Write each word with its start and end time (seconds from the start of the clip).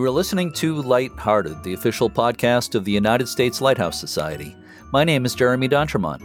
You 0.00 0.06
are 0.06 0.10
listening 0.10 0.50
to 0.52 0.80
Lighthearted, 0.80 1.62
the 1.62 1.74
official 1.74 2.08
podcast 2.08 2.74
of 2.74 2.86
the 2.86 2.90
United 2.90 3.28
States 3.28 3.60
Lighthouse 3.60 4.00
Society. 4.00 4.56
My 4.94 5.04
name 5.04 5.26
is 5.26 5.34
Jeremy 5.34 5.68
D'Entremont. 5.68 6.22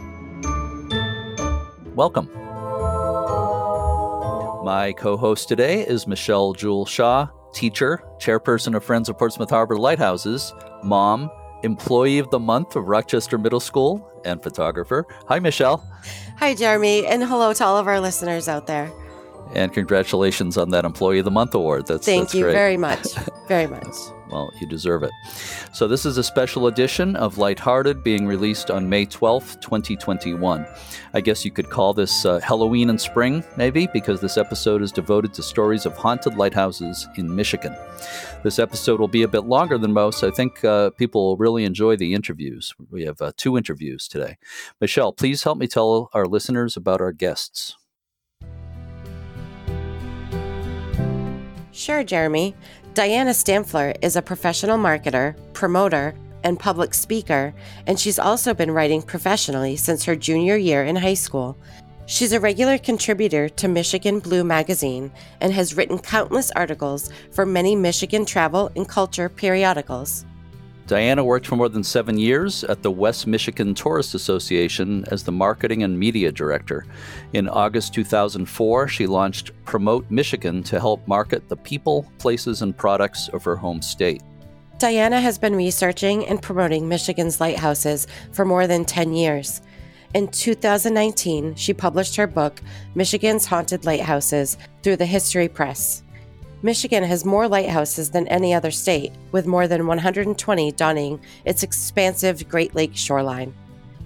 Welcome. 1.94 2.30
My 4.64 4.94
co 4.96 5.18
host 5.18 5.48
today 5.48 5.86
is 5.86 6.06
Michelle 6.06 6.54
Jewel 6.54 6.86
Shaw, 6.86 7.28
teacher, 7.52 8.02
chairperson 8.18 8.74
of 8.74 8.82
Friends 8.82 9.10
of 9.10 9.18
Portsmouth 9.18 9.50
Harbor 9.50 9.76
Lighthouses, 9.76 10.54
mom, 10.82 11.30
employee 11.62 12.18
of 12.18 12.30
the 12.30 12.38
month 12.38 12.76
of 12.76 12.88
Rochester 12.88 13.36
Middle 13.36 13.60
School, 13.60 14.10
and 14.24 14.42
photographer. 14.42 15.04
Hi, 15.28 15.38
Michelle. 15.38 15.86
Hi, 16.38 16.54
Jeremy, 16.54 17.04
and 17.04 17.22
hello 17.22 17.52
to 17.52 17.62
all 17.62 17.76
of 17.76 17.86
our 17.86 18.00
listeners 18.00 18.48
out 18.48 18.66
there. 18.66 18.90
And 19.54 19.72
congratulations 19.72 20.58
on 20.58 20.70
that 20.70 20.84
Employee 20.84 21.20
of 21.20 21.24
the 21.24 21.30
Month 21.30 21.54
award. 21.54 21.86
That's 21.86 22.04
thank 22.04 22.24
that's 22.24 22.34
you 22.34 22.42
great. 22.44 22.52
very 22.52 22.76
much, 22.76 23.06
very 23.48 23.66
much. 23.66 23.94
well, 24.30 24.52
you 24.60 24.66
deserve 24.66 25.02
it. 25.02 25.12
So 25.72 25.88
this 25.88 26.04
is 26.04 26.18
a 26.18 26.22
special 26.22 26.66
edition 26.66 27.16
of 27.16 27.38
Lighthearted, 27.38 28.02
being 28.02 28.26
released 28.26 28.70
on 28.70 28.88
May 28.88 29.06
twelfth, 29.06 29.60
twenty 29.60 29.96
twenty 29.96 30.34
one. 30.34 30.66
I 31.14 31.20
guess 31.22 31.44
you 31.44 31.50
could 31.50 31.70
call 31.70 31.94
this 31.94 32.26
uh, 32.26 32.40
Halloween 32.40 32.90
and 32.90 33.00
spring, 33.00 33.42
maybe, 33.56 33.88
because 33.92 34.20
this 34.20 34.36
episode 34.36 34.82
is 34.82 34.92
devoted 34.92 35.32
to 35.34 35.42
stories 35.42 35.86
of 35.86 35.96
haunted 35.96 36.36
lighthouses 36.36 37.08
in 37.16 37.34
Michigan. 37.34 37.74
This 38.42 38.58
episode 38.58 39.00
will 39.00 39.08
be 39.08 39.22
a 39.22 39.28
bit 39.28 39.44
longer 39.44 39.78
than 39.78 39.92
most. 39.92 40.22
I 40.22 40.30
think 40.32 40.64
uh, 40.64 40.90
people 40.90 41.24
will 41.24 41.36
really 41.38 41.64
enjoy 41.64 41.96
the 41.96 42.12
interviews. 42.12 42.74
We 42.90 43.04
have 43.04 43.22
uh, 43.22 43.32
two 43.36 43.56
interviews 43.56 44.06
today. 44.06 44.36
Michelle, 44.80 45.12
please 45.12 45.44
help 45.44 45.56
me 45.56 45.66
tell 45.66 46.10
our 46.12 46.26
listeners 46.26 46.76
about 46.76 47.00
our 47.00 47.12
guests. 47.12 47.76
Sure, 51.76 52.02
Jeremy. 52.02 52.54
Diana 52.94 53.32
Stampfler 53.32 53.94
is 54.00 54.16
a 54.16 54.22
professional 54.22 54.78
marketer, 54.78 55.36
promoter, 55.52 56.14
and 56.42 56.58
public 56.58 56.94
speaker, 56.94 57.52
and 57.86 58.00
she's 58.00 58.18
also 58.18 58.54
been 58.54 58.70
writing 58.70 59.02
professionally 59.02 59.76
since 59.76 60.02
her 60.02 60.16
junior 60.16 60.56
year 60.56 60.84
in 60.84 60.96
high 60.96 61.12
school. 61.12 61.58
She's 62.06 62.32
a 62.32 62.40
regular 62.40 62.78
contributor 62.78 63.50
to 63.50 63.68
Michigan 63.68 64.20
Blue 64.20 64.42
magazine 64.42 65.12
and 65.42 65.52
has 65.52 65.76
written 65.76 65.98
countless 65.98 66.50
articles 66.52 67.10
for 67.30 67.44
many 67.44 67.76
Michigan 67.76 68.24
travel 68.24 68.70
and 68.74 68.88
culture 68.88 69.28
periodicals. 69.28 70.24
Diana 70.86 71.24
worked 71.24 71.48
for 71.48 71.56
more 71.56 71.68
than 71.68 71.82
seven 71.82 72.16
years 72.16 72.62
at 72.62 72.80
the 72.84 72.90
West 72.92 73.26
Michigan 73.26 73.74
Tourist 73.74 74.14
Association 74.14 75.04
as 75.10 75.24
the 75.24 75.32
marketing 75.32 75.82
and 75.82 75.98
media 75.98 76.30
director. 76.30 76.86
In 77.32 77.48
August 77.48 77.92
2004, 77.92 78.86
she 78.86 79.08
launched 79.08 79.50
Promote 79.64 80.08
Michigan 80.10 80.62
to 80.62 80.78
help 80.78 81.06
market 81.08 81.48
the 81.48 81.56
people, 81.56 82.08
places, 82.18 82.62
and 82.62 82.76
products 82.76 83.28
of 83.28 83.42
her 83.42 83.56
home 83.56 83.82
state. 83.82 84.22
Diana 84.78 85.20
has 85.20 85.38
been 85.38 85.56
researching 85.56 86.24
and 86.26 86.40
promoting 86.40 86.88
Michigan's 86.88 87.40
lighthouses 87.40 88.06
for 88.30 88.44
more 88.44 88.68
than 88.68 88.84
10 88.84 89.12
years. 89.12 89.62
In 90.14 90.28
2019, 90.28 91.56
she 91.56 91.74
published 91.74 92.14
her 92.14 92.28
book, 92.28 92.62
Michigan's 92.94 93.46
Haunted 93.46 93.84
Lighthouses, 93.84 94.56
through 94.84 94.96
the 94.96 95.06
History 95.06 95.48
Press. 95.48 96.04
Michigan 96.62 97.04
has 97.04 97.24
more 97.24 97.46
lighthouses 97.46 98.10
than 98.10 98.26
any 98.28 98.54
other 98.54 98.70
state, 98.70 99.12
with 99.30 99.46
more 99.46 99.68
than 99.68 99.86
120 99.86 100.72
donning 100.72 101.20
its 101.44 101.62
expansive 101.62 102.48
Great 102.48 102.74
Lake 102.74 102.96
shoreline. 102.96 103.54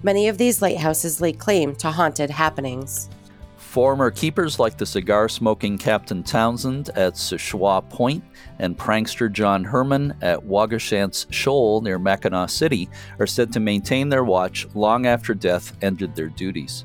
Many 0.03 0.27
of 0.27 0.37
these 0.37 0.61
lighthouses 0.61 1.21
lay 1.21 1.31
claim 1.31 1.75
to 1.75 1.91
haunted 1.91 2.29
happenings. 2.29 3.09
Former 3.55 4.11
keepers 4.11 4.59
like 4.59 4.77
the 4.77 4.85
cigar 4.85 5.29
smoking 5.29 5.77
Captain 5.77 6.23
Townsend 6.23 6.89
at 6.89 7.15
Seul 7.15 7.37
Choix 7.37 7.79
Point 7.89 8.21
and 8.59 8.77
prankster 8.77 9.31
John 9.31 9.63
Herman 9.63 10.13
at 10.21 10.39
Waugoshance 10.39 11.31
Shoal 11.31 11.79
near 11.79 11.97
Mackinaw 11.97 12.49
City 12.49 12.89
are 13.17 13.27
said 13.27 13.53
to 13.53 13.61
maintain 13.61 14.09
their 14.09 14.25
watch 14.25 14.67
long 14.73 15.05
after 15.05 15.33
death 15.33 15.77
ended 15.81 16.15
their 16.15 16.27
duties. 16.27 16.83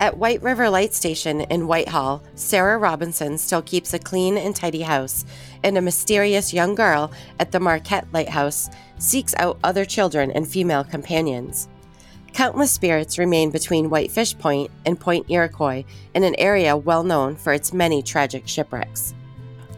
At 0.00 0.16
White 0.16 0.42
River 0.42 0.70
Light 0.70 0.94
Station 0.94 1.42
in 1.42 1.66
Whitehall, 1.66 2.22
Sarah 2.34 2.78
Robinson 2.78 3.36
still 3.36 3.60
keeps 3.60 3.92
a 3.92 3.98
clean 3.98 4.38
and 4.38 4.56
tidy 4.56 4.80
house, 4.80 5.26
and 5.62 5.76
a 5.76 5.82
mysterious 5.82 6.54
young 6.54 6.74
girl 6.74 7.12
at 7.38 7.52
the 7.52 7.60
Marquette 7.60 8.08
Lighthouse 8.10 8.70
seeks 8.98 9.34
out 9.36 9.58
other 9.62 9.84
children 9.84 10.30
and 10.30 10.48
female 10.48 10.84
companions. 10.84 11.68
Countless 12.32 12.72
spirits 12.72 13.18
remain 13.18 13.50
between 13.50 13.90
Whitefish 13.90 14.38
Point 14.38 14.70
and 14.86 14.98
Point 14.98 15.26
Iroquois 15.28 15.84
in 16.14 16.24
an 16.24 16.34
area 16.38 16.74
well 16.74 17.04
known 17.04 17.36
for 17.36 17.52
its 17.52 17.74
many 17.74 18.02
tragic 18.02 18.48
shipwrecks. 18.48 19.12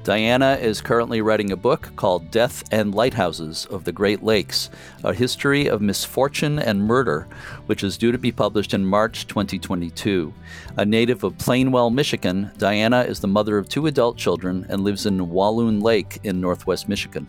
Diana 0.04 0.58
is 0.60 0.80
currently 0.80 1.20
writing 1.20 1.52
a 1.52 1.56
book 1.56 1.92
called 1.94 2.32
Death 2.32 2.64
and 2.72 2.92
Lighthouses 2.92 3.66
of 3.66 3.84
the 3.84 3.92
Great 3.92 4.24
Lakes 4.24 4.68
A 5.04 5.14
History 5.14 5.68
of 5.68 5.80
Misfortune 5.80 6.58
and 6.58 6.82
Murder, 6.82 7.28
which 7.66 7.84
is 7.84 7.96
due 7.96 8.10
to 8.10 8.18
be 8.18 8.32
published 8.32 8.74
in 8.74 8.84
March 8.84 9.28
2022. 9.28 10.34
A 10.76 10.84
native 10.84 11.22
of 11.22 11.38
Plainwell, 11.38 11.94
Michigan, 11.94 12.50
Diana 12.58 13.02
is 13.02 13.20
the 13.20 13.28
mother 13.28 13.56
of 13.58 13.68
two 13.68 13.86
adult 13.86 14.16
children 14.16 14.66
and 14.68 14.82
lives 14.82 15.06
in 15.06 15.30
Walloon 15.30 15.78
Lake 15.78 16.18
in 16.24 16.40
northwest 16.40 16.88
Michigan. 16.88 17.28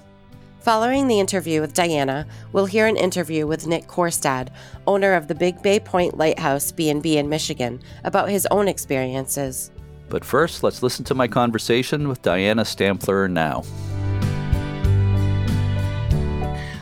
Following 0.62 1.08
the 1.08 1.20
interview 1.20 1.62
with 1.62 1.76
Diana, 1.76 2.26
we'll 2.54 2.66
hear 2.66 2.88
an 2.88 2.98
interview 2.98 3.46
with 3.46 3.68
Nick 3.68 3.86
Korstad, 3.86 4.48
owner 4.88 5.14
of 5.14 5.28
the 5.28 5.36
Big 5.36 5.62
Bay 5.62 5.80
Point 5.80 6.18
Lighthouse 6.18 6.72
B&B 6.72 7.18
in 7.18 7.30
Michigan, 7.30 7.82
about 8.04 8.30
his 8.30 8.48
own 8.50 8.68
experiences. 8.68 9.70
But 10.14 10.24
first, 10.24 10.62
let's 10.62 10.84
listen 10.84 11.04
to 11.06 11.16
my 11.16 11.28
conversation 11.28 12.08
with 12.08 12.22
Diana 12.22 12.62
Stampfler 12.62 13.28
now. 13.28 13.64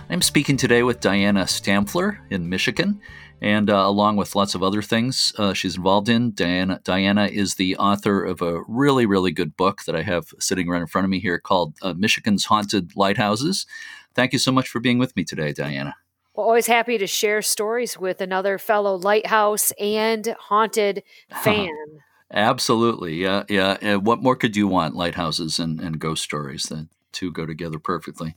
I'm 0.09 0.22
speaking 0.22 0.58
today 0.58 0.84
with 0.84 1.00
Diana 1.00 1.46
Stampfler 1.46 2.18
in 2.30 2.50
Michigan, 2.50 3.00
and 3.42 3.69
uh, 3.69 3.88
along 3.88 4.18
with 4.18 4.36
lots 4.36 4.53
of 4.53 4.64
other 4.64 4.81
things 4.81 5.31
uh, 5.38 5.53
she's 5.53 5.78
involved 5.78 6.09
in. 6.09 6.31
Diana, 6.31 6.81
Diana 6.84 7.28
is 7.28 7.56
the 7.56 7.78
author 7.78 8.22
of 8.22 8.42
a 8.42 8.64
really, 8.68 9.06
really 9.06 9.31
good 9.31 9.56
book 9.56 9.86
that 9.86 9.96
I 9.96 10.02
have 10.02 10.25
sitting 10.38 10.68
right 10.68 10.81
in 10.81 10.88
front 10.88 11.06
of 11.06 11.09
me 11.09 11.22
here 11.22 11.40
called 11.40 11.75
uh, 11.81 11.94
Michigan's 11.94 12.44
Haunted 12.44 12.98
Lighthouses. 12.98 13.66
Thank 14.13 14.34
you 14.34 14.40
so 14.40 14.52
much 14.52 14.68
for 14.68 14.81
being 14.81 14.98
with 14.98 15.16
me 15.16 15.24
today, 15.24 15.53
Diana. 15.53 15.96
Well, 16.34 16.48
always 16.48 16.68
happy 16.68 16.98
to 16.98 17.08
share 17.08 17.42
stories 17.42 17.98
with 17.98 18.19
another 18.19 18.58
fellow 18.58 18.98
lighthouse 18.98 19.72
and 19.80 20.36
haunted 20.38 21.03
fan. 21.42 21.69
Absolutely, 22.34 23.16
yeah, 23.16 23.44
yeah. 23.50 23.78
And 23.81 24.06
what 24.06 24.22
more 24.22 24.36
could 24.36 24.56
you 24.56 24.68
want? 24.68 24.96
Lighthouses 24.96 25.59
and, 25.59 25.81
and 25.81 26.00
ghost 26.00 26.24
stories. 26.24 26.64
The 26.64 26.88
two 27.12 27.31
go 27.31 27.46
together 27.46 27.78
perfectly. 27.78 28.36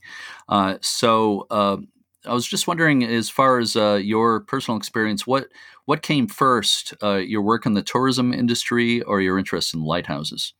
Uh, 0.49 0.77
so 0.81 1.47
uh, 1.49 1.77
I 2.25 2.33
was 2.33 2.45
just 2.45 2.67
wondering, 2.67 3.03
as 3.03 3.29
far 3.29 3.59
as 3.59 3.75
uh, 3.75 3.99
your 4.03 4.41
personal 4.41 4.77
experience, 4.77 5.25
what 5.25 5.47
what 5.85 6.01
came 6.01 6.27
first? 6.27 6.93
Uh, 7.01 7.15
your 7.15 7.41
work 7.41 7.65
in 7.65 7.73
the 7.73 7.83
tourism 7.83 8.33
industry 8.33 9.01
or 9.03 9.21
your 9.21 9.37
interest 9.37 9.73
in 9.73 9.83
lighthouses? 9.83 10.53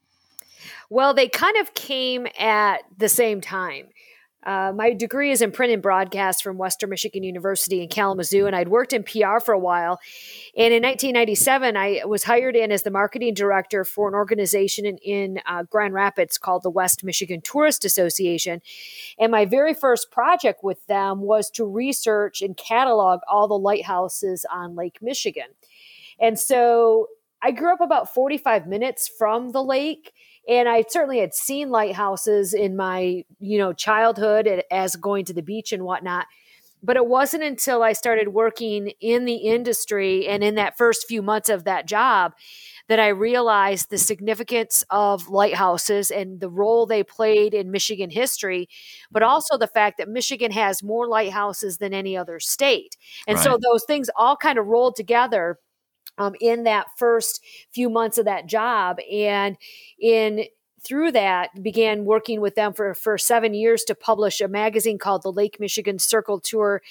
Well, 0.89 1.13
they 1.13 1.27
kind 1.27 1.57
of 1.57 1.73
came 1.73 2.27
at 2.37 2.83
the 2.95 3.09
same 3.09 3.41
time. 3.41 3.87
Uh, 4.45 4.71
my 4.75 4.93
degree 4.93 5.31
is 5.31 5.41
in 5.41 5.51
print 5.51 5.73
and 5.73 5.81
broadcast 5.81 6.43
from 6.43 6.57
Western 6.57 6.89
Michigan 6.89 7.23
University 7.23 7.81
in 7.81 7.89
Kalamazoo, 7.89 8.45
and 8.45 8.55
I'd 8.55 8.67
worked 8.67 8.93
in 8.93 9.03
PR 9.03 9.39
for 9.43 9.53
a 9.53 9.59
while. 9.59 9.99
And 10.55 10.73
in 10.73 10.83
1997, 10.83 11.75
I 11.75 12.01
was 12.05 12.23
hired 12.23 12.55
in 12.55 12.71
as 12.71 12.83
the 12.83 12.91
marketing 12.91 13.33
director 13.33 13.83
for 13.83 14.07
an 14.07 14.13
organization 14.13 14.85
in, 14.85 14.97
in 14.99 15.39
uh, 15.47 15.63
Grand 15.63 15.93
Rapids 15.93 16.37
called 16.37 16.61
the 16.61 16.69
West 16.69 17.03
Michigan 17.03 17.41
Tourist 17.41 17.83
Association. 17.85 18.61
And 19.17 19.31
my 19.31 19.45
very 19.45 19.73
first 19.73 20.11
project 20.11 20.63
with 20.63 20.85
them 20.85 21.21
was 21.21 21.49
to 21.51 21.65
research 21.65 22.41
and 22.41 22.55
catalog 22.55 23.21
all 23.27 23.47
the 23.47 23.57
lighthouses 23.57 24.45
on 24.51 24.75
Lake 24.75 24.99
Michigan. 25.01 25.47
And 26.19 26.39
so 26.39 27.07
I 27.41 27.51
grew 27.51 27.73
up 27.73 27.81
about 27.81 28.13
45 28.13 28.65
minutes 28.65 29.07
from 29.07 29.51
the 29.51 29.63
lake 29.63 30.13
and 30.47 30.69
I 30.69 30.83
certainly 30.87 31.19
had 31.19 31.33
seen 31.33 31.69
lighthouses 31.69 32.53
in 32.53 32.75
my, 32.75 33.23
you 33.39 33.57
know, 33.57 33.73
childhood 33.73 34.63
as 34.71 34.95
going 34.95 35.25
to 35.25 35.33
the 35.33 35.41
beach 35.41 35.71
and 35.71 35.83
whatnot. 35.83 36.27
But 36.83 36.97
it 36.97 37.07
wasn't 37.07 37.43
until 37.43 37.81
I 37.81 37.93
started 37.93 38.27
working 38.29 38.91
in 39.01 39.25
the 39.25 39.37
industry 39.37 40.27
and 40.27 40.43
in 40.43 40.55
that 40.55 40.77
first 40.77 41.07
few 41.07 41.23
months 41.23 41.49
of 41.49 41.63
that 41.63 41.87
job 41.87 42.33
that 42.87 42.99
I 42.99 43.07
realized 43.07 43.89
the 43.89 43.97
significance 43.97 44.83
of 44.91 45.27
lighthouses 45.27 46.11
and 46.11 46.39
the 46.39 46.49
role 46.49 46.85
they 46.85 47.03
played 47.03 47.55
in 47.55 47.71
Michigan 47.71 48.11
history, 48.11 48.69
but 49.11 49.23
also 49.23 49.57
the 49.57 49.67
fact 49.67 49.97
that 49.97 50.09
Michigan 50.09 50.51
has 50.51 50.83
more 50.83 51.07
lighthouses 51.07 51.79
than 51.79 51.93
any 51.93 52.15
other 52.15 52.39
state. 52.39 52.95
And 53.27 53.37
right. 53.37 53.43
so 53.43 53.57
those 53.57 53.83
things 53.85 54.09
all 54.15 54.37
kind 54.37 54.59
of 54.59 54.67
rolled 54.67 54.95
together 54.95 55.57
um, 56.17 56.35
in 56.39 56.63
that 56.63 56.87
first 56.97 57.41
few 57.73 57.89
months 57.89 58.17
of 58.17 58.25
that 58.25 58.47
job. 58.47 58.97
And 59.11 59.57
in 59.99 60.45
through 60.85 61.11
that, 61.11 61.49
began 61.63 62.05
working 62.05 62.41
with 62.41 62.53
them 62.53 62.71
for, 62.71 62.93
for 62.93 63.17
seven 63.17 63.55
years 63.55 63.83
to 63.85 63.95
publish 63.95 64.39
a 64.39 64.47
magazine 64.47 64.99
called 64.99 65.23
the 65.23 65.31
Lake 65.31 65.59
Michigan 65.59 65.97
Circle 65.97 66.39
Tour 66.41 66.81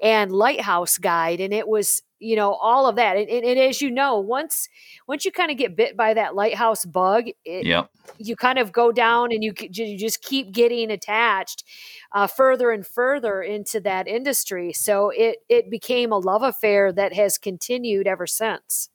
and 0.00 0.30
Lighthouse 0.30 0.98
Guide. 0.98 1.40
And 1.40 1.52
it 1.52 1.66
was 1.66 2.02
you 2.20 2.36
know 2.36 2.52
all 2.54 2.86
of 2.86 2.96
that 2.96 3.16
and, 3.16 3.28
and, 3.28 3.44
and, 3.44 3.58
as 3.58 3.80
you 3.80 3.90
know 3.90 4.18
once 4.18 4.68
once 5.08 5.24
you 5.24 5.32
kind 5.32 5.50
of 5.50 5.56
get 5.56 5.74
bit 5.74 5.96
by 5.96 6.14
that 6.14 6.34
lighthouse 6.34 6.84
bug 6.84 7.24
it, 7.44 7.66
yep. 7.66 7.90
you 8.18 8.36
kind 8.36 8.58
of 8.58 8.70
go 8.72 8.92
down 8.92 9.32
and 9.32 9.42
you, 9.42 9.52
you 9.58 9.98
just 9.98 10.22
keep 10.22 10.52
getting 10.52 10.90
attached 10.90 11.64
uh, 12.12 12.26
further 12.26 12.70
and 12.70 12.86
further 12.86 13.42
into 13.42 13.80
that 13.80 14.06
industry. 14.06 14.72
So 14.72 15.10
it 15.10 15.38
it 15.48 15.70
became 15.70 16.12
a 16.12 16.18
love 16.18 16.42
affair 16.42 16.92
that 16.92 17.14
has 17.14 17.38
continued 17.38 18.06
ever 18.06 18.26
since. 18.26 18.90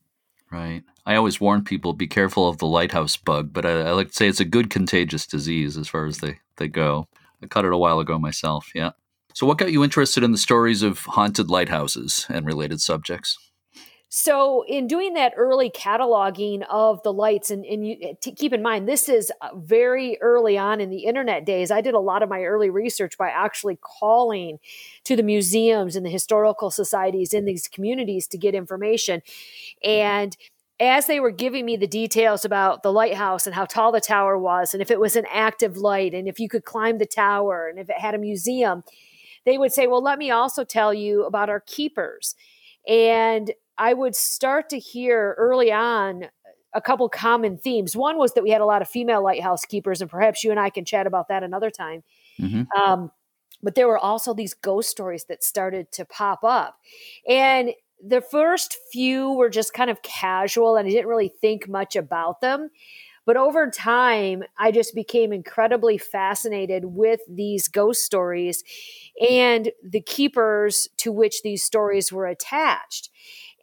Right. 0.51 0.83
I 1.05 1.15
always 1.15 1.41
warn 1.41 1.63
people 1.63 1.93
be 1.93 2.07
careful 2.07 2.47
of 2.47 2.59
the 2.59 2.67
lighthouse 2.67 3.17
bug 3.17 3.51
but 3.51 3.65
I, 3.65 3.81
I 3.81 3.91
like 3.91 4.09
to 4.09 4.13
say 4.13 4.27
it's 4.27 4.39
a 4.39 4.45
good 4.45 4.69
contagious 4.69 5.25
disease 5.25 5.77
as 5.77 5.87
far 5.87 6.05
as 6.05 6.19
they 6.19 6.39
they 6.57 6.67
go. 6.67 7.07
I 7.43 7.47
caught 7.47 7.65
it 7.65 7.73
a 7.73 7.77
while 7.77 7.99
ago 7.99 8.17
myself 8.19 8.71
yeah 8.75 8.91
so, 9.35 9.45
what 9.45 9.57
got 9.57 9.73
you 9.73 9.83
interested 9.83 10.23
in 10.23 10.31
the 10.31 10.37
stories 10.37 10.81
of 10.81 10.99
haunted 10.99 11.49
lighthouses 11.49 12.25
and 12.29 12.45
related 12.45 12.79
subjects? 12.79 13.37
So, 14.07 14.63
in 14.65 14.87
doing 14.87 15.13
that 15.15 15.33
early 15.35 15.69
cataloging 15.69 16.65
of 16.69 17.03
the 17.03 17.11
lights, 17.11 17.51
and, 17.51 17.65
and 17.65 17.85
you, 17.85 18.15
keep 18.21 18.53
in 18.53 18.61
mind, 18.61 18.87
this 18.87 19.09
is 19.09 19.33
uh, 19.41 19.49
very 19.53 20.17
early 20.21 20.57
on 20.57 20.79
in 20.79 20.89
the 20.89 21.03
internet 21.03 21.45
days. 21.45 21.69
I 21.69 21.81
did 21.81 21.93
a 21.93 21.99
lot 21.99 22.23
of 22.23 22.29
my 22.29 22.43
early 22.43 22.69
research 22.69 23.17
by 23.17 23.27
actually 23.27 23.77
calling 23.81 24.59
to 25.03 25.17
the 25.17 25.23
museums 25.23 25.97
and 25.97 26.05
the 26.05 26.09
historical 26.09 26.71
societies 26.71 27.33
in 27.33 27.43
these 27.43 27.67
communities 27.67 28.27
to 28.27 28.37
get 28.37 28.55
information. 28.55 29.21
And 29.83 30.37
as 30.79 31.07
they 31.07 31.19
were 31.19 31.31
giving 31.31 31.65
me 31.65 31.75
the 31.75 31.87
details 31.87 32.45
about 32.45 32.83
the 32.83 32.91
lighthouse 32.93 33.45
and 33.45 33.53
how 33.53 33.65
tall 33.65 33.91
the 33.91 33.99
tower 33.99 34.37
was, 34.37 34.73
and 34.73 34.81
if 34.81 34.89
it 34.89 34.99
was 35.01 35.17
an 35.17 35.25
active 35.29 35.75
light, 35.75 36.13
and 36.13 36.25
if 36.25 36.39
you 36.39 36.47
could 36.47 36.63
climb 36.63 36.99
the 36.99 37.05
tower, 37.05 37.67
and 37.67 37.79
if 37.79 37.89
it 37.89 37.99
had 37.99 38.15
a 38.15 38.17
museum, 38.17 38.85
they 39.45 39.57
would 39.57 39.71
say, 39.71 39.87
Well, 39.87 40.03
let 40.03 40.19
me 40.19 40.31
also 40.31 40.63
tell 40.63 40.93
you 40.93 41.23
about 41.25 41.49
our 41.49 41.61
keepers. 41.61 42.35
And 42.87 43.51
I 43.77 43.93
would 43.93 44.15
start 44.15 44.69
to 44.69 44.79
hear 44.79 45.35
early 45.37 45.71
on 45.71 46.25
a 46.73 46.81
couple 46.81 47.07
common 47.09 47.57
themes. 47.57 47.95
One 47.95 48.17
was 48.17 48.33
that 48.33 48.43
we 48.43 48.51
had 48.51 48.61
a 48.61 48.65
lot 48.65 48.81
of 48.81 48.89
female 48.89 49.23
lighthouse 49.23 49.65
keepers, 49.65 50.01
and 50.01 50.09
perhaps 50.09 50.43
you 50.43 50.51
and 50.51 50.59
I 50.59 50.69
can 50.69 50.85
chat 50.85 51.07
about 51.07 51.29
that 51.29 51.43
another 51.43 51.69
time. 51.69 52.03
Mm-hmm. 52.39 52.63
Um, 52.79 53.11
but 53.63 53.75
there 53.75 53.87
were 53.87 53.97
also 53.97 54.33
these 54.33 54.53
ghost 54.53 54.89
stories 54.89 55.25
that 55.25 55.43
started 55.43 55.91
to 55.93 56.05
pop 56.05 56.43
up. 56.43 56.77
And 57.27 57.71
the 58.05 58.21
first 58.21 58.77
few 58.91 59.31
were 59.33 59.49
just 59.49 59.73
kind 59.73 59.89
of 59.89 60.01
casual, 60.01 60.75
and 60.75 60.87
I 60.87 60.91
didn't 60.91 61.07
really 61.07 61.33
think 61.41 61.67
much 61.67 61.95
about 61.95 62.41
them. 62.41 62.69
But 63.25 63.37
over 63.37 63.69
time, 63.69 64.43
I 64.57 64.71
just 64.71 64.93
became 64.93 65.33
incredibly 65.33 65.97
fascinated 65.97 66.85
with 66.85 67.21
these 67.27 67.67
ghost 67.67 68.03
stories 68.03 68.63
and 69.29 69.71
the 69.83 70.01
keepers 70.01 70.87
to 70.97 71.11
which 71.11 71.41
these 71.41 71.63
stories 71.63 72.11
were 72.11 72.27
attached. 72.27 73.09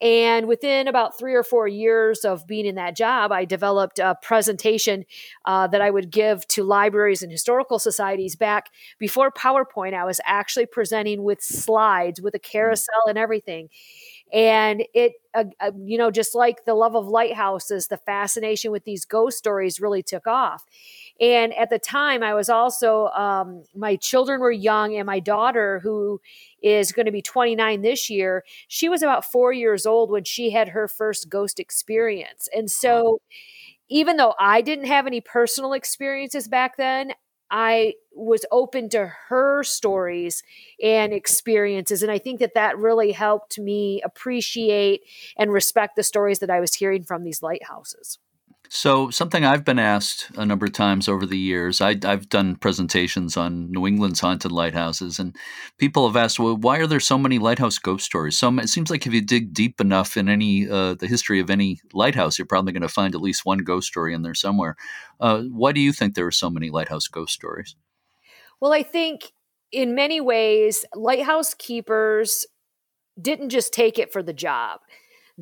And 0.01 0.49
within 0.49 0.89
about 0.89 1.17
three 1.17 1.35
or 1.35 1.45
four 1.45 1.69
years 1.69 2.25
of 2.25 2.45
being 2.49 2.67
in 2.67 2.75
that 2.75 2.97
job, 2.97 3.31
I 3.31 3.45
developed 3.45 4.01
a 4.01 4.17
presentation 4.21 5.05
uh, 5.45 5.69
that 5.69 5.81
I 5.81 5.91
would 5.91 6.11
give 6.11 6.45
to 6.49 6.65
libraries 6.65 7.23
and 7.23 7.31
historical 7.31 7.79
societies 7.79 8.35
back 8.35 8.71
before 8.99 9.31
PowerPoint. 9.31 9.95
I 9.95 10.05
was 10.05 10.21
actually 10.27 10.67
presenting 10.67 11.23
with 11.23 11.41
slides, 11.41 12.21
with 12.21 12.35
a 12.35 12.41
carousel 12.41 13.03
and 13.07 13.17
everything 13.17 13.69
and 14.33 14.85
it 14.95 15.13
uh, 15.35 15.45
uh, 15.61 15.71
you 15.85 15.99
know 15.99 16.11
just 16.11 16.35
like 16.35 16.65
the 16.65 16.75
love 16.75 16.95
of 16.97 17.07
lighthouses 17.07 17.89
the 17.89 17.97
fascination 17.99 18.71
with 18.71 18.85
these 18.85 19.05
ghost 19.05 19.39
stories 19.39 19.81
really 19.81 20.03
took 20.03 20.27
off. 20.27 20.65
And 21.21 21.53
at 21.55 21.71
the 21.71 21.79
time 21.79 22.23
i 22.23 22.35
was 22.35 22.49
also 22.49 23.07
um, 23.09 23.65
my 23.75 23.97
children 23.97 24.41
were 24.41 24.51
young 24.53 24.95
and 24.97 25.07
my 25.07 25.21
daughter 25.21 25.81
who 25.83 26.21
is 26.63 26.93
going 26.93 27.07
to 27.07 27.13
be 27.13 27.23
29 27.23 27.83
this 27.83 28.09
year 28.11 28.45
she 28.69 28.89
was 28.89 29.03
about 29.03 29.25
four 29.25 29.53
years 29.53 29.87
old 29.87 30.11
when 30.11 30.25
she 30.25 30.51
had 30.51 30.69
her 30.71 30.89
first 30.89 31.29
ghost 31.29 31.61
experience. 31.61 32.49
And 32.55 32.71
so 32.71 33.21
even 33.89 34.17
though 34.17 34.35
i 34.39 34.61
didn't 34.61 34.87
have 34.87 35.07
any 35.07 35.21
personal 35.21 35.73
experiences 35.73 36.49
back 36.49 36.77
then 36.77 37.13
I 37.53 37.95
was 38.15 38.47
open 38.51 38.89
to 38.91 39.13
her 39.29 39.63
stories 39.63 40.43
and 40.83 41.13
experiences. 41.13 42.03
And 42.03 42.11
I 42.11 42.19
think 42.19 42.41
that 42.41 42.55
that 42.55 42.79
really 42.79 43.13
helped 43.13 43.59
me 43.59 44.01
appreciate 44.03 45.03
and 45.37 45.53
respect 45.53 45.97
the 45.97 46.03
stories 46.03 46.39
that 46.39 46.51
I 46.51 46.61
was 46.61 46.75
hearing 46.75 47.05
from 47.05 47.25
these 47.25 47.43
lighthouses. 47.43 48.19
So, 48.69 49.11
something 49.11 49.45
I've 49.45 49.67
been 49.67 49.79
asked 49.79 50.31
a 50.35 50.47
number 50.47 50.65
of 50.65 50.73
times 50.73 51.07
over 51.07 51.27
the 51.27 51.39
years, 51.39 51.83
I, 51.83 51.97
have 52.05 52.31
done 52.31 52.57
presentations 52.57 53.37
on 53.37 53.71
New 53.71 53.87
England's 53.87 54.21
haunted 54.21 54.51
lighthouses, 54.51 55.19
and 55.19 55.37
people 55.77 56.07
have 56.07 56.17
asked, 56.17 56.39
well, 56.39 56.57
why 56.57 56.79
are 56.79 56.87
there 56.87 56.99
so 56.99 57.19
many 57.19 57.39
lighthouse 57.39 57.79
ghost 57.79 58.07
stories? 58.07 58.39
So, 58.39 58.49
it 58.59 58.69
seems 58.69 58.91
like 58.91 59.07
if 59.07 59.13
you 59.13 59.21
dig 59.21 59.53
deep 59.53 59.81
enough 59.81 60.17
in 60.17 60.29
any 60.31 60.69
uh, 60.69 60.95
the 60.95 61.07
history 61.07 61.39
of 61.39 61.51
any 61.51 61.81
lighthouse, 61.93 62.39
you're 62.39 62.47
probably 62.47 62.73
going 62.73 62.83
to 62.83 62.89
find 62.89 63.15
at 63.15 63.21
least 63.21 63.45
one 63.45 63.59
ghost 63.59 63.89
story 63.89 64.15
in 64.15 64.23
there 64.23 64.35
somewhere. 64.35 64.77
Uh, 65.21 65.43
why 65.43 65.73
do 65.73 65.81
you 65.81 65.93
think 65.93 66.15
there 66.15 66.27
are 66.27 66.31
so 66.31 66.49
many 66.49 66.71
lighthouse 66.71 67.09
ghost 67.09 67.35
stories? 67.35 67.77
Well, 68.59 68.73
I 68.73 68.83
think 68.83 69.33
in 69.71 69.95
many 69.95 70.21
ways, 70.21 70.87
lighthouse 70.95 71.53
keepers 71.53 72.47
didn't 73.21 73.51
just 73.51 73.73
take 73.73 73.99
it 73.99 74.13
for 74.13 74.23
the 74.23 74.33
job 74.33 74.81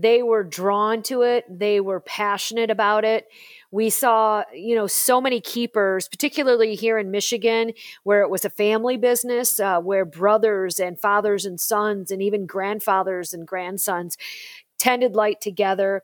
they 0.01 0.23
were 0.23 0.45
drawn 0.45 1.03
to 1.03 1.23
it. 1.23 1.45
They 1.49 1.81
were 1.81 2.01
passionate 2.01 2.71
about 2.71 3.05
it. 3.05 3.29
We 3.71 3.91
saw 3.91 4.45
you 4.55 4.75
know 4.75 4.87
so 4.87 5.21
many 5.21 5.41
keepers 5.41 6.09
particularly 6.09 6.75
here 6.75 6.99
in 6.99 7.11
michigan 7.11 7.73
where 8.03 8.23
it 8.23 8.31
was 8.31 8.45
a 8.45 8.51
family 8.51 8.97
business 8.97 9.61
uh, 9.61 9.81
where 9.81 10.05
brothers 10.05 10.81
and 10.81 10.99
fathers 10.99 11.45
and 11.45 11.61
sons 11.61 12.11
and 12.11 12.23
even 12.23 12.47
grandfathers 12.47 13.33
and 13.33 13.47
grandsons 13.47 14.17
tended 14.79 15.15
light 15.15 15.41
together. 15.41 16.03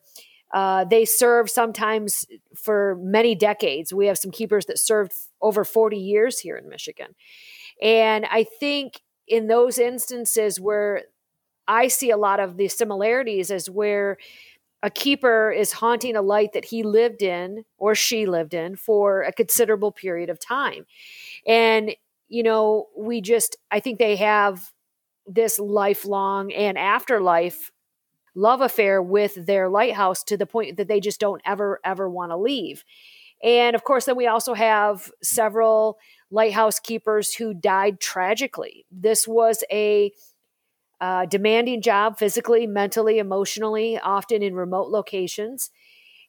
Uh, 0.52 0.84
they 0.84 1.04
served 1.04 1.50
sometimes 1.50 2.26
for 2.54 2.96
many 3.02 3.34
decades. 3.34 3.92
We 3.92 4.06
have 4.06 4.18
some 4.18 4.30
keepers 4.30 4.66
that 4.66 4.78
served 4.78 5.12
over 5.40 5.64
40 5.64 5.96
years 5.96 6.38
here 6.38 6.56
in 6.56 6.68
michigan. 6.68 7.14
And 7.82 8.26
i 8.30 8.44
think 8.44 9.00
in 9.26 9.48
those 9.48 9.78
instances 9.78 10.60
where 10.60 11.02
I 11.68 11.88
see 11.88 12.10
a 12.10 12.16
lot 12.16 12.40
of 12.40 12.56
the 12.56 12.68
similarities 12.68 13.50
as 13.50 13.68
where 13.68 14.18
a 14.82 14.90
keeper 14.90 15.50
is 15.50 15.72
haunting 15.72 16.16
a 16.16 16.22
light 16.22 16.52
that 16.52 16.66
he 16.66 16.82
lived 16.82 17.22
in 17.22 17.64
or 17.78 17.94
she 17.94 18.26
lived 18.26 18.54
in 18.54 18.76
for 18.76 19.22
a 19.22 19.32
considerable 19.32 19.90
period 19.90 20.30
of 20.30 20.38
time. 20.38 20.86
And, 21.46 21.96
you 22.28 22.42
know, 22.42 22.86
we 22.96 23.20
just, 23.20 23.56
I 23.70 23.80
think 23.80 23.98
they 23.98 24.16
have 24.16 24.72
this 25.26 25.58
lifelong 25.58 26.52
and 26.52 26.78
afterlife 26.78 27.72
love 28.34 28.60
affair 28.60 29.02
with 29.02 29.46
their 29.46 29.68
lighthouse 29.68 30.22
to 30.24 30.36
the 30.36 30.46
point 30.46 30.76
that 30.76 30.88
they 30.88 31.00
just 31.00 31.18
don't 31.18 31.42
ever, 31.44 31.80
ever 31.84 32.08
want 32.08 32.30
to 32.30 32.36
leave. 32.36 32.84
And 33.42 33.74
of 33.74 33.82
course, 33.82 34.04
then 34.04 34.16
we 34.16 34.26
also 34.26 34.54
have 34.54 35.10
several 35.22 35.98
lighthouse 36.30 36.78
keepers 36.78 37.34
who 37.34 37.54
died 37.54 37.98
tragically. 37.98 38.84
This 38.90 39.26
was 39.26 39.64
a 39.70 40.12
uh, 41.00 41.26
demanding 41.26 41.82
job 41.82 42.18
physically, 42.18 42.66
mentally, 42.66 43.18
emotionally, 43.18 43.98
often 43.98 44.42
in 44.42 44.54
remote 44.54 44.88
locations. 44.88 45.70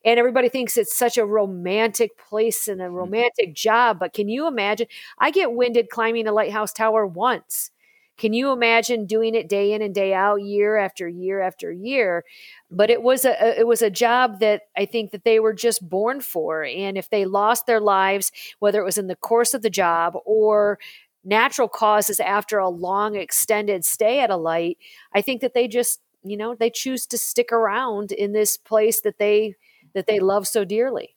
And 0.06 0.20
everybody 0.20 0.50
thinks 0.50 0.78
it's 0.78 0.96
such 0.96 1.18
a 1.18 1.26
romantic 1.26 2.18
place 2.18 2.68
and 2.68 2.82
a 2.82 2.86
mm-hmm. 2.86 2.96
romantic 2.96 3.56
job. 3.56 4.00
But 4.00 4.14
can 4.14 4.30
you 4.30 4.48
imagine? 4.48 4.88
I 5.20 5.32
get 5.32 5.54
winded 5.54 5.90
climbing 5.90 6.28
a 6.28 6.32
lighthouse 6.32 6.74
tower 6.74 7.06
once. 7.06 7.72
Can 8.18 8.34
you 8.34 8.52
imagine 8.52 9.06
doing 9.06 9.36
it 9.36 9.48
day 9.48 9.74
in 9.74 9.84
and 9.84 9.94
day 9.94 10.12
out, 10.12 10.42
year 10.42 10.76
after 10.76 11.08
year 11.08 11.40
after 11.40 11.72
year? 11.72 12.24
But 12.72 12.90
it 12.90 13.04
was 13.04 13.26
a 13.26 13.60
it 13.60 13.68
was 13.68 13.84
a 13.84 13.92
job 13.92 14.40
that 14.40 14.64
I 14.76 14.86
think 14.86 15.12
that 15.12 15.24
they 15.24 15.40
were 15.40 15.54
just 15.54 15.88
born 15.88 16.22
for. 16.22 16.64
And 16.64 16.98
if 16.98 17.12
they 17.12 17.26
lost 17.26 17.68
their 17.68 17.80
lives, 17.80 18.32
whether 18.58 18.82
it 18.82 18.86
was 18.86 18.98
in 18.98 19.08
the 19.08 19.16
course 19.16 19.54
of 19.54 19.62
the 19.62 19.70
job 19.70 20.18
or 20.26 20.80
natural 21.28 21.68
causes 21.68 22.20
after 22.20 22.58
a 22.58 22.70
long 22.70 23.16
extended 23.16 23.84
stay 23.84 24.22
at 24.22 24.30
a 24.30 24.38
light 24.38 24.78
i 25.14 25.22
think 25.22 25.42
that 25.42 25.54
they 25.54 25.68
just 25.68 26.00
you 26.24 26.38
know 26.38 26.56
they 26.56 26.70
choose 26.70 27.06
to 27.08 27.18
stick 27.18 27.52
around 27.52 28.12
in 28.12 28.34
this 28.34 28.58
place 28.58 29.02
that 29.02 29.18
they 29.18 29.56
that 29.94 30.08
they 30.08 30.20
love 30.20 30.48
so 30.48 30.64
dearly. 30.64 31.16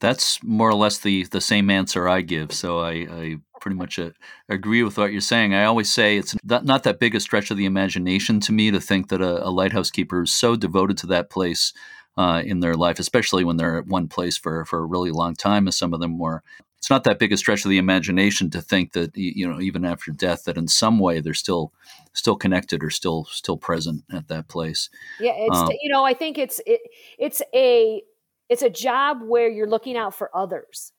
That's 0.00 0.42
more 0.42 0.68
or 0.68 0.74
less 0.74 0.98
the 0.98 1.24
the 1.24 1.40
same 1.40 1.70
answer 1.70 2.08
i 2.08 2.20
give 2.20 2.52
so 2.52 2.80
i 2.80 2.90
i 3.10 3.36
pretty 3.60 3.76
much 3.76 3.98
uh, 3.98 4.10
agree 4.48 4.82
with 4.82 4.98
what 4.98 5.12
you're 5.12 5.20
saying. 5.20 5.54
I 5.54 5.64
always 5.64 5.90
say 5.90 6.16
it's 6.16 6.34
not, 6.42 6.64
not 6.64 6.82
that 6.82 6.98
big 6.98 7.14
a 7.14 7.20
stretch 7.20 7.52
of 7.52 7.56
the 7.56 7.64
imagination 7.64 8.40
to 8.40 8.52
me 8.52 8.72
to 8.72 8.80
think 8.80 9.08
that 9.08 9.20
a, 9.20 9.46
a 9.46 9.50
lighthouse 9.50 9.88
keeper 9.88 10.22
is 10.22 10.32
so 10.32 10.56
devoted 10.56 10.98
to 10.98 11.06
that 11.06 11.30
place 11.30 11.72
uh, 12.16 12.42
in 12.44 12.58
their 12.58 12.74
life, 12.74 12.98
especially 12.98 13.44
when 13.44 13.58
they're 13.58 13.78
at 13.78 13.86
one 13.86 14.08
place 14.08 14.36
for, 14.36 14.64
for 14.64 14.80
a 14.80 14.84
really 14.84 15.12
long 15.12 15.36
time, 15.36 15.68
as 15.68 15.76
some 15.76 15.94
of 15.94 16.00
them 16.00 16.18
were 16.18 16.42
it's 16.82 16.90
not 16.90 17.04
that 17.04 17.20
big 17.20 17.32
a 17.32 17.36
stretch 17.36 17.64
of 17.64 17.70
the 17.70 17.78
imagination 17.78 18.50
to 18.50 18.60
think 18.60 18.90
that 18.94 19.16
you 19.16 19.48
know 19.48 19.60
even 19.60 19.84
after 19.84 20.10
death 20.10 20.42
that 20.44 20.56
in 20.56 20.66
some 20.66 20.98
way 20.98 21.20
they're 21.20 21.32
still 21.32 21.72
still 22.12 22.34
connected 22.34 22.82
or 22.82 22.90
still 22.90 23.24
still 23.26 23.56
present 23.56 24.02
at 24.12 24.26
that 24.26 24.48
place. 24.48 24.90
Yeah, 25.20 25.34
it's 25.36 25.56
um, 25.56 25.68
you 25.80 25.92
know 25.92 26.04
I 26.04 26.12
think 26.12 26.38
it's 26.38 26.60
it, 26.66 26.80
it's 27.18 27.40
a 27.54 28.02
it's 28.48 28.62
a 28.62 28.68
job 28.68 29.18
where 29.22 29.48
you're 29.48 29.68
looking 29.68 29.96
out 29.96 30.12
for 30.12 30.28
others. 30.36 30.90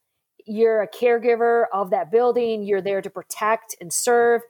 you're 0.45 0.81
a 0.81 0.87
caregiver 0.87 1.65
of 1.73 1.89
that 1.91 2.11
building, 2.11 2.63
you're 2.63 2.81
there 2.81 3.01
to 3.01 3.09
protect 3.09 3.75
and 3.81 3.91
serve. 3.91 4.41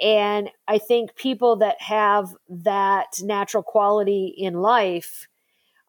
And 0.00 0.50
I 0.66 0.78
think 0.78 1.14
people 1.16 1.56
that 1.56 1.80
have 1.80 2.34
that 2.48 3.20
natural 3.22 3.62
quality 3.62 4.34
in 4.36 4.54
life 4.54 5.28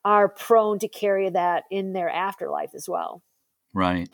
are 0.05 0.29
prone 0.29 0.79
to 0.79 0.87
carry 0.87 1.29
that 1.29 1.63
in 1.71 1.93
their 1.93 2.09
afterlife 2.09 2.75
as 2.75 2.87
well. 2.89 3.23
Right. 3.73 4.07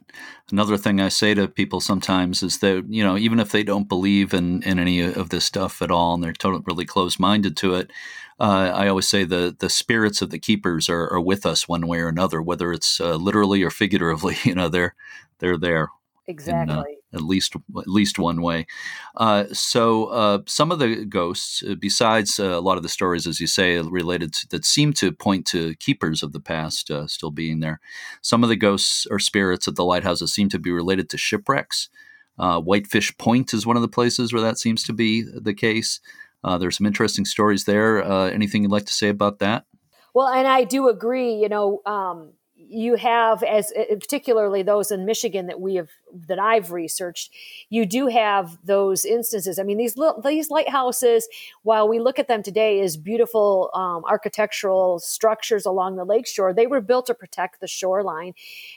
Another 0.51 0.78
thing 0.78 1.01
I 1.01 1.10
say 1.10 1.34
to 1.34 1.48
people 1.50 1.82
sometimes 1.82 2.42
is 2.42 2.60
that, 2.60 2.86
you 2.88 3.04
know, 3.04 3.18
even 3.18 3.42
if 3.42 3.51
they 3.51 3.62
don't 3.62 3.89
believe 3.89 4.34
in, 4.34 4.63
in 4.63 4.80
any 4.80 5.01
of 5.01 5.30
this 5.30 5.44
stuff 5.44 5.82
at 5.82 5.92
all 5.92 6.13
and 6.13 6.24
they're 6.24 6.32
totally 6.32 6.63
really 6.66 6.86
closed 6.86 7.20
minded 7.20 7.58
to 7.58 7.75
it, 7.75 7.92
uh, 8.39 8.72
I 8.74 8.88
always 8.88 9.10
say 9.10 9.25
the, 9.25 9.54
the 9.60 9.70
spirits 9.70 10.22
of 10.22 10.30
the 10.30 10.39
keepers 10.39 10.88
are, 10.88 11.12
are 11.12 11.20
with 11.20 11.46
us 11.46 11.68
one 11.68 11.88
way 11.88 12.00
or 12.00 12.08
another, 12.08 12.42
whether 12.42 12.72
it's 12.72 13.01
uh, 13.01 13.16
literally 13.16 13.62
or 13.62 13.70
figuratively, 13.70 14.38
you 14.44 14.56
know, 14.56 14.70
they're, 14.70 14.96
they're 15.39 15.58
there. 15.58 15.89
Exactly. 16.28 16.74
In, 16.74 16.80
uh, 16.80 16.84
at 17.13 17.22
least 17.22 17.56
at 17.56 17.88
least 17.88 18.20
one 18.20 18.42
way. 18.42 18.68
Uh, 19.16 19.46
so 19.51 20.06
uh, 20.06 20.39
some 20.46 20.72
of 20.72 20.80
the 20.80 21.06
ghosts, 21.06 21.63
uh, 21.63 21.75
besides 21.75 22.39
uh, 22.39 22.58
a 22.58 22.62
lot 22.62 22.78
of 22.78 22.84
the 22.84 22.89
stories, 22.89 23.28
as 23.28 23.39
you 23.39 23.48
say, 23.48 23.78
related 23.80 24.34
to, 24.34 24.48
that 24.50 24.66
seem 24.66 24.94
to 24.94 25.12
point 25.12 25.46
to 25.48 25.75
keepers 25.75 26.24
of 26.24 26.34
the 26.34 26.39
past 26.39 26.92
uh, 26.92 27.08
still 27.08 27.32
being 27.32 27.60
there. 27.60 27.80
Some 28.22 28.44
of 28.44 28.50
the 28.50 28.56
ghosts 28.56 29.08
or 29.10 29.20
spirits 29.20 29.68
at 29.68 29.75
the 29.75 29.86
lighthouses 29.86 30.34
seem 30.34 30.50
to 30.50 30.60
be 30.60 30.72
related 30.72 31.10
to 31.10 31.18
shipwrecks. 31.18 31.89
Uh, 32.38 32.60
Whitefish 32.62 33.18
Point 33.18 33.54
is 33.54 33.66
one 33.66 33.75
of 33.75 33.82
the 33.82 33.88
places 33.88 34.32
where 34.32 34.42
that 34.42 34.58
seems 34.58 34.84
to 34.84 34.94
be 34.94 35.22
the 35.22 35.54
case. 35.54 36.00
there's 36.44 36.78
some 36.78 36.88
interesting 36.88 37.25
stories 37.25 37.66
there. 37.66 38.01
anything 38.32 38.63
you'd 38.63 38.72
like 38.72 38.86
to 38.86 38.94
say 38.94 39.10
about 39.10 39.39
that? 39.39 39.66
Well, 40.13 40.28
and 40.28 40.48
I 40.48 40.63
do 40.63 40.88
agree. 40.88 41.34
You 41.34 41.50
know, 41.50 41.82
um, 41.86 42.34
you 42.69 42.95
have 42.95 43.41
as 43.43 43.71
uh, 43.71 43.95
particularly 43.95 44.61
those 44.61 44.91
in 44.91 45.05
Michigan 45.05 45.47
that 45.47 45.59
we 45.59 45.75
have 45.75 45.89
that 46.27 46.39
I've 46.39 46.71
researched 46.71 47.31
you 47.69 47.85
do 47.85 48.07
have 48.07 48.57
those 48.63 49.05
instances 49.05 49.59
I 49.59 49.63
mean 49.63 49.77
these 49.77 49.95
these 50.23 50.49
lighthouses 50.49 51.27
while 51.63 51.88
we 51.88 51.99
look 51.99 52.19
at 52.19 52.27
them 52.27 52.43
today 52.43 52.81
as 52.81 52.95
beautiful 52.95 53.69
um, 53.73 54.03
architectural 54.05 54.99
structures 54.99 55.65
along 55.65 55.95
the 55.95 56.05
lakeshore 56.05 56.53
they 56.53 56.67
were 56.67 56.81
built 56.81 57.07
to 57.07 57.13
protect 57.13 57.59
the 57.59 57.67
shoreline 57.67 58.33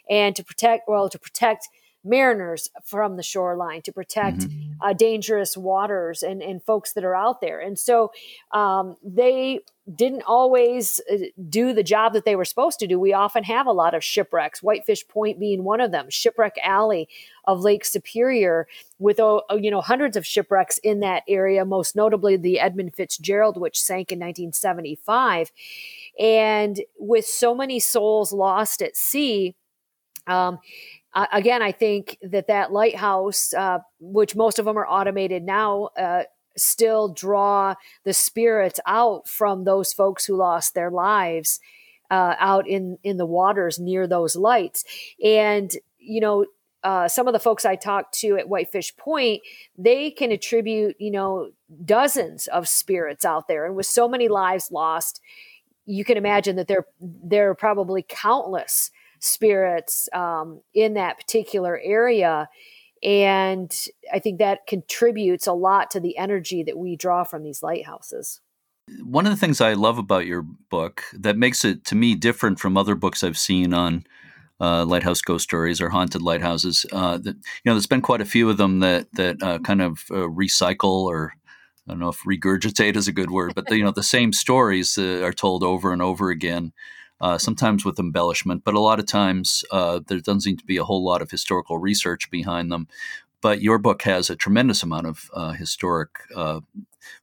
and 0.08 0.34
to 0.36 0.44
protect 0.44 0.88
well 0.88 1.08
to 1.08 1.18
protect 1.18 1.68
mariners 2.04 2.68
from 2.84 3.16
the 3.16 3.22
shoreline 3.22 3.82
to 3.82 3.92
protect 3.92 4.38
mm-hmm. 4.38 4.72
uh, 4.80 4.92
dangerous 4.92 5.56
waters 5.56 6.22
and, 6.22 6.42
and 6.42 6.62
folks 6.62 6.92
that 6.94 7.04
are 7.04 7.14
out 7.14 7.40
there. 7.40 7.60
And 7.60 7.78
so 7.78 8.12
um, 8.50 8.96
they 9.04 9.60
didn't 9.94 10.22
always 10.22 11.00
uh, 11.12 11.16
do 11.48 11.72
the 11.72 11.82
job 11.82 12.12
that 12.12 12.24
they 12.24 12.36
were 12.36 12.44
supposed 12.44 12.78
to 12.78 12.86
do. 12.86 13.00
We 13.00 13.12
often 13.12 13.42
have 13.44 13.66
a 13.66 13.72
lot 13.72 13.94
of 13.94 14.04
shipwrecks, 14.04 14.62
Whitefish 14.62 15.06
Point 15.08 15.40
being 15.40 15.64
one 15.64 15.80
of 15.80 15.90
them, 15.90 16.08
Shipwreck 16.08 16.56
Alley 16.62 17.08
of 17.44 17.60
Lake 17.60 17.84
Superior, 17.84 18.68
with 18.98 19.18
uh, 19.18 19.40
you 19.58 19.70
know 19.70 19.80
hundreds 19.80 20.16
of 20.16 20.24
shipwrecks 20.24 20.78
in 20.78 21.00
that 21.00 21.24
area, 21.26 21.64
most 21.64 21.96
notably 21.96 22.36
the 22.36 22.60
Edmund 22.60 22.94
Fitzgerald, 22.94 23.56
which 23.56 23.80
sank 23.80 24.12
in 24.12 24.20
1975. 24.20 25.50
And 26.18 26.80
with 26.98 27.26
so 27.26 27.54
many 27.54 27.80
souls 27.80 28.32
lost 28.32 28.82
at 28.82 28.96
sea, 28.96 29.56
um, 30.28 30.58
again, 31.32 31.62
I 31.62 31.72
think 31.72 32.18
that 32.22 32.46
that 32.46 32.72
lighthouse, 32.72 33.52
uh, 33.52 33.78
which 33.98 34.36
most 34.36 34.58
of 34.58 34.64
them 34.64 34.78
are 34.78 34.86
automated 34.86 35.42
now, 35.42 35.90
uh, 35.98 36.22
still 36.56 37.08
draw 37.08 37.74
the 38.04 38.12
spirits 38.12 38.80
out 38.86 39.28
from 39.28 39.64
those 39.64 39.92
folks 39.92 40.24
who 40.26 40.36
lost 40.36 40.74
their 40.74 40.90
lives 40.90 41.60
uh, 42.10 42.34
out 42.38 42.68
in 42.68 42.98
in 43.02 43.16
the 43.16 43.26
waters 43.26 43.78
near 43.78 44.06
those 44.06 44.36
lights. 44.36 44.84
And 45.24 45.72
you 45.98 46.20
know, 46.20 46.46
uh, 46.84 47.08
some 47.08 47.26
of 47.26 47.32
the 47.32 47.38
folks 47.40 47.64
I 47.64 47.76
talked 47.76 48.14
to 48.20 48.36
at 48.36 48.48
Whitefish 48.48 48.96
Point, 48.96 49.40
they 49.78 50.10
can 50.10 50.30
attribute 50.30 50.96
you 50.98 51.10
know 51.10 51.50
dozens 51.84 52.46
of 52.48 52.68
spirits 52.68 53.24
out 53.24 53.48
there, 53.48 53.64
and 53.64 53.74
with 53.74 53.86
so 53.86 54.06
many 54.06 54.28
lives 54.28 54.70
lost, 54.70 55.20
you 55.86 56.04
can 56.04 56.16
imagine 56.16 56.56
that 56.56 56.68
there 56.68 56.84
there 57.00 57.48
are 57.50 57.54
probably 57.54 58.04
countless 58.06 58.90
spirits 59.18 60.08
um, 60.12 60.60
in 60.74 60.94
that 60.94 61.16
particular 61.16 61.80
area. 61.82 62.48
And 63.02 63.74
I 64.12 64.18
think 64.18 64.38
that 64.38 64.66
contributes 64.66 65.46
a 65.46 65.52
lot 65.52 65.90
to 65.92 66.00
the 66.00 66.16
energy 66.16 66.62
that 66.62 66.78
we 66.78 66.96
draw 66.96 67.24
from 67.24 67.42
these 67.42 67.62
lighthouses. 67.62 68.40
One 69.02 69.26
of 69.26 69.32
the 69.32 69.38
things 69.38 69.60
I 69.60 69.74
love 69.74 69.98
about 69.98 70.26
your 70.26 70.42
book 70.42 71.04
that 71.14 71.36
makes 71.36 71.64
it 71.64 71.84
to 71.86 71.94
me 71.94 72.14
different 72.14 72.60
from 72.60 72.76
other 72.76 72.94
books 72.94 73.24
I've 73.24 73.38
seen 73.38 73.72
on 73.72 74.04
uh, 74.60 74.84
lighthouse 74.84 75.20
ghost 75.20 75.44
stories 75.44 75.80
or 75.80 75.88
haunted 75.88 76.22
lighthouses. 76.22 76.86
Uh, 76.92 77.18
that 77.18 77.34
you 77.34 77.62
know, 77.64 77.74
there's 77.74 77.86
been 77.86 78.00
quite 78.00 78.20
a 78.20 78.26
few 78.26 78.48
of 78.48 78.56
them 78.56 78.80
that 78.80 79.06
that 79.14 79.42
uh, 79.42 79.58
kind 79.58 79.82
of 79.82 80.04
uh, 80.10 80.28
recycle 80.28 81.04
or 81.04 81.32
I 81.88 81.92
don't 81.92 81.98
know 81.98 82.10
if 82.10 82.20
regurgitate 82.20 82.96
is 82.96 83.08
a 83.08 83.12
good 83.12 83.30
word, 83.30 83.54
but 83.54 83.66
the, 83.66 83.76
you 83.76 83.84
know 83.84 83.90
the 83.90 84.02
same 84.02 84.32
stories 84.32 84.96
uh, 84.96 85.22
are 85.24 85.32
told 85.32 85.64
over 85.64 85.92
and 85.92 86.00
over 86.00 86.30
again 86.30 86.72
uh, 87.22 87.38
sometimes 87.38 87.84
with 87.84 88.00
embellishment, 88.00 88.64
but 88.64 88.74
a 88.74 88.80
lot 88.80 88.98
of 88.98 89.06
times 89.06 89.64
uh, 89.70 90.00
there 90.08 90.18
doesn't 90.18 90.40
seem 90.40 90.56
to 90.56 90.66
be 90.66 90.76
a 90.76 90.84
whole 90.84 91.04
lot 91.04 91.22
of 91.22 91.30
historical 91.30 91.78
research 91.78 92.28
behind 92.30 92.70
them. 92.70 92.88
But 93.40 93.62
your 93.62 93.78
book 93.78 94.02
has 94.02 94.28
a 94.28 94.36
tremendous 94.36 94.82
amount 94.82 95.06
of 95.06 95.30
uh, 95.32 95.52
historic 95.52 96.10
uh, 96.34 96.60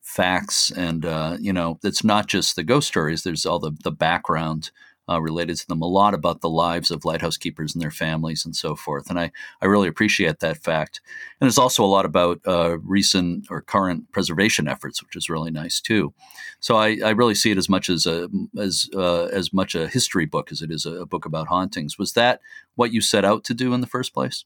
facts, 0.01 0.71
and 0.71 1.05
uh, 1.05 1.37
you 1.39 1.53
know 1.53 1.79
it's 1.83 2.03
not 2.03 2.27
just 2.27 2.55
the 2.55 2.63
ghost 2.63 2.87
stories. 2.87 3.23
There's 3.23 3.45
all 3.45 3.59
the 3.59 3.71
the 3.83 3.91
background 3.91 4.71
uh, 5.09 5.19
related 5.19 5.57
to 5.57 5.67
them, 5.67 5.81
a 5.81 5.87
lot 5.87 6.13
about 6.13 6.41
the 6.41 6.49
lives 6.49 6.91
of 6.91 7.05
lighthouse 7.05 7.37
keepers 7.37 7.73
and 7.73 7.81
their 7.81 7.91
families 7.91 8.45
and 8.45 8.55
so 8.55 8.75
forth. 8.75 9.09
And 9.09 9.19
I, 9.19 9.31
I 9.61 9.65
really 9.65 9.87
appreciate 9.87 10.39
that 10.39 10.57
fact. 10.57 11.01
And 11.39 11.47
there's 11.47 11.57
also 11.57 11.83
a 11.83 11.87
lot 11.87 12.05
about 12.05 12.39
uh, 12.45 12.77
recent 12.79 13.47
or 13.49 13.61
current 13.61 14.11
preservation 14.11 14.67
efforts, 14.67 15.01
which 15.03 15.15
is 15.15 15.29
really 15.29 15.51
nice 15.51 15.81
too. 15.81 16.13
So 16.59 16.75
I, 16.75 16.99
I 17.03 17.11
really 17.11 17.35
see 17.35 17.51
it 17.51 17.57
as 17.57 17.69
much 17.69 17.89
as 17.89 18.05
a 18.05 18.29
as 18.57 18.89
uh, 18.93 19.25
as 19.25 19.53
much 19.53 19.75
a 19.75 19.87
history 19.87 20.25
book 20.25 20.51
as 20.51 20.61
it 20.61 20.71
is 20.71 20.85
a, 20.85 21.05
book 21.05 21.25
about 21.25 21.47
hauntings. 21.47 21.97
Was 21.97 22.13
that 22.13 22.41
what 22.75 22.93
you 22.93 23.01
set 23.01 23.25
out 23.25 23.43
to 23.45 23.53
do 23.53 23.73
in 23.73 23.81
the 23.81 23.87
first 23.87 24.13
place? 24.13 24.45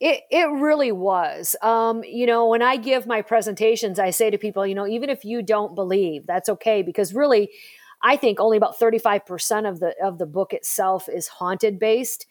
It 0.00 0.22
it 0.30 0.48
really 0.50 0.92
was. 0.92 1.56
Um, 1.62 2.02
you 2.04 2.26
know, 2.26 2.48
when 2.48 2.62
I 2.62 2.76
give 2.76 3.06
my 3.06 3.22
presentations, 3.22 3.98
I 3.98 4.10
say 4.10 4.30
to 4.30 4.38
people, 4.38 4.66
you 4.66 4.74
know, 4.74 4.86
even 4.86 5.08
if 5.08 5.24
you 5.24 5.42
don't 5.42 5.74
believe, 5.74 6.26
that's 6.26 6.48
okay 6.48 6.82
because 6.82 7.14
really 7.14 7.50
I 8.02 8.16
think 8.16 8.40
only 8.40 8.56
about 8.56 8.78
35% 8.78 9.68
of 9.68 9.80
the 9.80 9.94
of 10.02 10.18
the 10.18 10.26
book 10.26 10.52
itself 10.52 11.08
is 11.08 11.28
haunted 11.28 11.78
based. 11.78 12.26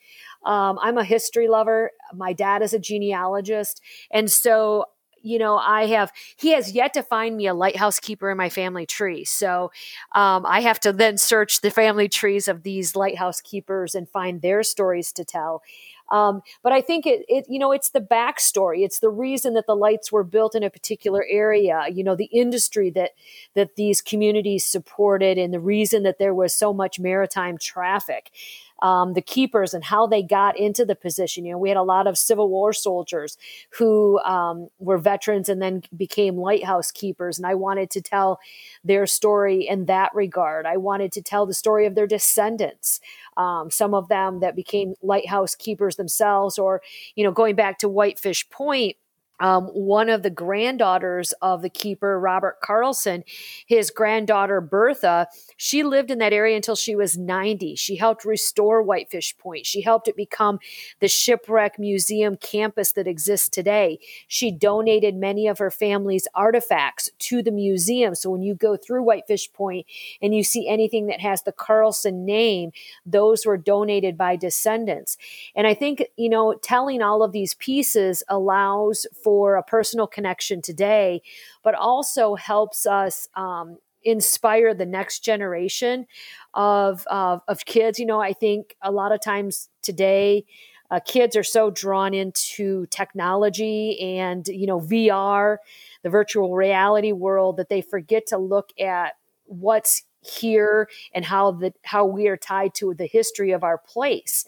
Um, 0.45 0.79
I'm 0.81 0.97
a 0.97 1.03
history 1.03 1.47
lover. 1.47 1.91
My 2.13 2.33
dad 2.33 2.61
is 2.61 2.73
a 2.73 2.79
genealogist, 2.79 3.81
and 4.11 4.29
so 4.31 4.85
you 5.23 5.39
know 5.39 5.57
i 5.57 5.87
have 5.87 6.11
he 6.37 6.51
has 6.51 6.71
yet 6.71 6.93
to 6.93 7.01
find 7.01 7.35
me 7.35 7.47
a 7.47 7.53
lighthouse 7.53 7.99
keeper 7.99 8.29
in 8.29 8.37
my 8.37 8.49
family 8.49 8.85
tree 8.85 9.25
so 9.25 9.71
um, 10.13 10.45
i 10.45 10.61
have 10.61 10.79
to 10.79 10.93
then 10.93 11.17
search 11.17 11.61
the 11.61 11.71
family 11.71 12.07
trees 12.07 12.47
of 12.47 12.63
these 12.63 12.95
lighthouse 12.95 13.41
keepers 13.41 13.95
and 13.95 14.07
find 14.09 14.41
their 14.41 14.63
stories 14.63 15.11
to 15.11 15.25
tell 15.25 15.61
um, 16.09 16.41
but 16.63 16.71
I 16.71 16.81
think 16.81 17.05
it, 17.05 17.25
it, 17.27 17.45
you 17.49 17.59
know, 17.59 17.71
it's 17.71 17.89
the 17.89 17.99
backstory. 17.99 18.83
It's 18.83 18.99
the 18.99 19.09
reason 19.09 19.53
that 19.55 19.67
the 19.67 19.75
lights 19.75 20.11
were 20.11 20.23
built 20.23 20.55
in 20.55 20.63
a 20.63 20.69
particular 20.69 21.25
area. 21.29 21.85
You 21.91 22.03
know, 22.03 22.15
the 22.15 22.25
industry 22.25 22.89
that 22.91 23.11
that 23.55 23.75
these 23.75 24.01
communities 24.01 24.65
supported, 24.65 25.37
and 25.37 25.53
the 25.53 25.59
reason 25.59 26.03
that 26.03 26.19
there 26.19 26.33
was 26.33 26.53
so 26.53 26.73
much 26.73 26.99
maritime 26.99 27.57
traffic 27.57 28.31
um, 28.81 29.13
the 29.13 29.21
keepers 29.21 29.73
and 29.73 29.83
how 29.83 30.07
they 30.07 30.21
got 30.21 30.57
into 30.57 30.85
the 30.85 30.95
position. 30.95 31.45
You 31.45 31.53
know, 31.53 31.57
we 31.57 31.69
had 31.69 31.77
a 31.77 31.83
lot 31.83 32.07
of 32.07 32.17
Civil 32.17 32.49
War 32.49 32.73
soldiers 32.73 33.37
who 33.71 34.19
um, 34.19 34.69
were 34.79 34.97
veterans 34.97 35.49
and 35.49 35.61
then 35.61 35.83
became 35.95 36.37
lighthouse 36.37 36.91
keepers. 36.91 37.37
And 37.37 37.47
I 37.47 37.55
wanted 37.55 37.89
to 37.91 38.01
tell 38.01 38.39
their 38.83 39.05
story 39.05 39.67
in 39.67 39.85
that 39.85 40.13
regard. 40.13 40.65
I 40.65 40.77
wanted 40.77 41.11
to 41.13 41.21
tell 41.21 41.45
the 41.45 41.53
story 41.53 41.85
of 41.85 41.95
their 41.95 42.07
descendants. 42.07 42.99
Um, 43.35 43.69
some 43.71 43.93
of 43.93 44.09
them 44.09 44.39
that 44.39 44.55
became 44.55 44.95
lighthouse 45.01 45.55
keepers 45.55 45.95
themselves, 45.95 46.57
or, 46.57 46.81
you 47.15 47.23
know, 47.23 47.31
going 47.31 47.55
back 47.55 47.79
to 47.79 47.89
Whitefish 47.89 48.49
Point 48.49 48.97
um, 49.39 49.65
one 49.67 50.09
of 50.09 50.23
the 50.23 50.29
granddaughters 50.29 51.33
of 51.41 51.61
the 51.61 51.69
keeper, 51.69 52.19
Robert 52.19 52.59
Carlson, 52.61 53.23
his 53.65 53.91
granddaughter 53.91 54.61
Bertha, 54.61 55.27
she 55.57 55.83
lived 55.83 56.11
in 56.11 56.19
that 56.19 56.33
area 56.33 56.55
until 56.55 56.75
she 56.75 56.95
was 56.95 57.17
90. 57.17 57.75
She 57.75 57.95
helped 57.95 58.25
restore 58.25 58.81
Whitefish 58.81 59.37
Point. 59.37 59.65
She 59.65 59.81
helped 59.81 60.07
it 60.07 60.15
become 60.15 60.59
the 60.99 61.07
shipwreck 61.07 61.77
museum 61.77 62.37
campus 62.37 62.93
that 62.93 63.07
exists 63.07 63.49
today. 63.49 63.99
She 64.27 64.51
donated 64.51 65.15
many 65.15 65.47
of 65.47 65.59
her 65.59 65.71
family's 65.71 66.27
artifacts 66.33 67.09
to 67.19 67.43
the 67.43 67.51
museum. 67.51 68.15
So 68.15 68.29
when 68.31 68.41
you 68.41 68.55
go 68.55 68.75
through 68.75 69.03
Whitefish 69.03 69.51
Point 69.53 69.85
and 70.21 70.33
you 70.33 70.43
see 70.43 70.67
anything 70.67 71.07
that 71.07 71.21
has 71.21 71.43
the 71.43 71.51
Carlson 71.51 72.25
name, 72.25 72.71
those 73.05 73.45
were 73.45 73.57
donated 73.57 74.17
by 74.17 74.35
descendants. 74.35 75.17
And 75.55 75.67
I 75.67 75.73
think, 75.73 76.05
you 76.15 76.29
know, 76.29 76.55
telling 76.61 77.01
all 77.01 77.23
of 77.23 77.31
these 77.31 77.53
pieces 77.55 78.23
allows 78.27 79.05
for 79.27 79.57
a 79.57 79.61
personal 79.61 80.07
connection 80.07 80.61
today, 80.61 81.21
but 81.61 81.75
also 81.75 82.35
helps 82.35 82.85
us 82.85 83.27
um, 83.35 83.77
inspire 84.01 84.73
the 84.73 84.85
next 84.85 85.19
generation 85.19 86.07
of, 86.53 87.05
of, 87.07 87.41
of 87.49 87.65
kids. 87.65 87.99
You 87.99 88.05
know, 88.05 88.21
I 88.21 88.31
think 88.31 88.77
a 88.81 88.89
lot 88.89 89.11
of 89.11 89.19
times 89.19 89.67
today, 89.81 90.45
uh, 90.89 91.01
kids 91.01 91.35
are 91.35 91.43
so 91.43 91.69
drawn 91.69 92.13
into 92.13 92.85
technology 92.85 93.99
and 93.99 94.47
you 94.47 94.65
know 94.65 94.79
VR, 94.79 95.57
the 96.03 96.09
virtual 96.09 96.55
reality 96.55 97.11
world, 97.11 97.57
that 97.57 97.67
they 97.67 97.81
forget 97.81 98.27
to 98.27 98.37
look 98.37 98.69
at 98.79 99.15
what's 99.43 100.03
here 100.21 100.87
and 101.13 101.25
how 101.25 101.51
the 101.51 101.73
how 101.83 102.05
we 102.05 102.29
are 102.29 102.37
tied 102.37 102.73
to 102.75 102.93
the 102.93 103.07
history 103.07 103.51
of 103.51 103.65
our 103.65 103.77
place. 103.77 104.45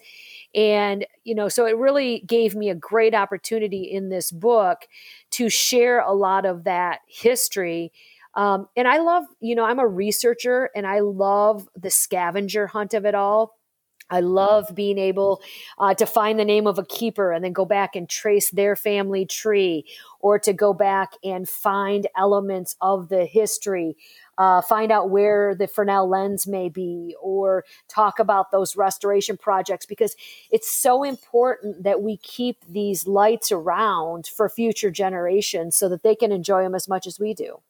And, 0.54 1.06
you 1.24 1.34
know, 1.34 1.48
so 1.48 1.66
it 1.66 1.76
really 1.76 2.24
gave 2.26 2.54
me 2.56 2.70
a 2.70 2.74
great 2.74 3.14
opportunity 3.14 3.82
in 3.82 4.08
this 4.08 4.30
book 4.30 4.88
to 5.32 5.48
share 5.48 6.00
a 6.00 6.12
lot 6.12 6.44
of 6.44 6.64
that 6.64 7.00
history. 7.06 7.92
Um, 8.34 8.68
and 8.76 8.88
I 8.88 8.98
love, 8.98 9.24
you 9.40 9.54
know, 9.54 9.64
I'm 9.64 9.78
a 9.78 9.86
researcher 9.88 10.70
and 10.74 10.86
I 10.86 11.00
love 11.00 11.68
the 11.76 11.90
scavenger 11.90 12.66
hunt 12.66 12.94
of 12.94 13.04
it 13.04 13.14
all. 13.14 13.56
I 14.12 14.18
love 14.18 14.72
being 14.74 14.98
able 14.98 15.40
uh, 15.78 15.94
to 15.94 16.04
find 16.04 16.36
the 16.36 16.44
name 16.44 16.66
of 16.66 16.78
a 16.78 16.84
keeper 16.84 17.30
and 17.30 17.44
then 17.44 17.52
go 17.52 17.64
back 17.64 17.94
and 17.94 18.08
trace 18.08 18.50
their 18.50 18.74
family 18.74 19.24
tree, 19.24 19.84
or 20.18 20.36
to 20.40 20.52
go 20.52 20.74
back 20.74 21.12
and 21.22 21.48
find 21.48 22.08
elements 22.18 22.74
of 22.80 23.08
the 23.08 23.24
history, 23.24 23.96
uh, 24.40 24.62
find 24.62 24.90
out 24.90 25.10
where 25.10 25.54
the 25.54 25.68
Fresnel 25.68 26.08
lens 26.08 26.46
may 26.46 26.70
be, 26.70 27.14
or 27.20 27.62
talk 27.88 28.18
about 28.18 28.50
those 28.50 28.74
restoration 28.74 29.36
projects 29.36 29.84
because 29.84 30.16
it's 30.50 30.70
so 30.70 31.04
important 31.04 31.82
that 31.82 32.00
we 32.00 32.16
keep 32.16 32.56
these 32.66 33.06
lights 33.06 33.52
around 33.52 34.26
for 34.26 34.48
future 34.48 34.90
generations 34.90 35.76
so 35.76 35.90
that 35.90 36.02
they 36.02 36.14
can 36.14 36.32
enjoy 36.32 36.62
them 36.62 36.74
as 36.74 36.88
much 36.88 37.06
as 37.06 37.20
we 37.20 37.34
do. 37.34 37.60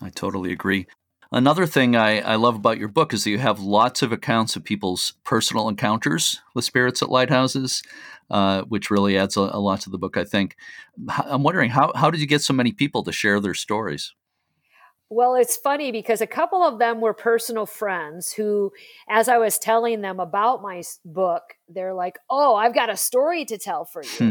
I 0.00 0.08
totally 0.08 0.52
agree. 0.52 0.86
Another 1.30 1.66
thing 1.66 1.96
I, 1.96 2.20
I 2.20 2.36
love 2.36 2.54
about 2.54 2.78
your 2.78 2.88
book 2.88 3.12
is 3.12 3.24
that 3.24 3.30
you 3.30 3.38
have 3.38 3.60
lots 3.60 4.00
of 4.00 4.10
accounts 4.10 4.56
of 4.56 4.64
people's 4.64 5.12
personal 5.22 5.68
encounters 5.68 6.40
with 6.54 6.64
spirits 6.64 7.02
at 7.02 7.10
lighthouses, 7.10 7.82
uh, 8.30 8.62
which 8.62 8.90
really 8.90 9.18
adds 9.18 9.36
a, 9.36 9.42
a, 9.42 9.60
lot 9.60 9.82
to 9.82 9.90
the 9.90 9.98
book, 9.98 10.16
I 10.16 10.24
think. 10.24 10.56
I'm 11.26 11.42
wondering, 11.42 11.70
how, 11.70 11.92
how 11.94 12.10
did 12.10 12.22
you 12.22 12.26
get 12.26 12.40
so 12.40 12.54
many 12.54 12.72
people 12.72 13.02
to 13.02 13.12
share 13.12 13.38
their 13.38 13.52
stories? 13.52 14.14
Well, 15.08 15.36
it's 15.36 15.56
funny 15.56 15.92
because 15.92 16.20
a 16.20 16.26
couple 16.26 16.62
of 16.62 16.78
them 16.78 17.00
were 17.00 17.14
personal 17.14 17.66
friends 17.66 18.32
who, 18.32 18.72
as 19.08 19.28
I 19.28 19.38
was 19.38 19.58
telling 19.58 20.00
them 20.00 20.18
about 20.18 20.62
my 20.62 20.82
book, 21.04 21.54
they're 21.68 21.94
like, 21.94 22.18
Oh, 22.28 22.56
I've 22.56 22.74
got 22.74 22.90
a 22.90 22.96
story 22.96 23.44
to 23.46 23.58
tell 23.58 23.84
for 23.84 24.02
you. 24.02 24.30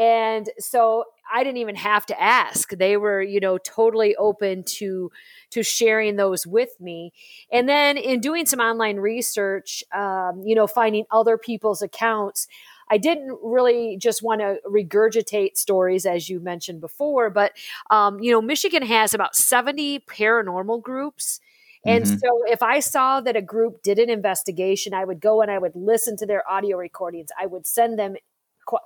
And 0.00 0.48
so 0.58 1.04
I 1.32 1.44
didn't 1.44 1.58
even 1.58 1.76
have 1.76 2.06
to 2.06 2.20
ask. 2.20 2.70
They 2.70 2.96
were, 2.96 3.20
you 3.20 3.40
know, 3.40 3.58
totally 3.58 4.16
open 4.16 4.64
to 4.78 5.10
to 5.50 5.62
sharing 5.62 6.16
those 6.16 6.46
with 6.46 6.70
me. 6.80 7.12
And 7.52 7.68
then 7.68 7.98
in 7.98 8.20
doing 8.20 8.46
some 8.46 8.60
online 8.60 8.96
research, 8.96 9.84
um, 9.94 10.42
you 10.44 10.54
know, 10.54 10.66
finding 10.66 11.04
other 11.10 11.36
people's 11.36 11.82
accounts, 11.82 12.48
I 12.90 12.98
didn't 12.98 13.38
really 13.42 13.96
just 13.98 14.22
want 14.22 14.40
to 14.40 14.58
regurgitate 14.68 15.56
stories 15.56 16.06
as 16.06 16.28
you 16.28 16.40
mentioned 16.40 16.80
before, 16.80 17.30
but 17.30 17.52
um, 17.90 18.20
you 18.20 18.32
know, 18.32 18.42
Michigan 18.42 18.82
has 18.82 19.14
about 19.14 19.36
seventy 19.36 20.00
paranormal 20.00 20.82
groups. 20.82 21.40
And 21.84 22.04
mm-hmm. 22.04 22.16
so 22.16 22.42
if 22.46 22.62
I 22.62 22.78
saw 22.80 23.20
that 23.20 23.34
a 23.34 23.42
group 23.42 23.82
did 23.82 23.98
an 23.98 24.08
investigation, 24.08 24.94
I 24.94 25.04
would 25.04 25.20
go 25.20 25.42
and 25.42 25.50
I 25.50 25.58
would 25.58 25.74
listen 25.74 26.16
to 26.18 26.26
their 26.26 26.48
audio 26.48 26.76
recordings. 26.76 27.30
I 27.40 27.46
would 27.46 27.66
send 27.66 27.98
them 27.98 28.14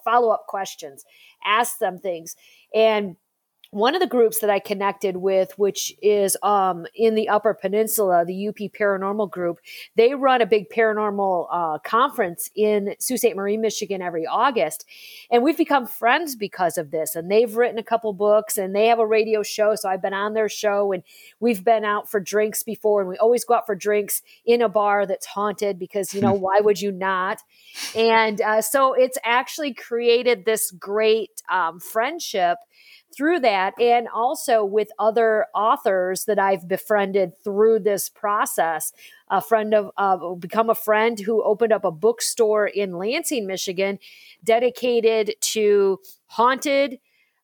follow 0.05 0.31
up 0.31 0.47
questions, 0.47 1.05
ask 1.45 1.79
them 1.79 1.99
things. 1.99 2.37
And 2.75 3.17
one 3.76 3.95
of 3.95 4.00
the 4.00 4.06
groups 4.06 4.38
that 4.38 4.49
I 4.49 4.59
connected 4.59 5.18
with, 5.18 5.52
which 5.59 5.95
is 6.00 6.35
um, 6.42 6.87
in 6.95 7.14
the 7.14 7.28
Upper 7.28 7.52
Peninsula, 7.52 8.25
the 8.25 8.49
UP 8.49 8.56
Paranormal 8.56 9.30
Group, 9.30 9.59
they 9.97 10.14
run 10.14 10.40
a 10.40 10.47
big 10.47 10.71
paranormal 10.71 11.47
uh, 11.52 11.78
conference 11.80 12.49
in 12.56 12.95
Sault 12.99 13.21
Ste. 13.21 13.37
Marie, 13.37 13.59
Michigan 13.59 14.00
every 14.00 14.26
August. 14.26 14.87
And 15.30 15.42
we've 15.42 15.59
become 15.59 15.87
friends 15.87 16.37
because 16.37 16.78
of 16.78 16.90
this. 16.90 17.14
And 17.14 17.30
they've 17.30 17.54
written 17.54 17.78
a 17.78 17.83
couple 17.83 18.14
books 18.14 18.56
and 18.56 18.75
they 18.75 18.87
have 18.87 18.99
a 18.99 19.06
radio 19.06 19.42
show. 19.42 19.75
So 19.75 19.90
I've 19.90 20.00
been 20.00 20.14
on 20.14 20.33
their 20.33 20.49
show 20.49 20.92
and 20.92 21.02
we've 21.38 21.62
been 21.62 21.85
out 21.85 22.09
for 22.11 22.18
drinks 22.18 22.62
before. 22.62 23.02
And 23.02 23.11
we 23.11 23.18
always 23.18 23.45
go 23.45 23.56
out 23.56 23.66
for 23.66 23.75
drinks 23.75 24.23
in 24.47 24.62
a 24.62 24.71
bar 24.71 25.04
that's 25.04 25.26
haunted 25.26 25.78
because, 25.78 26.14
you 26.14 26.23
know, 26.23 26.33
why 26.47 26.61
would 26.61 26.80
you 26.80 26.93
not? 26.93 27.43
And 27.95 28.41
uh, 28.41 28.62
so 28.62 28.95
it's 28.95 29.19
actually 29.23 29.75
created 29.75 30.47
this 30.47 30.71
great 30.71 31.43
um, 31.50 31.78
friendship 31.78 32.56
through 33.14 33.40
that 33.40 33.75
and 33.80 34.08
also 34.08 34.64
with 34.64 34.88
other 34.99 35.47
authors 35.54 36.25
that 36.26 36.38
I've 36.38 36.69
befriended 36.69 37.32
through 37.42 37.80
this 37.80 38.08
process. 38.08 38.92
A 39.28 39.40
friend 39.40 39.75
of 39.75 39.90
uh, 39.97 40.34
become 40.34 40.71
a 40.71 40.75
friend 40.75 41.19
who 41.19 41.42
opened 41.42 41.73
up 41.73 41.84
a 41.84 41.90
bookstore 41.90 42.66
in 42.66 42.99
Lansing, 42.99 43.47
Michigan, 43.47 43.99
dedicated 44.45 45.34
to 45.40 46.00
haunted, 46.26 46.99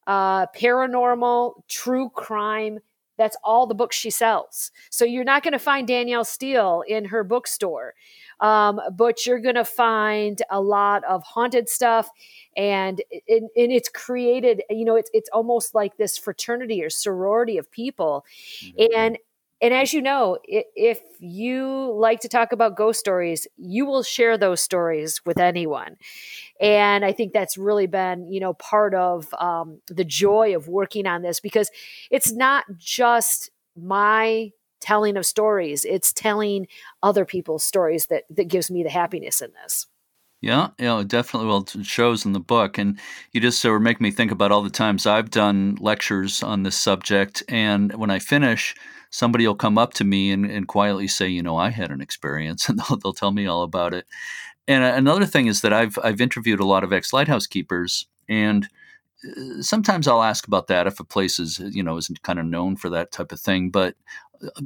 uh, 0.06 0.46
paranormal, 0.46 1.62
true 1.68 2.10
crime. 2.10 2.78
That's 3.18 3.36
all 3.44 3.66
the 3.66 3.74
books 3.74 3.96
she 3.96 4.10
sells. 4.10 4.70
So 4.90 5.04
you're 5.04 5.24
not 5.24 5.42
going 5.42 5.52
to 5.52 5.58
find 5.58 5.86
Danielle 5.86 6.24
Steel 6.24 6.82
in 6.86 7.06
her 7.06 7.24
bookstore. 7.24 7.94
Um, 8.42 8.80
but 8.94 9.24
you're 9.24 9.38
going 9.38 9.54
to 9.54 9.64
find 9.64 10.42
a 10.50 10.60
lot 10.60 11.04
of 11.04 11.22
haunted 11.22 11.68
stuff 11.68 12.10
and, 12.56 13.00
and, 13.28 13.48
and 13.56 13.72
it's 13.72 13.88
created 13.88 14.62
you 14.68 14.84
know 14.84 14.96
it's, 14.96 15.10
it's 15.14 15.30
almost 15.32 15.74
like 15.74 15.96
this 15.96 16.18
fraternity 16.18 16.82
or 16.82 16.90
sorority 16.90 17.56
of 17.56 17.70
people 17.70 18.26
mm-hmm. 18.62 18.82
and 18.94 19.18
and 19.62 19.72
as 19.72 19.94
you 19.94 20.02
know 20.02 20.38
if 20.44 21.00
you 21.20 21.92
like 21.94 22.20
to 22.20 22.28
talk 22.28 22.52
about 22.52 22.76
ghost 22.76 22.98
stories 23.00 23.46
you 23.56 23.86
will 23.86 24.02
share 24.02 24.36
those 24.36 24.60
stories 24.60 25.24
with 25.24 25.38
anyone 25.38 25.96
and 26.60 27.04
i 27.04 27.12
think 27.12 27.32
that's 27.32 27.56
really 27.56 27.86
been 27.86 28.30
you 28.30 28.40
know 28.40 28.52
part 28.54 28.94
of 28.94 29.32
um, 29.34 29.80
the 29.86 30.04
joy 30.04 30.54
of 30.54 30.68
working 30.68 31.06
on 31.06 31.22
this 31.22 31.40
because 31.40 31.70
it's 32.10 32.32
not 32.32 32.64
just 32.76 33.50
my 33.76 34.50
telling 34.82 35.16
of 35.16 35.24
stories 35.24 35.84
it's 35.84 36.12
telling 36.12 36.66
other 37.02 37.24
people's 37.24 37.64
stories 37.64 38.06
that 38.06 38.24
that 38.28 38.48
gives 38.48 38.70
me 38.70 38.82
the 38.82 38.90
happiness 38.90 39.40
in 39.40 39.50
this 39.62 39.86
yeah, 40.42 40.70
yeah, 40.76 41.04
definitely. 41.06 41.48
Well, 41.48 41.64
it 41.72 41.86
shows 41.86 42.26
in 42.26 42.32
the 42.32 42.40
book, 42.40 42.76
and 42.76 42.98
you 43.30 43.40
just 43.40 43.60
sort 43.60 43.76
of 43.76 43.82
make 43.82 44.00
me 44.00 44.10
think 44.10 44.32
about 44.32 44.50
all 44.50 44.60
the 44.60 44.70
times 44.70 45.06
I've 45.06 45.30
done 45.30 45.76
lectures 45.80 46.42
on 46.42 46.64
this 46.64 46.74
subject, 46.74 47.44
and 47.48 47.94
when 47.94 48.10
I 48.10 48.18
finish, 48.18 48.74
somebody 49.10 49.46
will 49.46 49.54
come 49.54 49.78
up 49.78 49.94
to 49.94 50.04
me 50.04 50.32
and, 50.32 50.44
and 50.44 50.66
quietly 50.66 51.06
say, 51.06 51.28
"You 51.28 51.44
know, 51.44 51.56
I 51.56 51.70
had 51.70 51.92
an 51.92 52.00
experience," 52.00 52.68
and 52.68 52.80
they'll, 52.80 52.96
they'll 52.98 53.12
tell 53.12 53.30
me 53.30 53.46
all 53.46 53.62
about 53.62 53.94
it. 53.94 54.04
And 54.66 54.82
another 54.82 55.26
thing 55.26 55.46
is 55.46 55.60
that 55.62 55.72
I've 55.72 55.96
I've 56.02 56.20
interviewed 56.20 56.60
a 56.60 56.66
lot 56.66 56.82
of 56.82 56.92
ex 56.92 57.12
lighthouse 57.12 57.46
keepers, 57.46 58.06
and 58.28 58.68
uh, 59.24 59.62
sometimes 59.62 60.08
I'll 60.08 60.24
ask 60.24 60.48
about 60.48 60.66
that 60.66 60.88
if 60.88 60.98
a 60.98 61.04
place 61.04 61.38
is 61.38 61.60
you 61.60 61.84
know 61.84 61.98
isn't 61.98 62.22
kind 62.22 62.40
of 62.40 62.46
known 62.46 62.74
for 62.74 62.90
that 62.90 63.12
type 63.12 63.30
of 63.30 63.40
thing. 63.40 63.70
But 63.70 63.94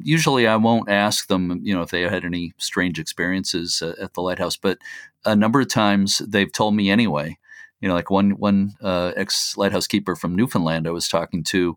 usually 0.03 0.47
I 0.47 0.57
won't 0.57 0.89
ask 0.89 1.29
them, 1.29 1.61
you 1.63 1.75
know, 1.75 1.83
if 1.83 1.91
they 1.91 2.03
had 2.03 2.25
any 2.25 2.53
strange 2.59 2.99
experiences 2.99 3.83
uh, 3.83 3.95
at 4.01 4.15
the 4.15 4.23
lighthouse, 4.23 4.57
but 4.57 4.79
a 5.25 5.37
number 5.37 5.61
of 5.61 5.69
times 5.69 6.19
they've 6.19 6.53
told 6.53 6.75
me 6.75 6.91
anyway. 6.91 7.39
You 7.81 7.89
know, 7.89 7.95
like 7.95 8.11
one 8.11 8.31
one 8.31 8.75
uh, 8.83 9.13
ex 9.17 9.57
lighthouse 9.57 9.87
keeper 9.87 10.17
from 10.17 10.35
Newfoundland 10.35 10.89
I 10.89 10.93
was 10.93 11.09
talking 11.09 11.45
to, 11.45 11.77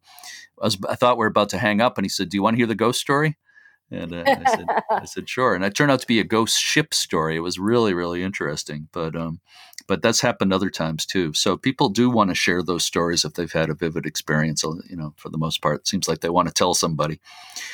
I, 0.61 0.65
was, 0.65 0.77
I 0.87 0.95
thought 0.95 1.17
we 1.17 1.25
are 1.25 1.29
about 1.29 1.49
to 1.49 1.57
hang 1.57 1.81
up, 1.81 1.97
and 1.97 2.05
he 2.05 2.09
said, 2.09 2.29
"Do 2.29 2.37
you 2.37 2.43
want 2.43 2.53
to 2.53 2.57
hear 2.57 2.67
the 2.67 2.75
ghost 2.75 3.01
story?" 3.01 3.37
And 3.91 4.13
uh, 4.13 4.23
I 4.25 4.55
said, 4.55 4.65
"I 4.89 5.05
said 5.05 5.27
sure." 5.27 5.55
And 5.55 5.63
it 5.65 5.75
turned 5.75 5.91
out 5.91 5.99
to 5.99 6.07
be 6.07 6.21
a 6.21 6.23
ghost 6.23 6.57
ship 6.57 6.93
story. 6.93 7.35
It 7.35 7.41
was 7.41 7.59
really 7.59 7.93
really 7.93 8.23
interesting, 8.23 8.87
but 8.93 9.13
um, 9.13 9.41
but 9.89 10.03
that's 10.03 10.21
happened 10.21 10.53
other 10.53 10.69
times 10.69 11.03
too. 11.03 11.33
So 11.33 11.57
people 11.57 11.89
do 11.89 12.11
want 12.11 12.29
to 12.29 12.35
share 12.35 12.61
those 12.61 12.85
stories 12.85 13.25
if 13.25 13.33
they've 13.33 13.51
had 13.51 13.71
a 13.71 13.73
vivid 13.73 14.05
experience. 14.05 14.63
Uh, 14.63 14.75
you 14.87 14.95
know, 14.95 15.15
for 15.17 15.29
the 15.29 15.37
most 15.37 15.63
part, 15.63 15.81
it 15.81 15.87
seems 15.87 16.07
like 16.07 16.19
they 16.19 16.29
want 16.29 16.47
to 16.47 16.53
tell 16.53 16.75
somebody. 16.75 17.19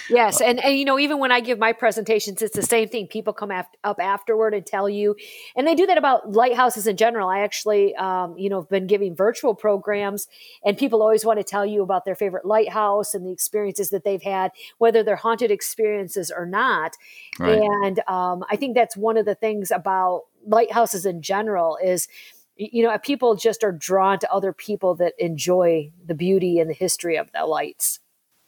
Yes, 0.10 0.40
uh, 0.40 0.46
and 0.46 0.64
and 0.64 0.78
you 0.78 0.86
know, 0.86 0.98
even 0.98 1.20
when 1.20 1.34
I 1.34 1.42
give 1.42 1.60
my 1.60 1.74
presentations, 1.74 2.42
it's 2.42 2.56
the 2.56 2.64
same 2.64 2.88
thing. 2.88 3.08
People 3.08 3.34
come 3.34 3.52
af- 3.52 3.68
up 3.84 4.00
afterward 4.00 4.54
and 4.54 4.66
tell 4.66 4.88
you, 4.88 5.18
and 5.58 5.68
they 5.68 5.76
do 5.76 5.86
that 5.88 5.98
about 5.98 6.32
lighthouses 6.32 6.88
in 6.88 6.96
general. 6.96 7.28
I 7.28 7.40
actually, 7.42 7.94
um, 7.96 8.38
you 8.38 8.50
know, 8.50 8.62
have 8.62 8.70
been 8.70 8.88
giving 8.88 9.14
virtual 9.14 9.54
programs, 9.54 10.28
and 10.64 10.78
people 10.78 11.02
always 11.02 11.26
want 11.26 11.40
to 11.40 11.44
tell 11.44 11.66
you 11.66 11.84
about 11.84 12.06
their 12.06 12.16
favorite 12.16 12.46
lighthouse 12.46 13.14
and 13.14 13.26
the 13.26 13.32
experiences 13.32 13.90
that 13.90 14.06
they've 14.06 14.24
had, 14.24 14.52
whether 14.78 15.04
they're 15.04 15.18
haunted 15.18 15.52
experiences 15.52 16.32
or 16.34 16.46
not. 16.46 16.94
Right. 17.38 17.60
And 17.60 18.00
um, 18.08 18.46
I 18.50 18.56
think 18.56 18.74
that's 18.74 18.96
one 18.96 19.18
of 19.18 19.26
the 19.26 19.36
things 19.36 19.70
about 19.70 20.24
lighthouses 20.46 21.06
in 21.06 21.22
general 21.22 21.78
is 21.84 22.08
you 22.56 22.84
know 22.84 22.98
people 23.00 23.36
just 23.36 23.64
are 23.64 23.72
drawn 23.72 24.20
to 24.20 24.32
other 24.32 24.54
people 24.54 24.96
that 24.96 25.14
enjoy 25.18 25.92
the 26.06 26.16
beauty 26.16 26.60
and 26.60 26.70
the 26.70 26.74
history 26.74 27.18
of 27.18 27.32
the 27.32 27.46
lights 27.46 28.00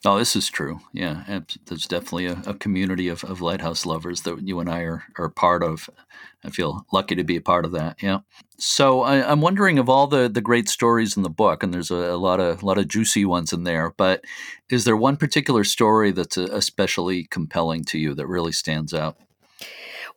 Oh, 0.05 0.17
this 0.17 0.35
is 0.35 0.47
true. 0.47 0.79
Yeah, 0.93 1.41
there's 1.65 1.87
definitely 1.87 2.27
a, 2.27 2.39
a, 2.45 2.53
community 2.53 3.07
of, 3.07 3.23
of 3.23 3.41
lighthouse 3.41 3.83
lovers 3.83 4.21
that 4.21 4.47
you 4.47 4.59
and 4.59 4.69
I 4.69 4.81
are, 4.81 5.03
are 5.17 5.29
part 5.29 5.63
of. 5.63 5.89
I 6.45 6.51
feel 6.51 6.85
lucky 6.93 7.15
to 7.15 7.23
be 7.23 7.35
a 7.35 7.41
part 7.41 7.65
of 7.65 7.71
that. 7.71 8.01
Yeah. 8.01 8.19
So 8.59 9.01
I, 9.01 9.29
am 9.29 9.41
wondering 9.41 9.79
of 9.79 9.89
all 9.89 10.05
the, 10.05 10.29
the 10.29 10.39
great 10.39 10.69
stories 10.69 11.17
in 11.17 11.23
the 11.23 11.31
book, 11.31 11.63
and 11.63 11.73
there's 11.73 11.89
a, 11.89 11.95
a, 11.95 12.17
lot 12.17 12.39
of 12.39 12.61
a 12.61 12.65
lot 12.65 12.77
of 12.77 12.87
juicy 12.87 13.25
ones 13.25 13.51
in 13.51 13.63
there. 13.63 13.91
But 13.97 14.23
is 14.69 14.85
there 14.85 14.95
one 14.95 15.17
particular 15.17 15.63
story 15.63 16.11
that's 16.11 16.37
uh, 16.37 16.47
especially 16.51 17.23
compelling 17.25 17.83
to 17.85 17.97
you 17.97 18.13
that 18.13 18.27
really 18.27 18.51
stands 18.51 18.93
out? 18.93 19.17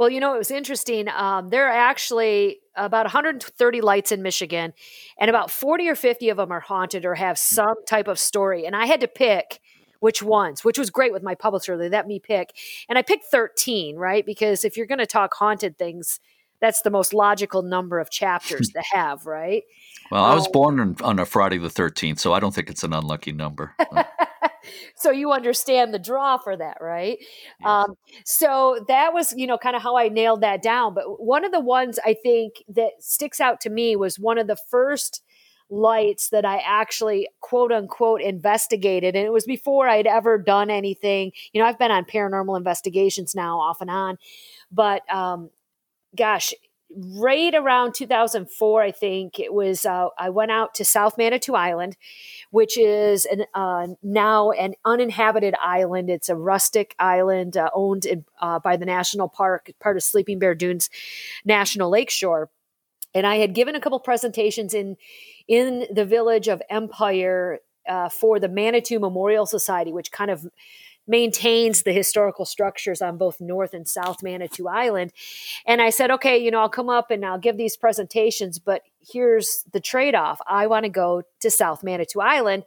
Well, 0.00 0.08
you 0.08 0.18
know, 0.18 0.34
it 0.34 0.38
was 0.38 0.50
interesting. 0.50 1.08
Um, 1.10 1.50
there 1.50 1.66
are 1.66 1.76
actually 1.76 2.60
about 2.74 3.04
130 3.04 3.80
lights 3.82 4.10
in 4.10 4.22
Michigan, 4.22 4.72
and 5.18 5.28
about 5.28 5.50
40 5.50 5.90
or 5.90 5.94
50 5.94 6.30
of 6.30 6.38
them 6.38 6.50
are 6.50 6.60
haunted 6.60 7.04
or 7.04 7.16
have 7.16 7.36
some 7.36 7.74
type 7.86 8.08
of 8.08 8.18
story. 8.18 8.64
And 8.64 8.74
I 8.74 8.86
had 8.86 9.02
to 9.02 9.08
pick 9.08 9.60
which 9.98 10.22
ones, 10.22 10.64
which 10.64 10.78
was 10.78 10.88
great 10.88 11.12
with 11.12 11.22
my 11.22 11.34
publisher. 11.34 11.76
They 11.76 11.90
let 11.90 12.06
me 12.06 12.18
pick. 12.18 12.56
And 12.88 12.96
I 12.96 13.02
picked 13.02 13.26
13, 13.26 13.96
right? 13.96 14.24
Because 14.24 14.64
if 14.64 14.74
you're 14.74 14.86
going 14.86 15.00
to 15.00 15.06
talk 15.06 15.34
haunted 15.34 15.76
things, 15.76 16.18
that's 16.62 16.80
the 16.80 16.90
most 16.90 17.12
logical 17.12 17.60
number 17.60 17.98
of 17.98 18.08
chapters 18.08 18.70
to 18.70 18.82
have, 18.92 19.26
right? 19.26 19.64
Well, 20.10 20.24
I 20.24 20.34
was 20.34 20.46
um, 20.46 20.52
born 20.52 20.80
on, 20.80 20.96
on, 21.02 21.18
a 21.18 21.26
Friday 21.26 21.58
the 21.58 21.68
13th, 21.68 22.20
so 22.20 22.32
I 22.32 22.40
don't 22.40 22.54
think 22.54 22.70
it's 22.70 22.84
an 22.84 22.94
unlucky 22.94 23.32
number. 23.32 23.74
so 24.94 25.10
you 25.10 25.32
understand 25.32 25.92
the 25.94 25.98
draw 25.98 26.38
for 26.38 26.56
that, 26.56 26.78
right? 26.80 27.18
Yes. 27.60 27.68
Um, 27.68 27.94
so 28.24 28.84
that 28.88 29.12
was, 29.12 29.32
you 29.36 29.46
know, 29.46 29.58
kind 29.58 29.76
of 29.76 29.82
how 29.82 29.96
I 29.96 30.08
nailed 30.08 30.40
that 30.42 30.62
down. 30.62 30.94
But 30.94 31.22
one 31.22 31.44
of 31.44 31.52
the 31.52 31.60
ones 31.60 31.98
I 32.04 32.14
think 32.14 32.62
that 32.68 32.92
sticks 33.00 33.40
out 33.40 33.60
to 33.62 33.70
me 33.70 33.96
was 33.96 34.18
one 34.18 34.38
of 34.38 34.46
the 34.46 34.56
first 34.70 35.22
lights 35.70 36.30
that 36.30 36.44
I 36.44 36.58
actually 36.66 37.28
quote 37.40 37.72
unquote 37.72 38.20
investigated. 38.20 39.14
And 39.14 39.24
it 39.24 39.32
was 39.32 39.46
before 39.46 39.88
I'd 39.88 40.06
ever 40.06 40.36
done 40.36 40.68
anything. 40.70 41.32
You 41.52 41.60
know, 41.60 41.66
I've 41.66 41.78
been 41.78 41.92
on 41.92 42.04
paranormal 42.04 42.56
investigations 42.56 43.34
now 43.34 43.60
off 43.60 43.80
and 43.80 43.90
on, 43.90 44.18
but 44.72 45.02
um, 45.12 45.50
gosh, 46.16 46.52
right 46.96 47.55
around 47.55 47.94
2004, 47.94 48.83
I 48.83 48.90
think 48.90 49.38
it 49.38 49.53
was, 49.53 49.85
uh, 49.85 50.09
I 50.18 50.31
went 50.31 50.50
out 50.50 50.74
to 50.74 50.85
South 50.85 51.16
Manitou 51.16 51.55
Island, 51.55 51.96
which 52.50 52.76
is 52.76 53.26
an, 53.26 53.44
uh, 53.55 53.88
now 54.03 54.50
an 54.50 54.74
uninhabited 54.85 55.55
island. 55.62 56.11
It's 56.11 56.29
a 56.29 56.37
rustic 56.37 56.94
island 56.98 57.57
uh, 57.57 57.70
owned 57.74 58.07
in, 58.07 58.24
uh, 58.40 58.59
by 58.59 58.76
the 58.76 58.87
national 58.87 59.29
park, 59.29 59.70
part 59.81 59.96
of 59.96 60.03
Sleeping 60.03 60.38
Bear 60.38 60.55
Dunes 60.55 60.90
National 61.44 61.90
Lakeshore. 61.90 62.50
And 63.14 63.26
I 63.26 63.37
had 63.37 63.55
given 63.55 63.74
a 63.74 63.81
couple 63.81 63.98
presentations 63.98 64.72
in 64.72 64.96
in 65.48 65.87
the 65.92 66.05
village 66.05 66.46
of 66.46 66.62
Empire 66.70 67.59
uh, 67.88 68.09
for 68.09 68.38
the 68.38 68.48
Manitou 68.48 69.00
Memorial 69.00 69.46
Society, 69.46 69.92
which 69.92 70.12
kind 70.12 70.31
of 70.31 70.46
maintains 71.10 71.82
the 71.82 71.92
historical 71.92 72.44
structures 72.44 73.02
on 73.02 73.18
both 73.18 73.40
North 73.40 73.74
and 73.74 73.86
South 73.86 74.22
Manitou 74.22 74.68
Island. 74.68 75.12
And 75.66 75.82
I 75.82 75.90
said, 75.90 76.12
okay, 76.12 76.38
you 76.38 76.52
know, 76.52 76.60
I'll 76.60 76.68
come 76.68 76.88
up 76.88 77.10
and 77.10 77.26
I'll 77.26 77.38
give 77.38 77.56
these 77.56 77.76
presentations, 77.76 78.60
but 78.60 78.82
here's 79.00 79.64
the 79.72 79.80
trade 79.80 80.14
off. 80.14 80.40
I 80.46 80.68
want 80.68 80.84
to 80.84 80.88
go 80.88 81.24
to 81.40 81.50
South 81.50 81.82
Manitou 81.82 82.20
Island 82.20 82.62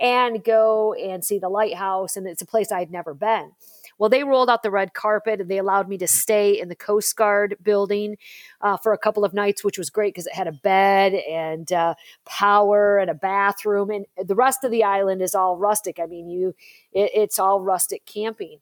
and 0.00 0.42
go 0.42 0.92
and 0.94 1.24
see 1.24 1.38
the 1.38 1.48
lighthouse. 1.48 2.16
And 2.16 2.26
it's 2.26 2.42
a 2.42 2.46
place 2.46 2.72
I'd 2.72 2.90
never 2.90 3.14
been. 3.14 3.52
Well, 3.98 4.10
they 4.10 4.24
rolled 4.24 4.50
out 4.50 4.62
the 4.62 4.70
red 4.70 4.94
carpet 4.94 5.40
and 5.40 5.50
they 5.50 5.58
allowed 5.58 5.88
me 5.88 5.98
to 5.98 6.06
stay 6.06 6.58
in 6.58 6.68
the 6.68 6.76
Coast 6.76 7.14
Guard 7.16 7.56
building 7.62 8.16
uh, 8.60 8.76
for 8.76 8.92
a 8.92 8.98
couple 8.98 9.24
of 9.24 9.34
nights, 9.34 9.62
which 9.64 9.78
was 9.78 9.90
great 9.90 10.14
because 10.14 10.26
it 10.26 10.34
had 10.34 10.46
a 10.46 10.52
bed 10.52 11.14
and 11.14 11.72
uh, 11.72 11.94
power 12.24 12.98
and 12.98 13.10
a 13.10 13.14
bathroom. 13.14 13.90
And 13.90 14.06
the 14.22 14.34
rest 14.34 14.64
of 14.64 14.70
the 14.70 14.84
island 14.84 15.22
is 15.22 15.34
all 15.34 15.56
rustic. 15.56 15.98
I 16.00 16.06
mean, 16.06 16.28
you, 16.28 16.54
it, 16.92 17.10
it's 17.14 17.38
all 17.38 17.60
rustic 17.60 18.04
camping. 18.06 18.58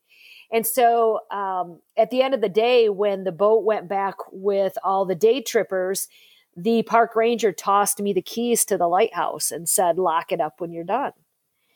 And 0.52 0.66
so 0.66 1.20
um, 1.30 1.80
at 1.96 2.10
the 2.10 2.22
end 2.22 2.34
of 2.34 2.42
the 2.42 2.48
day, 2.48 2.90
when 2.90 3.24
the 3.24 3.32
boat 3.32 3.64
went 3.64 3.88
back 3.88 4.16
with 4.30 4.76
all 4.84 5.06
the 5.06 5.14
day 5.14 5.40
trippers, 5.40 6.08
the 6.54 6.82
park 6.82 7.16
ranger 7.16 7.52
tossed 7.52 8.00
me 8.00 8.12
the 8.12 8.20
keys 8.20 8.66
to 8.66 8.76
the 8.76 8.86
lighthouse 8.86 9.50
and 9.50 9.66
said, 9.66 9.96
lock 9.96 10.30
it 10.30 10.40
up 10.40 10.60
when 10.60 10.70
you're 10.70 10.84
done. 10.84 11.12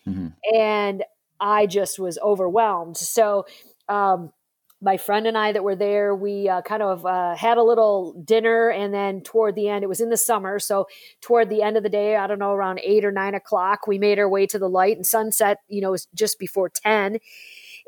Mm-hmm. 0.06 0.54
And 0.54 1.04
I 1.40 1.66
just 1.66 1.98
was 1.98 2.18
overwhelmed. 2.22 2.96
So, 2.96 3.46
um, 3.88 4.32
my 4.82 4.98
friend 4.98 5.26
and 5.26 5.38
I 5.38 5.52
that 5.52 5.64
were 5.64 5.74
there, 5.74 6.14
we 6.14 6.50
uh, 6.50 6.60
kind 6.60 6.82
of 6.82 7.06
uh, 7.06 7.34
had 7.34 7.56
a 7.56 7.62
little 7.62 8.12
dinner, 8.24 8.68
and 8.68 8.92
then 8.92 9.22
toward 9.22 9.54
the 9.54 9.68
end, 9.68 9.82
it 9.82 9.88
was 9.88 10.02
in 10.02 10.10
the 10.10 10.18
summer, 10.18 10.58
so 10.58 10.86
toward 11.22 11.48
the 11.48 11.62
end 11.62 11.78
of 11.78 11.82
the 11.82 11.88
day, 11.88 12.14
I 12.16 12.26
don't 12.26 12.38
know, 12.38 12.52
around 12.52 12.80
eight 12.84 13.02
or 13.04 13.10
nine 13.10 13.34
o'clock, 13.34 13.86
we 13.86 13.98
made 13.98 14.18
our 14.18 14.28
way 14.28 14.46
to 14.46 14.58
the 14.58 14.68
light, 14.68 14.96
and 14.96 15.06
sunset, 15.06 15.58
you 15.68 15.80
know, 15.80 15.92
was 15.92 16.08
just 16.14 16.38
before 16.38 16.68
ten, 16.68 17.18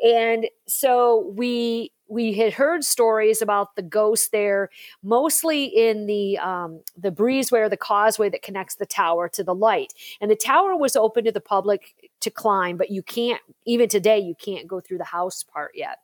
and 0.03 0.47
so 0.67 1.33
we 1.37 1.93
we 2.09 2.33
had 2.33 2.55
heard 2.55 2.85
stories 2.85 3.43
about 3.43 3.77
the 3.77 3.83
ghosts 3.83 4.29
there, 4.29 4.71
mostly 5.03 5.65
in 5.65 6.07
the 6.07 6.39
um, 6.39 6.81
the 6.97 7.11
breezeway, 7.11 7.61
or 7.61 7.69
the 7.69 7.77
causeway 7.77 8.31
that 8.31 8.43
connects 8.43 8.77
the 8.77 8.87
tower 8.87 9.29
to 9.31 9.45
the 9.45 9.55
light. 9.55 9.93
And 10.21 10.31
the 10.31 10.37
tower 10.37 10.77
was 10.77 10.97
open 10.97 11.25
to 11.25 11.33
the 11.33 11.41
public 11.41 12.11
to 12.21 12.31
climb, 12.31 12.77
but 12.77 12.91
you 12.91 13.03
can't 13.03 13.41
even 13.67 13.89
today 13.89 14.19
you 14.19 14.35
can't 14.35 14.67
go 14.67 14.81
through 14.81 14.99
the 14.99 15.05
house 15.05 15.43
part 15.43 15.73
yet. 15.75 15.99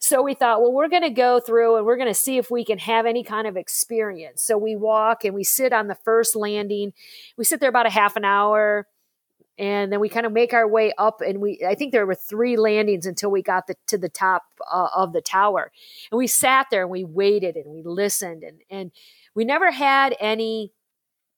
So 0.00 0.22
we 0.22 0.34
thought, 0.34 0.60
well, 0.60 0.72
we're 0.72 0.88
going 0.88 1.02
to 1.02 1.10
go 1.10 1.40
through 1.40 1.76
and 1.76 1.84
we're 1.84 1.96
going 1.96 2.08
to 2.08 2.14
see 2.14 2.36
if 2.38 2.52
we 2.52 2.64
can 2.64 2.78
have 2.78 3.04
any 3.04 3.24
kind 3.24 3.48
of 3.48 3.56
experience. 3.56 4.44
So 4.44 4.56
we 4.56 4.76
walk 4.76 5.24
and 5.24 5.34
we 5.34 5.42
sit 5.42 5.72
on 5.72 5.88
the 5.88 5.96
first 5.96 6.36
landing. 6.36 6.92
We 7.36 7.44
sit 7.44 7.58
there 7.58 7.68
about 7.68 7.86
a 7.86 7.90
half 7.90 8.14
an 8.14 8.24
hour 8.24 8.86
and 9.58 9.92
then 9.92 9.98
we 10.00 10.08
kind 10.08 10.24
of 10.24 10.32
make 10.32 10.54
our 10.54 10.68
way 10.68 10.92
up 10.98 11.20
and 11.20 11.40
we 11.40 11.60
i 11.66 11.74
think 11.74 11.92
there 11.92 12.06
were 12.06 12.14
three 12.14 12.56
landings 12.56 13.06
until 13.06 13.30
we 13.30 13.42
got 13.42 13.66
the, 13.66 13.74
to 13.86 13.98
the 13.98 14.08
top 14.08 14.42
uh, 14.70 14.88
of 14.94 15.12
the 15.12 15.20
tower. 15.20 15.70
And 16.10 16.18
we 16.18 16.26
sat 16.26 16.66
there 16.70 16.82
and 16.82 16.90
we 16.90 17.04
waited 17.04 17.56
and 17.56 17.72
we 17.72 17.82
listened 17.82 18.42
and 18.42 18.60
and 18.70 18.92
we 19.34 19.44
never 19.44 19.70
had 19.70 20.16
any 20.20 20.72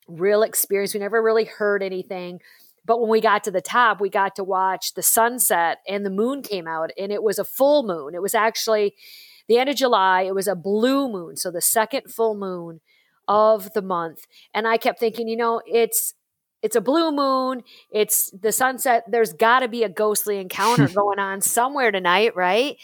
real 0.09 0.43
experience. 0.43 0.95
We 0.95 1.01
never 1.01 1.23
really 1.23 1.45
heard 1.45 1.83
anything. 1.83 2.41
But 2.85 3.01
when 3.01 3.11
we 3.11 3.21
got 3.21 3.45
to 3.45 3.51
the 3.51 3.61
top 3.61 4.01
we 4.01 4.11
got 4.11 4.37
to 4.37 4.45
watch 4.45 4.95
the 4.95 5.03
sunset 5.03 5.79
and 5.89 6.05
the 6.05 6.11
moon 6.11 6.43
came 6.43 6.67
out 6.67 6.91
and 6.99 7.13
it 7.13 7.23
was 7.23 7.39
a 7.39 7.45
full 7.45 7.83
moon. 7.83 8.15
It 8.15 8.23
was 8.23 8.35
actually 8.35 8.95
the 9.49 9.59
end 9.59 9.71
of 9.71 9.77
july. 9.77 10.23
It 10.23 10.35
was 10.35 10.49
a 10.49 10.57
blue 10.57 11.09
moon. 11.11 11.37
So 11.37 11.51
the 11.51 11.61
second 11.61 12.13
full 12.13 12.35
moon 12.35 12.81
of 13.29 13.73
the 13.75 13.83
month. 13.83 14.27
And 14.53 14.67
i 14.67 14.77
kept 14.77 14.99
thinking 14.99 15.29
you 15.29 15.37
know 15.37 15.63
it's 15.67 16.15
it's 16.63 16.77
a 16.77 16.81
blue 16.81 17.11
moon 17.11 17.63
it's 17.91 18.31
the 18.31 18.53
sunset 18.53 19.05
there's 19.09 19.33
got 19.33 19.61
to 19.61 19.69
be 19.69 19.83
a 19.83 19.89
ghostly 19.89 20.39
encounter 20.39 20.89
going 20.95 21.19
on 21.19 21.41
somewhere 21.41 21.91
tonight 21.91 22.35
right? 22.37 22.77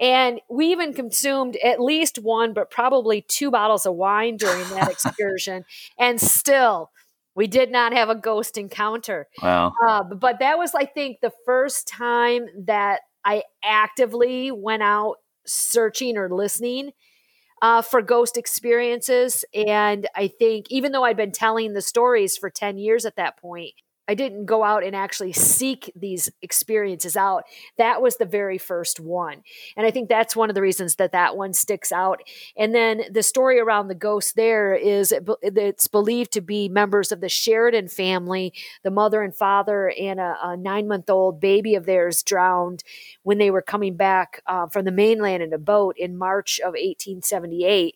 And 0.00 0.40
we 0.48 0.66
even 0.66 0.92
consumed 0.92 1.56
at 1.56 1.80
least 1.80 2.18
one 2.18 2.52
but 2.54 2.70
probably 2.70 3.22
two 3.22 3.50
bottles 3.50 3.86
of 3.86 3.94
wine 3.94 4.36
during 4.36 4.68
that 4.70 4.90
excursion. 4.90 5.64
And 5.98 6.20
still 6.20 6.90
we 7.34 7.46
did 7.46 7.70
not 7.70 7.92
have 7.92 8.08
a 8.08 8.14
ghost 8.14 8.58
encounter. 8.58 9.28
Wow. 9.42 9.72
Uh, 9.86 10.02
but 10.02 10.40
that 10.40 10.58
was 10.58 10.74
i 10.74 10.84
think 10.84 11.20
the 11.20 11.32
first 11.44 11.88
time 11.88 12.46
that 12.66 13.00
i 13.24 13.42
actively 13.64 14.50
went 14.50 14.82
out 14.82 15.16
searching 15.46 16.16
or 16.16 16.28
listening 16.28 16.92
uh, 17.62 17.82
for 17.82 18.02
ghost 18.02 18.36
experiences. 18.36 19.44
And 19.54 20.08
I 20.14 20.28
think 20.28 20.66
even 20.70 20.92
though 20.92 21.04
I'd 21.04 21.16
been 21.16 21.32
telling 21.32 21.72
the 21.72 21.82
stories 21.82 22.36
for 22.36 22.50
10 22.50 22.78
years 22.78 23.04
at 23.04 23.16
that 23.16 23.36
point, 23.38 23.74
I 24.10 24.14
didn't 24.14 24.46
go 24.46 24.64
out 24.64 24.82
and 24.82 24.96
actually 24.96 25.32
seek 25.32 25.92
these 25.94 26.28
experiences 26.42 27.16
out. 27.16 27.44
That 27.78 28.02
was 28.02 28.16
the 28.16 28.24
very 28.24 28.58
first 28.58 28.98
one. 28.98 29.44
And 29.76 29.86
I 29.86 29.92
think 29.92 30.08
that's 30.08 30.34
one 30.34 30.48
of 30.48 30.56
the 30.56 30.62
reasons 30.62 30.96
that 30.96 31.12
that 31.12 31.36
one 31.36 31.52
sticks 31.52 31.92
out. 31.92 32.20
And 32.56 32.74
then 32.74 33.02
the 33.08 33.22
story 33.22 33.60
around 33.60 33.86
the 33.86 33.94
ghost 33.94 34.34
there 34.34 34.74
is 34.74 35.14
it's 35.42 35.86
believed 35.86 36.32
to 36.32 36.40
be 36.40 36.68
members 36.68 37.12
of 37.12 37.20
the 37.20 37.28
Sheridan 37.28 37.86
family, 37.86 38.52
the 38.82 38.90
mother 38.90 39.22
and 39.22 39.32
father, 39.32 39.92
and 39.96 40.18
a, 40.18 40.36
a 40.42 40.56
nine 40.56 40.88
month 40.88 41.08
old 41.08 41.40
baby 41.40 41.76
of 41.76 41.86
theirs 41.86 42.24
drowned 42.24 42.82
when 43.22 43.38
they 43.38 43.52
were 43.52 43.62
coming 43.62 43.94
back 43.94 44.42
uh, 44.48 44.66
from 44.66 44.86
the 44.86 44.90
mainland 44.90 45.40
in 45.40 45.52
a 45.52 45.58
boat 45.58 45.94
in 45.96 46.18
March 46.18 46.58
of 46.58 46.72
1878 46.72 47.94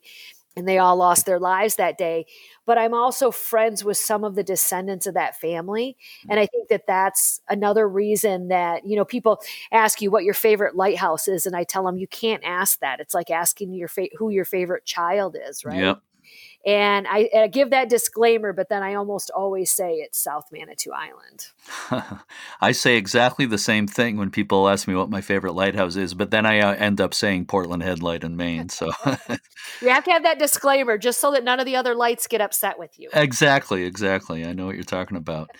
and 0.57 0.69
they 0.69 0.79
all 0.79 0.97
lost 0.97 1.27
their 1.27 1.41
lives 1.41 1.77
that 1.77 1.99
day 1.99 2.27
but 2.67 2.79
i'm 2.79 2.95
also 2.95 3.31
friends 3.31 3.85
with 3.85 3.97
some 3.97 4.25
of 4.25 4.35
the 4.35 4.45
descendants 4.45 5.07
of 5.07 5.15
that 5.15 5.39
family. 5.39 5.97
Hmm. 6.25 6.33
And 6.33 6.41
i 6.41 6.47
think 6.47 6.69
that 6.69 6.87
that's 6.87 7.41
another 7.49 7.89
reason 7.89 8.49
that 8.49 8.87
you 8.87 8.97
know 8.97 9.05
people 9.05 9.41
ask 9.73 10.01
you 10.01 10.11
what 10.11 10.25
your 10.25 10.35
favorite 10.35 10.77
lighthouse 10.77 11.29
is 11.29 11.47
and 11.47 11.57
i 11.57 11.65
tell 11.65 11.85
them 11.85 11.97
you 11.99 12.09
can't 12.09 12.43
ask 12.45 12.81
that. 12.81 13.01
It's 13.01 13.15
like 13.15 13.31
asking 13.31 13.73
your 13.73 13.89
fa- 13.89 14.09
who 14.17 14.31
your 14.31 14.45
favorite 14.45 14.85
child 14.85 15.37
is 15.49 15.65
right? 15.65 15.79
Yep. 15.79 16.03
And 16.67 17.07
I, 17.07 17.29
I, 17.37 17.47
give 17.49 17.71
that 17.71 17.91
disclaimer, 17.91 18.55
but 18.55 18.71
then 18.71 18.83
I 18.83 18.95
almost 18.95 19.31
always 19.31 19.71
say 19.71 19.97
it's 19.97 20.19
South 20.19 20.47
Manitou 20.51 20.93
Island. 20.93 22.23
I 22.61 22.73
say 22.73 22.97
exactly 22.97 23.45
the 23.45 23.59
same 23.59 23.87
thing 23.87 24.17
when 24.17 24.31
people 24.31 24.67
ask 24.67 24.89
me 24.89 24.95
what 24.95 25.11
my 25.11 25.21
favorite 25.21 25.53
lighthouse 25.53 25.97
is, 25.97 26.15
but 26.15 26.31
then 26.31 26.47
I 26.47 26.61
uh, 26.61 26.75
end 26.75 27.03
up 27.03 27.13
saying 27.13 27.47
Portland 27.47 27.83
Headlight 27.83 28.25
in 28.25 28.37
Maine. 28.37 28.71
So 28.71 28.91
you 29.83 29.89
have 29.91 30.05
to 30.05 30.11
have 30.11 30.23
that 30.23 30.39
disclaimer 30.39 30.97
just 30.97 31.21
so 31.21 31.33
that 31.33 31.45
none 31.45 31.61
of 31.61 31.67
the 31.67 31.77
other 31.77 31.95
lights 31.95 32.27
get 32.27 32.41
upset 32.41 32.79
with 32.79 32.99
you. 32.99 33.11
Exactly, 33.13 33.85
exactly. 33.85 34.47
I 34.47 34.55
know 34.55 34.65
what 34.65 34.75
you're 34.75 34.85
talking 34.85 35.19
about. 35.19 35.51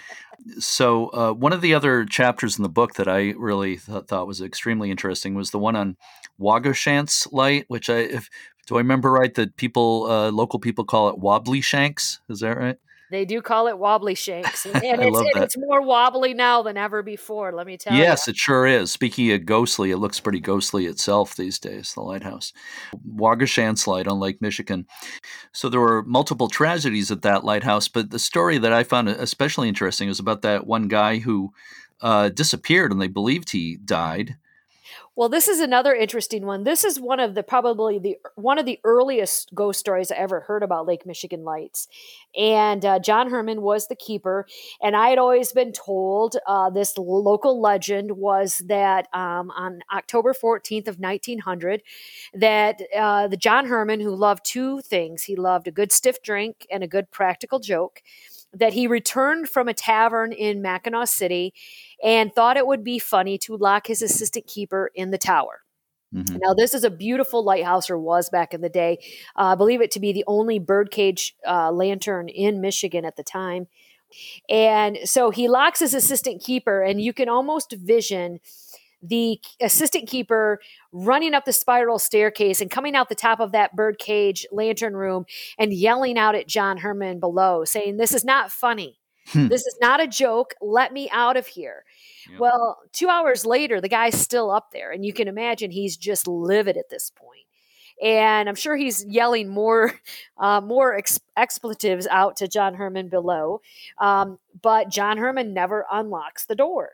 So 0.59 1.09
uh, 1.09 1.33
one 1.33 1.53
of 1.53 1.61
the 1.61 1.75
other 1.75 2.07
chapters 2.07 2.59
in 2.59 2.63
the 2.63 2.69
book 2.69 2.95
that 2.95 3.09
I 3.09 3.35
really 3.37 3.77
th- 3.77 4.05
thought 4.07 4.27
was 4.27 4.41
extremely 4.41 4.91
interesting 4.91 5.35
was 5.35 5.51
the 5.51 5.59
one 5.59 5.77
on 5.77 5.97
Waugoshance 6.41 7.31
light, 7.33 7.67
which 7.69 7.89
I, 7.89 7.99
if 7.99 8.29
do 8.67 8.77
I 8.77 8.79
remember 8.79 9.11
right 9.13 9.35
that 9.35 9.57
people, 9.57 10.07
uh, 10.11 10.31
local 10.31 10.59
people 10.59 10.85
call 10.85 11.09
it 11.09 11.19
wobbly 11.19 11.61
shanks? 11.61 12.21
Is 12.29 12.41
that 12.41 12.57
right? 12.57 12.77
They 13.11 13.25
do 13.25 13.43
call 13.43 13.69
it 13.69 13.79
wobbly 13.79 14.17
shanks, 14.17 14.67
and, 14.67 14.77
I 14.77 14.81
it's, 14.83 15.19
and 15.35 15.45
it's 15.45 15.57
more 15.57 15.83
wobbly 15.83 16.35
now 16.35 16.63
than 16.63 16.77
ever 16.77 17.03
before. 17.03 17.53
Let 17.53 17.67
me 17.67 17.77
tell 17.77 17.95
you. 17.95 18.03
Yes, 18.03 18.27
it 18.27 18.37
sure 18.37 18.67
is. 18.67 18.91
Speaking 18.91 19.31
of 19.31 19.47
ghostly, 19.47 19.91
it 19.91 19.99
looks 19.99 20.19
pretty 20.19 20.41
ghostly 20.41 20.87
itself 20.87 21.37
these 21.37 21.59
days, 21.59 21.95
the 21.95 22.01
lighthouse. 22.01 22.53
Waugoshance 23.15 23.87
Light 23.87 24.09
on 24.09 24.19
Lake 24.19 24.41
Michigan. 24.41 24.87
So 25.53 25.69
there 25.69 25.81
were 25.81 26.03
multiple 26.03 26.49
tragedies 26.49 27.11
at 27.11 27.23
that 27.23 27.45
lighthouse, 27.45 27.87
but 27.87 28.11
the 28.11 28.19
story 28.19 28.59
that 28.59 28.73
I 28.73 28.83
found 28.83 29.09
especially 29.09 29.69
interesting 29.69 30.09
was 30.09 30.19
about 30.19 30.43
that 30.43 30.67
one 30.67 30.89
guy 30.89 31.19
who 31.19 31.53
uh, 32.01 32.31
disappeared 32.31 32.91
and 32.91 33.01
they 33.01 33.07
believed 33.07 33.51
he 33.51 33.77
died. 33.77 34.37
Well, 35.17 35.29
this 35.29 35.47
is 35.47 35.61
another 35.61 35.95
interesting 35.95 36.45
one. 36.45 36.65
This 36.65 36.83
is 36.83 36.99
one 36.99 37.21
of 37.21 37.37
the 37.37 37.45
probably 37.45 38.01
the 38.01 38.17
one 38.35 38.59
of 38.59 38.67
the 38.67 38.81
earliest 38.83 39.55
ghost 39.55 39.79
stories 39.79 40.11
I 40.11 40.17
ever 40.17 40.41
heard 40.41 40.65
about 40.65 40.89
Lake 40.89 41.07
Michigan 41.07 41.45
Lights, 41.45 41.87
and 42.37 42.85
uh, 42.85 42.99
John 42.99 43.31
Herman 43.31 43.63
was 43.63 43.87
the 43.87 43.95
keeper. 43.95 44.45
And 44.83 44.97
I 44.97 45.11
had 45.11 45.19
always 45.19 45.53
been 45.53 45.71
told 45.71 46.37
uh, 46.49 46.69
this 46.71 46.99
local 46.99 47.61
legend 47.61 48.13
was 48.13 48.61
that 48.67 49.07
um, 49.15 49.53
on 49.53 49.83
October 49.95 50.35
fourteenth 50.35 50.89
of 50.89 50.99
nineteen 50.99 51.39
hundred, 51.39 51.83
that 52.33 52.83
uh, 52.97 53.29
the 53.29 53.37
John 53.37 53.67
Herman 53.67 54.01
who 54.01 54.17
loved 54.17 54.45
two 54.45 54.81
things, 54.81 55.23
he 55.23 55.37
loved 55.37 55.69
a 55.69 55.71
good 55.71 55.93
stiff 55.93 56.23
drink 56.25 56.67
and 56.73 56.83
a 56.83 56.89
good 56.89 57.13
practical 57.13 57.61
joke 57.61 58.03
that 58.55 58.73
he 58.73 58.87
returned 58.87 59.49
from 59.49 59.69
a 59.69 59.75
tavern 59.75 60.33
in 60.33 60.63
Mackinaw 60.63 61.09
City 61.09 61.55
and 62.03 62.33
thought 62.33 62.57
it 62.57 62.67
would 62.67 62.85
be 62.85 62.99
funny 62.99 63.39
to 63.39 63.57
lock 63.57 63.87
his 63.87 64.03
assistant 64.03 64.47
keeper 64.47 64.91
in 64.95 65.11
the 65.11 65.19
tower. 65.19 65.63
Mm-hmm. 66.15 66.37
Now, 66.39 66.55
this 66.55 66.75
is 66.75 66.85
a 66.85 66.91
beautiful 66.91 67.45
lighthouse, 67.45 67.91
or 67.91 67.99
was 67.99 68.31
back 68.31 68.55
in 68.55 68.61
the 68.61 68.69
day. 68.69 68.99
Uh, 69.37 69.47
I 69.47 69.55
believe 69.57 69.81
it 69.81 69.91
to 69.93 70.01
be 70.01 70.13
the 70.13 70.25
only 70.27 70.59
birdcage 70.61 71.35
uh, 71.47 71.73
lantern 71.73 72.29
in 72.29 72.61
Michigan 72.61 73.05
at 73.05 73.17
the 73.17 73.25
time. 73.25 73.67
And 74.49 74.99
so 75.05 75.31
he 75.31 75.49
locks 75.49 75.81
his 75.81 75.93
assistant 75.93 76.41
keeper, 76.41 76.83
and 76.83 77.01
you 77.01 77.13
can 77.13 77.29
almost 77.29 77.73
vision 77.73 78.39
the 79.05 79.41
assistant 79.61 80.09
keeper 80.09 80.61
running 80.93 81.35
up 81.35 81.45
the 81.45 81.53
spiral 81.53 81.99
staircase 81.99 82.61
and 82.61 82.71
coming 82.71 82.97
out 82.97 83.09
the 83.09 83.15
top 83.15 83.39
of 83.39 83.53
that 83.53 83.77
birdcage 83.77 84.47
lantern 84.51 84.97
room 84.97 85.27
and 85.59 85.73
yelling 85.73 86.19
out 86.19 86.35
at 86.35 86.49
John 86.49 86.79
Herman 86.79 87.21
below, 87.21 87.65
saying, 87.65 87.99
This 87.99 88.15
is 88.15 88.25
not 88.25 88.51
funny. 88.51 88.99
Hmm. 89.29 89.49
This 89.49 89.63
is 89.63 89.77
not 89.81 90.03
a 90.03 90.07
joke. 90.07 90.55
Let 90.61 90.93
me 90.93 91.09
out 91.11 91.37
of 91.37 91.47
here. 91.47 91.85
Yep. 92.31 92.41
Well, 92.41 92.79
two 92.93 93.09
hours 93.09 93.47
later, 93.47 93.81
the 93.81 93.89
guy's 93.89 94.21
still 94.21 94.51
up 94.51 94.71
there, 94.73 94.91
and 94.91 95.05
you 95.05 95.13
can 95.13 95.29
imagine 95.29 95.71
he's 95.71 95.97
just 95.97 96.27
livid 96.27 96.77
at 96.77 96.91
this 96.91 97.11
point. 97.11 97.47
And 98.03 98.49
I'm 98.49 98.55
sure 98.55 98.77
he's 98.77 99.05
yelling 99.05 99.49
more, 99.49 99.93
uh, 100.39 100.61
more 100.61 100.95
ex- 100.95 101.21
expletives 101.37 102.07
out 102.09 102.37
to 102.37 102.49
John 102.49 102.75
Herman 102.75 103.09
below. 103.09 103.61
Um, 103.99 104.39
but 104.61 104.91
John 104.91 105.19
Herman 105.19 105.55
never 105.55 105.87
unlocks 105.91 106.47
the 106.47 106.57
door. 106.57 106.93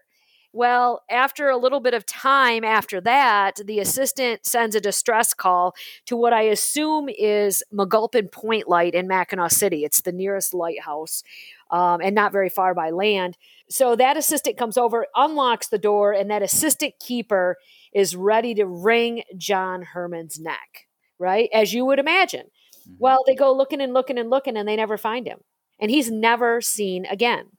Well, 0.52 1.02
after 1.08 1.48
a 1.48 1.56
little 1.56 1.78
bit 1.78 1.94
of 1.94 2.04
time 2.06 2.64
after 2.64 3.00
that, 3.02 3.60
the 3.64 3.78
assistant 3.78 4.44
sends 4.44 4.74
a 4.74 4.80
distress 4.80 5.32
call 5.32 5.74
to 6.06 6.16
what 6.16 6.32
I 6.32 6.42
assume 6.42 7.08
is 7.08 7.62
McGulpin 7.72 8.32
Point 8.32 8.68
Light 8.68 8.94
in 8.94 9.06
Mackinaw 9.06 9.52
City. 9.52 9.84
It's 9.84 10.00
the 10.00 10.10
nearest 10.10 10.52
lighthouse 10.52 11.22
um, 11.70 12.00
and 12.00 12.16
not 12.16 12.32
very 12.32 12.48
far 12.48 12.74
by 12.74 12.90
land. 12.90 13.36
So 13.68 13.94
that 13.94 14.16
assistant 14.16 14.56
comes 14.56 14.76
over, 14.76 15.06
unlocks 15.14 15.68
the 15.68 15.78
door, 15.78 16.12
and 16.12 16.28
that 16.30 16.42
assistant 16.42 16.94
keeper 16.98 17.56
is 17.92 18.16
ready 18.16 18.52
to 18.54 18.66
wring 18.66 19.22
John 19.36 19.82
Herman's 19.82 20.40
neck, 20.40 20.88
right? 21.20 21.48
As 21.54 21.72
you 21.72 21.84
would 21.84 22.00
imagine. 22.00 22.46
Mm-hmm. 22.46 22.94
Well, 22.98 23.18
they 23.24 23.36
go 23.36 23.52
looking 23.52 23.80
and 23.80 23.94
looking 23.94 24.18
and 24.18 24.30
looking, 24.30 24.56
and 24.56 24.66
they 24.66 24.74
never 24.74 24.98
find 24.98 25.28
him. 25.28 25.38
And 25.78 25.92
he's 25.92 26.10
never 26.10 26.60
seen 26.60 27.06
again. 27.06 27.50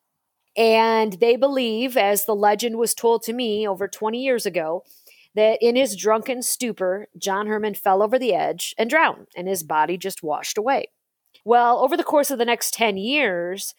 And 0.58 1.14
they 1.14 1.36
believe, 1.36 1.96
as 1.96 2.26
the 2.26 2.36
legend 2.36 2.78
was 2.78 2.94
told 2.94 3.24
to 3.24 3.34
me 3.34 3.68
over 3.68 3.88
20 3.88 4.22
years 4.22 4.46
ago, 4.46 4.84
that 5.34 5.60
in 5.62 5.76
his 5.76 5.96
drunken 5.96 6.42
stupor, 6.42 7.08
John 7.18 7.48
Herman 7.48 7.76
fell 7.76 8.04
over 8.04 8.20
the 8.20 8.34
edge 8.34 8.76
and 8.78 8.90
drowned, 8.90 9.28
and 9.36 9.48
his 9.48 9.64
body 9.64 9.98
just 9.98 10.24
washed 10.24 10.58
away. 10.58 10.88
Well, 11.46 11.80
over 11.80 11.96
the 11.96 12.04
course 12.04 12.32
of 12.32 12.38
the 12.38 12.46
next 12.46 12.74
10 12.74 12.98
years, 12.98 13.74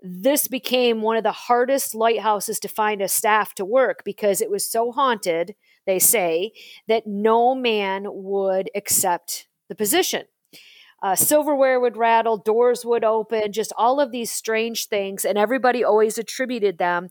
this 0.00 0.48
became 0.48 1.02
one 1.02 1.16
of 1.16 1.22
the 1.24 1.32
hardest 1.32 1.94
lighthouses 1.94 2.58
to 2.60 2.68
find 2.68 3.02
a 3.02 3.08
staff 3.08 3.54
to 3.54 3.64
work 3.64 4.02
because 4.04 4.40
it 4.40 4.50
was 4.50 4.70
so 4.70 4.92
haunted, 4.92 5.54
they 5.86 5.98
say, 5.98 6.52
that 6.88 7.06
no 7.06 7.54
man 7.54 8.06
would 8.08 8.70
accept 8.74 9.48
the 9.68 9.74
position 9.74 10.24
uh, 11.02 11.16
silverware 11.16 11.80
would 11.80 11.96
rattle, 11.96 12.36
doors 12.36 12.84
would 12.84 13.04
open, 13.04 13.52
just 13.52 13.72
all 13.76 14.00
of 14.00 14.12
these 14.12 14.30
strange 14.30 14.86
things. 14.86 15.24
And 15.24 15.36
everybody 15.36 15.82
always 15.82 16.16
attributed 16.16 16.78
them 16.78 17.08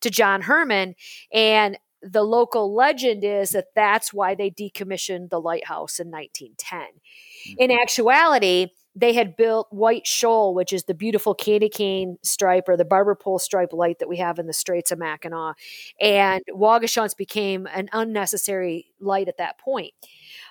to 0.00 0.10
John 0.10 0.42
Herman. 0.42 0.94
And 1.32 1.78
the 2.02 2.22
local 2.22 2.74
legend 2.74 3.24
is 3.24 3.50
that 3.50 3.66
that's 3.74 4.12
why 4.12 4.34
they 4.34 4.50
decommissioned 4.50 5.30
the 5.30 5.40
lighthouse 5.40 5.98
in 5.98 6.10
1910. 6.10 6.80
Mm-hmm. 6.80 7.54
In 7.58 7.70
actuality, 7.70 8.68
they 8.96 9.12
had 9.12 9.36
built 9.36 9.66
White 9.70 10.06
Shoal, 10.06 10.54
which 10.54 10.72
is 10.72 10.84
the 10.84 10.94
beautiful 10.94 11.34
candy 11.34 11.68
cane 11.68 12.16
stripe 12.22 12.68
or 12.68 12.76
the 12.76 12.84
barber 12.84 13.14
pole 13.14 13.38
stripe 13.38 13.72
light 13.72 13.98
that 13.98 14.08
we 14.08 14.18
have 14.18 14.38
in 14.38 14.46
the 14.46 14.52
Straits 14.52 14.92
of 14.92 14.98
Mackinac. 14.98 15.56
And 16.00 16.42
Waugoshance 16.50 17.16
became 17.16 17.66
an 17.66 17.88
unnecessary 17.92 18.86
light 19.00 19.28
at 19.28 19.38
that 19.38 19.58
point. 19.58 19.92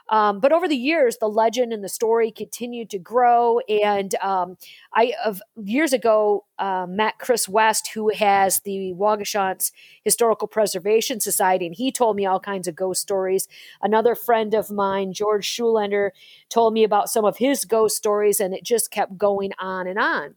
Um, 0.09 0.39
but 0.39 0.51
over 0.51 0.67
the 0.67 0.75
years, 0.75 1.17
the 1.17 1.27
legend 1.29 1.71
and 1.73 1.83
the 1.83 1.89
story 1.89 2.31
continued 2.31 2.89
to 2.91 2.99
grow. 2.99 3.59
And 3.59 4.13
um, 4.15 4.57
I, 4.93 5.13
of 5.23 5.41
years 5.55 5.93
ago, 5.93 6.45
uh, 6.59 6.85
met 6.87 7.19
Chris 7.19 7.47
West, 7.49 7.89
who 7.93 8.11
has 8.13 8.59
the 8.59 8.93
Waugoshance 8.95 9.71
Historical 10.03 10.47
Preservation 10.47 11.19
Society, 11.19 11.65
and 11.65 11.75
he 11.75 11.91
told 11.91 12.15
me 12.15 12.25
all 12.25 12.39
kinds 12.39 12.67
of 12.67 12.75
ghost 12.75 13.01
stories. 13.01 13.47
Another 13.81 14.15
friend 14.15 14.53
of 14.53 14.69
mine, 14.69 15.13
George 15.13 15.45
Schulander, 15.45 16.11
told 16.49 16.73
me 16.73 16.83
about 16.83 17.09
some 17.09 17.25
of 17.25 17.37
his 17.37 17.65
ghost 17.65 17.97
stories, 17.97 18.39
and 18.39 18.53
it 18.53 18.63
just 18.63 18.91
kept 18.91 19.17
going 19.17 19.51
on 19.59 19.87
and 19.87 19.97
on. 19.97 20.35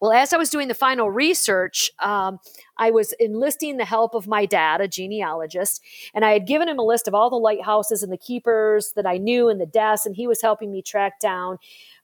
Well, 0.00 0.12
as 0.12 0.32
I 0.32 0.36
was 0.36 0.50
doing 0.50 0.68
the 0.68 0.74
final 0.74 1.10
research, 1.10 1.90
um, 1.98 2.38
I 2.78 2.90
was 2.90 3.12
enlisting 3.18 3.76
the 3.76 3.84
help 3.84 4.14
of 4.14 4.26
my 4.26 4.46
dad, 4.46 4.80
a 4.80 4.88
genealogist, 4.88 5.82
and 6.14 6.24
I 6.24 6.32
had 6.32 6.46
given 6.46 6.68
him 6.68 6.78
a 6.78 6.84
list 6.84 7.08
of 7.08 7.14
all 7.14 7.30
the 7.30 7.36
lighthouses 7.36 8.02
and 8.02 8.12
the 8.12 8.18
keepers 8.18 8.92
that 8.96 9.06
I 9.06 9.18
knew 9.18 9.48
and 9.48 9.60
the 9.60 9.66
deaths, 9.66 10.06
and 10.06 10.14
he 10.14 10.26
was 10.26 10.42
helping 10.42 10.70
me 10.70 10.82
track 10.82 11.20
down 11.20 11.58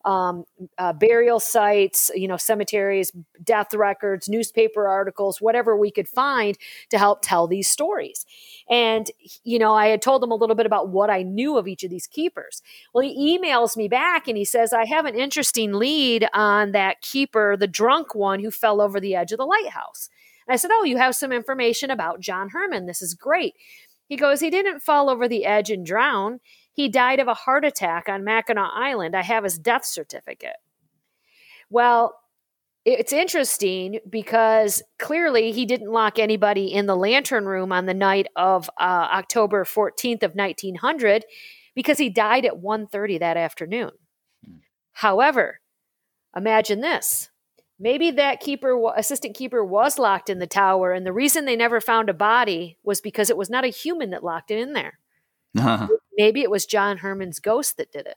um, 0.05 0.45
uh, 0.79 0.93
burial 0.93 1.41
sites, 1.41 2.11
you 2.15 2.27
know, 2.27 2.37
cemeteries, 2.37 3.13
death 3.43 3.75
records, 3.75 4.29
newspaper 4.29 4.89
articles, 4.89 5.41
whatever 5.41 5.77
we 5.77 5.91
could 5.91 6.09
find 6.09 6.59
to 6.91 6.99
help 6.99 7.21
tell 7.23 7.47
these 7.47 7.69
stories. 7.69 8.27
And, 8.69 9.11
you 9.45 9.59
know, 9.59 9.75
I 9.75 9.89
had 9.89 10.03
told 10.03 10.23
him 10.23 10.31
a 10.31 10.37
little 10.37 10.57
bit 10.57 10.67
about 10.67 10.89
what 10.89 11.11
I 11.11 11.23
knew 11.23 11.57
of 11.57 11.69
each 11.69 11.85
of 11.85 11.91
these 11.91 12.07
keepers. 12.07 12.63
Well, 12.93 13.05
he 13.05 13.39
emails 13.39 13.77
me 13.77 13.89
back 13.89 14.29
and 14.29 14.37
he 14.37 14.45
says, 14.45 14.73
I 14.73 14.87
have 14.87 15.07
an 15.07 15.15
interesting 15.15 15.73
lead 15.75 16.29
on 16.35 16.73
that 16.73 17.01
keeper, 17.01 17.57
the 17.57 17.67
drunk 17.67 18.15
one 18.15 18.41
who 18.41 18.51
fell 18.51 18.81
over 18.81 19.01
the 19.01 19.15
edge 19.15 19.33
of 19.33 19.39
the 19.39 19.47
lighthouse. 19.47 20.09
And 20.47 20.55
I 20.55 20.57
said, 20.57 20.71
Oh, 20.73 20.85
you 20.85 20.97
have 20.97 21.15
some 21.15 21.33
information 21.33 21.91
about 21.91 22.21
John 22.21 22.51
Herman. 22.51 22.87
This 22.87 23.03
is 23.03 23.15
great. 23.15 23.55
He 24.09 24.17
goes, 24.17 24.41
He 24.41 24.51
didn't 24.51 24.81
fall 24.81 25.09
over 25.09 25.29
the 25.29 25.45
edge 25.45 25.71
and 25.71 25.87
drown. 25.87 26.41
He 26.73 26.89
died 26.89 27.21
of 27.21 27.29
a 27.29 27.35
heart 27.35 27.65
attack 27.65 28.09
on 28.09 28.25
Mackinac 28.25 28.71
Island. 28.75 29.15
I 29.15 29.23
have 29.23 29.45
his 29.45 29.59
death 29.59 29.85
certificate. 29.85 30.57
Well, 31.69 32.15
it's 32.85 33.13
interesting 33.13 34.01
because 34.09 34.83
clearly 34.99 35.53
he 35.53 35.67
didn't 35.67 35.93
lock 35.93 36.19
anybody 36.19 36.73
in 36.73 36.87
the 36.87 36.97
lantern 36.97 37.47
room 37.47 37.71
on 37.73 37.87
the 37.87 37.95
night 37.95 38.27
of 38.35 38.69
uh, 38.81 39.09
October 39.13 39.65
14th 39.65 40.23
of 40.23 40.35
1900 40.35 41.25
because 41.75 41.99
he 41.99 42.11
died 42.11 42.45
at 42.45 42.61
1:30 42.61 43.19
that 43.21 43.37
afternoon. 43.37 43.91
Hmm. 44.45 44.57
However, 44.93 45.61
imagine 46.37 46.81
this. 46.81 47.31
Maybe 47.79 48.11
that 48.13 48.41
keeper 48.41 48.79
assistant 48.97 49.37
keeper 49.37 49.65
was 49.65 49.99
locked 49.99 50.29
in 50.31 50.39
the 50.39 50.47
tower 50.47 50.93
and 50.93 51.07
the 51.07 51.13
reason 51.13 51.45
they 51.45 51.57
never 51.57 51.81
found 51.81 52.09
a 52.09 52.15
body 52.15 52.79
was 52.83 53.01
because 53.01 53.31
it 53.31 53.37
was 53.37 53.51
not 53.51 53.65
a 53.65 53.69
human 53.69 54.11
that 54.11 54.25
locked 54.25 54.51
it 54.51 54.59
in 54.59 54.73
there. 54.73 54.99
Uh-huh. 55.59 55.89
Maybe 56.17 56.43
it 56.43 56.51
was 56.51 56.67
John 56.67 56.99
Herman's 56.99 57.39
ghost 57.39 57.77
that 57.77 57.93
did 57.93 58.07
it. 58.07 58.17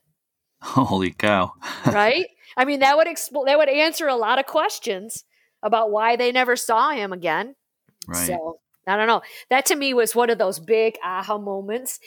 Holy 0.62 1.12
cow. 1.12 1.52
right? 1.86 2.26
I 2.56 2.64
mean, 2.64 2.80
that 2.80 2.96
would 2.96 3.06
expl- 3.06 3.46
that 3.46 3.58
would 3.58 3.68
answer 3.68 4.08
a 4.08 4.16
lot 4.16 4.38
of 4.38 4.46
questions 4.46 5.24
about 5.62 5.90
why 5.90 6.16
they 6.16 6.32
never 6.32 6.56
saw 6.56 6.90
him 6.90 7.12
again. 7.12 7.54
Right. 8.06 8.26
So 8.26 8.58
I 8.86 8.96
don't 8.96 9.08
know. 9.08 9.22
That 9.50 9.66
to 9.66 9.76
me 9.76 9.94
was 9.94 10.14
one 10.14 10.30
of 10.30 10.38
those 10.38 10.60
big 10.60 10.96
aha 11.04 11.38
moments. 11.38 11.98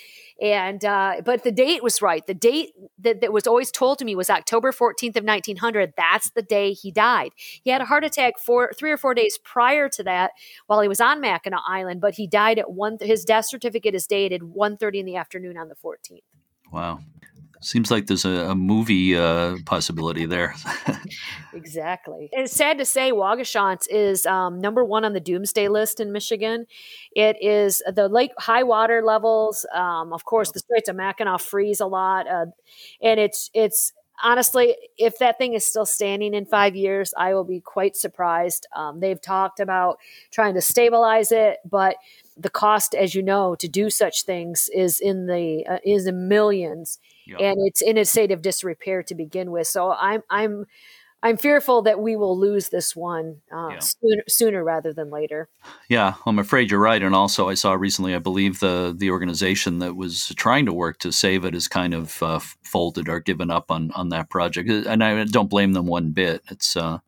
And 0.42 0.84
uh, 0.86 1.22
but 1.26 1.44
the 1.44 1.52
date 1.52 1.84
was 1.84 2.02
right. 2.02 2.26
The 2.26 2.34
date 2.34 2.72
that, 3.00 3.22
that 3.22 3.34
was 3.34 3.46
always 3.46 3.72
told 3.72 4.00
to 4.00 4.06
me 4.06 4.16
was 4.16 4.30
October 4.30 4.72
14th 4.72 5.18
of 5.18 5.24
1900. 5.24 5.94
That's 5.98 6.30
the 6.30 6.42
day 6.42 6.72
he 6.72 6.92
died. 6.92 7.32
He 7.38 7.70
had 7.70 7.82
a 7.82 7.86
heart 7.86 8.06
attack 8.06 8.40
for 8.40 8.72
three 8.78 8.92
or 8.92 8.98
four 8.98 9.14
days 9.14 9.38
prior 9.38 9.90
to 9.90 10.04
that 10.04 10.32
while 10.68 10.80
he 10.82 10.88
was 10.88 11.02
on 11.02 11.20
Mackinac 11.20 11.62
Island, 11.68 12.00
but 12.00 12.16
he 12.16 12.28
died 12.28 12.60
at 12.60 12.72
one. 12.72 12.98
His 13.02 13.26
death 13.26 13.48
certificate 13.48 13.96
is 13.96 14.08
dated 14.08 14.42
1.30 14.42 15.00
in 15.00 15.06
the 15.06 15.18
afternoon 15.18 15.58
on 15.58 15.68
the 15.68 15.76
14th. 15.76 16.22
Wow. 16.72 17.00
Seems 17.62 17.92
like 17.92 18.08
there's 18.08 18.26
a, 18.26 18.52
a 18.52 18.56
movie 18.56 19.18
uh, 19.18 19.58
possibility 19.66 20.26
there. 20.26 20.56
exactly. 21.54 22.30
And 22.32 22.46
it's 22.46 22.56
sad 22.56 22.78
to 22.78 22.86
say 22.86 23.12
Waugoshance 23.12 23.86
is 23.90 24.26
um, 24.26 24.62
number 24.62 24.84
one 24.84 25.04
on 25.04 25.14
the 25.14 25.20
doomsday 25.20 25.68
list 25.68 26.00
in 26.00 26.12
Michigan. 26.12 26.68
It 27.12 27.36
is 27.42 27.84
the 27.94 28.08
lake 28.08 28.32
high 28.38 28.64
water 28.64 29.02
levels. 29.04 29.66
Um, 29.74 30.14
of 30.14 30.24
course, 30.24 30.52
the 30.52 30.60
Straits 30.60 30.88
of 30.88 30.96
Mackinac 30.96 31.42
freeze 31.42 31.82
a 31.82 31.86
lot, 31.86 32.28
uh, 32.28 32.46
and 33.02 33.20
it's 33.20 33.50
it's 33.54 33.92
honestly, 34.22 34.76
if 34.98 35.18
that 35.20 35.38
thing 35.38 35.54
is 35.54 35.66
still 35.66 35.86
standing 35.86 36.34
in 36.34 36.46
five 36.46 36.76
years, 36.76 37.14
I 37.18 37.34
will 37.34 37.44
be 37.44 37.60
quite 37.60 37.96
surprised. 37.96 38.68
Um, 38.76 39.00
they've 39.00 39.22
talked 39.22 39.60
about 39.60 39.98
trying 40.32 40.54
to 40.56 40.62
stabilize 40.62 41.32
it, 41.32 41.58
but 41.70 41.96
the 42.38 42.50
cost, 42.50 42.96
as 42.96 43.16
you 43.16 43.22
know, 43.22 43.56
to 43.56 43.68
do 43.68 43.90
such 43.90 44.24
things 44.24 44.70
is 44.74 45.00
in 45.00 45.28
the 45.28 45.66
uh, 45.68 45.78
is 45.84 46.08
in 46.08 46.28
millions, 46.28 47.00
yep. 47.30 47.40
and 47.40 47.58
it's 47.66 47.82
in 47.82 47.98
a 47.98 48.06
state 48.06 48.32
of 48.32 48.42
disrepair 48.42 49.04
to 49.04 49.16
begin 49.16 49.52
with. 49.52 49.68
So 49.68 49.92
I'm 49.92 50.24
I'm 50.30 50.66
I'm 51.22 51.36
fearful 51.36 51.82
that 51.82 52.00
we 52.00 52.16
will 52.16 52.38
lose 52.38 52.70
this 52.70 52.96
one 52.96 53.42
uh, 53.52 53.70
yeah. 53.72 53.80
sooner, 53.80 54.24
sooner 54.28 54.64
rather 54.64 54.94
than 54.94 55.10
later. 55.10 55.50
Yeah, 55.90 56.14
I'm 56.26 56.40
afraid 56.40 56.72
you're 56.72 56.80
right. 56.80 57.02
And 57.02 57.14
also, 57.14 57.50
I 57.50 57.56
saw 57.56 57.74
recently, 57.74 58.16
I 58.16 58.20
believe 58.20 58.62
the 58.62 58.96
the 58.98 59.12
organization 59.12 59.80
that 59.80 59.96
was 59.96 60.28
trying 60.38 60.66
to 60.68 60.74
work 60.74 61.00
to 61.00 61.12
save 61.12 61.44
it 61.44 61.54
has 61.54 61.68
kind 61.68 61.94
of 61.94 62.24
uh, 62.24 62.40
folded 62.64 63.10
or 63.10 63.20
given 63.20 63.52
up 63.52 63.70
on 63.70 63.92
on 63.92 64.10
that 64.10 64.30
project. 64.30 64.70
And 64.70 65.04
I 65.04 65.26
don't 65.26 65.50
blame 65.50 65.74
them 65.74 65.88
one 65.88 66.12
bit. 66.12 66.42
It's 66.50 66.78
uh, 66.78 67.00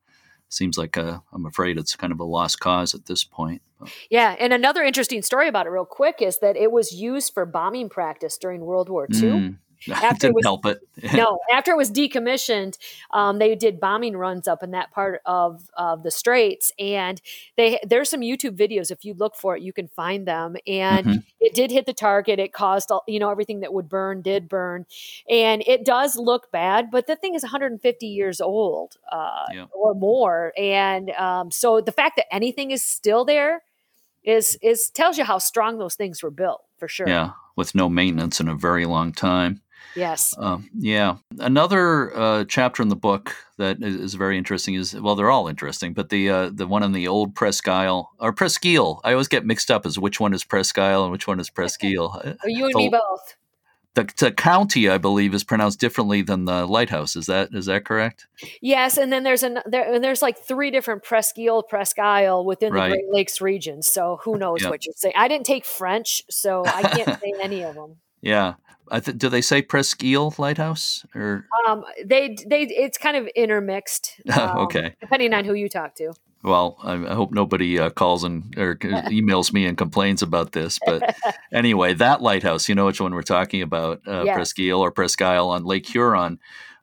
seems 0.50 0.78
like 0.78 0.98
a, 0.98 1.08
uh, 1.08 1.20
I'm 1.32 1.46
afraid 1.46 1.78
it's 1.78 1.96
kind 1.96 2.12
of 2.12 2.20
a 2.20 2.26
lost 2.26 2.60
cause 2.60 2.94
at 2.94 3.06
this 3.06 3.24
point. 3.24 3.62
Yeah, 4.10 4.36
and 4.38 4.54
another 4.54 4.84
interesting 4.84 5.22
story 5.22 5.48
about 5.48 5.66
it, 5.66 5.70
real 5.70 5.86
quick, 5.86 6.18
is 6.20 6.40
that 6.40 6.56
it 6.56 6.72
was 6.72 6.92
used 6.92 7.34
for 7.34 7.46
bombing 7.46 7.90
practice 7.90 8.38
during 8.38 8.62
World 8.62 8.90
War 8.90 9.08
II. 9.12 9.22
Mm. 9.22 9.58
After 9.92 10.28
Didn't 10.28 10.36
was, 10.36 10.46
help 10.46 10.66
it. 10.66 10.80
no, 11.14 11.40
after 11.52 11.72
it 11.72 11.78
was 11.78 11.90
decommissioned, 11.90 12.78
um, 13.12 13.40
they 13.40 13.56
did 13.56 13.80
bombing 13.80 14.16
runs 14.16 14.48
up 14.48 14.62
in 14.62 14.72
that 14.72 14.92
part 14.92 15.22
of, 15.26 15.70
of 15.76 16.04
the 16.04 16.12
straits, 16.12 16.72
and 16.78 17.20
they 17.58 17.80
there's 17.84 18.10
some 18.10 18.22
YouTube 18.22 18.56
videos. 18.56 18.92
If 18.92 19.04
you 19.04 19.16
look 19.16 19.36
for 19.36 19.56
it, 19.56 19.64
you 19.64 19.74
can 19.74 19.88
find 19.88 20.28
them. 20.28 20.56
And 20.68 21.06
mm-hmm. 21.06 21.20
it 21.40 21.56
did 21.56 21.72
hit 21.72 21.88
the 21.88 21.94
target. 21.94 22.40
It 22.40 22.54
caused 22.54 22.92
you 23.08 23.20
know 23.20 23.32
everything 23.32 23.62
that 23.62 23.74
would 23.74 23.90
burn 23.90 24.22
did 24.22 24.48
burn, 24.48 24.86
and 25.28 25.64
it 25.66 25.84
does 25.84 26.16
look 26.16 26.52
bad. 26.52 26.92
But 26.92 27.08
the 27.08 27.16
thing 27.16 27.34
is 27.34 27.42
150 27.42 28.06
years 28.06 28.40
old 28.40 28.98
uh, 29.12 29.46
yeah. 29.52 29.66
or 29.74 29.96
more, 29.96 30.54
and 30.58 31.10
um, 31.12 31.50
so 31.50 31.82
the 31.82 31.92
fact 31.92 32.18
that 32.18 32.32
anything 32.32 32.70
is 32.70 32.84
still 32.84 33.26
there 33.26 33.64
is 34.24 34.58
is 34.62 34.90
tells 34.90 35.18
you 35.18 35.24
how 35.24 35.40
strong 35.40 35.80
those 35.80 35.96
things 35.96 36.22
were 36.22 36.32
built 36.32 36.64
for 36.78 36.88
sure. 36.88 37.08
Yeah, 37.08 37.32
with 37.56 37.74
no 37.74 37.90
maintenance 37.90 38.40
in 38.40 38.48
a 38.48 38.56
very 38.56 38.86
long 38.86 39.12
time. 39.12 39.62
Yes. 39.96 40.36
Um, 40.38 40.70
yeah. 40.78 41.18
Another 41.40 42.16
uh, 42.18 42.46
chapter 42.46 42.82
in 42.82 42.90
the 42.90 42.96
book 42.96 43.36
that 43.58 43.82
is, 43.82 43.96
is, 43.96 44.14
very 44.14 44.38
interesting 44.38 44.76
is 44.76 44.94
well, 44.94 45.16
they're 45.16 45.32
all 45.32 45.48
interesting, 45.48 45.94
but 45.94 46.10
the 46.10 46.30
uh, 46.30 46.50
the 46.54 46.68
one 46.68 46.84
on 46.84 46.92
the 46.92 47.08
old 47.08 47.36
Presque 47.36 47.68
Isle 47.68 48.12
or 48.20 48.34
Presque 48.34 48.66
Isle. 48.66 49.02
I 49.04 49.12
always 49.12 49.28
get 49.28 49.46
mixed 49.46 49.72
up 49.72 49.86
as 49.86 50.00
which 50.00 50.20
one 50.20 50.34
is 50.34 50.44
Presque 50.44 50.78
Isle 50.78 51.04
and 51.04 51.12
which 51.12 51.28
one 51.28 51.40
is 51.40 51.50
Presqu'Île. 51.50 52.38
oh, 52.44 52.48
you 52.48 52.66
and 52.66 52.74
the, 52.74 52.78
me 52.78 52.90
both. 52.90 53.36
The, 53.94 54.10
the, 54.18 54.32
county, 54.32 54.88
I 54.88 54.98
believe, 54.98 55.34
is 55.34 55.44
pronounced 55.44 55.82
differently 55.82 56.22
than 56.22 56.46
the 56.46 56.66
lighthouse. 56.66 57.18
Is 57.18 57.26
that 57.26 57.50
is 57.52 57.66
that 57.66 57.84
correct? 57.84 58.28
Yes, 58.62 58.98
and 58.98 59.12
then 59.12 59.24
there's 59.24 59.44
an 59.44 59.60
there 59.66 60.00
there's 60.00 60.22
like 60.22 60.40
three 60.40 60.72
different 60.72 61.04
Presque 61.04 61.40
Isle, 61.40 61.64
Presque 61.64 62.00
Isle 62.00 62.46
within 62.46 62.72
right. 62.72 62.90
the 62.90 62.96
Great 62.96 63.10
Lakes 63.12 63.42
region. 63.42 63.82
So 63.82 64.20
who 64.24 64.38
knows 64.38 64.64
what 64.66 64.86
you're 64.86 64.94
saying? 64.96 65.16
I 65.18 65.28
didn't 65.28 65.46
take 65.46 65.66
French, 65.66 66.24
so 66.30 66.64
I 66.66 66.84
can't 66.84 67.20
say 67.22 67.34
any 67.42 67.64
of 67.64 67.76
them. 67.76 67.98
Yeah, 68.22 68.54
th- 69.00 69.18
do 69.18 69.30
they 69.30 69.42
say 69.42 69.62
Presqu'Île 69.62 70.38
Lighthouse 70.38 71.06
or? 71.16 71.48
Um, 71.68 71.84
they 72.04 72.36
they 72.48 72.64
it's 72.64 72.98
kind 72.98 73.18
of 73.18 73.28
intermixed. 73.36 74.20
Um, 74.32 74.58
okay. 74.60 74.96
Depending 75.02 75.34
on 75.34 75.46
who 75.46 75.54
you 75.54 75.70
talk 75.70 75.94
to. 75.96 76.14
Well, 76.44 76.78
I, 76.84 76.94
I 76.94 77.14
hope 77.14 77.32
nobody 77.32 77.80
uh, 77.80 77.90
calls 77.92 78.24
and 78.24 78.58
or 78.58 78.76
emails 78.78 79.54
me 79.54 79.66
and 79.66 79.78
complains 79.78 80.22
about 80.22 80.54
this. 80.54 80.80
But 80.86 81.16
anyway, 81.54 81.94
that 81.96 82.22
lighthouse, 82.22 82.68
you 82.68 82.76
know 82.76 82.86
which 82.86 83.02
one 83.02 83.14
we're 83.14 83.22
talking 83.22 83.62
about, 83.62 84.02
uh, 84.08 84.24
yes. 84.24 84.38
Presqu'Île 84.38 84.80
or 84.80 84.92
Presque 84.92 85.22
Isle 85.22 85.50
on 85.50 85.66
Lake 85.66 85.88
Huron. 85.88 86.40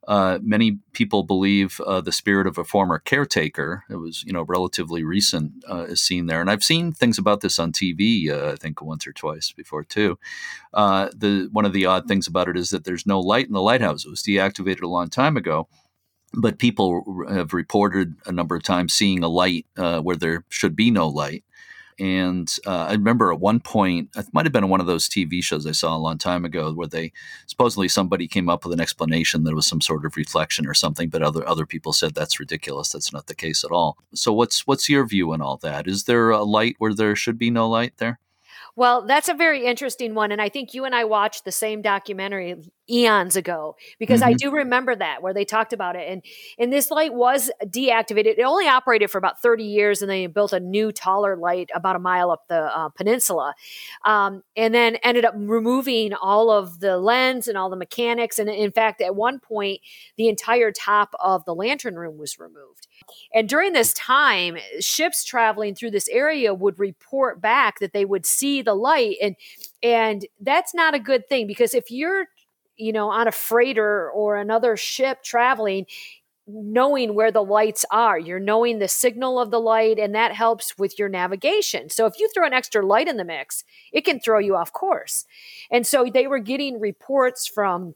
Uh, 0.09 0.39
many 0.41 0.79
people 0.95 1.23
believe 1.23 1.83
uh, 1.83 2.01
the 2.01 2.13
spirit 2.13 2.47
of 2.47 2.57
a 2.57 2.65
former 2.65 2.99
caretaker, 2.99 3.85
it 3.91 3.97
was 3.97 4.25
you 4.25 4.33
know 4.33 4.41
relatively 4.41 5.05
recent, 5.05 5.53
uh, 5.71 5.83
is 5.83 6.01
seen 6.01 6.25
there, 6.25 6.41
and 6.41 6.51
I've 6.51 6.65
seen 6.65 6.93
things 6.93 7.19
about 7.19 7.43
this 7.43 7.59
on 7.59 7.73
TV. 7.73 8.31
Uh, 8.31 8.53
I 8.53 8.57
think 8.57 8.81
once 8.81 9.07
or 9.07 9.13
twice 9.13 9.53
before 9.53 9.85
too. 9.85 10.19
Uh, 10.73 11.11
the 11.15 11.51
one 11.53 11.67
of 11.67 11.75
the 11.75 11.85
odd 11.85 12.09
things 12.09 12.27
about 12.27 12.49
it 12.49 12.57
is 12.57 12.71
that 12.71 12.85
there's 12.85 13.05
no 13.05 13.21
light 13.21 13.49
in 13.49 13.53
the 13.53 13.61
lighthouse. 13.61 14.07
It 14.07 14.11
was 14.11 14.23
deactivated 14.23 14.81
a 14.81 14.89
long 14.89 15.11
time 15.11 15.37
ago, 15.37 15.69
but 16.33 16.59
people 16.59 17.05
have 17.29 17.53
reported 17.53 18.15
a 18.25 18.33
number 18.33 18.57
of 18.57 18.63
times 18.63 18.95
seeing 18.95 19.23
a 19.23 19.29
light 19.29 19.67
uh, 19.77 20.01
where 20.01 20.17
there 20.17 20.47
should 20.49 20.75
be 20.75 20.91
no 20.91 21.07
light. 21.07 21.45
And 21.99 22.53
uh, 22.67 22.87
I 22.87 22.93
remember 22.93 23.33
at 23.33 23.41
one 23.41 23.61
point, 23.61 24.11
it 24.17 24.27
might 24.33 24.47
have 24.47 24.53
been 24.53 24.69
one 24.69 24.81
of 24.81 24.87
those 24.87 25.09
TV 25.09 25.43
shows 25.43 25.67
I 25.67 25.73
saw 25.73 25.97
a 25.97 25.99
long 25.99 26.19
time 26.19 26.45
ago, 26.45 26.73
where 26.73 26.87
they 26.87 27.13
supposedly 27.47 27.89
somebody 27.89 28.29
came 28.29 28.49
up 28.49 28.65
with 28.65 28.73
an 28.73 28.81
explanation 28.81 29.45
that 29.45 29.55
was 29.55 29.67
some 29.67 29.81
sort 29.81 30.05
of 30.05 30.17
reflection 30.17 30.67
or 30.67 30.75
something, 30.75 31.09
but 31.09 31.23
other 31.23 31.47
other 31.49 31.67
people 31.67 31.93
said 31.93 32.15
that's 32.15 32.39
ridiculous. 32.39 32.91
That's 32.91 33.13
not 33.13 33.27
the 33.27 33.35
case 33.35 33.65
at 33.65 33.73
all. 33.73 33.99
So 34.15 34.33
what's 34.33 34.67
what's 34.67 34.89
your 34.89 35.07
view 35.07 35.33
on 35.33 35.43
all 35.43 35.57
that? 35.59 35.89
Is 35.89 36.05
there 36.05 36.31
a 36.31 36.45
light 36.45 36.77
where 36.79 36.95
there 36.95 37.17
should 37.17 37.39
be 37.39 37.51
no 37.51 37.69
light 37.69 37.95
there? 37.99 38.21
Well, 38.77 39.07
that's 39.07 39.29
a 39.29 39.35
very 39.35 39.67
interesting 39.67 40.15
one. 40.15 40.31
And 40.31 40.41
I 40.41 40.49
think 40.49 40.73
you 40.73 40.85
and 40.85 40.95
I 40.95 41.03
watched 41.03 41.45
the 41.45 41.51
same 41.51 41.83
documentary 41.83 42.55
eons 42.91 43.37
ago 43.37 43.77
because 43.99 44.21
mm-hmm. 44.21 44.31
I 44.31 44.35
do 44.35 44.51
remember 44.51 44.95
that 44.97 45.23
where 45.23 45.35
they 45.35 45.45
talked 45.45 45.73
about 45.73 45.97
it. 45.97 46.09
And, 46.09 46.23
and 46.59 46.73
this 46.73 46.91
light 46.91 47.15
was 47.15 47.51
deactivated. 47.65 48.39
It 48.39 48.43
only 48.43 48.69
operated 48.69 49.11
for 49.11 49.19
about 49.19 49.41
30 49.43 49.65
years 49.65 50.03
and 50.03 50.11
they 50.11 50.27
built 50.27 50.53
a 50.53 50.61
new, 50.61 50.93
taller 50.93 51.37
light 51.37 51.71
about 51.75 51.97
a 51.97 51.99
mile 51.99 52.31
up 52.31 52.49
the 52.49 52.77
uh, 52.77 52.89
peninsula. 52.91 53.55
Um, 54.05 54.43
and 54.57 54.75
then 54.75 54.97
ended 54.97 55.25
up 55.25 55.35
removing 55.37 56.15
all 56.15 56.51
of 56.51 56.81
the 56.81 56.99
lens 56.99 57.49
and 57.49 57.59
all 57.59 57.71
the 57.71 57.77
mechanics. 57.77 58.39
And 58.39 58.49
in 58.49 58.73
fact, 58.73 59.01
at 59.01 59.15
one 59.15 59.41
point, 59.41 59.81
the 60.17 60.29
entire 60.29 60.73
top 60.73 61.15
of 61.21 61.45
the 61.45 61.55
lantern 61.55 61.97
room 61.97 62.19
was 62.19 62.39
removed. 62.39 62.87
And 63.35 63.49
during 63.49 63.73
this 63.73 63.93
time, 63.93 64.59
ships 64.81 65.25
traveling 65.25 65.75
through 65.75 65.91
this 65.91 66.09
area 66.09 66.55
would 66.55 66.79
report 66.79 67.41
back 67.41 67.79
that 67.81 67.93
they 67.93 68.05
would 68.05 68.27
see 68.27 68.63
the 68.63 68.75
light 68.75 69.17
and 69.23 69.37
and 69.83 70.27
that's 70.41 70.75
not 70.75 70.95
a 70.95 70.99
good 70.99 71.29
thing 71.29 71.47
because 71.47 71.75
if 71.75 71.91
you're 71.91 72.27
you 72.79 72.93
know 72.93 73.11
on 73.11 73.29
a 73.29 73.33
freighter 73.33 74.11
or 74.11 74.37
another 74.37 74.77
ship 74.77 75.23
traveling 75.23 75.87
knowing 76.51 77.15
where 77.15 77.31
the 77.31 77.45
lights 77.45 77.85
are 77.91 78.19
you're 78.19 78.41
knowing 78.41 78.79
the 78.79 78.89
signal 78.89 79.39
of 79.39 79.51
the 79.51 79.61
light 79.61 79.99
and 79.99 80.15
that 80.15 80.35
helps 80.35 80.79
with 80.79 80.99
your 80.99 81.09
navigation 81.09 81.91
so 81.91 82.07
if 82.07 82.19
you 82.19 82.29
throw 82.33 82.47
an 82.47 82.55
extra 82.55 82.85
light 82.85 83.09
in 83.09 83.19
the 83.19 83.25
mix 83.25 83.65
it 83.93 84.05
can 84.05 84.19
throw 84.19 84.39
you 84.39 84.57
off 84.57 84.73
course 84.73 85.27
and 85.71 85.87
so 85.87 86.07
they 86.13 86.27
were 86.27 86.39
getting 86.39 86.81
reports 86.81 87.47
from 87.47 87.95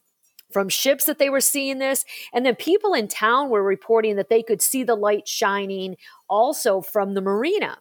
from 0.53 0.69
ships 0.69 1.07
that 1.07 1.19
they 1.19 1.31
were 1.31 1.41
seeing 1.41 1.79
this. 1.79 2.05
And 2.33 2.45
then 2.45 2.55
people 2.55 2.95
in 2.95 3.09
town 3.09 3.51
were 3.51 3.63
reporting 3.63 4.17
that 4.17 4.29
they 4.29 4.43
could 4.43 4.63
see 4.63 4.85
the 4.85 4.95
light 4.95 5.27
shining 5.27 5.97
also 6.29 6.81
from 6.81 7.15
the 7.15 7.21
marina. 7.21 7.79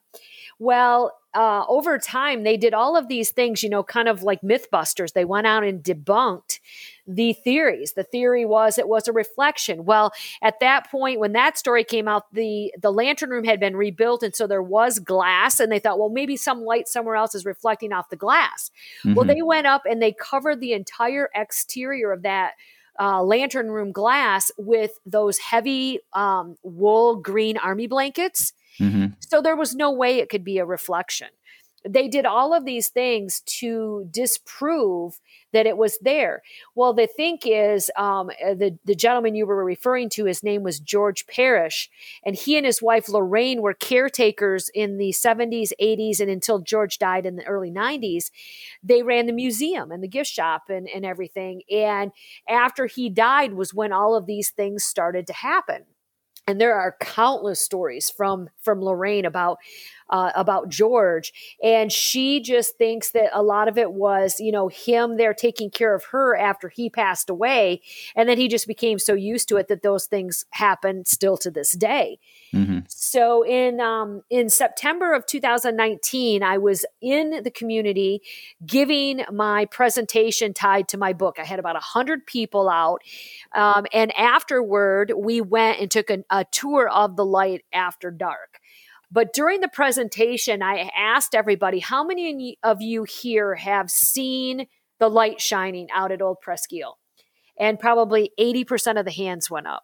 Well, 0.58 1.12
uh, 1.34 1.64
over 1.68 1.98
time, 1.98 2.44
they 2.44 2.58
did 2.58 2.74
all 2.74 2.98
of 2.98 3.08
these 3.08 3.32
things, 3.32 3.64
you 3.64 3.70
know, 3.70 3.84
kind 3.84 4.08
of 4.08 4.22
like 4.22 4.42
Mythbusters. 4.42 5.14
They 5.14 5.26
went 5.26 5.48
out 5.48 5.64
and 5.64 5.82
debunked 5.82 6.60
the 7.08 7.34
theories. 7.34 7.94
The 7.94 8.04
theory 8.04 8.46
was 8.46 8.78
it 8.78 8.88
was 8.88 9.08
a 9.08 9.14
reflection. 9.14 9.86
Well, 9.86 10.12
at 10.42 10.60
that 10.60 10.90
point, 10.92 11.20
when 11.20 11.34
that 11.34 11.58
story 11.58 11.84
came 11.84 12.08
out, 12.08 12.34
the 12.34 12.74
the 12.82 12.92
lantern 12.92 13.30
room 13.30 13.46
had 13.46 13.60
been 13.60 13.76
rebuilt, 13.76 14.24
and 14.24 14.36
so 14.36 14.46
there 14.46 14.62
was 14.62 15.00
glass. 15.00 15.60
And 15.60 15.72
they 15.72 15.80
thought, 15.80 16.00
well, 16.00 16.10
maybe 16.10 16.36
some 16.36 16.62
light 16.62 16.88
somewhere 16.88 17.16
else 17.16 17.34
is 17.34 17.46
reflecting 17.46 17.94
off 17.94 18.10
the 18.10 18.16
glass. 18.16 18.72
Mm-hmm. 19.04 19.14
Well, 19.16 19.26
they 19.26 19.42
went 19.42 19.68
up 19.68 19.84
and 19.90 20.02
they 20.02 20.12
covered 20.12 20.60
the 20.60 20.74
entire 20.74 21.30
exterior 21.34 22.12
of 22.12 22.24
that 22.24 22.54
uh, 23.00 23.24
lantern 23.24 23.72
room 23.72 23.92
glass 23.92 24.52
with 24.58 25.00
those 25.06 25.38
heavy 25.38 26.00
um, 26.14 26.58
wool 26.64 27.16
green 27.16 27.58
army 27.58 27.88
blankets 27.88 28.54
Mm-hmm. 28.80 29.14
So 29.20 29.42
there 29.42 29.56
was 29.56 29.76
no 29.76 29.92
way 29.92 30.20
it 30.20 30.30
could 30.30 30.44
be 30.44 30.58
a 30.58 30.66
reflection. 30.66 31.28
They 31.88 32.08
did 32.08 32.26
all 32.26 32.54
of 32.54 32.66
these 32.66 32.90
things 32.90 33.42
to 33.60 34.08
disprove 34.12 35.20
that 35.52 35.66
it 35.66 35.78
was 35.78 35.98
there. 36.00 36.44
Well, 36.76 36.94
the 36.94 37.08
think 37.08 37.42
is 37.46 37.90
um, 37.98 38.30
uh, 38.30 38.54
the 38.54 38.78
the 38.86 38.96
gentleman 38.96 39.36
you 39.36 39.46
were 39.46 39.64
referring 39.64 40.10
to. 40.12 40.26
His 40.26 40.44
name 40.44 40.64
was 40.64 40.80
George 40.80 41.26
Parris, 41.28 41.90
and 42.24 42.36
he 42.36 42.56
and 42.56 42.66
his 42.66 42.82
wife 42.82 43.10
Lorraine 43.10 43.62
were 43.62 43.74
caretakers 43.74 44.70
in 44.74 44.98
the 44.98 45.10
70s, 45.10 45.72
80s, 45.82 46.20
and 46.20 46.30
until 46.30 46.60
George 46.60 47.00
died 47.00 47.26
in 47.26 47.36
the 47.36 47.46
early 47.46 47.72
90s. 47.72 48.30
They 48.84 49.02
ran 49.02 49.26
the 49.26 49.34
museum 49.34 49.92
and 49.92 50.04
the 50.04 50.08
gift 50.08 50.30
shop 50.30 50.64
and 50.70 50.88
and 50.88 51.06
everything. 51.06 51.64
And 51.72 52.12
after 52.48 52.86
he 52.86 53.10
died, 53.10 53.54
was 53.54 53.74
when 53.74 53.92
all 53.92 54.16
of 54.16 54.28
these 54.28 54.52
things 54.52 54.84
started 54.84 55.26
to 55.28 55.34
happen 55.34 55.86
and 56.48 56.60
there 56.60 56.76
are 56.76 56.98
countless 57.00 57.60
stories 57.62 58.10
from 58.10 58.50
from 58.62 58.82
Lorraine 58.82 59.26
about 59.26 59.58
uh, 60.12 60.32
about 60.36 60.70
George. 60.70 61.34
And 61.64 61.92
she 61.92 62.42
just 62.42 62.78
thinks 62.78 63.12
that 63.12 63.30
a 63.34 63.42
lot 63.42 63.68
of 63.68 63.78
it 63.78 63.94
was, 63.94 64.40
you 64.40 64.52
know, 64.52 64.68
him 64.68 65.18
there 65.18 65.34
taking 65.34 65.70
care 65.70 65.96
of 65.96 66.06
her 66.06 66.36
after 66.36 66.70
he 66.70 66.90
passed 66.90 67.30
away. 67.30 67.82
And 68.16 68.28
then 68.28 68.38
he 68.38 68.48
just 68.48 68.68
became 68.68 69.00
so 69.00 69.14
used 69.14 69.48
to 69.50 69.58
it 69.58 69.68
that 69.70 69.82
those 69.82 70.06
things 70.06 70.46
happen 70.52 71.06
still 71.06 71.38
to 71.38 71.50
this 71.52 71.72
day. 71.72 72.20
Mm-hmm. 72.54 72.80
So 72.88 73.44
in 73.46 73.80
um, 73.80 74.24
in 74.30 74.50
September 74.50 75.14
of 75.14 75.26
2019, 75.26 76.44
I 76.44 76.58
was 76.58 76.86
in 77.02 77.44
the 77.44 77.52
community 77.52 78.22
giving 78.66 79.24
my 79.32 79.66
presentation 79.66 80.54
tied 80.54 80.90
to 80.90 80.98
my 80.98 81.14
book. 81.14 81.38
I 81.40 81.46
had 81.46 81.60
about 81.60 81.78
hundred 81.78 82.26
people 82.26 82.70
out, 82.70 83.02
um, 83.54 83.86
and 83.94 84.16
afterward, 84.18 85.14
we 85.16 85.40
went 85.40 85.80
and 85.80 85.90
took 85.90 86.10
a, 86.10 86.24
a 86.30 86.46
tour 86.52 86.90
of 86.90 87.16
the 87.16 87.26
light 87.26 87.64
after 87.72 88.12
dark. 88.12 88.60
But 89.12 89.34
during 89.34 89.60
the 89.60 89.68
presentation, 89.68 90.64
I 90.64 90.90
asked 90.98 91.36
everybody, 91.36 91.80
how 91.80 92.04
many 92.04 92.58
of 92.64 92.82
you 92.82 93.04
here 93.04 93.56
have 93.56 93.92
seen 93.92 94.68
the 95.00 95.10
light 95.10 95.42
shining 95.42 95.90
out 95.94 96.12
at 96.12 96.22
Old 96.22 96.38
Presqu'Isle? 96.46 96.98
And 97.60 97.80
probably 97.80 98.32
80% 98.40 98.98
of 98.98 99.06
the 99.06 99.12
hands 99.12 99.52
went 99.52 99.68
up. 99.68 99.84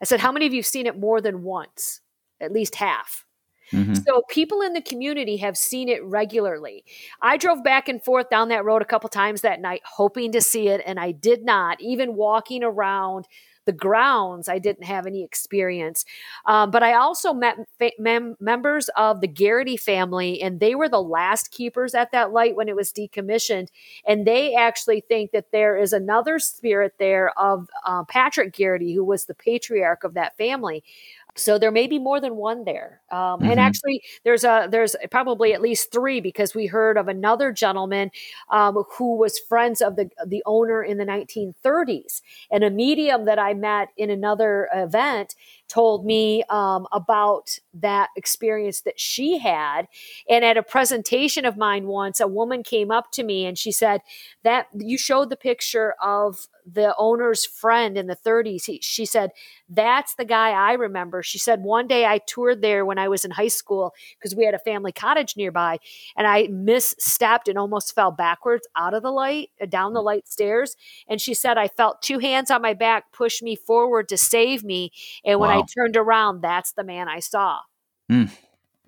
I 0.00 0.04
said, 0.04 0.20
how 0.20 0.32
many 0.32 0.46
of 0.46 0.52
you 0.52 0.60
have 0.60 0.66
seen 0.66 0.86
it 0.86 0.98
more 0.98 1.20
than 1.20 1.42
once? 1.42 2.00
At 2.40 2.52
least 2.52 2.76
half. 2.76 3.24
Mm-hmm. 3.72 3.94
So 3.94 4.22
people 4.30 4.62
in 4.62 4.72
the 4.72 4.80
community 4.80 5.36
have 5.38 5.56
seen 5.56 5.88
it 5.88 6.02
regularly. 6.02 6.84
I 7.20 7.36
drove 7.36 7.62
back 7.62 7.88
and 7.88 8.02
forth 8.02 8.30
down 8.30 8.48
that 8.48 8.64
road 8.64 8.80
a 8.80 8.86
couple 8.86 9.10
times 9.10 9.42
that 9.42 9.60
night 9.60 9.82
hoping 9.84 10.32
to 10.32 10.40
see 10.40 10.68
it 10.68 10.80
and 10.86 10.98
I 10.98 11.12
did 11.12 11.44
not. 11.44 11.80
Even 11.80 12.16
walking 12.16 12.64
around 12.64 13.26
the 13.68 13.72
grounds, 13.72 14.48
I 14.48 14.58
didn't 14.58 14.84
have 14.84 15.06
any 15.06 15.22
experience. 15.22 16.06
Um, 16.46 16.70
but 16.70 16.82
I 16.82 16.94
also 16.94 17.34
met 17.34 17.58
fa- 17.78 17.92
mem- 17.98 18.34
members 18.40 18.88
of 18.96 19.20
the 19.20 19.28
Garrity 19.28 19.76
family, 19.76 20.40
and 20.40 20.58
they 20.58 20.74
were 20.74 20.88
the 20.88 21.02
last 21.02 21.50
keepers 21.50 21.94
at 21.94 22.10
that 22.12 22.32
light 22.32 22.56
when 22.56 22.66
it 22.66 22.74
was 22.74 22.90
decommissioned. 22.94 23.68
And 24.06 24.26
they 24.26 24.54
actually 24.54 25.02
think 25.02 25.32
that 25.32 25.52
there 25.52 25.76
is 25.76 25.92
another 25.92 26.38
spirit 26.38 26.94
there 26.98 27.38
of 27.38 27.68
uh, 27.84 28.04
Patrick 28.04 28.54
Garrity, 28.54 28.94
who 28.94 29.04
was 29.04 29.26
the 29.26 29.34
patriarch 29.34 30.02
of 30.02 30.14
that 30.14 30.34
family. 30.38 30.82
So 31.34 31.58
there 31.58 31.70
may 31.70 31.86
be 31.86 31.98
more 31.98 32.20
than 32.20 32.36
one 32.36 32.64
there. 32.64 33.02
Um, 33.10 33.40
mm-hmm. 33.40 33.50
And 33.50 33.60
actually, 33.60 34.02
there's 34.24 34.44
a 34.44 34.68
there's 34.70 34.96
probably 35.10 35.54
at 35.54 35.60
least 35.60 35.92
three 35.92 36.20
because 36.20 36.54
we 36.54 36.66
heard 36.66 36.96
of 36.96 37.08
another 37.08 37.52
gentleman 37.52 38.10
um, 38.50 38.84
who 38.96 39.16
was 39.16 39.38
friends 39.38 39.80
of 39.80 39.96
the 39.96 40.10
the 40.26 40.42
owner 40.46 40.82
in 40.82 40.98
the 40.98 41.04
1930s, 41.04 42.22
and 42.50 42.64
a 42.64 42.70
medium 42.70 43.24
that 43.24 43.38
I 43.38 43.54
met 43.54 43.88
in 43.96 44.10
another 44.10 44.68
event 44.74 45.34
told 45.68 46.04
me 46.04 46.42
um, 46.48 46.86
about 46.92 47.58
that 47.74 48.08
experience 48.16 48.80
that 48.80 48.98
she 48.98 49.38
had. 49.38 49.86
And 50.28 50.44
at 50.44 50.56
a 50.56 50.62
presentation 50.62 51.44
of 51.44 51.56
mine 51.56 51.86
once, 51.86 52.20
a 52.20 52.26
woman 52.26 52.62
came 52.62 52.90
up 52.90 53.12
to 53.12 53.22
me 53.22 53.44
and 53.46 53.56
she 53.56 53.70
said 53.70 54.00
that 54.42 54.66
you 54.74 54.96
showed 54.98 55.30
the 55.30 55.36
picture 55.36 55.94
of 56.02 56.48
the 56.70 56.94
owner's 56.98 57.44
friend 57.44 57.96
in 57.96 58.06
the 58.06 58.16
30s. 58.16 58.64
He, 58.66 58.80
she 58.82 59.04
said, 59.04 59.30
That's 59.68 60.14
the 60.14 60.24
guy 60.24 60.50
I 60.50 60.72
remember. 60.72 61.22
She 61.22 61.38
said, 61.38 61.62
One 61.62 61.86
day 61.86 62.04
I 62.04 62.18
toured 62.18 62.62
there 62.62 62.84
when 62.84 62.97
I 62.98 63.08
was 63.08 63.24
in 63.24 63.30
high 63.30 63.48
school 63.48 63.94
because 64.18 64.34
we 64.34 64.44
had 64.44 64.54
a 64.54 64.58
family 64.58 64.92
cottage 64.92 65.36
nearby 65.36 65.78
and 66.16 66.26
I 66.26 66.48
misstepped 66.48 67.48
and 67.48 67.58
almost 67.58 67.94
fell 67.94 68.10
backwards 68.10 68.66
out 68.76 68.94
of 68.94 69.02
the 69.02 69.10
light, 69.10 69.50
uh, 69.60 69.66
down 69.66 69.92
the 69.92 70.02
light 70.02 70.28
stairs. 70.28 70.76
And 71.08 71.20
she 71.20 71.34
said, 71.34 71.58
I 71.58 71.68
felt 71.68 72.02
two 72.02 72.18
hands 72.18 72.50
on 72.50 72.62
my 72.62 72.74
back 72.74 73.12
push 73.12 73.42
me 73.42 73.56
forward 73.56 74.08
to 74.08 74.16
save 74.16 74.64
me. 74.64 74.92
And 75.24 75.40
when 75.40 75.50
wow. 75.50 75.60
I 75.60 75.64
turned 75.74 75.96
around, 75.96 76.40
that's 76.40 76.72
the 76.72 76.84
man 76.84 77.08
I 77.08 77.20
saw. 77.20 77.60
Mm. 78.10 78.30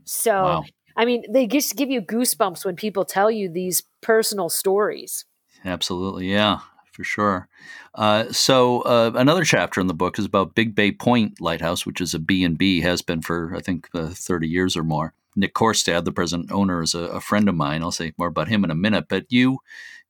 So, 0.04 0.32
wow. 0.32 0.64
I 0.96 1.04
mean, 1.04 1.24
they 1.30 1.46
just 1.46 1.76
give 1.76 1.90
you 1.90 2.00
goosebumps 2.00 2.64
when 2.64 2.76
people 2.76 3.04
tell 3.04 3.30
you 3.30 3.48
these 3.48 3.82
personal 4.00 4.48
stories. 4.48 5.24
Absolutely. 5.64 6.30
Yeah, 6.30 6.60
for 7.00 7.04
sure. 7.04 7.48
Uh, 7.94 8.30
so 8.30 8.82
uh, 8.82 9.10
another 9.14 9.42
chapter 9.42 9.80
in 9.80 9.86
the 9.86 9.94
book 9.94 10.18
is 10.18 10.26
about 10.26 10.54
Big 10.54 10.74
Bay 10.74 10.92
Point 10.92 11.40
Lighthouse, 11.40 11.86
which 11.86 11.98
is 11.98 12.12
a 12.12 12.18
B 12.18 12.44
and 12.44 12.58
B, 12.58 12.82
has 12.82 13.00
been 13.00 13.22
for 13.22 13.54
I 13.56 13.60
think 13.60 13.88
uh, 13.94 14.08
thirty 14.08 14.46
years 14.46 14.76
or 14.76 14.84
more. 14.84 15.14
Nick 15.34 15.54
Korstad, 15.54 16.04
the 16.04 16.12
present 16.12 16.52
owner, 16.52 16.82
is 16.82 16.94
a, 16.94 17.04
a, 17.04 17.20
friend 17.20 17.48
of 17.48 17.54
mine. 17.54 17.82
I'll 17.82 17.90
say 17.92 18.12
more 18.18 18.28
about 18.28 18.48
him 18.48 18.64
in 18.64 18.70
a 18.70 18.74
minute. 18.74 19.06
But 19.08 19.24
you, 19.30 19.60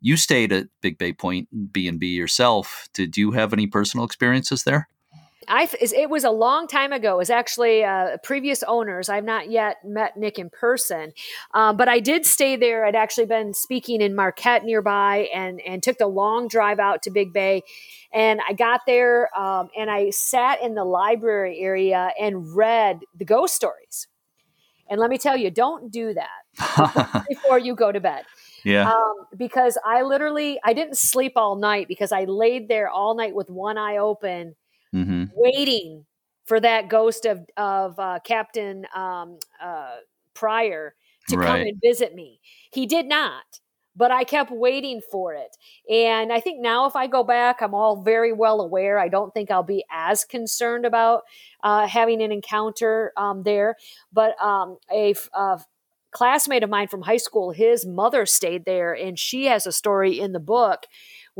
you 0.01 0.17
stayed 0.17 0.51
at 0.51 0.67
Big 0.81 0.99
Bay 0.99 1.13
Point 1.13 1.73
B 1.73 1.87
and 1.87 2.01
B 2.01 2.09
yourself. 2.09 2.89
Did 2.93 3.17
you 3.17 3.33
have 3.33 3.53
any 3.53 3.69
personal 3.69 4.05
experiences 4.05 4.65
there? 4.65 4.89
I 5.51 5.69
it 5.81 6.09
was 6.09 6.23
a 6.23 6.31
long 6.31 6.69
time 6.69 6.93
ago. 6.93 7.15
It 7.15 7.19
was 7.19 7.31
actually 7.31 7.83
uh, 7.85 8.19
previous 8.23 8.63
owners. 8.63 9.09
I've 9.09 9.25
not 9.25 9.51
yet 9.51 9.79
met 9.85 10.17
Nick 10.17 10.39
in 10.39 10.49
person, 10.49 11.13
um, 11.53 11.77
but 11.77 11.89
I 11.89 11.99
did 11.99 12.25
stay 12.25 12.55
there. 12.55 12.87
I'd 12.87 12.95
actually 12.95 13.27
been 13.27 13.53
speaking 13.53 14.01
in 14.01 14.15
Marquette 14.15 14.65
nearby, 14.65 15.29
and 15.35 15.61
and 15.63 15.83
took 15.83 15.99
the 15.99 16.07
long 16.07 16.47
drive 16.47 16.79
out 16.79 17.03
to 17.03 17.11
Big 17.11 17.33
Bay. 17.33 17.63
And 18.13 18.41
I 18.49 18.53
got 18.53 18.83
there, 18.87 19.37
um, 19.37 19.69
and 19.77 19.91
I 19.91 20.11
sat 20.11 20.63
in 20.63 20.75
the 20.75 20.85
library 20.85 21.59
area 21.59 22.13
and 22.19 22.57
read 22.57 23.01
the 23.17 23.25
ghost 23.25 23.55
stories. 23.55 24.07
And 24.89 25.01
let 25.01 25.11
me 25.11 25.19
tell 25.19 25.37
you, 25.37 25.51
don't 25.51 25.91
do 25.91 26.15
that 26.15 27.25
before 27.29 27.59
you 27.59 27.75
go 27.75 27.91
to 27.91 28.01
bed. 28.01 28.25
Yeah. 28.65 28.93
Um, 28.93 29.15
because 29.37 29.79
I 29.85 30.03
literally 30.03 30.61
I 30.65 30.75
didn't 30.75 30.97
sleep 30.97 31.33
all 31.35 31.57
night 31.57 31.89
because 31.89 32.13
I 32.13 32.25
laid 32.25 32.69
there 32.69 32.89
all 32.89 33.17
night 33.17 33.35
with 33.35 33.51
one 33.51 33.79
eye 33.79 33.97
open 33.97 34.55
mm-hmm. 34.95 35.25
waiting 35.35 36.05
for 36.45 36.61
that 36.61 36.89
ghost 36.89 37.27
of 37.27 37.47
of 37.57 37.99
uh, 37.99 38.19
Captain 38.25 38.87
um, 38.95 39.39
uh, 39.63 39.97
Prior 40.35 40.95
to 41.29 41.37
right. 41.37 41.47
come 41.47 41.61
and 41.61 41.81
visit 41.83 42.15
me. 42.15 42.41
He 42.73 42.87
did 42.87 43.07
not, 43.07 43.61
but 43.95 44.11
I 44.11 44.25
kept 44.25 44.51
waiting 44.51 45.01
for 45.11 45.35
it. 45.35 45.57
And 45.93 46.33
I 46.33 46.41
think 46.41 46.61
now, 46.61 46.87
if 46.87 46.97
I 46.97 47.07
go 47.07 47.23
back, 47.23 47.61
I'm 47.61 47.75
all 47.75 48.03
very 48.03 48.33
well 48.33 48.61
aware. 48.61 48.99
I 48.99 49.09
don't 49.09 49.35
think 49.35 49.51
I'll 49.51 49.63
be 49.63 49.85
as 49.91 50.25
concerned 50.25 50.87
about 50.87 51.23
uh, 51.63 51.87
having 51.87 52.23
an 52.23 52.33
encounter 52.33 53.13
um, 53.17 53.43
there. 53.43 53.77
But 54.13 54.41
um, 54.43 54.79
a, 54.91 55.15
a 55.35 55.61
classmate 56.11 56.63
of 56.63 56.71
mine 56.71 56.89
from 56.89 57.03
high 57.03 57.17
school, 57.19 57.51
his 57.51 57.87
mother 57.87 58.27
stayed 58.27 58.65
there, 58.65 58.93
and 58.93 59.19
she 59.19 59.47
has 59.47 59.67
a 59.67 59.73
story 59.73 60.19
in 60.19 60.33
the 60.33 60.41
book 60.41 60.87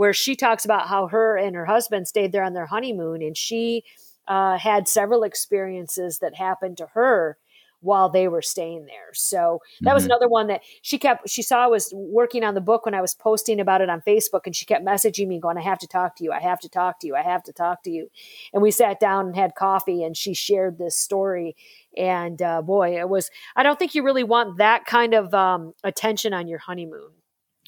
where 0.01 0.15
she 0.15 0.35
talks 0.35 0.65
about 0.65 0.89
how 0.89 1.09
her 1.09 1.37
and 1.37 1.55
her 1.55 1.67
husband 1.67 2.09
stayed 2.09 2.33
there 2.33 2.43
on 2.43 2.55
their 2.55 2.65
honeymoon 2.65 3.21
and 3.21 3.37
she 3.37 3.85
uh, 4.29 4.57
had 4.57 4.89
several 4.89 5.23
experiences 5.23 6.21
that 6.21 6.35
happened 6.35 6.79
to 6.79 6.87
her 6.95 7.37
while 7.81 8.09
they 8.09 8.27
were 8.27 8.41
staying 8.41 8.87
there. 8.87 9.13
So 9.13 9.61
that 9.83 9.89
mm-hmm. 9.89 9.95
was 9.95 10.07
another 10.07 10.27
one 10.27 10.47
that 10.47 10.63
she 10.81 10.97
kept, 10.97 11.29
she 11.29 11.43
saw 11.43 11.65
I 11.65 11.67
was 11.67 11.93
working 11.95 12.45
on 12.45 12.55
the 12.55 12.63
book 12.63 12.87
when 12.87 12.95
I 12.95 13.03
was 13.03 13.15
posting 13.15 13.61
about 13.61 13.83
it 13.83 13.91
on 13.91 14.01
Facebook 14.01 14.47
and 14.47 14.57
she 14.57 14.65
kept 14.65 14.87
messaging 14.87 15.29
me 15.29 15.39
going, 15.39 15.59
I 15.59 15.63
have 15.63 15.81
to 15.81 15.87
talk 15.87 16.17
to 16.17 16.25
you. 16.25 16.33
I 16.33 16.41
have 16.41 16.61
to 16.61 16.71
talk 16.71 16.99
to 17.01 17.07
you. 17.07 17.15
I 17.15 17.23
have 17.23 17.43
to 17.43 17.53
talk 17.53 17.83
to 17.83 17.91
you. 17.91 18.11
And 18.55 18.63
we 18.63 18.71
sat 18.71 19.01
down 19.01 19.27
and 19.27 19.37
had 19.37 19.55
coffee 19.55 20.03
and 20.03 20.17
she 20.17 20.33
shared 20.33 20.79
this 20.79 20.97
story. 20.97 21.57
And 21.95 22.41
uh, 22.41 22.63
boy, 22.63 22.99
it 22.99 23.11
was, 23.11 23.31
I 23.55 23.63
don't 23.63 23.79
think 23.79 23.95
you 23.95 24.03
really 24.03 24.25
want 24.25 24.57
that 24.57 24.87
kind 24.87 25.13
of 25.13 25.35
um, 25.35 25.75
attention 25.85 26.33
on 26.33 26.49
your 26.49 26.61
honeymoon 26.61 27.11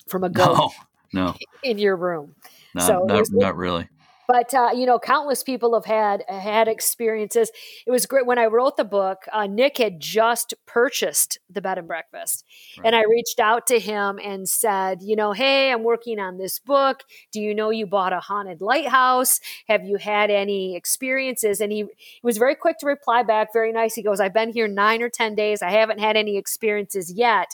from 0.09 0.24
a 0.24 0.30
ghost. 0.30 0.59
No 0.59 0.70
no 1.13 1.35
in 1.63 1.79
your 1.79 1.97
room. 1.97 2.35
Not, 2.75 2.87
so 2.87 3.05
not, 3.05 3.27
not 3.31 3.57
really. 3.57 3.89
But 4.29 4.55
uh, 4.55 4.71
you 4.75 4.87
know, 4.87 4.99
countless 4.99 5.43
people 5.43 5.75
have 5.75 5.85
had 5.85 6.25
had 6.29 6.69
experiences. 6.69 7.51
It 7.87 7.91
was 7.91 8.07
great 8.07 8.25
when 8.25 8.39
I 8.39 8.47
wrote 8.47 8.77
the 8.77 8.85
book. 8.85 9.19
Uh, 9.33 9.47
Nick 9.47 9.79
had 9.79 10.01
just 10.01 10.55
purchased 10.65 11.39
the 11.51 11.61
bed 11.61 11.77
and 11.77 11.89
breakfast, 11.89 12.45
right. 12.79 12.87
and 12.87 12.97
I 12.97 13.03
reached 13.03 13.41
out 13.41 13.67
to 13.67 13.81
him 13.81 14.19
and 14.23 14.49
said, 14.49 15.03
you 15.03 15.17
know, 15.17 15.33
hey, 15.33 15.71
I'm 15.71 15.83
working 15.83 16.19
on 16.19 16.39
this 16.39 16.61
book. 16.61 17.03
Do 17.33 17.41
you 17.41 17.55
know 17.55 17.71
you 17.71 17.85
bought 17.85 18.13
a 18.13 18.21
haunted 18.21 18.63
lighthouse? 18.63 19.41
Have 19.69 19.85
you 19.85 19.99
had 19.99 20.31
any 20.31 20.77
experiences? 20.77 21.61
And 21.61 21.73
he, 21.73 21.81
he 21.81 22.21
was 22.23 22.39
very 22.39 22.55
quick 22.55 22.79
to 22.79 22.87
reply 22.87 23.25
back. 23.25 23.49
Very 23.53 23.73
nice. 23.73 23.95
He 23.95 24.03
goes, 24.03 24.21
I've 24.21 24.33
been 24.33 24.53
here 24.53 24.69
nine 24.69 25.03
or 25.03 25.11
ten 25.11 25.35
days. 25.35 25.63
I 25.63 25.71
haven't 25.71 25.99
had 25.99 26.17
any 26.17 26.39
experiences 26.39 27.13
yet, 27.13 27.49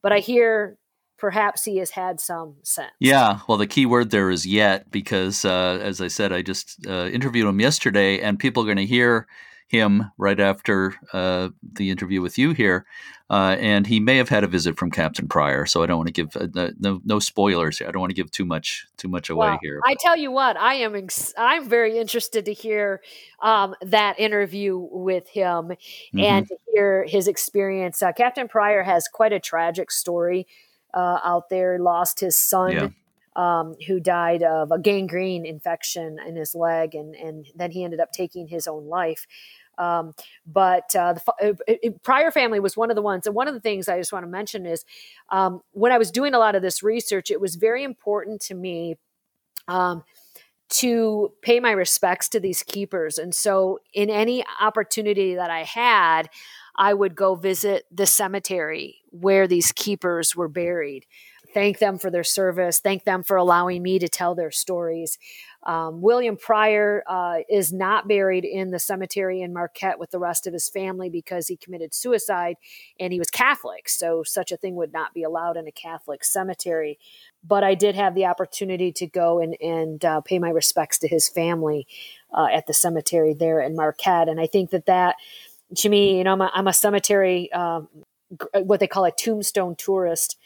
but 0.00 0.12
I 0.12 0.20
hear 0.20 0.78
perhaps 1.24 1.64
he 1.64 1.78
has 1.78 1.88
had 1.88 2.20
some 2.20 2.54
sense. 2.64 2.92
Yeah, 3.00 3.38
well, 3.48 3.56
the 3.56 3.66
key 3.66 3.86
word 3.86 4.10
there 4.10 4.30
is 4.30 4.44
yet, 4.44 4.90
because 4.90 5.42
uh, 5.46 5.78
as 5.80 6.02
I 6.02 6.08
said, 6.08 6.34
I 6.34 6.42
just 6.42 6.86
uh, 6.86 7.06
interviewed 7.06 7.48
him 7.48 7.60
yesterday, 7.60 8.20
and 8.20 8.38
people 8.38 8.62
are 8.62 8.66
going 8.66 8.76
to 8.76 8.84
hear 8.84 9.26
him 9.68 10.10
right 10.18 10.38
after 10.38 10.94
uh, 11.14 11.48
the 11.62 11.88
interview 11.88 12.20
with 12.20 12.36
you 12.36 12.52
here, 12.52 12.84
uh, 13.30 13.56
and 13.58 13.86
he 13.86 14.00
may 14.00 14.18
have 14.18 14.28
had 14.28 14.44
a 14.44 14.46
visit 14.46 14.76
from 14.76 14.90
Captain 14.90 15.26
Prior. 15.26 15.64
So 15.64 15.82
I 15.82 15.86
don't 15.86 15.96
want 15.96 16.08
to 16.08 16.12
give 16.12 16.36
uh, 16.36 16.72
no 16.78 17.00
no 17.06 17.18
spoilers. 17.20 17.78
Here. 17.78 17.88
I 17.88 17.90
don't 17.90 18.00
want 18.00 18.10
to 18.10 18.14
give 18.14 18.30
too 18.30 18.44
much 18.44 18.86
too 18.98 19.08
much 19.08 19.30
away 19.30 19.48
well, 19.48 19.58
here. 19.62 19.80
I 19.86 19.96
tell 19.98 20.18
you 20.18 20.30
what, 20.30 20.58
I 20.58 20.74
am 20.74 20.94
ex- 20.94 21.32
I'm 21.38 21.70
very 21.70 21.96
interested 21.96 22.44
to 22.44 22.52
hear 22.52 23.00
um, 23.40 23.74
that 23.80 24.20
interview 24.20 24.76
with 24.76 25.26
him 25.30 25.70
mm-hmm. 25.70 26.20
and 26.20 26.46
to 26.48 26.56
hear 26.70 27.06
his 27.08 27.28
experience. 27.28 28.02
Uh, 28.02 28.12
Captain 28.12 28.46
Prior 28.46 28.82
has 28.82 29.08
quite 29.08 29.32
a 29.32 29.40
tragic 29.40 29.90
story 29.90 30.46
uh, 30.94 31.18
out 31.22 31.48
there. 31.50 31.78
Lost 31.78 32.20
his 32.20 32.36
son, 32.36 32.72
yeah. 32.72 32.88
um, 33.36 33.74
who 33.86 34.00
died 34.00 34.42
of 34.42 34.70
a 34.70 34.78
gangrene 34.78 35.44
infection 35.44 36.18
in 36.26 36.36
his 36.36 36.54
leg, 36.54 36.94
and 36.94 37.14
and 37.14 37.46
then 37.54 37.70
he 37.70 37.84
ended 37.84 38.00
up 38.00 38.12
taking 38.12 38.48
his 38.48 38.66
own 38.66 38.86
life. 38.86 39.26
Um, 39.76 40.14
but 40.46 40.94
uh, 40.94 41.14
the 41.14 41.56
uh, 41.68 41.90
Prior 42.02 42.30
family 42.30 42.60
was 42.60 42.76
one 42.76 42.90
of 42.90 42.96
the 42.96 43.02
ones. 43.02 43.26
And 43.26 43.34
one 43.34 43.48
of 43.48 43.54
the 43.54 43.60
things 43.60 43.88
I 43.88 43.98
just 43.98 44.12
want 44.12 44.24
to 44.24 44.30
mention 44.30 44.66
is 44.66 44.84
um, 45.30 45.62
when 45.72 45.92
I 45.92 45.98
was 45.98 46.10
doing 46.10 46.34
a 46.34 46.38
lot 46.38 46.54
of 46.54 46.62
this 46.62 46.82
research, 46.82 47.30
it 47.30 47.40
was 47.40 47.56
very 47.56 47.82
important 47.82 48.40
to 48.42 48.54
me. 48.54 48.96
Um, 49.66 50.04
to 50.70 51.32
pay 51.42 51.60
my 51.60 51.70
respects 51.70 52.28
to 52.30 52.40
these 52.40 52.62
keepers. 52.62 53.18
And 53.18 53.34
so, 53.34 53.80
in 53.92 54.10
any 54.10 54.44
opportunity 54.60 55.34
that 55.34 55.50
I 55.50 55.62
had, 55.62 56.28
I 56.76 56.94
would 56.94 57.14
go 57.14 57.34
visit 57.34 57.86
the 57.90 58.06
cemetery 58.06 58.98
where 59.10 59.46
these 59.46 59.72
keepers 59.72 60.34
were 60.34 60.48
buried, 60.48 61.06
thank 61.54 61.78
them 61.78 61.98
for 61.98 62.10
their 62.10 62.24
service, 62.24 62.80
thank 62.80 63.04
them 63.04 63.22
for 63.22 63.36
allowing 63.36 63.82
me 63.82 64.00
to 64.00 64.08
tell 64.08 64.34
their 64.34 64.50
stories. 64.50 65.18
Um, 65.62 66.02
William 66.02 66.36
Prior 66.36 67.04
uh, 67.06 67.38
is 67.48 67.72
not 67.72 68.08
buried 68.08 68.44
in 68.44 68.72
the 68.72 68.78
cemetery 68.78 69.40
in 69.40 69.54
Marquette 69.54 69.98
with 69.98 70.10
the 70.10 70.18
rest 70.18 70.46
of 70.46 70.52
his 70.52 70.68
family 70.68 71.08
because 71.08 71.46
he 71.46 71.56
committed 71.56 71.94
suicide 71.94 72.56
and 73.00 73.12
he 73.12 73.18
was 73.18 73.30
Catholic. 73.30 73.88
So, 73.88 74.24
such 74.24 74.52
a 74.52 74.56
thing 74.56 74.74
would 74.74 74.92
not 74.92 75.14
be 75.14 75.22
allowed 75.22 75.56
in 75.56 75.66
a 75.66 75.72
Catholic 75.72 76.24
cemetery. 76.24 76.98
But 77.42 77.62
I 77.62 77.74
did 77.74 77.94
have 77.94 78.14
the 78.14 78.26
opportunity 78.26 78.92
to 78.92 79.06
go 79.06 79.40
and, 79.40 79.56
and 79.60 80.04
uh, 80.04 80.20
pay 80.22 80.38
my 80.38 80.50
respects 80.50 80.98
to 80.98 81.08
his 81.08 81.28
family 81.28 81.86
uh, 82.32 82.48
at 82.52 82.66
the 82.66 82.74
cemetery 82.74 83.32
there 83.32 83.60
in 83.60 83.76
Marquette. 83.76 84.28
And 84.28 84.40
I 84.40 84.46
think 84.46 84.70
that 84.70 84.86
that, 84.86 85.16
to 85.76 85.88
me, 85.88 86.18
you 86.18 86.24
know, 86.24 86.32
I'm 86.32 86.40
a, 86.40 86.50
I'm 86.54 86.66
a 86.68 86.72
cemetery, 86.72 87.52
um, 87.52 87.88
what 88.54 88.80
they 88.80 88.86
call 88.86 89.04
a 89.04 89.12
tombstone 89.12 89.76
tourist 89.76 90.36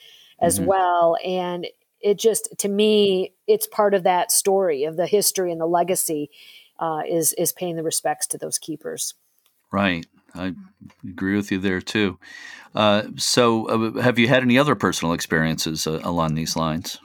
as 0.40 0.58
mm-hmm. 0.58 0.66
well. 0.66 1.16
And 1.24 1.66
it 2.00 2.18
just 2.18 2.48
to 2.58 2.68
me 2.68 3.34
it's 3.46 3.66
part 3.66 3.94
of 3.94 4.04
that 4.04 4.30
story 4.30 4.84
of 4.84 4.96
the 4.96 5.06
history 5.06 5.50
and 5.50 5.60
the 5.60 5.66
legacy 5.66 6.30
uh, 6.78 7.02
is 7.08 7.32
is 7.34 7.52
paying 7.52 7.76
the 7.76 7.82
respects 7.82 8.26
to 8.28 8.38
those 8.38 8.58
keepers. 8.58 9.14
Right. 9.72 10.06
I 10.34 10.54
agree 11.06 11.36
with 11.36 11.50
you 11.50 11.58
there 11.58 11.80
too. 11.80 12.18
Uh, 12.74 13.04
so 13.16 13.66
uh, 13.66 14.00
have 14.02 14.18
you 14.18 14.28
had 14.28 14.42
any 14.42 14.58
other 14.58 14.74
personal 14.74 15.12
experiences 15.12 15.86
uh, 15.86 16.00
along 16.04 16.34
these 16.34 16.56
lines? 16.56 16.98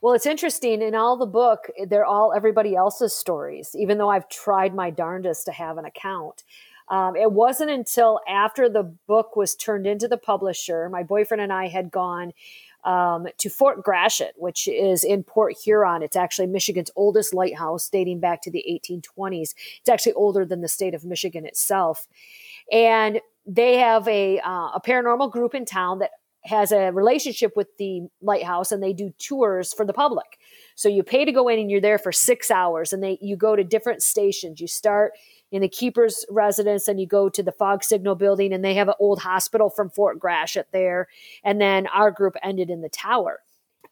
Well 0.00 0.14
it's 0.14 0.26
interesting. 0.26 0.80
In 0.82 0.94
all 0.94 1.16
the 1.16 1.26
book 1.26 1.70
they're 1.88 2.06
all 2.06 2.32
everybody 2.34 2.74
else's 2.74 3.14
stories 3.14 3.74
even 3.78 3.98
though 3.98 4.08
i've 4.08 4.28
tried 4.28 4.74
my 4.74 4.90
darndest 4.90 5.44
to 5.46 5.52
have 5.52 5.78
an 5.78 5.84
account 5.84 6.42
um, 6.88 7.16
it 7.16 7.32
wasn't 7.32 7.70
until 7.70 8.20
after 8.28 8.68
the 8.68 8.82
book 9.06 9.36
was 9.36 9.54
turned 9.54 9.86
into 9.86 10.08
the 10.08 10.18
publisher 10.18 10.88
my 10.88 11.02
boyfriend 11.02 11.40
and 11.40 11.52
i 11.52 11.68
had 11.68 11.90
gone 11.90 12.32
um, 12.84 13.26
to 13.38 13.48
Fort 13.48 13.82
Gratiot, 13.82 14.34
which 14.36 14.66
is 14.66 15.04
in 15.04 15.22
Port 15.22 15.54
Huron. 15.62 16.02
It's 16.02 16.16
actually 16.16 16.48
Michigan's 16.48 16.90
oldest 16.96 17.32
lighthouse, 17.32 17.88
dating 17.88 18.20
back 18.20 18.42
to 18.42 18.50
the 18.50 18.64
1820s. 18.68 19.54
It's 19.78 19.88
actually 19.88 20.14
older 20.14 20.44
than 20.44 20.62
the 20.62 20.68
state 20.68 20.94
of 20.94 21.04
Michigan 21.04 21.46
itself. 21.46 22.08
And 22.70 23.20
they 23.46 23.76
have 23.78 24.06
a, 24.08 24.40
uh, 24.40 24.70
a 24.74 24.80
paranormal 24.84 25.30
group 25.30 25.54
in 25.54 25.64
town 25.64 26.00
that 26.00 26.10
has 26.44 26.72
a 26.72 26.90
relationship 26.90 27.56
with 27.56 27.68
the 27.76 28.02
lighthouse 28.20 28.72
and 28.72 28.82
they 28.82 28.92
do 28.92 29.12
tours 29.18 29.72
for 29.72 29.86
the 29.86 29.92
public. 29.92 30.38
So 30.74 30.88
you 30.88 31.04
pay 31.04 31.24
to 31.24 31.30
go 31.30 31.46
in 31.48 31.60
and 31.60 31.70
you're 31.70 31.80
there 31.80 31.98
for 31.98 32.10
six 32.10 32.50
hours 32.50 32.92
and 32.92 33.00
they 33.00 33.16
you 33.20 33.36
go 33.36 33.54
to 33.54 33.62
different 33.62 34.02
stations. 34.02 34.60
You 34.60 34.66
start 34.66 35.12
in 35.52 35.60
the 35.60 35.68
keeper's 35.68 36.24
residence 36.30 36.88
and 36.88 36.98
you 36.98 37.06
go 37.06 37.28
to 37.28 37.42
the 37.42 37.52
fog 37.52 37.84
signal 37.84 38.14
building 38.14 38.52
and 38.52 38.64
they 38.64 38.74
have 38.74 38.88
an 38.88 38.94
old 38.98 39.20
hospital 39.20 39.68
from 39.68 39.90
Fort 39.90 40.18
Gratiot 40.18 40.66
there. 40.72 41.06
And 41.44 41.60
then 41.60 41.86
our 41.88 42.10
group 42.10 42.34
ended 42.42 42.70
in 42.70 42.80
the 42.80 42.88
tower. 42.88 43.40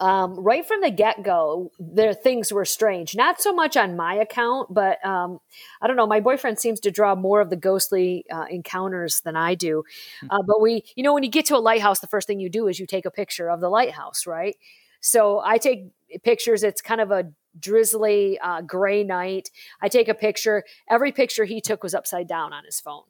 Um, 0.00 0.40
right 0.40 0.66
from 0.66 0.80
the 0.80 0.90
get 0.90 1.22
go, 1.22 1.72
there 1.78 2.14
things 2.14 2.50
were 2.50 2.64
strange. 2.64 3.14
Not 3.14 3.42
so 3.42 3.52
much 3.52 3.76
on 3.76 3.96
my 3.96 4.14
account, 4.14 4.72
but 4.72 5.04
um, 5.04 5.40
I 5.82 5.86
don't 5.86 5.96
know. 5.96 6.06
My 6.06 6.20
boyfriend 6.20 6.58
seems 6.58 6.80
to 6.80 6.90
draw 6.90 7.14
more 7.14 7.42
of 7.42 7.50
the 7.50 7.56
ghostly 7.56 8.24
uh, 8.32 8.46
encounters 8.48 9.20
than 9.20 9.36
I 9.36 9.54
do. 9.54 9.84
Hmm. 10.22 10.26
Uh, 10.30 10.42
but 10.46 10.62
we, 10.62 10.84
you 10.96 11.02
know, 11.02 11.12
when 11.12 11.22
you 11.22 11.30
get 11.30 11.44
to 11.46 11.56
a 11.56 11.58
lighthouse, 11.58 12.00
the 12.00 12.06
first 12.06 12.26
thing 12.26 12.40
you 12.40 12.48
do 12.48 12.66
is 12.66 12.80
you 12.80 12.86
take 12.86 13.04
a 13.04 13.10
picture 13.10 13.50
of 13.50 13.60
the 13.60 13.68
lighthouse, 13.68 14.26
right? 14.26 14.56
So 15.02 15.40
I 15.44 15.58
take 15.58 15.90
pictures. 16.24 16.62
It's 16.62 16.80
kind 16.80 17.02
of 17.02 17.10
a 17.10 17.30
drizzly 17.58 18.38
uh, 18.38 18.62
gray 18.62 19.04
night. 19.04 19.50
I 19.80 19.88
take 19.88 20.08
a 20.08 20.14
picture. 20.14 20.64
Every 20.88 21.12
picture 21.12 21.44
he 21.44 21.60
took 21.60 21.82
was 21.82 21.94
upside 21.94 22.28
down 22.28 22.52
on 22.52 22.64
his 22.64 22.80
phone. 22.80 23.04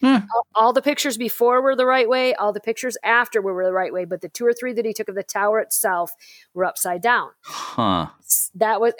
Hmm. 0.00 0.26
All, 0.34 0.46
all, 0.54 0.72
the 0.74 0.82
pictures 0.82 1.16
before 1.16 1.62
were 1.62 1.74
the 1.74 1.86
right 1.86 2.08
way. 2.08 2.34
All 2.34 2.52
the 2.52 2.60
pictures 2.60 2.98
after 3.02 3.40
were 3.40 3.64
the 3.64 3.72
right 3.72 3.92
way. 3.92 4.04
But 4.04 4.20
the 4.20 4.28
two 4.28 4.44
or 4.44 4.52
three 4.52 4.74
that 4.74 4.84
he 4.84 4.92
took 4.92 5.08
of 5.08 5.14
the 5.14 5.22
tower 5.22 5.58
itself 5.58 6.12
were 6.52 6.66
upside 6.66 7.00
down. 7.00 7.30
Huh. 7.40 8.08
That 8.54 8.80
was 8.80 8.92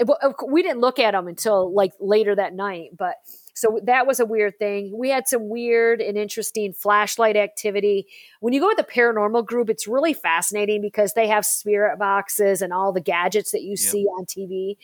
we 0.48 0.62
didn't 0.62 0.80
look 0.80 0.98
at 0.98 1.12
them 1.12 1.28
until 1.28 1.72
like 1.72 1.92
later 2.00 2.34
that 2.34 2.54
night. 2.54 2.90
But 2.96 3.16
so 3.56 3.80
that 3.84 4.06
was 4.06 4.20
a 4.20 4.26
weird 4.26 4.58
thing. 4.58 4.92
We 4.94 5.08
had 5.08 5.26
some 5.26 5.48
weird 5.48 6.02
and 6.02 6.18
interesting 6.18 6.74
flashlight 6.74 7.38
activity. 7.38 8.06
When 8.40 8.52
you 8.52 8.60
go 8.60 8.66
with 8.66 8.76
the 8.76 8.84
paranormal 8.84 9.46
group, 9.46 9.70
it's 9.70 9.88
really 9.88 10.12
fascinating 10.12 10.82
because 10.82 11.14
they 11.14 11.26
have 11.28 11.46
spirit 11.46 11.98
boxes 11.98 12.60
and 12.60 12.70
all 12.70 12.92
the 12.92 13.00
gadgets 13.00 13.52
that 13.52 13.62
you 13.62 13.70
yep. 13.70 13.78
see 13.78 14.04
on 14.04 14.26
TV. 14.26 14.76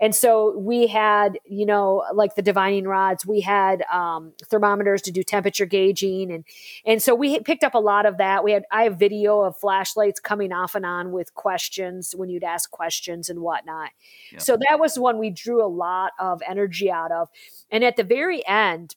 And 0.00 0.14
so 0.14 0.56
we 0.56 0.86
had, 0.86 1.40
you 1.44 1.66
know, 1.66 2.04
like 2.14 2.36
the 2.36 2.42
divining 2.42 2.84
rods, 2.84 3.26
we 3.26 3.40
had 3.40 3.82
um, 3.92 4.32
thermometers 4.44 5.02
to 5.02 5.10
do 5.10 5.24
temperature 5.24 5.66
gauging. 5.66 6.30
And, 6.30 6.44
and 6.86 7.02
so 7.02 7.16
we 7.16 7.40
picked 7.40 7.64
up 7.64 7.74
a 7.74 7.80
lot 7.80 8.06
of 8.06 8.18
that. 8.18 8.44
We 8.44 8.52
had, 8.52 8.62
I 8.70 8.84
have 8.84 8.96
video 8.96 9.40
of 9.40 9.56
flashlights 9.56 10.20
coming 10.20 10.52
off 10.52 10.76
and 10.76 10.86
on 10.86 11.10
with 11.10 11.34
questions 11.34 12.14
when 12.16 12.28
you'd 12.28 12.44
ask 12.44 12.70
questions 12.70 13.28
and 13.28 13.40
whatnot. 13.40 13.90
Yep. 14.30 14.40
So 14.40 14.56
that 14.68 14.78
was 14.78 15.00
one 15.00 15.18
we 15.18 15.30
drew 15.30 15.64
a 15.64 15.66
lot 15.66 16.12
of 16.20 16.42
energy 16.48 16.92
out 16.92 17.10
of. 17.10 17.28
And 17.72 17.82
at 17.82 17.96
the 17.96 18.03
very 18.04 18.46
end, 18.46 18.94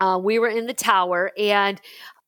uh, 0.00 0.20
we 0.22 0.38
were 0.38 0.48
in 0.48 0.66
the 0.66 0.74
tower, 0.74 1.32
and 1.38 1.80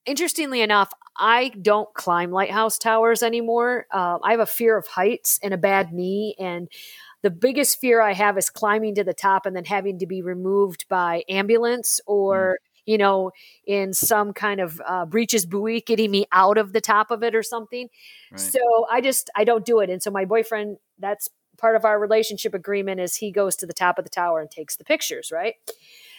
interestingly 0.05 0.61
enough, 0.61 0.91
I 1.17 1.49
don't 1.61 1.93
climb 1.93 2.31
lighthouse 2.31 2.77
towers 2.77 3.23
anymore. 3.23 3.85
Uh, 3.91 4.19
I 4.23 4.31
have 4.31 4.39
a 4.39 4.45
fear 4.45 4.77
of 4.77 4.87
heights 4.87 5.39
and 5.43 5.53
a 5.53 5.57
bad 5.57 5.93
knee, 5.93 6.35
and 6.39 6.69
the 7.21 7.31
biggest 7.31 7.79
fear 7.79 8.01
I 8.01 8.13
have 8.13 8.37
is 8.37 8.49
climbing 8.49 8.95
to 8.95 9.03
the 9.03 9.13
top 9.13 9.45
and 9.45 9.55
then 9.55 9.65
having 9.65 9.99
to 9.99 10.05
be 10.05 10.21
removed 10.21 10.85
by 10.89 11.23
ambulance 11.29 11.99
or. 12.05 12.57
Mm. 12.61 12.65
You 12.87 12.99
know, 12.99 13.31
in 13.65 13.93
some 13.95 14.31
kind 14.31 14.61
of 14.61 14.79
uh, 14.85 15.07
breeches 15.07 15.47
buoy, 15.47 15.81
getting 15.81 16.11
me 16.11 16.27
out 16.31 16.59
of 16.59 16.71
the 16.71 16.81
top 16.81 17.09
of 17.09 17.23
it 17.23 17.33
or 17.33 17.41
something. 17.41 17.89
Right. 18.29 18.39
So 18.39 18.59
I 18.91 19.01
just 19.01 19.31
I 19.35 19.43
don't 19.43 19.65
do 19.65 19.79
it. 19.79 19.89
And 19.89 20.03
so 20.03 20.11
my 20.11 20.25
boyfriend, 20.25 20.77
that's 20.99 21.27
part 21.65 21.75
of 21.75 21.83
our 21.83 21.99
relationship 21.99 22.53
agreement 22.53 23.01
is 23.01 23.15
he 23.15 23.31
goes 23.31 23.55
to 23.55 23.65
the 23.65 23.73
top 23.73 23.97
of 23.97 24.05
the 24.05 24.09
tower 24.11 24.39
and 24.39 24.51
takes 24.51 24.75
the 24.75 24.83
pictures, 24.83 25.31
right? 25.31 25.55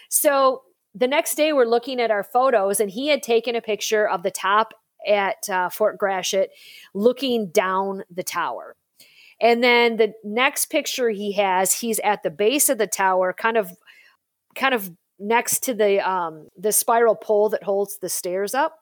So 0.08 0.62
the 0.92 1.06
next 1.06 1.36
day 1.36 1.52
we're 1.52 1.66
looking 1.66 2.00
at 2.00 2.10
our 2.10 2.24
photos 2.24 2.80
and 2.80 2.90
he 2.90 3.06
had 3.06 3.22
taken 3.22 3.54
a 3.54 3.60
picture 3.60 4.08
of 4.08 4.24
the 4.24 4.32
top 4.32 4.74
at 5.06 5.48
uh, 5.48 5.68
Fort 5.68 5.98
Gratiot 5.98 6.50
looking 6.94 7.50
down 7.50 8.02
the 8.10 8.24
tower. 8.24 8.74
And 9.40 9.62
then 9.62 9.98
the 9.98 10.14
next 10.24 10.66
picture 10.66 11.10
he 11.10 11.30
has, 11.34 11.74
he's 11.74 12.00
at 12.00 12.24
the 12.24 12.30
base 12.30 12.68
of 12.68 12.78
the 12.78 12.88
tower, 12.88 13.32
kind 13.32 13.56
of 13.56 13.70
kind 14.56 14.74
of 14.74 14.90
next 15.20 15.62
to 15.62 15.74
the 15.74 16.00
um, 16.00 16.48
the 16.58 16.72
spiral 16.72 17.14
pole 17.14 17.50
that 17.50 17.62
holds 17.62 17.98
the 17.98 18.08
stairs 18.08 18.52
up. 18.52 18.80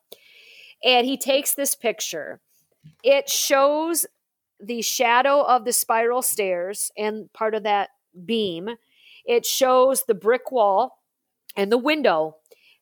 And 0.82 1.06
he 1.06 1.18
takes 1.18 1.52
this 1.52 1.74
picture. 1.74 2.40
It 3.02 3.28
shows 3.28 4.06
the 4.66 4.82
shadow 4.82 5.42
of 5.42 5.64
the 5.64 5.72
spiral 5.72 6.22
stairs 6.22 6.90
and 6.96 7.32
part 7.32 7.54
of 7.54 7.62
that 7.64 7.90
beam. 8.24 8.70
It 9.24 9.46
shows 9.46 10.04
the 10.04 10.14
brick 10.14 10.52
wall 10.52 11.02
and 11.56 11.70
the 11.70 11.78
window, 11.78 12.36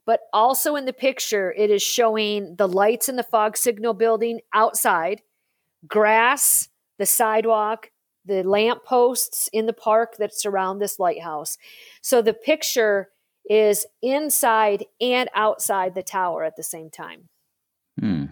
but 0.07 0.21
also 0.33 0.77
in 0.77 0.85
the 0.85 0.93
picture, 0.93 1.53
it 1.57 1.71
is 1.71 1.83
showing 1.83 2.57
the 2.57 2.69
lights 2.69 3.09
in 3.09 3.17
the 3.17 3.23
fog 3.23 3.57
signal 3.57 3.95
building 3.95 4.41
outside, 4.53 5.23
grass, 5.87 6.69
the 6.99 7.07
sidewalk, 7.07 7.91
the 8.25 8.43
lamp 8.43 8.85
posts 8.85 9.49
in 9.53 9.67
the 9.67 9.73
park 9.73 10.17
that 10.19 10.35
surround 10.35 10.81
this 10.81 10.99
lighthouse. 10.99 11.59
So 12.03 12.23
the 12.23 12.35
picture 12.35 13.11
is 13.49 13.87
inside 14.01 14.85
and 15.01 15.29
outside 15.35 15.95
the 15.95 16.03
tower 16.03 16.45
at 16.45 16.57
the 16.57 16.63
same 16.63 16.91
time. 16.91 17.29
Hmm 17.99 18.27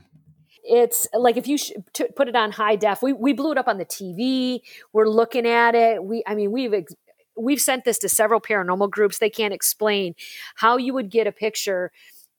it's 0.71 1.07
like 1.13 1.37
if 1.37 1.47
you 1.49 1.59
sh- 1.59 1.73
t- 1.93 2.07
put 2.15 2.29
it 2.29 2.37
on 2.37 2.53
high 2.53 2.77
def 2.77 3.03
we, 3.03 3.13
we 3.13 3.33
blew 3.33 3.53
it 3.53 3.59
up 3.59 3.69
on 3.69 3.79
the 3.79 3.85
tv 3.85 4.61
we're 4.93 5.09
looking 5.09 5.47
at 5.47 5.75
it. 5.75 6.03
We 6.03 6.23
i 6.27 6.35
mean 6.35 6.53
we've 6.53 6.73
ex- 6.73 6.95
we've 7.37 7.61
sent 7.61 7.85
this 7.85 7.99
to 7.99 8.09
several 8.09 8.41
paranormal 8.41 8.91
groups. 8.91 9.19
They 9.19 9.31
can't 9.31 9.55
explain 9.55 10.15
how 10.57 10.77
you 10.77 10.93
would 10.95 11.11
get 11.11 11.27
a 11.27 11.33
picture 11.33 11.91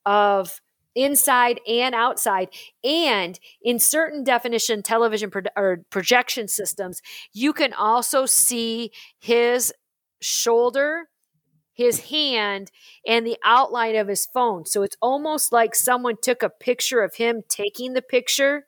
of 0.06 0.60
inside 0.94 1.60
and 1.66 1.94
outside. 1.94 2.48
And 2.84 3.38
in 3.62 3.78
certain 3.78 4.24
definition 4.24 4.82
television 4.82 5.30
pro- 5.30 5.42
or 5.56 5.84
projection 5.90 6.48
systems 6.48 7.00
you 7.32 7.52
can 7.52 7.72
also 7.72 8.26
see 8.26 8.92
his 9.18 9.72
shoulder 10.20 11.08
his 11.74 12.00
hand 12.10 12.70
and 13.06 13.26
the 13.26 13.38
outline 13.44 13.96
of 13.96 14.08
his 14.08 14.26
phone. 14.26 14.66
So 14.66 14.82
it's 14.82 14.96
almost 15.00 15.52
like 15.52 15.74
someone 15.74 16.16
took 16.20 16.42
a 16.42 16.50
picture 16.50 17.02
of 17.02 17.14
him 17.14 17.42
taking 17.48 17.94
the 17.94 18.02
picture 18.02 18.66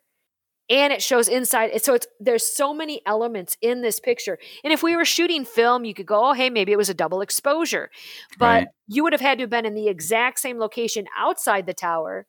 and 0.67 0.91
it 0.91 1.03
shows 1.03 1.27
inside. 1.27 1.79
So 1.83 1.93
it's 1.93 2.07
there's 2.19 2.43
so 2.43 2.73
many 2.73 3.01
elements 3.05 3.55
in 3.61 3.81
this 3.81 3.99
picture. 3.99 4.39
And 4.63 4.73
if 4.73 4.81
we 4.81 4.95
were 4.95 5.05
shooting 5.05 5.45
film, 5.45 5.85
you 5.85 5.93
could 5.93 6.07
go, 6.07 6.29
oh, 6.29 6.33
hey, 6.33 6.49
maybe 6.49 6.71
it 6.71 6.77
was 6.77 6.89
a 6.89 6.95
double 6.95 7.21
exposure, 7.21 7.91
but 8.39 8.45
right. 8.45 8.67
you 8.87 9.03
would 9.03 9.13
have 9.13 9.21
had 9.21 9.37
to 9.37 9.43
have 9.43 9.51
been 9.51 9.67
in 9.67 9.75
the 9.75 9.87
exact 9.87 10.39
same 10.39 10.57
location 10.57 11.05
outside 11.15 11.67
the 11.67 11.73
tower, 11.75 12.25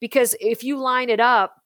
because 0.00 0.36
if 0.40 0.62
you 0.62 0.78
line 0.78 1.10
it 1.10 1.18
up, 1.18 1.56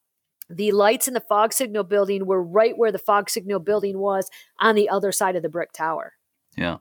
the 0.49 0.73
lights 0.73 1.07
in 1.07 1.15
the 1.15 1.21
fog 1.21 1.53
signal 1.53 1.85
building 1.85 2.25
were 2.25 2.43
right 2.43 2.79
where 2.79 2.91
the 2.91 2.99
fog 2.99 3.29
signal 3.29 3.61
building 3.61 3.99
was 3.99 4.31
on 4.59 4.75
the 4.75 4.89
other 4.89 5.13
side 5.13 5.37
of 5.37 5.43
the 5.43 5.49
brick 5.51 5.73
tower. 5.73 6.15
Yeah. 6.57 6.79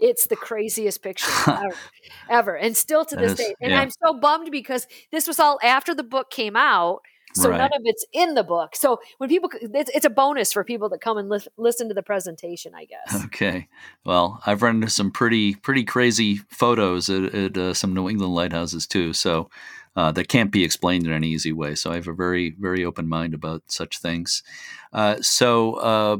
It's 0.00 0.26
the 0.26 0.36
craziest 0.36 1.02
picture 1.02 1.30
ever, 1.46 1.76
ever, 2.30 2.56
and 2.56 2.76
still 2.76 3.04
to 3.04 3.16
this 3.16 3.32
is, 3.32 3.38
day. 3.38 3.54
And 3.60 3.72
yeah. 3.72 3.80
I'm 3.80 3.90
so 3.90 4.14
bummed 4.14 4.50
because 4.50 4.86
this 5.10 5.26
was 5.26 5.38
all 5.38 5.58
after 5.62 5.94
the 5.94 6.02
book 6.02 6.30
came 6.30 6.56
out 6.56 7.02
so 7.34 7.50
right. 7.50 7.58
none 7.58 7.70
of 7.74 7.82
it's 7.84 8.06
in 8.12 8.34
the 8.34 8.44
book. 8.44 8.76
So 8.76 9.00
when 9.18 9.28
people, 9.28 9.50
it's, 9.60 9.90
it's 9.92 10.04
a 10.04 10.10
bonus 10.10 10.52
for 10.52 10.62
people 10.62 10.88
that 10.90 11.00
come 11.00 11.18
and 11.18 11.28
li- 11.28 11.46
listen 11.56 11.88
to 11.88 11.94
the 11.94 12.02
presentation, 12.02 12.74
I 12.74 12.84
guess. 13.12 13.24
Okay. 13.24 13.68
Well, 14.04 14.40
I've 14.46 14.62
run 14.62 14.76
into 14.76 14.90
some 14.90 15.10
pretty 15.10 15.56
pretty 15.56 15.84
crazy 15.84 16.36
photos 16.48 17.10
at, 17.10 17.34
at 17.34 17.56
uh, 17.56 17.74
some 17.74 17.92
New 17.92 18.08
England 18.08 18.34
lighthouses 18.34 18.86
too. 18.86 19.12
So 19.12 19.50
uh, 19.96 20.10
that 20.12 20.28
can't 20.28 20.50
be 20.50 20.64
explained 20.64 21.06
in 21.06 21.12
an 21.12 21.24
easy 21.24 21.52
way. 21.52 21.74
So 21.74 21.90
I 21.90 21.94
have 21.94 22.08
a 22.08 22.12
very, 22.12 22.50
very 22.58 22.84
open 22.84 23.08
mind 23.08 23.34
about 23.34 23.62
such 23.66 23.98
things. 23.98 24.42
Uh, 24.92 25.16
so, 25.20 25.74
uh, 25.74 26.16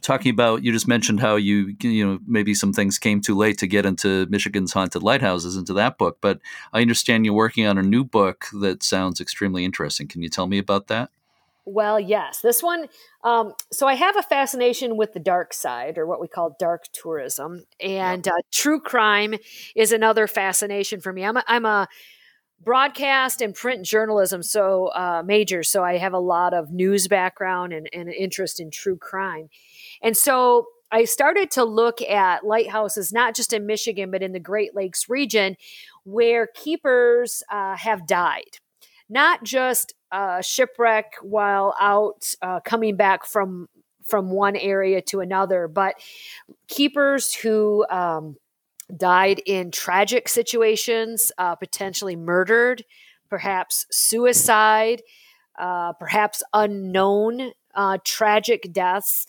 talking 0.00 0.30
about, 0.30 0.62
you 0.62 0.72
just 0.72 0.88
mentioned 0.88 1.20
how 1.20 1.36
you, 1.36 1.74
you 1.82 2.06
know, 2.06 2.18
maybe 2.26 2.54
some 2.54 2.72
things 2.72 2.98
came 2.98 3.20
too 3.20 3.36
late 3.36 3.58
to 3.58 3.66
get 3.66 3.86
into 3.86 4.26
Michigan's 4.26 4.72
haunted 4.72 5.02
lighthouses 5.02 5.56
into 5.56 5.72
that 5.74 5.98
book. 5.98 6.18
But 6.20 6.40
I 6.72 6.80
understand 6.80 7.24
you're 7.24 7.34
working 7.34 7.66
on 7.66 7.78
a 7.78 7.82
new 7.82 8.04
book 8.04 8.46
that 8.60 8.82
sounds 8.82 9.20
extremely 9.20 9.64
interesting. 9.64 10.08
Can 10.08 10.22
you 10.22 10.28
tell 10.28 10.46
me 10.46 10.58
about 10.58 10.88
that? 10.88 11.10
Well, 11.64 12.00
yes. 12.00 12.40
This 12.40 12.60
one, 12.60 12.88
um, 13.22 13.54
so 13.70 13.86
I 13.86 13.94
have 13.94 14.16
a 14.16 14.22
fascination 14.22 14.96
with 14.96 15.12
the 15.12 15.20
dark 15.20 15.54
side, 15.54 15.96
or 15.96 16.06
what 16.06 16.20
we 16.20 16.26
call 16.26 16.56
dark 16.58 16.86
tourism, 16.92 17.66
and 17.80 18.26
uh, 18.26 18.32
true 18.50 18.80
crime 18.80 19.36
is 19.76 19.92
another 19.92 20.26
fascination 20.26 21.00
for 21.00 21.12
me. 21.12 21.24
I'm 21.24 21.36
a, 21.36 21.44
I'm 21.46 21.64
a 21.64 21.88
broadcast 22.64 23.40
and 23.40 23.54
print 23.54 23.84
journalism 23.84 24.42
so 24.42 24.86
uh, 24.88 25.22
major. 25.24 25.62
So 25.62 25.82
i 25.82 25.98
have 25.98 26.12
a 26.12 26.18
lot 26.18 26.54
of 26.54 26.70
news 26.70 27.08
background 27.08 27.72
and, 27.72 27.88
and 27.92 28.08
interest 28.08 28.60
in 28.60 28.70
true 28.70 28.96
crime. 28.96 29.48
And 30.02 30.16
so 30.16 30.66
i 30.90 31.04
started 31.04 31.50
to 31.52 31.64
look 31.64 32.02
at 32.02 32.44
lighthouses 32.44 33.12
not 33.12 33.34
just 33.34 33.52
in 33.52 33.66
michigan 33.66 34.10
but 34.10 34.22
in 34.22 34.32
the 34.32 34.40
great 34.40 34.74
lakes 34.74 35.08
region 35.08 35.56
where 36.04 36.46
keepers 36.46 37.42
uh, 37.50 37.76
have 37.76 38.06
died. 38.06 38.58
Not 39.08 39.44
just 39.44 39.94
uh, 40.10 40.40
shipwreck 40.40 41.14
while 41.22 41.74
out 41.80 42.34
uh, 42.42 42.60
coming 42.60 42.96
back 42.96 43.24
from 43.26 43.68
from 44.06 44.30
one 44.30 44.56
area 44.56 45.00
to 45.00 45.20
another 45.20 45.68
but 45.68 45.94
keepers 46.66 47.32
who 47.32 47.86
um, 47.88 48.36
died 48.96 49.40
in 49.46 49.70
tragic 49.70 50.28
situations, 50.28 51.32
uh, 51.38 51.54
potentially 51.54 52.16
murdered, 52.16 52.84
perhaps 53.28 53.86
suicide, 53.90 55.02
uh, 55.58 55.92
perhaps 55.94 56.42
unknown 56.52 57.52
uh, 57.74 57.98
tragic 58.04 58.72
deaths. 58.72 59.26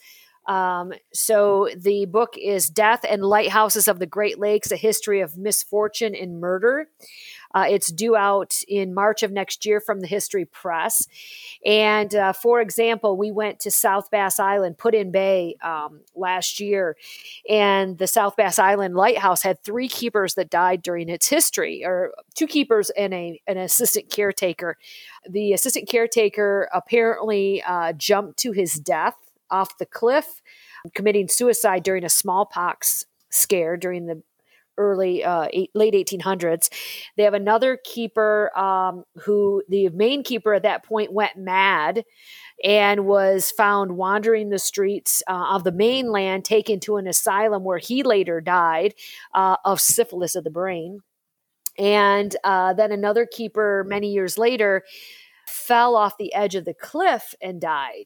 Um, 0.48 0.92
so 1.14 1.70
the 1.76 2.06
book 2.06 2.36
is 2.38 2.70
Death 2.70 3.06
and 3.10 3.24
Lighthouses 3.24 3.88
of 3.88 4.00
the 4.00 4.06
Great 4.06 4.40
Lakes 4.40 4.72
A 4.72 4.76
History 4.76 5.22
of 5.22 5.38
Misfortune 5.38 6.14
and 6.16 6.40
Murder. 6.42 6.90
Uh, 7.54 7.66
it's 7.70 7.92
due 7.92 8.16
out 8.16 8.56
in 8.68 8.94
March 8.94 9.24
of 9.24 9.32
next 9.32 9.66
year 9.66 9.80
from 9.80 10.00
the 10.00 10.08
History 10.08 10.46
Press. 10.46 11.08
And 11.66 12.14
uh, 12.16 12.34
for 12.34 12.62
example, 12.62 13.18
we 13.18 13.32
went 13.32 13.60
to 13.62 13.72
South 13.72 14.10
Bass 14.10 14.40
Island, 14.40 14.78
Put-in-Bay, 14.78 15.56
um, 15.64 16.02
last 16.16 16.60
year, 16.60 16.98
and 17.50 17.98
the 17.98 18.08
South 18.08 18.36
Bass 18.36 18.60
Island 18.60 18.96
Lighthouse 18.96 19.44
had 19.44 19.64
three 19.64 19.88
keepers 19.88 20.34
that 20.36 20.50
died 20.50 20.82
during 20.82 21.10
its 21.10 21.28
history, 21.28 21.84
or 21.86 22.14
two 22.36 22.48
keepers 22.48 22.90
and 22.92 23.14
a 23.14 23.42
an 23.48 23.58
assistant 23.58 24.10
caretaker. 24.10 24.78
The 25.30 25.54
assistant 25.54 25.88
caretaker 25.88 26.70
apparently 26.74 27.62
uh, 27.64 27.94
jumped 27.94 28.38
to 28.40 28.52
his 28.52 28.74
death 28.74 29.16
off 29.50 29.78
the 29.78 29.86
cliff, 29.86 30.42
committing 30.94 31.28
suicide 31.28 31.84
during 31.84 32.04
a 32.04 32.10
smallpox 32.10 33.06
scare 33.30 33.78
during 33.78 34.06
the 34.06 34.22
early 34.78 35.24
uh, 35.24 35.48
eight, 35.52 35.72
late 35.74 35.94
1800s. 35.94 36.70
They 37.18 37.24
have 37.24 37.34
another 37.34 37.78
keeper 37.84 38.58
um, 38.58 39.04
who 39.24 39.64
the 39.70 39.90
main 39.90 40.24
keeper 40.24 40.54
at 40.54 40.64
that 40.64 40.84
point 40.84 41.14
went 41.14 41.38
mad 41.38 42.04
and 42.64 43.06
was 43.06 43.52
found 43.52 43.98
wandering 43.98 44.50
the 44.50 44.60
streets 44.60 45.22
uh, 45.28 45.48
of 45.52 45.64
the 45.64 45.72
mainland, 45.72 46.46
taken 46.46 46.80
to 46.82 46.98
an 46.98 47.08
asylum 47.08 47.64
where 47.64 47.78
he 47.78 48.04
later 48.04 48.42
died 48.42 48.94
uh, 49.34 49.58
of 49.66 49.82
syphilis 49.82 50.36
of 50.36 50.44
the 50.44 50.50
brain. 50.50 51.00
And 51.78 52.36
uh, 52.44 52.74
then 52.74 52.92
another 52.92 53.26
keeper, 53.26 53.84
many 53.88 54.12
years 54.12 54.38
later, 54.38 54.84
fell 55.48 55.96
off 55.96 56.18
the 56.18 56.34
edge 56.34 56.56
of 56.56 56.66
the 56.66 56.74
cliff 56.74 57.34
and 57.42 57.60
died, 57.60 58.06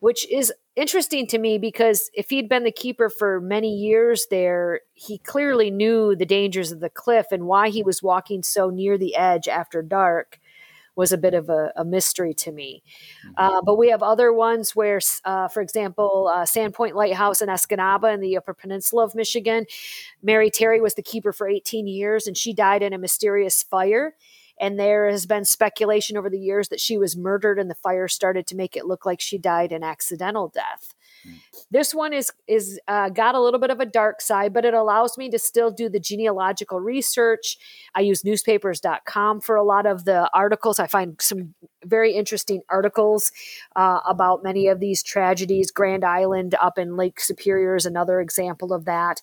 which 0.00 0.30
is 0.30 0.52
interesting 0.76 1.26
to 1.26 1.38
me 1.38 1.58
because 1.58 2.10
if 2.14 2.30
he'd 2.30 2.48
been 2.48 2.64
the 2.64 2.72
keeper 2.72 3.08
for 3.08 3.40
many 3.40 3.74
years 3.74 4.26
there, 4.30 4.80
he 4.94 5.18
clearly 5.18 5.70
knew 5.70 6.14
the 6.14 6.26
dangers 6.26 6.70
of 6.70 6.80
the 6.80 6.90
cliff 6.90 7.26
and 7.32 7.46
why 7.46 7.68
he 7.68 7.82
was 7.82 8.02
walking 8.02 8.42
so 8.42 8.70
near 8.70 8.96
the 8.96 9.16
edge 9.16 9.48
after 9.48 9.82
dark 9.82 10.38
was 10.98 11.12
a 11.12 11.16
bit 11.16 11.32
of 11.32 11.48
a, 11.48 11.72
a 11.76 11.84
mystery 11.84 12.34
to 12.34 12.50
me. 12.50 12.82
Mm-hmm. 13.24 13.34
Uh, 13.36 13.62
but 13.62 13.78
we 13.78 13.88
have 13.90 14.02
other 14.02 14.32
ones 14.32 14.74
where, 14.74 15.00
uh, 15.24 15.46
for 15.46 15.60
example, 15.60 16.28
uh, 16.32 16.42
Sandpoint 16.42 16.94
Lighthouse 16.94 17.40
in 17.40 17.48
Escanaba 17.48 18.12
in 18.12 18.20
the 18.20 18.36
Upper 18.36 18.52
Peninsula 18.52 19.04
of 19.04 19.14
Michigan, 19.14 19.64
Mary 20.24 20.50
Terry 20.50 20.80
was 20.80 20.94
the 20.94 21.02
keeper 21.02 21.32
for 21.32 21.48
18 21.48 21.86
years 21.86 22.26
and 22.26 22.36
she 22.36 22.52
died 22.52 22.82
in 22.82 22.92
a 22.92 22.98
mysterious 22.98 23.62
fire. 23.62 24.16
And 24.60 24.78
there 24.78 25.08
has 25.08 25.26
been 25.26 25.44
speculation 25.44 26.16
over 26.16 26.30
the 26.30 26.38
years 26.38 26.68
that 26.68 26.80
she 26.80 26.98
was 26.98 27.16
murdered 27.16 27.58
and 27.58 27.70
the 27.70 27.74
fire 27.74 28.08
started 28.08 28.46
to 28.48 28.56
make 28.56 28.76
it 28.76 28.86
look 28.86 29.06
like 29.06 29.20
she 29.20 29.38
died 29.38 29.72
an 29.72 29.82
accidental 29.82 30.48
death. 30.48 30.94
Mm. 31.26 31.34
This 31.70 31.94
one 31.94 32.12
is 32.12 32.30
is 32.46 32.80
uh, 32.88 33.08
got 33.08 33.34
a 33.34 33.40
little 33.40 33.60
bit 33.60 33.70
of 33.70 33.80
a 33.80 33.86
dark 33.86 34.20
side, 34.20 34.52
but 34.52 34.64
it 34.64 34.74
allows 34.74 35.18
me 35.18 35.28
to 35.30 35.38
still 35.38 35.70
do 35.70 35.88
the 35.88 36.00
genealogical 36.00 36.80
research. 36.80 37.58
I 37.94 38.00
use 38.00 38.24
newspapers.com 38.24 39.40
for 39.40 39.56
a 39.56 39.64
lot 39.64 39.86
of 39.86 40.04
the 40.04 40.30
articles. 40.32 40.78
I 40.78 40.86
find 40.86 41.16
some 41.20 41.54
very 41.84 42.14
interesting 42.14 42.62
articles 42.70 43.32
uh, 43.76 44.00
about 44.06 44.42
many 44.42 44.68
of 44.68 44.80
these 44.80 45.02
tragedies. 45.02 45.70
Grand 45.70 46.04
Island 46.04 46.54
up 46.60 46.78
in 46.78 46.96
Lake 46.96 47.20
Superior 47.20 47.76
is 47.76 47.86
another 47.86 48.20
example 48.20 48.72
of 48.72 48.84
that. 48.84 49.20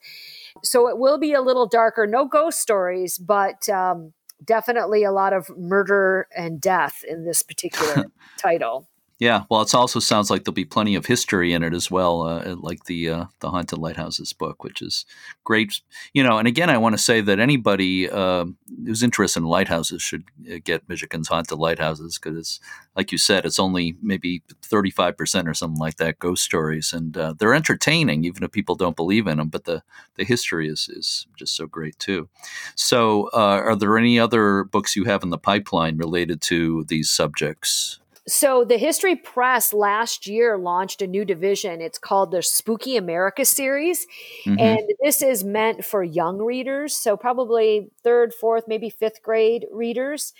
So 0.64 0.88
it 0.88 0.98
will 0.98 1.18
be 1.18 1.34
a 1.34 1.42
little 1.42 1.68
darker. 1.68 2.06
No 2.08 2.26
ghost 2.26 2.60
stories, 2.60 3.18
but 3.18 3.68
um, 3.70 4.14
definitely 4.44 5.04
a 5.04 5.12
lot 5.12 5.34
of 5.34 5.50
murder 5.58 6.28
and 6.36 6.60
death 6.60 7.04
in 7.08 7.26
this 7.26 7.42
particular 7.42 8.06
title. 8.38 8.88
Yeah, 9.18 9.44
well, 9.50 9.62
it 9.62 9.74
also 9.74 10.02
sounds 10.02 10.30
like 10.30 10.44
there'll 10.44 10.54
be 10.54 10.66
plenty 10.66 10.94
of 10.96 11.06
history 11.06 11.54
in 11.54 11.64
it 11.64 11.74
as 11.74 11.90
well, 11.90 12.24
uh, 12.24 12.54
like 12.58 12.84
the 12.84 13.10
uh, 13.10 13.26
the 13.40 13.50
haunted 13.50 13.80
lighthouses 13.80 14.34
book, 14.34 14.62
which 14.62 14.82
is 14.82 15.06
great. 15.46 15.80
You 16.14 16.22
know, 16.22 16.38
and 16.38 16.50
again, 16.50 16.70
I 16.70 16.78
want 16.78 16.98
to 16.98 17.02
say 17.02 17.22
that 17.22 17.40
anybody 17.40 18.10
uh, 18.10 18.44
who's 18.86 19.04
interested 19.04 19.40
in 19.40 19.46
lighthouses 19.46 20.02
should 20.02 20.26
uh, 20.52 20.58
get 20.62 20.90
Michigan's 20.90 21.30
haunted 21.30 21.58
lighthouses 21.58 22.20
because, 22.20 22.38
it's 22.38 22.60
like 22.98 23.14
you 23.14 23.18
said, 23.18 23.46
it's 23.46 23.58
only 23.60 23.96
maybe 24.02 24.44
thirty 24.62 24.92
five 24.92 25.16
percent 25.16 25.48
or 25.48 25.54
something 25.54 25.80
like 25.80 25.96
that 25.96 26.20
ghost 26.20 26.44
stories, 26.44 26.92
and 26.92 27.16
uh, 27.16 27.34
they're 27.40 27.54
entertaining 27.54 28.26
even 28.26 28.44
if 28.44 28.52
people 28.52 28.76
don't 28.76 28.98
believe 28.98 29.28
in 29.28 29.38
them. 29.38 29.48
But 29.48 29.64
the 29.64 29.82
the 30.16 30.26
history 30.26 30.68
is 30.68 30.90
is 30.90 31.26
just 31.38 31.56
so 31.56 31.68
great 31.68 31.98
too. 32.00 32.28
So, 32.76 33.30
uh, 33.34 33.62
are 33.64 33.78
there 33.78 33.98
any 33.98 34.20
other 34.20 34.66
books 34.66 34.98
you 34.98 35.06
have 35.06 35.24
in 35.24 35.30
the 35.30 35.38
pipeline 35.38 35.96
related 35.96 36.42
to 36.44 36.84
these 36.90 37.10
subjects? 37.10 38.02
So 38.28 38.66
the 38.66 38.78
History 38.78 39.16
Press 39.16 39.72
last 39.72 40.26
year 40.26 40.58
launched 40.58 41.02
a 41.04 41.08
new 41.08 41.26
division. 41.26 41.80
It's 41.80 42.00
called 42.00 42.32
the 42.32 42.42
Spooky 42.42 42.98
America 42.98 43.46
series. 43.46 44.08
Mm-hmm. 44.46 44.60
And 44.60 44.82
this 45.04 45.22
is 45.22 45.44
meant 45.44 45.86
for 45.86 46.04
young 46.04 46.40
readers, 46.40 46.96
so 46.96 47.16
probably 47.18 47.92
third, 48.04 48.34
fourth, 48.34 48.64
maybe 48.68 48.90
fifth 48.90 49.22
grade 49.22 49.68
readers. 49.72 50.34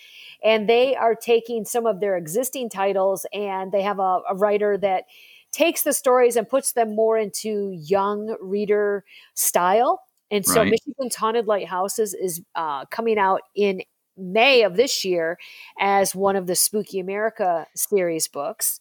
And 0.44 0.68
they 0.68 0.96
are 0.96 1.14
taking 1.14 1.64
some 1.64 1.86
of 1.86 2.00
their 2.00 2.18
existing 2.18 2.70
titles 2.70 3.28
and 3.32 3.72
they 3.72 3.84
have 3.84 4.00
a, 4.00 4.22
a 4.32 4.36
writer 4.36 4.80
that 4.80 5.04
takes 5.52 5.84
the 5.84 5.94
stories 5.94 6.36
and 6.36 6.50
puts 6.50 6.72
them 6.74 6.96
more 6.96 7.20
into 7.20 7.72
young 7.72 8.36
reader 8.42 9.06
style. 9.36 10.02
And 10.32 10.44
so 10.44 10.62
right. 10.62 10.72
Michigan's 10.72 11.16
Haunted 11.16 11.46
Lighthouses 11.46 12.16
is 12.16 12.42
uh, 12.56 12.86
coming 12.86 13.20
out 13.20 13.42
in 13.56 13.84
May 14.18 14.64
of 14.64 14.76
this 14.76 15.04
year 15.04 15.38
as 15.80 16.16
one 16.16 16.36
of 16.36 16.48
the 16.48 16.56
Spooky 16.56 17.00
America 17.00 17.68
series 17.76 18.28
books. 18.28 18.80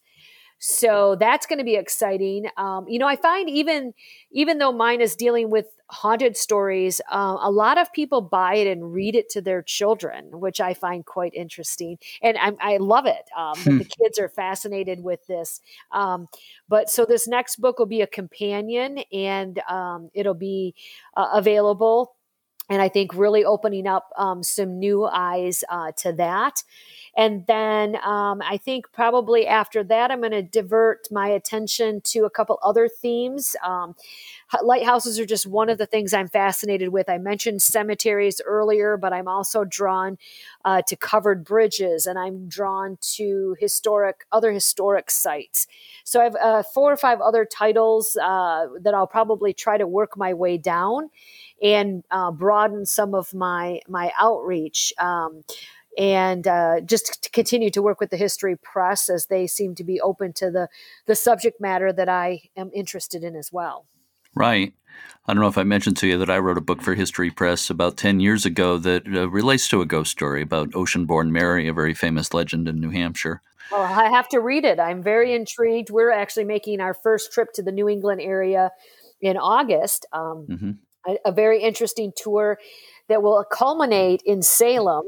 So 0.59 1.15
that's 1.19 1.45
going 1.45 1.59
to 1.59 1.65
be 1.65 1.75
exciting. 1.75 2.47
Um, 2.57 2.87
you 2.87 2.97
know, 2.97 3.07
I 3.07 3.17
find 3.17 3.49
even 3.49 3.93
even 4.31 4.57
though 4.57 4.71
mine 4.71 5.01
is 5.01 5.15
dealing 5.15 5.49
with 5.49 5.67
haunted 5.89 6.35
stories, 6.35 7.01
uh, 7.11 7.37
a 7.41 7.51
lot 7.51 7.77
of 7.77 7.91
people 7.93 8.21
buy 8.21 8.55
it 8.55 8.67
and 8.67 8.93
read 8.93 9.15
it 9.15 9.29
to 9.29 9.41
their 9.41 9.61
children, 9.61 10.39
which 10.39 10.59
I 10.59 10.73
find 10.73 11.05
quite 11.05 11.33
interesting, 11.33 11.97
and 12.21 12.37
I, 12.37 12.53
I 12.59 12.77
love 12.77 13.05
it. 13.05 13.29
Um, 13.37 13.57
hmm. 13.57 13.77
the 13.79 13.85
kids 13.85 14.17
are 14.17 14.29
fascinated 14.29 15.03
with 15.03 15.25
this. 15.27 15.61
Um, 15.91 16.27
but 16.67 16.89
so 16.89 17.05
this 17.05 17.27
next 17.27 17.57
book 17.57 17.77
will 17.77 17.85
be 17.85 18.01
a 18.01 18.07
companion, 18.07 18.99
and 19.11 19.59
um, 19.69 20.09
it'll 20.13 20.33
be 20.33 20.73
uh, 21.15 21.27
available 21.33 22.15
and 22.69 22.81
I 22.81 22.89
think 22.89 23.13
really 23.13 23.45
opening 23.45 23.87
up 23.87 24.09
um, 24.17 24.43
some 24.43 24.79
new 24.79 25.05
eyes 25.05 25.63
uh, 25.69 25.91
to 25.97 26.11
that. 26.13 26.63
And 27.17 27.45
then 27.47 27.95
um, 28.03 28.41
I 28.43 28.57
think 28.57 28.91
probably 28.91 29.47
after 29.47 29.83
that, 29.85 30.11
I'm 30.11 30.19
going 30.19 30.31
to 30.31 30.41
divert 30.41 31.07
my 31.11 31.27
attention 31.29 32.01
to 32.05 32.25
a 32.25 32.29
couple 32.29 32.59
other 32.61 32.89
themes. 32.89 33.55
Um, 33.63 33.95
lighthouses 34.63 35.19
are 35.19 35.25
just 35.25 35.47
one 35.47 35.69
of 35.69 35.77
the 35.77 35.85
things 35.85 36.13
I'm 36.13 36.27
fascinated 36.27 36.89
with. 36.89 37.09
I 37.09 37.17
mentioned 37.17 37.61
cemeteries 37.61 38.41
earlier, 38.45 38.97
but 38.97 39.13
I'm 39.13 39.27
also 39.27 39.63
drawn 39.63 40.17
uh, 40.63 40.81
to 40.87 40.95
covered 40.95 41.43
bridges 41.43 42.05
and 42.05 42.17
I'm 42.17 42.47
drawn 42.47 42.97
to 43.15 43.55
historic, 43.59 44.25
other 44.31 44.51
historic 44.51 45.09
sites. 45.11 45.67
So 46.03 46.21
I 46.21 46.23
have 46.25 46.35
uh, 46.35 46.63
four 46.63 46.91
or 46.91 46.97
five 46.97 47.21
other 47.21 47.45
titles 47.45 48.17
uh, 48.21 48.67
that 48.81 48.93
I'll 48.93 49.07
probably 49.07 49.53
try 49.53 49.77
to 49.77 49.87
work 49.87 50.17
my 50.17 50.33
way 50.33 50.57
down 50.57 51.09
and 51.61 52.03
uh, 52.11 52.31
broaden 52.31 52.85
some 52.85 53.15
of 53.15 53.33
my 53.33 53.79
my 53.87 54.11
outreach. 54.19 54.93
Um, 54.97 55.43
and 55.97 56.45
uh, 56.45 56.81
just 56.81 57.23
to 57.23 57.29
continue 57.29 57.69
to 57.69 57.81
work 57.81 58.01
with 58.01 58.09
the 58.09 58.17
history 58.17 58.57
press 58.57 59.09
as 59.09 59.27
they 59.27 59.47
seem 59.47 59.75
to 59.75 59.83
be 59.83 60.01
open 60.01 60.33
to 60.33 60.51
the 60.51 60.67
the 61.05 61.15
subject 61.15 61.61
matter 61.61 61.93
that 61.93 62.09
I 62.09 62.41
am 62.57 62.69
interested 62.73 63.23
in 63.23 63.35
as 63.35 63.51
well. 63.51 63.85
Right. 64.35 64.73
I 65.27 65.33
don't 65.33 65.41
know 65.41 65.47
if 65.47 65.57
I 65.57 65.63
mentioned 65.63 65.97
to 65.97 66.07
you 66.07 66.19
that 66.19 66.29
I 66.29 66.37
wrote 66.37 66.57
a 66.57 66.61
book 66.61 66.81
for 66.83 66.93
History 66.93 67.31
Press 67.31 67.71
about 67.71 67.97
10 67.97 68.19
years 68.19 68.45
ago 68.45 68.77
that 68.77 69.07
uh, 69.07 69.27
relates 69.29 69.67
to 69.69 69.81
a 69.81 69.85
ghost 69.85 70.11
story 70.11 70.43
about 70.43 70.71
Oceanborn 70.71 71.31
Mary, 71.31 71.67
a 71.67 71.73
very 71.73 71.95
famous 71.95 72.33
legend 72.33 72.67
in 72.67 72.79
New 72.79 72.91
Hampshire. 72.91 73.41
Well, 73.71 73.81
I 73.81 74.09
have 74.09 74.29
to 74.29 74.39
read 74.39 74.65
it. 74.65 74.79
I'm 74.79 75.01
very 75.01 75.33
intrigued. 75.33 75.89
We're 75.89 76.11
actually 76.11 76.43
making 76.43 76.79
our 76.79 76.93
first 76.93 77.31
trip 77.31 77.53
to 77.53 77.63
the 77.63 77.71
New 77.71 77.89
England 77.89 78.21
area 78.21 78.69
in 79.19 79.37
August. 79.37 80.05
Um, 80.13 80.45
mm-hmm. 80.47 80.71
a, 81.07 81.29
a 81.29 81.31
very 81.31 81.63
interesting 81.63 82.11
tour 82.15 82.59
that 83.09 83.23
will 83.23 83.43
culminate 83.51 84.21
in 84.25 84.43
Salem 84.43 85.05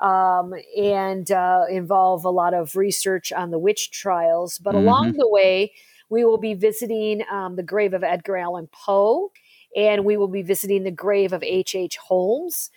um, 0.00 0.54
and 0.76 1.30
uh, 1.32 1.64
involve 1.68 2.24
a 2.24 2.30
lot 2.30 2.54
of 2.54 2.76
research 2.76 3.32
on 3.32 3.50
the 3.50 3.58
witch 3.58 3.90
trials. 3.90 4.58
But 4.58 4.74
mm-hmm. 4.74 4.86
along 4.86 5.12
the 5.14 5.28
way, 5.28 5.72
we 6.10 6.24
will 6.24 6.38
be 6.38 6.54
visiting 6.54 7.22
um, 7.30 7.56
the 7.56 7.62
grave 7.62 7.94
of 7.94 8.02
Edgar 8.02 8.36
Allan 8.36 8.68
Poe, 8.72 9.30
and 9.76 10.04
we 10.04 10.16
will 10.16 10.28
be 10.28 10.42
visiting 10.42 10.84
the 10.84 10.90
grave 10.90 11.32
of 11.32 11.42
H. 11.42 11.74
H. 11.74 11.96
Holmes. 11.96 12.70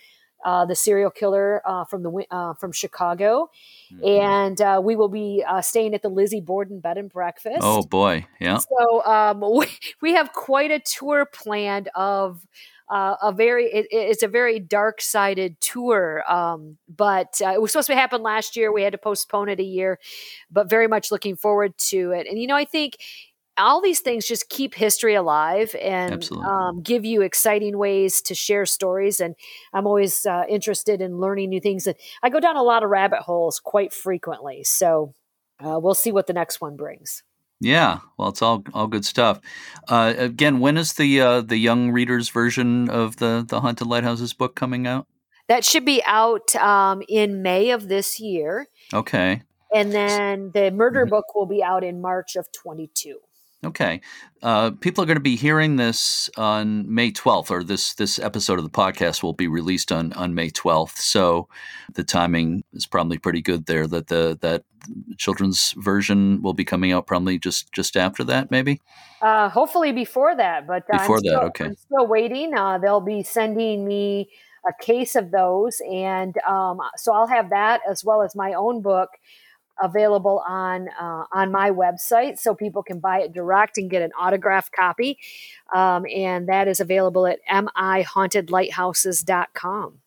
Uh, 0.43 0.65
the 0.65 0.73
serial 0.73 1.11
killer 1.11 1.61
uh, 1.67 1.86
from 1.86 2.01
the 2.01 2.25
uh, 2.32 2.55
from 2.55 2.71
Chicago, 2.71 3.51
mm-hmm. 3.93 4.03
and 4.03 4.59
uh, 4.59 4.82
we 4.84 4.95
will 4.95 5.07
be 5.07 5.43
uh, 5.47 5.61
staying 5.61 5.93
at 5.93 6.01
the 6.01 6.09
Lizzie 6.09 6.41
Borden 6.41 6.79
Bed 6.79 6.97
and 6.97 7.11
Breakfast. 7.11 7.59
Oh 7.61 7.84
boy, 7.84 8.25
yeah. 8.39 8.57
So 8.57 9.05
um, 9.05 9.43
we, 9.55 9.67
we 10.01 10.13
have 10.13 10.34
quite 10.34 10.71
a 10.71 10.79
tour 10.79 11.27
planned 11.32 11.89
of 11.93 12.43
uh, 12.92 13.16
a 13.22 13.32
very 13.32 13.66
it, 13.72 13.88
it's 13.89 14.22
a 14.22 14.28
very 14.28 14.60
dark 14.60 15.02
sided 15.02 15.60
tour 15.62 16.24
um, 16.30 16.78
but 16.89 17.39
uh, 17.44 17.50
it 17.50 17.62
was 17.62 17.72
supposed 17.72 17.88
to 17.88 17.96
happen 17.96 18.22
last 18.22 18.58
year. 18.58 18.72
We 18.72 18.84
had 18.84 18.92
to 18.92 18.98
postpone 18.98 19.50
it 19.50 19.60
a 19.60 19.64
year 19.64 19.98
but 20.52 20.70
very 20.70 20.88
much 20.88 21.10
looking 21.10 21.38
forward 21.38 21.78
to 21.78 22.12
it. 22.12 22.28
And 22.28 22.38
you 22.38 22.48
know 22.48 22.56
i 22.56 22.66
think 22.66 22.98
all 23.58 23.82
these 23.82 24.00
things 24.00 24.28
just 24.28 24.50
keep 24.50 24.74
history 24.74 25.14
alive 25.14 25.76
and 25.82 26.28
um, 26.38 26.82
give 26.82 27.04
you 27.06 27.22
exciting 27.22 27.78
ways 27.78 28.22
to 28.24 28.36
share 28.36 28.66
stories. 28.66 29.22
And 29.22 29.36
i'm 29.74 29.88
always 29.88 30.26
uh, 30.26 30.44
interested 30.50 31.02
in 31.02 31.18
learning 31.18 31.50
new 31.50 31.62
things. 31.62 31.88
And 31.88 31.96
i 32.24 32.30
go 32.30 32.42
down 32.42 32.58
a 32.58 32.64
lot 32.64 32.84
of 32.84 32.89
rabbit 32.89 33.22
holes 33.22 33.60
quite 33.60 33.94
frequently. 33.94 34.64
So 34.64 35.16
uh, 35.64 35.80
we'll 35.82 35.94
see 35.94 36.12
what 36.12 36.28
the 36.28 36.34
next 36.34 36.60
one 36.60 36.76
brings 36.76 37.24
yeah, 37.62 37.99
well, 38.18 38.30
it's 38.30 38.41
all 38.41 38.64
all 38.74 38.88
good 38.88 39.05
stuff. 39.05 39.39
Uh, 39.88 40.14
again, 40.18 40.59
when 40.59 40.78
is 40.78 40.93
the 40.93 41.22
uh, 41.22 41.41
the 41.41 41.57
young 41.57 41.91
readers 41.91 42.30
version 42.30 42.89
of 42.89 43.18
the 43.18 43.45
the 43.47 43.62
Haunted 43.62 43.88
Lighthouses 43.88 44.34
book 44.34 44.55
coming 44.55 44.88
out? 44.88 45.07
That 45.47 45.64
should 45.64 45.86
be 45.86 46.01
out 46.05 46.55
um, 46.55 47.03
in 47.07 47.43
May 47.43 47.70
of 47.70 47.88
this 47.88 48.20
year. 48.20 48.68
Okay. 48.93 49.43
And 49.74 49.91
then 49.91 50.51
the 50.53 50.72
murder 50.72 51.01
mm-hmm. 51.01 51.12
book 51.12 51.36
will 51.36 51.45
be 51.45 51.64
out 51.64 51.84
in 51.84 52.01
March 52.01 52.36
of 52.36 52.51
22. 52.51 53.20
Okay, 53.64 54.01
uh, 54.41 54.72
people 54.72 55.03
are 55.03 55.07
going 55.07 55.18
to 55.18 55.22
be 55.22 55.36
hearing 55.36 55.76
this 55.76 56.32
on 56.36 56.91
May 56.91 57.12
twelfth, 57.12 57.51
or 57.51 57.64
this 57.64 57.93
this 57.93 58.18
episode 58.18 58.57
of 58.57 58.64
the 58.66 58.72
podcast 58.72 59.22
will 59.22 59.34
be 59.34 59.47
released 59.47 59.91
on 59.91 60.14
on 60.14 60.34
May 60.34 60.49
twelfth. 60.49 60.99
So 60.99 61.47
the 61.93 62.03
timing 62.03 62.64
is 62.74 62.88
probably 62.88 63.20
pretty 63.20 63.43
good 63.43 63.68
there. 63.68 63.86
That 63.86 64.07
the 64.07 64.36
that 64.41 64.64
children's 65.18 65.76
version 65.78 66.41
will 66.41 66.55
be 66.55 66.66
coming 66.66 66.91
out 66.91 67.05
probably 67.05 67.38
just 67.38 67.72
just 67.72 67.95
after 67.95 68.24
that, 68.24 68.49
maybe. 68.49 68.82
Uh, 69.22 69.47
hopefully 69.47 69.91
before 69.91 70.36
that, 70.36 70.66
but 70.66 70.88
before 70.88 71.18
I'm 71.18 71.24
that, 71.26 71.43
okay. 71.49 71.66
I'm 71.66 71.76
still 71.76 72.07
waiting. 72.07 72.55
Uh, 72.55 72.80
they'll 72.80 72.99
be 72.99 73.22
sending 73.22 73.86
me 73.88 74.28
a 74.68 74.84
case 74.84 75.16
of 75.16 75.30
those, 75.30 75.80
and 75.88 76.36
um, 76.47 76.80
so 76.95 77.14
I'll 77.14 77.28
have 77.28 77.51
that 77.51 77.82
as 77.88 78.03
well 78.03 78.24
as 78.24 78.36
my 78.36 78.53
own 78.53 78.82
book 78.82 79.09
available 79.82 80.43
on 80.47 80.88
uh, 80.99 81.23
on 81.32 81.51
my 81.51 81.71
website, 81.71 82.38
so 82.39 82.55
people 82.55 82.84
can 82.84 82.99
buy 82.99 83.21
it 83.21 83.34
direct 83.34 83.77
and 83.77 83.89
get 83.89 84.01
an 84.01 84.11
autographed 84.19 84.73
copy. 84.73 85.17
Um, 85.73 86.05
and 86.13 86.49
that 86.49 86.67
is 86.67 86.79
available 86.79 87.25
at 87.27 87.39
mihauntedlighthouses.com. 87.49 90.01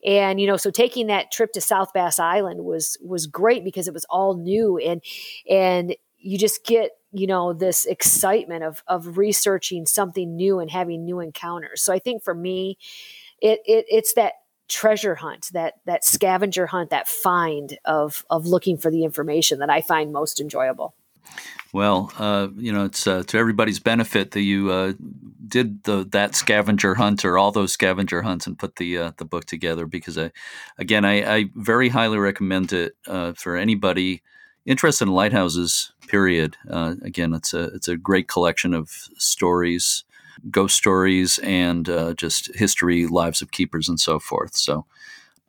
And, 0.04 0.38
you 0.38 0.46
know, 0.46 0.58
so 0.58 0.70
taking 0.70 1.06
that 1.06 1.32
trip 1.32 1.52
to 1.52 1.62
South 1.62 1.94
Bass 1.94 2.18
Island 2.18 2.62
was 2.62 2.98
was 3.02 3.26
great 3.26 3.64
because 3.64 3.88
it 3.88 3.94
was 3.94 4.04
all 4.10 4.36
new 4.36 4.76
and 4.76 5.02
and 5.48 5.96
you 6.18 6.36
just 6.36 6.64
get 6.64 6.90
you 7.14 7.26
know 7.26 7.52
this 7.52 7.84
excitement 7.86 8.64
of 8.64 8.82
of 8.86 9.16
researching 9.16 9.86
something 9.86 10.36
new 10.36 10.58
and 10.58 10.70
having 10.70 11.04
new 11.04 11.20
encounters. 11.20 11.82
So 11.82 11.92
i 11.92 11.98
think 11.98 12.22
for 12.22 12.34
me 12.34 12.76
it, 13.40 13.60
it 13.64 13.86
it's 13.88 14.14
that 14.14 14.34
treasure 14.68 15.14
hunt 15.14 15.50
that 15.52 15.74
that 15.86 16.04
scavenger 16.04 16.66
hunt 16.66 16.90
that 16.90 17.06
find 17.08 17.78
of 17.84 18.24
of 18.30 18.46
looking 18.46 18.76
for 18.76 18.90
the 18.90 19.04
information 19.04 19.58
that 19.58 19.70
i 19.70 19.80
find 19.80 20.12
most 20.12 20.40
enjoyable. 20.40 20.94
Well, 21.72 22.12
uh, 22.18 22.48
you 22.56 22.72
know, 22.72 22.84
it's 22.84 23.04
uh, 23.04 23.24
to 23.24 23.36
everybody's 23.38 23.80
benefit 23.80 24.30
that 24.30 24.42
you 24.42 24.70
uh, 24.70 24.92
did 25.48 25.82
the 25.82 26.04
that 26.12 26.36
scavenger 26.36 26.94
hunt 26.94 27.24
or 27.24 27.36
all 27.36 27.50
those 27.50 27.72
scavenger 27.72 28.22
hunts 28.22 28.46
and 28.46 28.56
put 28.56 28.76
the 28.76 28.98
uh, 28.98 29.12
the 29.16 29.24
book 29.24 29.44
together 29.46 29.86
because 29.86 30.16
I, 30.16 30.30
again, 30.78 31.04
I, 31.04 31.38
I 31.38 31.50
very 31.56 31.88
highly 31.88 32.18
recommend 32.18 32.72
it 32.72 32.96
uh, 33.08 33.32
for 33.32 33.56
anybody 33.56 34.22
interested 34.66 35.06
in 35.06 35.14
lighthouses. 35.14 35.92
Period. 36.06 36.56
Uh, 36.70 36.96
again, 37.02 37.32
it's 37.32 37.54
a 37.54 37.64
it's 37.74 37.88
a 37.88 37.96
great 37.96 38.28
collection 38.28 38.74
of 38.74 38.90
stories, 39.16 40.04
ghost 40.50 40.76
stories, 40.76 41.38
and 41.38 41.86
just 42.16 42.54
history, 42.54 43.06
lives 43.06 43.40
of 43.40 43.50
keepers, 43.50 43.88
and 43.88 43.98
so 43.98 44.18
forth. 44.18 44.54
So 44.54 44.84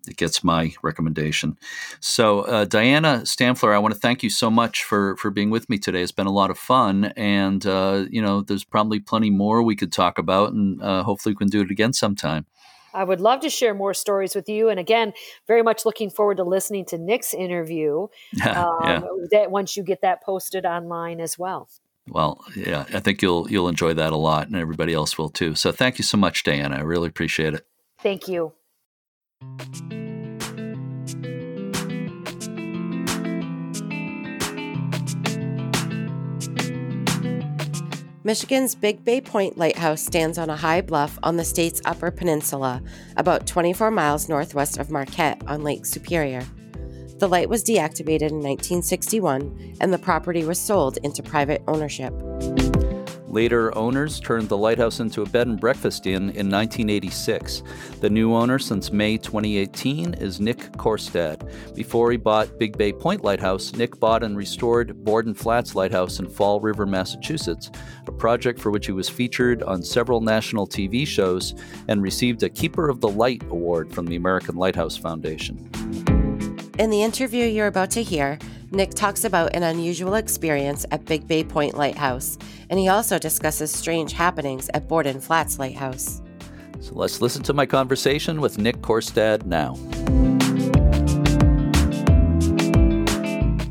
it 0.08 0.18
gets 0.18 0.44
my 0.44 0.74
recommendation. 0.82 1.58
So, 2.00 2.42
uh, 2.42 2.66
Diana 2.66 3.22
Stampfler, 3.24 3.74
I 3.74 3.80
want 3.80 3.94
to 3.94 4.00
thank 4.00 4.24
you 4.24 4.30
so 4.30 4.50
much 4.50 4.84
for 4.84 5.16
for 5.18 5.32
being 5.32 5.50
with 5.50 5.70
me 5.70 5.78
today. 5.78 6.02
It's 6.02 6.12
been 6.12 6.28
a 6.28 6.32
lot 6.32 6.52
of 6.52 6.58
fun, 6.58 7.06
and 7.16 7.66
uh, 7.66 8.06
you 8.10 8.22
know, 8.22 8.42
there's 8.42 8.64
probably 8.64 9.00
plenty 9.00 9.30
more 9.30 9.62
we 9.62 9.76
could 9.76 9.92
talk 9.92 10.18
about, 10.18 10.54
and 10.54 10.82
uh, 10.82 11.04
hopefully, 11.04 11.34
we 11.34 11.38
can 11.38 11.50
do 11.50 11.62
it 11.62 11.72
again 11.72 11.94
sometime. 11.94 12.46
I 12.96 13.04
would 13.04 13.22
love 13.22 13.42
to 13.42 13.50
share 13.50 13.74
more 13.74 13.94
stories 13.94 14.34
with 14.36 14.48
you, 14.50 14.70
and 14.70 14.80
again, 14.80 15.14
very 15.48 15.62
much 15.62 15.86
looking 15.86 16.10
forward 16.10 16.38
to 16.38 16.44
listening 16.44 16.86
to 16.86 16.98
Nick's 16.98 17.34
interview. 17.34 18.04
um, 18.46 18.80
yeah. 18.84 19.02
That 19.32 19.52
once 19.52 19.76
you 19.76 19.84
get 19.84 20.02
that 20.02 20.24
posted 20.24 20.66
online 20.66 21.20
as 21.20 21.38
well. 21.38 21.70
Well, 22.08 22.44
yeah, 22.56 22.86
I 22.94 23.00
think 23.00 23.22
you'll 23.22 23.50
you'll 23.50 23.68
enjoy 23.68 23.94
that 23.96 24.14
a 24.14 24.18
lot, 24.18 24.48
and 24.48 24.56
everybody 24.56 24.94
else 24.94 25.18
will 25.18 25.30
too. 25.30 25.56
So, 25.56 25.72
thank 25.72 25.98
you 25.98 26.04
so 26.04 26.18
much, 26.18 26.44
Diana. 26.44 26.78
I 26.78 26.82
really 26.82 27.08
appreciate 27.08 27.54
it. 27.54 27.66
Thank 28.00 28.28
you. 28.28 28.54
Michigan's 38.26 38.74
Big 38.74 39.06
Bay 39.06 39.22
Point 39.22 39.56
Lighthouse 39.56 40.02
stands 40.02 40.40
on 40.40 40.50
a 40.50 40.56
high 40.56 40.82
bluff 40.82 41.20
on 41.22 41.38
the 41.38 41.46
state's 41.46 41.80
Upper 41.86 42.10
Peninsula, 42.10 42.82
about 43.18 43.46
24 43.46 43.92
miles 43.92 44.28
northwest 44.28 44.80
of 44.80 44.90
Marquette 44.90 45.40
on 45.46 45.62
Lake 45.62 45.86
Superior. 45.86 46.44
The 47.20 47.30
light 47.30 47.50
was 47.50 47.64
deactivated 47.64 48.32
in 48.32 48.42
1961 48.42 49.76
and 49.80 49.94
the 49.94 50.00
property 50.00 50.44
was 50.44 50.60
sold 50.60 50.98
into 51.04 51.22
private 51.22 51.62
ownership. 51.68 52.16
Later 53.36 53.78
owners 53.78 54.22
turned 54.22 54.48
the 54.48 54.58
lighthouse 54.58 55.02
into 55.02 55.22
a 55.22 55.26
bed 55.26 55.48
and 55.48 55.60
breakfast 55.60 56.08
inn 56.08 56.30
in 56.30 56.50
1986. 56.50 57.64
The 58.00 58.10
new 58.10 58.34
owner 58.34 58.58
since 58.58 58.94
May 58.94 59.18
2018 59.18 60.14
is 60.14 60.40
Nick 60.40 60.60
Korstad. 60.78 61.76
Before 61.76 62.12
he 62.12 62.18
bought 62.18 62.58
Big 62.58 62.78
Bay 62.78 62.94
Point 62.94 63.26
Lighthouse, 63.26 63.74
Nick 63.74 64.00
bought 64.00 64.24
and 64.24 64.38
restored 64.38 65.04
Borden 65.04 65.34
Flats 65.34 65.76
Lighthouse 65.76 66.20
in 66.20 66.30
Fall 66.30 66.62
River, 66.62 66.86
Massachusetts, 66.86 67.72
a 68.08 68.12
project 68.14 68.58
for 68.58 68.72
which 68.72 68.86
he 68.86 68.94
was 68.94 69.10
featured 69.10 69.64
on 69.64 69.84
several 69.84 70.22
national 70.22 70.66
TV 70.66 71.06
shows 71.06 71.56
and 71.90 72.02
received 72.02 72.42
a 72.42 72.50
Keeper 72.50 72.88
of 72.88 73.02
the 73.02 73.10
Light 73.10 73.44
award 73.50 73.92
from 73.92 74.06
the 74.06 74.16
American 74.16 74.56
Lighthouse 74.56 74.96
Foundation. 74.96 76.25
In 76.78 76.90
the 76.90 77.04
interview 77.04 77.46
you're 77.46 77.68
about 77.68 77.90
to 77.92 78.04
hear, 78.04 78.38
Nick 78.72 78.96
talks 78.96 79.24
about 79.24 79.56
an 79.56 79.64
unusual 79.64 80.16
experience 80.16 80.86
at 80.92 81.06
Big 81.06 81.26
Bay 81.26 81.42
Point 81.42 81.78
Lighthouse, 81.78 82.38
and 82.70 82.78
he 82.78 82.90
also 82.90 83.18
discusses 83.18 83.72
strange 83.72 84.12
happenings 84.12 84.70
at 84.74 84.86
Borden 84.90 85.22
Flats 85.22 85.58
Lighthouse. 85.58 86.22
So 86.82 86.94
let's 86.96 87.22
listen 87.22 87.44
to 87.44 87.54
my 87.54 87.66
conversation 87.66 88.42
with 88.42 88.58
Nick 88.58 88.82
Korstad 88.82 89.46
now. 89.46 89.76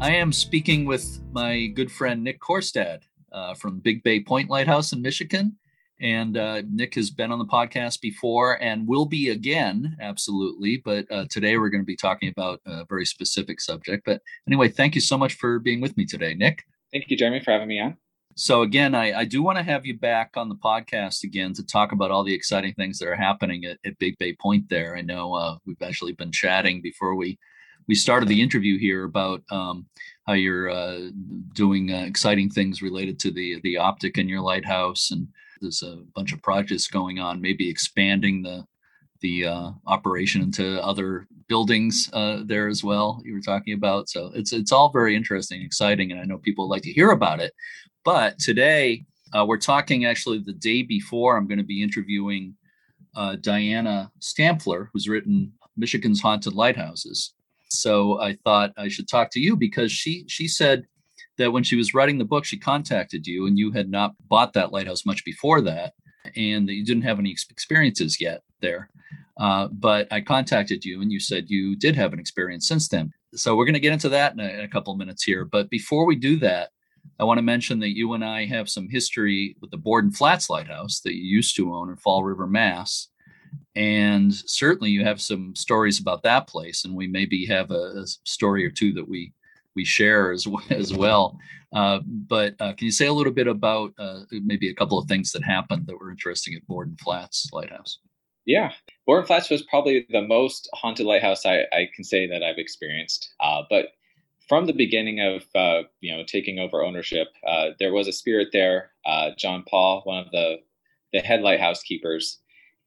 I 0.01 0.15
am 0.15 0.33
speaking 0.33 0.87
with 0.87 1.21
my 1.31 1.67
good 1.75 1.93
friend 1.93 2.25
Nick 2.25 2.41
Korstad 2.41 3.03
uh, 3.33 3.53
from 3.53 3.81
Big 3.81 4.03
Bay 4.03 4.21
Point 4.21 4.49
Lighthouse 4.49 4.95
in 4.95 5.03
Michigan. 5.03 5.59
And 6.01 6.37
uh, 6.37 6.63
Nick 6.69 6.95
has 6.97 7.11
been 7.11 7.31
on 7.31 7.39
the 7.39 7.45
podcast 7.45 8.01
before 8.01 8.61
and 8.63 8.87
will 8.87 9.07
be 9.07 9.31
again, 9.31 9.97
absolutely. 10.01 10.83
But 10.85 11.11
uh, 11.11 11.27
today 11.31 11.57
we're 11.57 11.71
going 11.71 11.83
to 11.83 11.87
be 11.87 11.97
talking 11.97 12.29
about 12.29 12.61
a 12.67 12.85
very 12.89 13.07
specific 13.07 13.61
subject. 13.61 14.05
But 14.05 14.21
anyway, 14.47 14.69
thank 14.69 14.95
you 14.95 15.01
so 15.01 15.17
much 15.17 15.35
for 15.35 15.59
being 15.59 15.81
with 15.81 15.97
me 15.97 16.05
today, 16.05 16.35
Nick. 16.35 16.65
Thank 16.93 17.11
you, 17.11 17.17
Jeremy, 17.17 17.41
for 17.41 17.53
having 17.53 17.69
me 17.69 17.81
on. 17.81 17.97
So, 18.37 18.63
again, 18.63 18.97
I, 18.97 19.21
I 19.21 19.25
do 19.25 19.45
want 19.45 19.59
to 19.59 19.65
have 19.65 19.87
you 19.87 19.97
back 19.97 20.33
on 20.35 20.49
the 20.49 20.57
podcast 20.57 21.23
again 21.23 21.53
to 21.55 21.65
talk 21.65 21.93
about 21.93 22.11
all 22.11 22.25
the 22.25 22.35
exciting 22.35 22.75
things 22.75 22.99
that 22.99 23.07
are 23.07 23.15
happening 23.15 23.65
at, 23.65 23.79
at 23.87 23.99
Big 24.01 24.19
Bay 24.19 24.35
Point 24.35 24.69
there. 24.69 24.97
I 24.97 25.03
know 25.03 25.35
uh, 25.35 25.57
we've 25.65 25.81
actually 25.83 26.13
been 26.13 26.33
chatting 26.33 26.83
before 26.83 27.15
we 27.15 27.39
we 27.87 27.95
started 27.95 28.29
the 28.29 28.41
interview 28.41 28.79
here 28.79 29.05
about 29.05 29.43
um, 29.51 29.87
how 30.27 30.33
you're 30.33 30.71
uh, 30.71 31.11
doing 31.53 31.93
uh, 31.93 32.05
exciting 32.07 32.51
things 32.51 32.83
related 32.83 33.19
to 33.21 33.31
the 33.31 33.61
the 33.63 33.77
optic 33.77 34.19
in 34.19 34.29
your 34.29 34.41
lighthouse 34.41 35.11
and 35.11 35.29
there's 35.65 35.83
a 35.83 36.03
bunch 36.15 36.33
of 36.33 36.43
projects 36.43 36.87
going 36.87 37.19
on, 37.19 37.41
maybe 37.41 37.69
expanding 37.69 38.43
the 38.43 38.65
the 39.21 39.47
uh, 39.47 39.71
operation 39.87 40.43
into 40.43 40.85
other 40.85 41.27
buildings 41.49 42.11
uh, 42.13 42.43
there 42.45 42.69
as 42.69 42.85
well. 42.85 43.23
You 43.25 43.33
were 43.33 43.41
talking 43.41 43.75
about, 43.75 44.09
so 44.09 44.31
it's 44.35 44.53
it's 44.53 44.73
all 44.73 44.93
very 44.93 45.17
interesting, 45.17 45.63
exciting, 45.63 46.13
and 46.13 46.21
I 46.21 46.25
know 46.25 46.39
people 46.39 46.69
like 46.69 46.83
to 46.83 46.93
hear 46.93 47.11
about 47.11 47.41
it. 47.41 47.53
But 48.05 48.39
today 48.39 49.07
uh, 49.35 49.45
we're 49.47 49.59
talking 49.59 50.05
actually 50.05 50.39
the 50.39 50.53
day 50.53 50.83
before. 50.83 51.37
I'm 51.37 51.49
going 51.49 51.59
to 51.59 51.65
be 51.65 51.83
interviewing 51.83 52.55
uh, 53.17 53.37
Diana 53.41 54.13
Stampfler, 54.21 54.89
who's 54.93 55.09
written 55.09 55.53
Michigan's 55.77 56.21
Haunted 56.21 56.53
Lighthouses. 56.53 57.35
So 57.69 58.21
I 58.21 58.37
thought 58.45 58.73
I 58.77 58.89
should 58.89 59.09
talk 59.09 59.31
to 59.33 59.41
you 59.41 59.57
because 59.57 59.91
she 59.91 60.25
she 60.29 60.47
said 60.47 60.85
that 61.39 61.53
when 61.53 61.65
she 61.65 61.77
was 61.77 61.95
writing 61.95 62.19
the 62.19 62.25
book, 62.25 62.45
she 62.45 62.59
contacted 62.59 63.27
you 63.27 63.47
and 63.47 63.59
you 63.59 63.73
had 63.73 63.91
not 63.91 64.15
bought 64.29 64.53
that 64.53 64.73
lighthouse 64.73 65.07
much 65.07 65.25
before 65.25 65.61
that 65.63 65.95
and 66.37 66.69
that 66.69 66.75
you 66.75 66.85
didn't 66.85 67.03
have 67.03 67.19
any 67.19 67.31
experiences 67.31 68.21
yet 68.21 68.43
there. 68.61 68.89
Uh, 69.39 69.69
but 69.73 70.07
I 70.13 70.21
contacted 70.21 70.85
you 70.85 71.03
and 71.03 71.11
you 71.11 71.19
said 71.19 71.51
you 71.51 71.77
did 71.77 71.97
have 71.97 72.13
an 72.13 72.21
experience 72.21 72.69
since 72.69 72.89
then. 72.89 73.13
So 73.35 73.57
we're 73.57 73.65
going 73.65 73.75
to 73.75 73.81
get 73.81 73.93
into 73.93 74.09
that 74.11 74.33
in 74.33 74.41
a, 74.41 74.49
in 74.49 74.61
a 74.61 74.69
couple 74.69 74.93
of 74.93 74.99
minutes 74.99 75.25
here. 75.25 75.45
But 75.45 75.71
before 75.71 76.07
we 76.07 76.15
do 76.15 76.37
that, 76.39 76.71
I 77.19 77.25
want 77.25 77.39
to 77.39 77.43
mention 77.43 77.81
that 77.81 77.97
you 77.97 78.13
and 78.15 78.25
I 78.25 78.47
have 78.47 78.69
some 78.69 78.89
history 78.89 79.57
with 79.61 79.71
the 79.71 79.77
Borden 79.77 80.11
Flats 80.11 80.49
Lighthouse 80.49 81.01
that 81.01 81.15
you 81.15 81.23
used 81.23 81.57
to 81.57 81.75
own 81.75 81.91
in 81.91 81.97
Fall 81.97 82.25
River, 82.25 82.47
Mass. 82.47 83.09
And 83.77 84.33
certainly 84.33 84.91
you 84.91 85.05
have 85.05 85.21
some 85.21 85.55
stories 85.55 86.01
about 86.01 86.23
that 86.23 86.47
place. 86.47 86.85
And 86.85 86.95
we 86.95 87.07
maybe 87.07 87.45
have 87.47 87.71
a, 87.71 88.03
a 88.03 88.07
story 88.25 88.65
or 88.65 88.71
two 88.71 88.93
that 88.95 89.09
we 89.09 89.33
we 89.75 89.85
share 89.85 90.33
as, 90.33 90.47
as 90.71 90.95
well. 90.95 91.39
Uh, 91.75 92.01
but 92.05 92.55
uh, 92.61 92.73
can 92.73 92.87
you 92.87 92.93
say 92.93 93.07
a 93.07 93.13
little 93.13 93.33
bit 93.33 93.49
about 93.49 93.93
uh, 93.99 94.21
maybe 94.31 94.71
a 94.71 94.75
couple 94.75 94.99
of 94.99 95.09
things 95.09 95.33
that 95.33 95.43
happened 95.43 95.87
that 95.87 95.99
were 95.99 96.11
interesting 96.11 96.55
at 96.55 96.67
Borden 96.67 96.97
Flats 97.03 97.51
Lighthouse? 97.53 97.99
Yeah, 98.47 98.73
Borden 99.07 99.27
Flats 99.27 99.51
was 99.51 99.63
probably 99.63 100.07
the 100.11 100.23
most 100.23 100.69
haunted 100.75 101.07
lighthouse 101.07 101.45
I, 101.47 101.63
I 101.73 101.89
can 101.95 102.05
say 102.05 102.29
that 102.29 102.43
I've 102.43 102.59
experienced. 102.59 103.35
Uh, 103.41 103.63
but 103.69 103.87
from 104.49 104.67
the 104.67 104.73
beginning 104.73 105.21
of 105.21 105.43
uh, 105.55 105.89
you 106.01 106.15
know 106.15 106.23
taking 106.25 106.59
over 106.59 106.85
ownership, 106.85 107.29
uh, 107.47 107.71
there 107.79 107.93
was 107.93 108.07
a 108.07 108.13
spirit 108.13 108.49
there. 108.53 108.91
John 109.39 109.65
Paul, 109.69 110.03
one 110.05 110.19
of 110.19 110.31
the 110.31 110.59
the 111.13 111.21
head 111.21 111.41
lighthouse 111.41 111.83
keepers, 111.83 112.39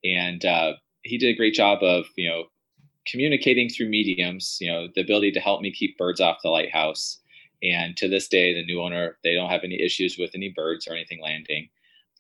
and 0.04 0.46
he 1.02 1.18
did 1.18 1.30
a 1.30 1.38
great 1.38 1.56
job 1.56 1.82
of 1.82 2.06
you 2.16 2.30
know 2.30 2.44
communicating 3.10 3.70
through 3.70 3.90
mediums, 3.90 4.58
you 4.60 4.72
know, 4.72 4.88
the 4.94 5.02
ability 5.02 5.32
to 5.32 5.40
help 5.40 5.62
me 5.62 5.72
keep 5.72 5.98
birds 5.98 6.22
off 6.22 6.42
the 6.44 6.50
lighthouse. 6.50 7.20
And 7.64 7.98
to 7.98 8.08
this 8.08 8.28
day, 8.28 8.54
the 8.54 8.66
new 8.66 8.82
owner, 8.82 9.18
they 9.24 9.34
don't 9.34 9.50
have 9.50 9.64
any 9.64 9.82
issues 9.82 10.18
with 10.18 10.32
any 10.36 10.50
birds 10.50 10.88
or 10.88 10.94
anything 10.94 11.22
landing. 11.22 11.70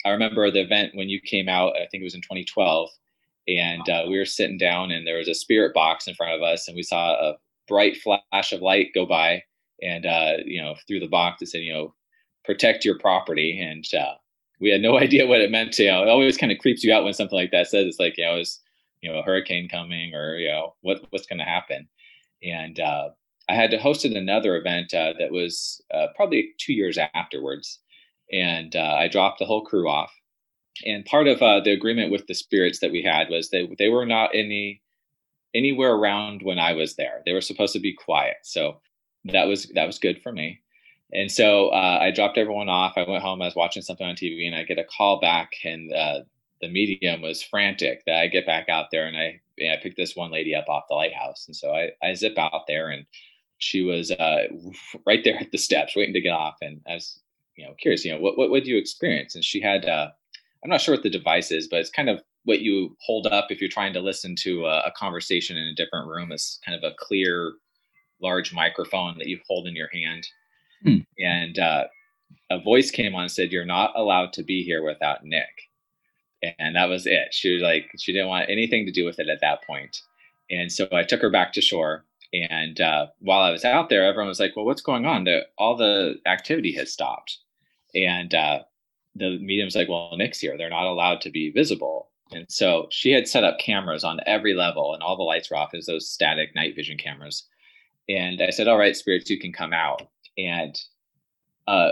I 0.05 0.09
remember 0.09 0.49
the 0.49 0.61
event 0.61 0.95
when 0.95 1.09
you 1.09 1.19
came 1.21 1.49
out, 1.49 1.75
I 1.75 1.87
think 1.87 2.01
it 2.01 2.03
was 2.03 2.15
in 2.15 2.21
2012, 2.21 2.89
and 3.47 3.89
uh, 3.89 4.03
we 4.07 4.17
were 4.17 4.25
sitting 4.25 4.57
down 4.57 4.91
and 4.91 5.05
there 5.05 5.17
was 5.17 5.27
a 5.27 5.33
spirit 5.33 5.73
box 5.73 6.07
in 6.07 6.15
front 6.15 6.33
of 6.33 6.41
us, 6.41 6.67
and 6.67 6.75
we 6.75 6.83
saw 6.83 7.13
a 7.13 7.35
bright 7.67 7.97
flash 7.97 8.51
of 8.51 8.61
light 8.61 8.91
go 8.93 9.05
by, 9.05 9.43
and 9.81 10.05
uh, 10.05 10.33
you 10.45 10.61
know, 10.61 10.75
through 10.87 10.99
the 10.99 11.07
box 11.07 11.41
it 11.41 11.47
said, 11.47 11.61
you 11.61 11.73
know, 11.73 11.93
protect 12.45 12.85
your 12.85 12.97
property, 12.99 13.59
and 13.59 13.85
uh, 13.93 14.15
we 14.59 14.69
had 14.69 14.81
no 14.81 14.97
idea 14.99 15.27
what 15.27 15.41
it 15.41 15.51
meant. 15.51 15.73
to, 15.73 15.83
You 15.83 15.91
know, 15.91 16.03
it 16.03 16.09
always 16.09 16.37
kind 16.37 16.51
of 16.51 16.57
creeps 16.59 16.83
you 16.83 16.93
out 16.93 17.03
when 17.03 17.13
something 17.13 17.37
like 17.37 17.51
that 17.51 17.67
says. 17.67 17.87
It's 17.87 17.99
like 17.99 18.17
you 18.17 18.25
know, 18.25 18.35
it's 18.35 18.59
you 19.01 19.11
know 19.11 19.19
a 19.19 19.23
hurricane 19.23 19.69
coming 19.69 20.13
or 20.13 20.35
you 20.35 20.47
know 20.47 20.75
what 20.81 21.01
what's 21.09 21.27
going 21.27 21.39
to 21.39 21.45
happen. 21.45 21.87
And 22.43 22.79
uh, 22.79 23.09
i 23.49 23.55
had 23.55 23.71
to 23.71 23.77
hosted 23.77 24.15
another 24.17 24.57
event 24.57 24.93
uh, 24.93 25.13
that 25.19 25.31
was 25.31 25.81
uh, 25.93 26.07
probably 26.15 26.53
two 26.57 26.73
years 26.73 26.97
afterwards. 27.13 27.79
And 28.31 28.75
uh, 28.75 28.95
i 28.97 29.07
dropped 29.07 29.39
the 29.39 29.45
whole 29.45 29.65
crew 29.65 29.89
off. 29.89 30.11
And 30.85 31.05
part 31.05 31.27
of 31.27 31.41
uh, 31.41 31.61
the 31.61 31.71
agreement 31.71 32.11
with 32.11 32.27
the 32.27 32.35
spirits 32.35 32.79
that 32.79 32.91
we 32.91 33.01
had 33.01 33.29
was 33.29 33.49
that 33.49 33.75
they 33.79 33.89
were 33.89 34.05
not 34.05 34.31
any 34.33 34.81
anywhere 35.53 35.93
around 35.93 36.41
when 36.43 36.59
i 36.59 36.73
was 36.73 36.95
there. 36.95 37.21
They 37.25 37.33
were 37.33 37.41
supposed 37.41 37.73
to 37.73 37.79
be 37.79 37.93
quiet. 37.93 38.37
So 38.43 38.79
that 39.25 39.45
was 39.45 39.65
that 39.75 39.87
was 39.87 39.99
good 39.99 40.21
for 40.21 40.31
me. 40.31 40.61
And 41.13 41.31
so 41.31 41.69
uh, 41.69 41.99
I 42.01 42.11
dropped 42.11 42.37
everyone 42.37 42.69
off. 42.69 42.93
I 42.97 43.09
went 43.09 43.23
home. 43.23 43.41
I 43.41 43.45
was 43.45 43.55
watching 43.55 43.81
something 43.81 44.05
on 44.05 44.15
TV, 44.15 44.45
and 44.45 44.55
I 44.55 44.63
get 44.63 44.77
a 44.77 44.83
call 44.83 45.19
back, 45.21 45.53
and 45.63 45.93
the 46.61 46.69
medium 46.69 47.21
was 47.21 47.43
frantic 47.43 48.03
that 48.05 48.15
I 48.15 48.27
get 48.27 48.45
back 48.45 48.69
out 48.69 48.87
there 48.91 49.05
and 49.05 49.17
I, 49.17 49.39
I 49.61 49.77
pick 49.81 49.95
this 49.95 50.15
one 50.15 50.31
lady 50.31 50.55
up 50.55 50.67
off 50.67 50.85
the 50.89 50.95
lighthouse. 50.95 51.45
And 51.47 51.55
so 51.55 51.73
I, 51.73 51.91
I 52.03 52.13
zip 52.13 52.37
out 52.37 52.65
there 52.67 52.89
and 52.89 53.05
she 53.57 53.83
was 53.83 54.11
uh, 54.11 54.43
right 55.05 55.23
there 55.23 55.37
at 55.39 55.51
the 55.51 55.57
steps, 55.57 55.95
waiting 55.95 56.13
to 56.13 56.21
get 56.21 56.31
off. 56.31 56.57
And 56.61 56.81
I 56.87 56.95
was, 56.95 57.19
you 57.55 57.65
know, 57.65 57.73
curious, 57.79 58.05
you 58.05 58.13
know, 58.13 58.19
what 58.19 58.37
what 58.37 58.49
would 58.49 58.67
you 58.67 58.77
experience? 58.77 59.35
And 59.35 59.43
she 59.43 59.61
had, 59.61 59.85
uh, 59.85 60.09
I'm 60.63 60.69
not 60.69 60.81
sure 60.81 60.95
what 60.95 61.03
the 61.03 61.09
device 61.09 61.51
is, 61.51 61.67
but 61.67 61.79
it's 61.79 61.89
kind 61.89 62.09
of 62.09 62.21
what 62.43 62.61
you 62.61 62.95
hold 63.01 63.27
up 63.27 63.47
if 63.49 63.59
you're 63.59 63.69
trying 63.69 63.93
to 63.93 63.99
listen 63.99 64.35
to 64.37 64.65
a, 64.65 64.79
a 64.81 64.93
conversation 64.95 65.57
in 65.57 65.67
a 65.67 65.75
different 65.75 66.07
room. 66.07 66.31
Is 66.31 66.59
kind 66.65 66.77
of 66.77 66.89
a 66.89 66.95
clear, 66.97 67.53
large 68.21 68.53
microphone 68.53 69.17
that 69.17 69.27
you 69.27 69.39
hold 69.47 69.67
in 69.67 69.75
your 69.75 69.89
hand. 69.91 70.27
Hmm. 70.83 70.97
And 71.19 71.59
uh, 71.59 71.85
a 72.51 72.59
voice 72.59 72.91
came 72.91 73.15
on 73.15 73.23
and 73.23 73.31
said, 73.31 73.51
"You're 73.51 73.65
not 73.65 73.91
allowed 73.95 74.33
to 74.33 74.43
be 74.43 74.63
here 74.63 74.83
without 74.83 75.25
Nick." 75.25 75.66
And 76.59 76.75
that 76.75 76.89
was 76.89 77.05
it. 77.05 77.33
She 77.33 77.53
was 77.53 77.63
like, 77.63 77.91
she 77.97 78.13
didn't 78.13 78.27
want 78.27 78.49
anything 78.49 78.85
to 78.85 78.91
do 78.91 79.05
with 79.05 79.19
it 79.19 79.29
at 79.29 79.41
that 79.41 79.65
point. 79.65 80.01
And 80.49 80.71
so 80.71 80.87
I 80.91 81.03
took 81.03 81.21
her 81.21 81.29
back 81.29 81.53
to 81.53 81.61
shore 81.61 82.05
and 82.33 82.79
uh, 82.81 83.07
while 83.19 83.41
I 83.41 83.51
was 83.51 83.63
out 83.63 83.89
there, 83.89 84.05
everyone 84.05 84.27
was 84.27 84.39
like, 84.39 84.55
"Well, 84.55 84.65
what's 84.65 84.81
going 84.81 85.05
on?" 85.05 85.23
The, 85.23 85.47
all 85.57 85.75
the 85.75 86.19
activity 86.25 86.73
has 86.73 86.91
stopped, 86.91 87.37
and 87.95 88.33
uh, 88.33 88.63
the 89.15 89.39
medium's 89.39 89.75
like, 89.75 89.87
"Well, 89.87 90.15
Nick's 90.17 90.39
here. 90.39 90.57
They're 90.57 90.69
not 90.69 90.85
allowed 90.85 91.21
to 91.21 91.29
be 91.29 91.51
visible." 91.51 92.09
And 92.31 92.45
so 92.49 92.87
she 92.91 93.11
had 93.11 93.27
set 93.27 93.45
up 93.45 93.59
cameras 93.59 94.03
on 94.03 94.19
every 94.25 94.53
level, 94.53 94.93
and 94.93 95.01
all 95.01 95.15
the 95.15 95.23
lights 95.23 95.49
were 95.49 95.57
off. 95.57 95.73
As 95.73 95.85
those 95.85 96.09
static 96.09 96.53
night 96.55 96.75
vision 96.75 96.97
cameras. 96.97 97.43
And 98.09 98.41
I 98.41 98.49
said, 98.49 98.67
"All 98.67 98.77
right, 98.77 98.95
spirits, 98.95 99.29
you 99.29 99.39
can 99.39 99.53
come 99.53 99.73
out." 99.73 100.07
And 100.37 100.79
uh, 101.67 101.91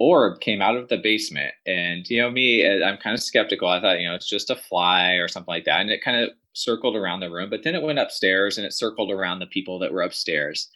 orb 0.00 0.40
came 0.40 0.60
out 0.60 0.76
of 0.76 0.88
the 0.88 0.96
basement, 0.96 1.54
and 1.66 2.08
you 2.10 2.20
know 2.20 2.30
me, 2.30 2.66
uh, 2.66 2.84
I'm 2.84 2.96
kind 2.96 3.14
of 3.14 3.22
skeptical. 3.22 3.68
I 3.68 3.80
thought, 3.80 4.00
you 4.00 4.08
know, 4.08 4.14
it's 4.16 4.28
just 4.28 4.50
a 4.50 4.56
fly 4.56 5.12
or 5.12 5.28
something 5.28 5.52
like 5.52 5.66
that, 5.66 5.80
and 5.80 5.90
it 5.90 6.02
kind 6.02 6.16
of 6.24 6.30
circled 6.52 6.96
around 6.96 7.20
the 7.20 7.30
room, 7.30 7.50
but 7.50 7.62
then 7.62 7.74
it 7.74 7.82
went 7.82 7.98
upstairs 7.98 8.58
and 8.58 8.66
it 8.66 8.72
circled 8.72 9.10
around 9.10 9.38
the 9.38 9.46
people 9.46 9.78
that 9.78 9.92
were 9.92 10.02
upstairs. 10.02 10.68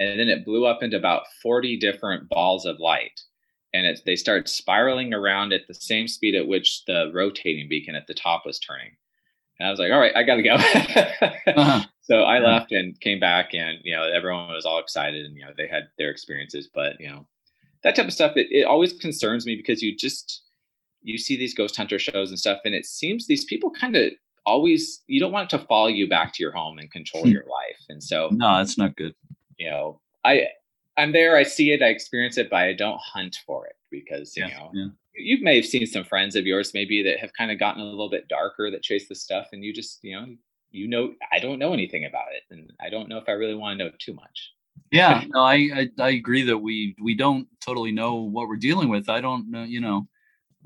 And 0.00 0.18
then 0.18 0.28
it 0.28 0.44
blew 0.44 0.64
up 0.64 0.82
into 0.82 0.96
about 0.96 1.24
40 1.42 1.76
different 1.78 2.28
balls 2.28 2.64
of 2.64 2.78
light. 2.78 3.20
And 3.74 3.84
it, 3.86 4.00
they 4.06 4.16
started 4.16 4.48
spiraling 4.48 5.12
around 5.12 5.52
at 5.52 5.66
the 5.66 5.74
same 5.74 6.08
speed 6.08 6.34
at 6.34 6.46
which 6.46 6.84
the 6.86 7.10
rotating 7.12 7.68
beacon 7.68 7.94
at 7.94 8.06
the 8.06 8.14
top 8.14 8.46
was 8.46 8.58
turning. 8.58 8.92
And 9.58 9.66
I 9.66 9.70
was 9.70 9.80
like, 9.80 9.92
all 9.92 9.98
right, 9.98 10.14
I 10.16 10.22
got 10.22 10.36
to 10.36 10.42
go. 10.42 10.54
uh-huh. 11.52 11.84
So 12.02 12.22
I 12.22 12.38
left 12.38 12.72
and 12.72 12.98
came 13.00 13.20
back, 13.20 13.54
and 13.54 13.78
you 13.82 13.94
know, 13.94 14.04
everyone 14.04 14.48
was 14.54 14.64
all 14.64 14.78
excited, 14.78 15.26
and 15.26 15.36
you 15.36 15.44
know, 15.44 15.50
they 15.56 15.66
had 15.66 15.88
their 15.98 16.10
experiences. 16.10 16.70
But 16.72 16.98
you 17.00 17.08
know, 17.08 17.26
that 17.82 17.94
type 17.96 18.06
of 18.06 18.12
stuff, 18.12 18.36
it, 18.36 18.48
it 18.50 18.64
always 18.64 18.92
concerns 18.92 19.46
me 19.46 19.56
because 19.56 19.82
you 19.82 19.96
just 19.96 20.42
you 21.02 21.18
see 21.18 21.36
these 21.36 21.54
ghost 21.54 21.76
hunter 21.76 21.98
shows 21.98 22.30
and 22.30 22.38
stuff, 22.38 22.60
and 22.64 22.74
it 22.74 22.86
seems 22.86 23.26
these 23.26 23.44
people 23.44 23.70
kind 23.70 23.96
of 23.96 24.12
always 24.46 25.02
you 25.06 25.20
don't 25.20 25.32
want 25.32 25.52
it 25.52 25.58
to 25.58 25.64
follow 25.66 25.88
you 25.88 26.08
back 26.08 26.32
to 26.32 26.42
your 26.42 26.52
home 26.52 26.78
and 26.78 26.90
control 26.90 27.24
hmm. 27.24 27.30
your 27.30 27.44
life. 27.44 27.84
And 27.88 28.02
so 28.02 28.28
no, 28.32 28.58
that's 28.58 28.78
not 28.78 28.96
good. 28.96 29.14
You 29.58 29.70
know, 29.70 30.00
I 30.24 30.48
I'm 30.96 31.12
there, 31.12 31.36
I 31.36 31.44
see 31.44 31.72
it, 31.72 31.82
I 31.82 31.88
experience 31.88 32.38
it, 32.38 32.50
but 32.50 32.56
I 32.56 32.72
don't 32.72 33.00
hunt 33.00 33.38
for 33.46 33.66
it 33.66 33.76
because 33.90 34.36
you 34.36 34.46
yeah, 34.46 34.58
know 34.58 34.70
yeah. 34.74 34.86
you 35.14 35.42
may 35.42 35.56
have 35.56 35.66
seen 35.66 35.86
some 35.86 36.04
friends 36.04 36.34
of 36.34 36.46
yours 36.46 36.72
maybe 36.74 37.02
that 37.02 37.20
have 37.20 37.32
kind 37.34 37.50
of 37.50 37.58
gotten 37.58 37.82
a 37.82 37.86
little 37.86 38.10
bit 38.10 38.28
darker 38.28 38.70
that 38.70 38.82
chase 38.82 39.08
the 39.08 39.14
stuff, 39.14 39.48
and 39.52 39.64
you 39.64 39.72
just 39.72 40.00
you 40.02 40.18
know 40.18 40.26
you 40.70 40.88
know 40.88 41.14
I 41.32 41.38
don't 41.38 41.58
know 41.58 41.72
anything 41.72 42.04
about 42.04 42.28
it, 42.32 42.42
and 42.50 42.72
I 42.80 42.90
don't 42.90 43.08
know 43.08 43.18
if 43.18 43.28
I 43.28 43.32
really 43.32 43.54
want 43.54 43.78
to 43.78 43.84
know 43.84 43.90
too 43.98 44.14
much. 44.14 44.52
Yeah, 44.90 45.24
no, 45.34 45.40
I, 45.40 45.54
I 45.54 45.88
I 45.98 46.08
agree 46.10 46.42
that 46.42 46.58
we 46.58 46.96
we 47.02 47.14
don't 47.14 47.46
totally 47.64 47.92
know 47.92 48.16
what 48.16 48.48
we're 48.48 48.56
dealing 48.56 48.88
with. 48.88 49.08
I 49.08 49.20
don't 49.20 49.50
know, 49.50 49.64
you 49.64 49.80
know 49.80 50.08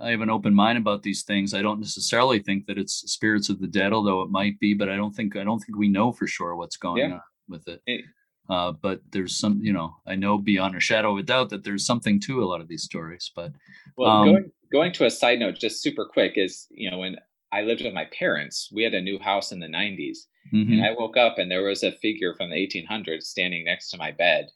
I 0.01 0.11
have 0.11 0.21
an 0.21 0.31
open 0.31 0.55
mind 0.55 0.79
about 0.79 1.03
these 1.03 1.23
things. 1.23 1.55
I 1.55 1.63
don't 1.63 1.81
necessarily 1.81 2.41
think 2.41 2.67
that 2.67 2.79
it's 2.79 3.11
spirits 3.13 3.49
of 3.49 3.61
the 3.61 3.67
dead, 3.67 3.93
although 3.93 4.23
it 4.23 4.31
might 4.31 4.59
be, 4.59 4.75
but 4.75 4.89
I 4.89 4.97
don't 4.97 5.15
think 5.15 5.37
I 5.37 5.45
don't 5.45 5.61
think 5.61 5.79
we 5.79 5.89
know 5.89 6.13
for 6.13 6.27
sure 6.27 6.57
what's 6.57 6.77
going 6.77 7.11
yeah. 7.11 7.15
on 7.15 7.21
with 7.49 7.69
it. 7.69 8.05
Uh, 8.49 8.73
but 8.73 9.01
there's 9.13 9.37
some, 9.37 9.61
you 9.63 9.73
know, 9.73 9.95
I 10.07 10.17
know 10.17 10.39
beyond 10.39 10.77
a 10.77 10.81
shadow 10.81 11.13
of 11.13 11.19
a 11.19 11.23
doubt 11.23 11.51
that 11.51 11.63
there's 11.63 11.87
something 11.87 12.21
to 12.21 12.43
a 12.43 12.47
lot 12.47 12.61
of 12.61 12.69
these 12.69 12.83
stories. 12.83 13.31
But 13.35 13.53
well, 13.97 14.11
um, 14.11 14.29
going 14.29 14.51
going 14.73 14.93
to 14.95 15.07
a 15.07 15.11
side 15.11 15.39
note, 15.39 15.59
just 15.59 15.83
super 15.83 16.07
quick, 16.07 16.33
is 16.37 16.67
you 16.71 16.91
know 16.91 16.99
when 16.99 17.17
I 17.53 17.63
lived 17.63 17.85
with 17.85 17.95
my 17.95 18.07
parents, 18.07 18.71
we 18.73 18.83
had 18.83 18.95
a 18.95 19.01
new 19.01 19.19
house 19.19 19.53
in 19.53 19.61
the 19.61 19.67
90s, 19.67 20.19
mm-hmm. 20.53 20.73
and 20.73 20.85
I 20.85 20.93
woke 20.93 21.17
up 21.17 21.39
and 21.39 21.51
there 21.51 21.65
was 21.65 21.83
a 21.83 21.93
figure 21.93 22.35
from 22.35 22.51
the 22.51 22.57
1800s 22.57 23.25
standing 23.25 23.65
next 23.65 23.91
to 23.91 23.99
my 23.99 24.11
bed, 24.11 24.51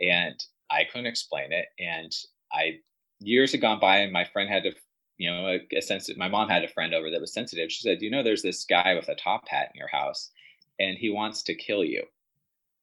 and 0.00 0.42
I 0.70 0.84
couldn't 0.84 1.06
explain 1.06 1.52
it, 1.52 1.66
and 1.78 2.12
I 2.52 2.80
years 3.20 3.52
had 3.52 3.60
gone 3.60 3.80
by 3.80 3.98
and 3.98 4.12
my 4.12 4.24
friend 4.24 4.48
had 4.48 4.62
to 4.64 4.72
you 5.16 5.30
know 5.30 5.46
a, 5.46 5.76
a 5.76 5.80
sensitive 5.80 6.18
my 6.18 6.28
mom 6.28 6.48
had 6.48 6.64
a 6.64 6.68
friend 6.68 6.94
over 6.94 7.10
that 7.10 7.20
was 7.20 7.32
sensitive. 7.32 7.70
She 7.70 7.82
said 7.82 8.02
you 8.02 8.10
know 8.10 8.22
there's 8.22 8.42
this 8.42 8.64
guy 8.64 8.94
with 8.94 9.08
a 9.08 9.14
top 9.14 9.48
hat 9.48 9.70
in 9.74 9.78
your 9.78 9.88
house 9.88 10.30
and 10.78 10.98
he 10.98 11.10
wants 11.10 11.42
to 11.44 11.54
kill 11.54 11.84
you. 11.84 12.04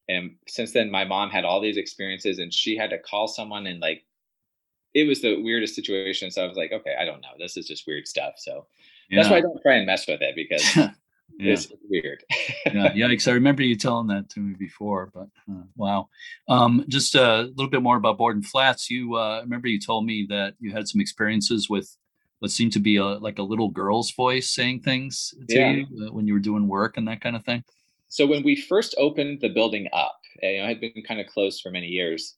And 0.07 0.35
since 0.47 0.71
then 0.71 0.91
my 0.91 1.05
mom 1.05 1.29
had 1.29 1.45
all 1.45 1.61
these 1.61 1.77
experiences 1.77 2.39
and 2.39 2.53
she 2.53 2.75
had 2.77 2.89
to 2.89 2.99
call 2.99 3.27
someone 3.27 3.67
and 3.67 3.79
like 3.79 4.03
it 4.93 5.07
was 5.07 5.21
the 5.21 5.41
weirdest 5.41 5.75
situation. 5.75 6.31
So 6.31 6.43
i 6.43 6.47
was 6.47 6.57
like 6.57 6.71
okay 6.71 6.95
i 6.99 7.05
don't 7.05 7.21
know. 7.21 7.35
This 7.39 7.57
is 7.57 7.67
just 7.67 7.87
weird 7.87 8.07
stuff. 8.07 8.33
So 8.37 8.67
yeah. 9.11 9.21
that's 9.21 9.29
why 9.29 9.37
i 9.37 9.41
don't 9.41 9.61
try 9.61 9.75
and 9.75 9.85
mess 9.85 10.07
with 10.07 10.21
it 10.21 10.35
because 10.35 10.75
yeah. 11.41 11.53
It's 11.53 11.71
weird. 11.89 12.23
yeah, 12.65 12.91
yikes! 12.93 13.27
I 13.27 13.31
remember 13.31 13.63
you 13.63 13.75
telling 13.75 14.07
that 14.07 14.29
to 14.31 14.39
me 14.39 14.55
before, 14.57 15.09
but 15.13 15.27
uh, 15.51 15.63
wow. 15.75 16.09
Um, 16.47 16.85
just 16.87 17.15
a 17.15 17.49
little 17.55 17.69
bit 17.69 17.81
more 17.81 17.97
about 17.97 18.17
Borden 18.17 18.43
Flats. 18.43 18.89
You 18.89 19.15
uh, 19.15 19.41
remember 19.41 19.67
you 19.67 19.79
told 19.79 20.05
me 20.05 20.25
that 20.29 20.55
you 20.59 20.71
had 20.71 20.87
some 20.87 21.01
experiences 21.01 21.69
with 21.69 21.95
what 22.39 22.51
seemed 22.51 22.73
to 22.73 22.79
be 22.79 22.97
a 22.97 23.05
like 23.05 23.39
a 23.39 23.43
little 23.43 23.69
girl's 23.69 24.11
voice 24.11 24.49
saying 24.49 24.81
things 24.81 25.33
to 25.49 25.55
yeah. 25.57 25.71
you 25.71 25.85
uh, 26.05 26.11
when 26.11 26.27
you 26.27 26.33
were 26.33 26.39
doing 26.39 26.67
work 26.67 26.97
and 26.97 27.07
that 27.07 27.21
kind 27.21 27.35
of 27.35 27.43
thing. 27.43 27.63
So 28.07 28.25
when 28.25 28.43
we 28.43 28.55
first 28.55 28.93
opened 28.97 29.39
the 29.41 29.49
building 29.49 29.87
up, 29.93 30.19
you 30.41 30.57
know, 30.57 30.65
it 30.65 30.67
had 30.67 30.81
been 30.81 31.03
kind 31.07 31.21
of 31.21 31.27
closed 31.27 31.61
for 31.61 31.71
many 31.71 31.87
years. 31.87 32.35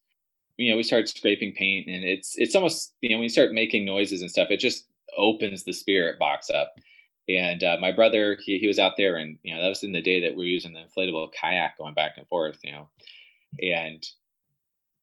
You 0.57 0.71
know, 0.71 0.78
we 0.78 0.84
started 0.84 1.09
scraping 1.09 1.53
paint, 1.53 1.88
and 1.88 2.03
it's 2.03 2.38
it's 2.38 2.55
almost 2.55 2.93
you 3.01 3.09
know 3.09 3.17
when 3.17 3.24
you 3.24 3.30
start 3.30 3.53
making 3.53 3.86
noises 3.86 4.21
and 4.21 4.30
stuff, 4.30 4.51
it 4.51 4.59
just 4.59 4.88
opens 5.18 5.64
the 5.64 5.74
spirit 5.74 6.20
box 6.20 6.49
up 6.49 6.74
and 7.30 7.64
uh, 7.64 7.78
my 7.80 7.91
brother, 7.91 8.38
he, 8.43 8.59
he 8.59 8.68
was 8.68 8.80
out 8.80 8.93
there, 8.97 9.16
and 9.16 9.38
you 9.43 9.55
know 9.55 9.61
that 9.61 9.70
was 9.70 9.84
in 9.84 9.93
the 9.93 10.01
day 10.01 10.20
that 10.22 10.36
we 10.36 10.43
were 10.43 10.49
using 10.49 10.74
the 10.74 10.82
inflatable 10.82 11.32
kayak 11.32 11.78
going 11.78 11.93
back 11.93 12.14
and 12.18 12.28
forth, 12.28 12.59
you 12.64 12.72
know. 12.72 12.89
And 13.61 14.05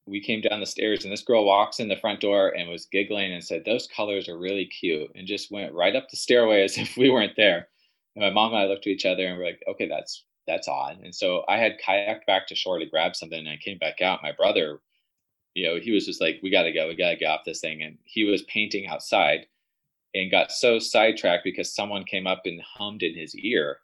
we 0.06 0.20
came 0.20 0.42
down 0.42 0.60
the 0.60 0.66
stairs, 0.66 1.04
and 1.04 1.12
this 1.12 1.22
girl 1.22 1.44
walks 1.44 1.80
in 1.80 1.88
the 1.88 1.96
front 1.96 2.20
door 2.20 2.50
and 2.50 2.68
was 2.68 2.86
giggling 2.86 3.32
and 3.32 3.42
said, 3.42 3.64
"Those 3.64 3.86
colors 3.86 4.28
are 4.28 4.38
really 4.38 4.66
cute," 4.66 5.10
and 5.14 5.26
just 5.26 5.50
went 5.50 5.72
right 5.72 5.96
up 5.96 6.10
the 6.10 6.16
stairway 6.16 6.62
as 6.62 6.76
if 6.78 6.96
we 6.96 7.08
weren't 7.10 7.36
there. 7.36 7.68
And 8.16 8.22
my 8.22 8.30
mom 8.30 8.52
and 8.52 8.62
I 8.62 8.66
looked 8.66 8.86
at 8.86 8.90
each 8.92 9.06
other 9.06 9.26
and 9.26 9.38
we're 9.38 9.46
like, 9.46 9.62
"Okay, 9.66 9.88
that's 9.88 10.24
that's 10.46 10.68
odd." 10.68 10.98
And 11.02 11.14
so 11.14 11.44
I 11.48 11.56
had 11.56 11.80
kayaked 11.80 12.26
back 12.26 12.46
to 12.48 12.54
shore 12.54 12.78
to 12.78 12.86
grab 12.86 13.16
something, 13.16 13.38
and 13.38 13.48
I 13.48 13.56
came 13.56 13.78
back 13.78 14.02
out. 14.02 14.22
My 14.22 14.32
brother, 14.32 14.80
you 15.54 15.66
know, 15.66 15.80
he 15.80 15.90
was 15.90 16.04
just 16.04 16.20
like, 16.20 16.40
"We 16.42 16.50
got 16.50 16.64
to 16.64 16.72
go, 16.72 16.88
we 16.88 16.96
got 16.96 17.10
to 17.10 17.16
get 17.16 17.30
off 17.30 17.46
this 17.46 17.60
thing," 17.60 17.82
and 17.82 17.96
he 18.04 18.24
was 18.24 18.42
painting 18.42 18.88
outside 18.88 19.46
and 20.14 20.30
got 20.30 20.50
so 20.50 20.78
sidetracked 20.78 21.44
because 21.44 21.74
someone 21.74 22.04
came 22.04 22.26
up 22.26 22.42
and 22.44 22.60
hummed 22.62 23.02
in 23.02 23.14
his 23.14 23.34
ear 23.36 23.78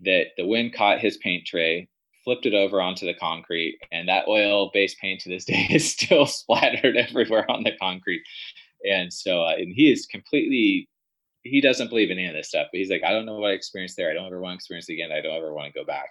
that 0.00 0.28
the 0.36 0.46
wind 0.46 0.74
caught 0.74 1.00
his 1.00 1.16
paint 1.18 1.46
tray, 1.46 1.88
flipped 2.24 2.46
it 2.46 2.54
over 2.54 2.80
onto 2.80 3.06
the 3.06 3.14
concrete, 3.14 3.78
and 3.92 4.08
that 4.08 4.28
oil 4.28 4.70
based 4.72 4.98
paint 4.98 5.20
to 5.20 5.28
this 5.28 5.44
day 5.46 5.66
is 5.70 5.90
still 5.90 6.26
splattered 6.26 6.96
everywhere 6.96 7.50
on 7.50 7.62
the 7.62 7.72
concrete. 7.80 8.22
And 8.88 9.12
so, 9.12 9.42
uh, 9.42 9.54
and 9.56 9.72
he 9.74 9.90
is 9.90 10.06
completely, 10.06 10.88
he 11.42 11.60
doesn't 11.60 11.88
believe 11.88 12.10
in 12.10 12.18
any 12.18 12.28
of 12.28 12.34
this 12.34 12.48
stuff, 12.48 12.68
but 12.70 12.78
he's 12.78 12.90
like, 12.90 13.02
I 13.04 13.10
don't 13.10 13.26
know 13.26 13.38
what 13.38 13.50
I 13.50 13.54
experienced 13.54 13.96
there. 13.96 14.10
I 14.10 14.14
don't 14.14 14.26
ever 14.26 14.40
want 14.40 14.52
to 14.52 14.56
experience 14.56 14.88
it 14.88 14.94
again. 14.94 15.10
I 15.10 15.20
don't 15.20 15.36
ever 15.36 15.54
want 15.54 15.72
to 15.72 15.78
go 15.78 15.84
back. 15.84 16.10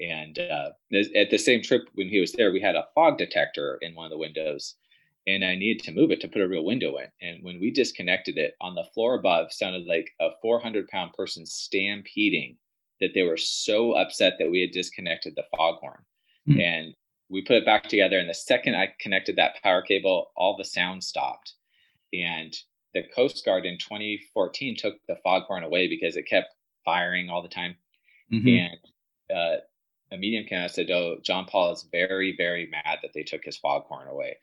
And 0.00 0.38
uh, 0.38 0.70
at 1.14 1.30
the 1.30 1.38
same 1.38 1.62
trip 1.62 1.88
when 1.94 2.08
he 2.08 2.20
was 2.20 2.32
there, 2.32 2.52
we 2.52 2.60
had 2.60 2.74
a 2.74 2.86
fog 2.94 3.18
detector 3.18 3.78
in 3.80 3.94
one 3.94 4.06
of 4.06 4.10
the 4.10 4.18
windows 4.18 4.74
and 5.26 5.44
I 5.44 5.54
needed 5.54 5.82
to 5.84 5.92
move 5.92 6.10
it 6.10 6.20
to 6.20 6.28
put 6.28 6.42
a 6.42 6.48
real 6.48 6.64
window 6.64 6.96
in. 6.98 7.06
And 7.26 7.42
when 7.42 7.58
we 7.58 7.70
disconnected 7.70 8.36
it, 8.36 8.54
on 8.60 8.74
the 8.74 8.84
floor 8.92 9.14
above 9.14 9.52
sounded 9.52 9.86
like 9.86 10.10
a 10.20 10.30
400 10.42 10.88
pound 10.88 11.12
person 11.14 11.46
stampeding 11.46 12.56
that 13.00 13.10
they 13.14 13.22
were 13.22 13.38
so 13.38 13.92
upset 13.92 14.34
that 14.38 14.50
we 14.50 14.60
had 14.60 14.70
disconnected 14.70 15.34
the 15.34 15.44
foghorn. 15.56 16.02
Mm. 16.48 16.62
And 16.62 16.94
we 17.30 17.42
put 17.42 17.56
it 17.56 17.64
back 17.64 17.84
together. 17.84 18.18
And 18.18 18.28
the 18.28 18.34
second 18.34 18.74
I 18.76 18.94
connected 19.00 19.36
that 19.36 19.62
power 19.62 19.82
cable, 19.82 20.30
all 20.36 20.56
the 20.56 20.64
sound 20.64 21.02
stopped. 21.02 21.54
And 22.12 22.54
the 22.92 23.02
Coast 23.14 23.44
Guard 23.44 23.64
in 23.64 23.78
2014 23.78 24.76
took 24.76 24.94
the 25.08 25.16
foghorn 25.24 25.64
away 25.64 25.88
because 25.88 26.16
it 26.16 26.28
kept 26.28 26.54
firing 26.84 27.30
all 27.30 27.42
the 27.42 27.48
time. 27.48 27.76
Mm-hmm. 28.32 28.48
And 28.48 29.36
uh, 29.36 29.60
a 30.12 30.18
medium 30.18 30.44
and 30.50 30.70
said, 30.70 30.90
Oh, 30.90 31.16
John 31.22 31.46
Paul 31.46 31.72
is 31.72 31.88
very, 31.90 32.34
very 32.36 32.68
mad 32.70 32.98
that 33.02 33.12
they 33.14 33.22
took 33.22 33.42
his 33.44 33.56
foghorn 33.56 34.06
away 34.06 34.36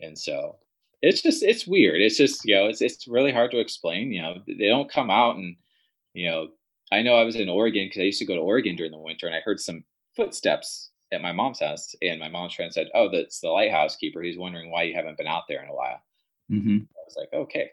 and 0.00 0.18
so 0.18 0.56
it's 1.02 1.22
just 1.22 1.42
it's 1.42 1.66
weird. 1.66 2.00
It's 2.00 2.16
just 2.16 2.44
you 2.44 2.54
know 2.54 2.66
it's 2.66 2.80
it's 2.80 3.06
really 3.06 3.32
hard 3.32 3.50
to 3.52 3.60
explain 3.60 4.12
you 4.12 4.22
know 4.22 4.36
they 4.46 4.68
don't 4.68 4.90
come 4.90 5.10
out 5.10 5.36
and 5.36 5.56
you 6.14 6.28
know 6.28 6.48
i 6.92 7.02
know 7.02 7.14
i 7.14 7.24
was 7.24 7.36
in 7.36 7.48
oregon 7.48 7.86
because 7.86 8.00
i 8.00 8.04
used 8.04 8.18
to 8.18 8.24
go 8.24 8.34
to 8.34 8.40
oregon 8.40 8.76
during 8.76 8.92
the 8.92 8.98
winter 8.98 9.26
and 9.26 9.34
i 9.36 9.40
heard 9.40 9.60
some 9.60 9.84
footsteps 10.14 10.90
at 11.12 11.20
my 11.20 11.32
mom's 11.32 11.60
house 11.60 11.94
and 12.02 12.18
my 12.18 12.28
mom's 12.28 12.54
friend 12.54 12.72
said 12.72 12.88
oh 12.94 13.08
that's 13.10 13.40
the 13.40 13.48
lighthouse 13.48 13.96
keeper. 13.96 14.22
He's 14.22 14.38
wondering 14.38 14.70
why 14.70 14.84
you 14.84 14.94
haven't 14.94 15.18
been 15.18 15.26
out 15.26 15.44
there 15.48 15.62
in 15.62 15.68
a 15.68 15.74
while. 15.74 16.00
Mm-hmm. 16.50 16.78
i 16.78 17.00
was 17.04 17.16
like 17.16 17.32
okay. 17.32 17.70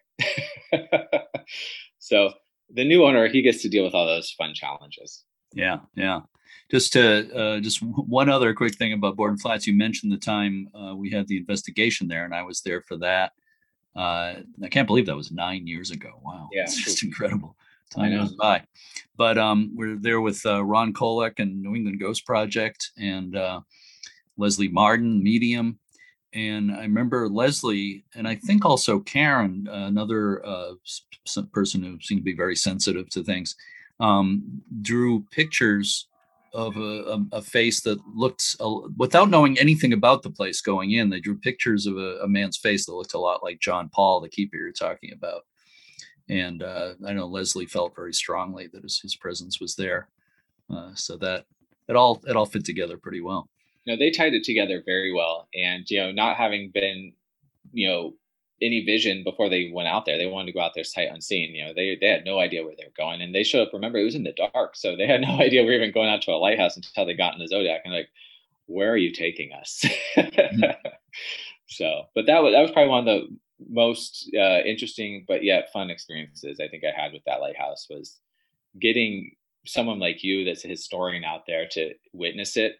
So 1.99 2.33
the 2.69 2.83
new 2.83 3.05
owner 3.05 3.27
he 3.29 3.41
gets 3.41 3.61
to 3.61 3.69
deal 3.69 3.85
with 3.85 3.93
all 3.93 4.05
those 4.05 4.31
fun 4.31 4.53
challenges. 4.53 5.23
Yeah 5.53 5.79
yeah 5.95 6.21
Just 6.73 6.93
to 6.93 7.31
uh, 7.37 7.59
just 7.59 7.83
one 7.83 8.29
other 8.29 8.51
quick 8.55 8.73
thing 8.73 8.93
about 8.93 9.15
Borden 9.15 9.37
Flats. 9.37 9.67
You 9.67 9.75
mentioned 9.75 10.11
the 10.11 10.17
time 10.17 10.69
uh, 10.73 10.95
we 10.95 11.11
had 11.11 11.27
the 11.27 11.37
investigation 11.37 12.07
there, 12.07 12.25
and 12.25 12.33
I 12.33 12.41
was 12.41 12.61
there 12.61 12.81
for 12.81 12.97
that. 12.97 13.33
Uh, 13.95 14.41
I 14.63 14.69
can't 14.71 14.87
believe 14.87 15.05
that 15.05 15.15
was 15.15 15.31
nine 15.31 15.67
years 15.67 15.91
ago. 15.91 16.19
Wow, 16.23 16.49
yeah, 16.51 16.63
it's 16.63 16.83
just 16.83 17.03
incredible. 17.03 17.55
Time 17.91 18.11
goes 18.11 18.33
by. 18.33 18.63
But 19.17 19.37
um, 19.37 19.71
we're 19.75 19.97
there 19.97 20.19
with 20.19 20.43
uh, 20.47 20.63
Ron 20.63 20.93
Kolek 20.93 21.37
and 21.37 21.61
New 21.61 21.75
England 21.75 21.99
Ghost 21.99 22.25
Project 22.25 22.89
and 22.97 23.35
uh, 23.35 23.61
Leslie 24.35 24.67
Martin, 24.67 25.21
Medium, 25.21 25.77
and 26.33 26.71
I 26.71 26.81
remember 26.81 27.29
Leslie, 27.29 28.03
and 28.15 28.27
I 28.27 28.33
think 28.33 28.65
also 28.65 28.99
Karen, 28.99 29.67
another 29.71 30.43
uh, 30.43 30.73
person 31.51 31.83
who 31.83 31.99
seemed 32.01 32.21
to 32.21 32.25
be 32.25 32.33
very 32.33 32.55
sensitive 32.55 33.09
to 33.11 33.23
things, 33.23 33.55
um, 33.99 34.63
drew 34.81 35.23
pictures 35.29 36.07
of 36.53 36.77
a, 36.77 37.19
a, 37.31 37.41
face 37.41 37.81
that 37.81 37.97
looked, 38.13 38.55
uh, 38.59 38.81
without 38.97 39.29
knowing 39.29 39.57
anything 39.57 39.91
about 39.91 40.21
the 40.21 40.29
place 40.29 40.61
going 40.61 40.91
in, 40.91 41.09
they 41.09 41.19
drew 41.19 41.35
pictures 41.35 41.87
of 41.87 41.97
a, 41.97 42.19
a, 42.21 42.27
man's 42.27 42.57
face 42.57 42.85
that 42.85 42.93
looked 42.93 43.15
a 43.15 43.19
lot 43.19 43.43
like 43.43 43.59
John 43.59 43.89
Paul, 43.89 44.21
the 44.21 44.29
keeper 44.29 44.57
you're 44.57 44.71
talking 44.71 45.11
about. 45.13 45.41
And 46.29 46.61
uh, 46.61 46.93
I 47.05 47.13
know 47.13 47.25
Leslie 47.25 47.65
felt 47.65 47.95
very 47.95 48.13
strongly 48.13 48.67
that 48.71 48.83
his, 48.83 48.99
his 48.99 49.15
presence 49.15 49.59
was 49.59 49.75
there, 49.75 50.09
uh, 50.69 50.91
so 50.93 51.17
that 51.17 51.45
it 51.89 51.95
all 51.95 52.21
it 52.27 52.35
all 52.35 52.45
fit 52.45 52.63
together 52.63 52.97
pretty 52.97 53.19
well 53.19 53.49
you 53.85 53.93
know, 53.93 53.99
they 53.99 54.11
tied 54.11 54.33
it 54.33 54.43
together 54.43 54.81
very 54.85 55.13
well. 55.13 55.47
And, 55.53 55.89
you 55.89 55.99
know, 55.99 56.11
not 56.11 56.37
having 56.37 56.71
been, 56.73 57.13
you 57.71 57.87
know, 57.87 58.13
any 58.63 58.83
vision 58.85 59.23
before 59.23 59.49
they 59.49 59.71
went 59.73 59.87
out 59.87 60.05
there, 60.05 60.17
they 60.17 60.25
wanted 60.25 60.47
to 60.47 60.53
go 60.53 60.61
out 60.61 60.71
there 60.73 60.83
sight 60.83 61.09
unseen. 61.11 61.53
You 61.53 61.65
know, 61.65 61.73
they, 61.73 61.97
they 61.99 62.07
had 62.07 62.25
no 62.25 62.39
idea 62.39 62.63
where 62.63 62.73
they 62.77 62.85
were 62.85 62.93
going. 62.97 63.21
And 63.21 63.35
they 63.35 63.43
showed 63.43 63.67
up, 63.67 63.73
remember, 63.73 63.97
it 63.97 64.05
was 64.05 64.15
in 64.15 64.23
the 64.23 64.33
dark. 64.53 64.75
So 64.75 64.95
they 64.95 65.07
had 65.07 65.21
no 65.27 65.39
idea 65.39 65.61
we 65.61 65.67
were 65.67 65.73
even 65.73 65.91
going 65.91 66.09
out 66.09 66.21
to 66.23 66.31
a 66.31 66.37
lighthouse 66.37 66.75
until 66.75 67.05
they 67.05 67.13
got 67.13 67.33
in 67.33 67.39
the 67.39 67.47
Zodiac 67.47 67.81
and 67.85 67.93
like, 67.93 68.09
where 68.65 68.91
are 68.91 68.97
you 68.97 69.11
taking 69.11 69.51
us? 69.53 69.85
mm-hmm. 70.15 70.71
So, 71.65 72.03
but 72.13 72.25
that 72.27 72.43
was, 72.43 72.53
that 72.53 72.61
was 72.61 72.71
probably 72.71 72.89
one 72.89 73.07
of 73.07 73.21
the 73.21 73.37
most 73.69 74.29
uh, 74.37 74.61
interesting, 74.65 75.25
but 75.27 75.43
yet 75.43 75.71
fun 75.71 75.89
experiences 75.89 76.59
I 76.59 76.67
think 76.67 76.83
I 76.83 77.01
had 77.01 77.13
with 77.13 77.23
that 77.25 77.39
lighthouse 77.39 77.87
was 77.89 78.19
getting 78.79 79.31
someone 79.65 79.99
like 79.99 80.23
you 80.23 80.45
that's 80.45 80.65
a 80.65 80.67
historian 80.67 81.23
out 81.23 81.45
there 81.47 81.67
to 81.71 81.93
witness 82.11 82.57
it 82.57 82.75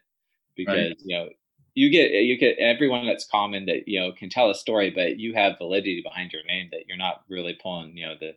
because 0.56 0.74
right. 0.74 0.96
you 1.04 1.16
know 1.16 1.28
you 1.74 1.90
get 1.90 2.12
you 2.12 2.38
get 2.38 2.58
everyone 2.58 3.06
that's 3.06 3.26
common 3.26 3.66
that 3.66 3.88
you 3.88 4.00
know 4.00 4.12
can 4.12 4.30
tell 4.30 4.50
a 4.50 4.54
story, 4.54 4.90
but 4.90 5.18
you 5.18 5.34
have 5.34 5.58
validity 5.58 6.02
behind 6.02 6.32
your 6.32 6.44
name 6.44 6.68
that 6.72 6.86
you're 6.86 6.96
not 6.96 7.22
really 7.28 7.58
pulling 7.60 7.96
you 7.96 8.06
know 8.06 8.14
the 8.18 8.34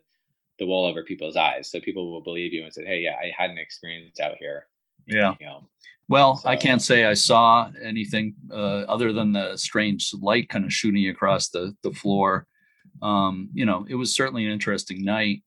the 0.58 0.66
wool 0.66 0.84
over 0.84 1.04
people's 1.04 1.36
eyes, 1.36 1.70
so 1.70 1.80
people 1.80 2.10
will 2.10 2.20
believe 2.20 2.52
you 2.52 2.64
and 2.64 2.72
say, 2.72 2.84
"Hey, 2.84 3.00
yeah, 3.00 3.16
I 3.22 3.32
had 3.36 3.50
an 3.50 3.58
experience 3.58 4.18
out 4.20 4.36
here." 4.38 4.66
Yeah. 5.06 5.34
You 5.40 5.46
know, 5.46 5.68
well, 6.08 6.36
so, 6.36 6.48
I 6.48 6.56
can't 6.56 6.82
say 6.82 7.04
I 7.04 7.14
saw 7.14 7.70
anything 7.82 8.34
uh, 8.50 8.84
other 8.88 9.12
than 9.12 9.32
the 9.32 9.56
strange 9.56 10.10
light 10.20 10.48
kind 10.48 10.64
of 10.64 10.72
shooting 10.72 11.08
across 11.08 11.48
the 11.50 11.76
the 11.82 11.92
floor. 11.92 12.46
Um, 13.02 13.50
you 13.52 13.64
know, 13.64 13.86
it 13.88 13.94
was 13.94 14.14
certainly 14.14 14.44
an 14.44 14.52
interesting 14.52 15.04
night 15.04 15.42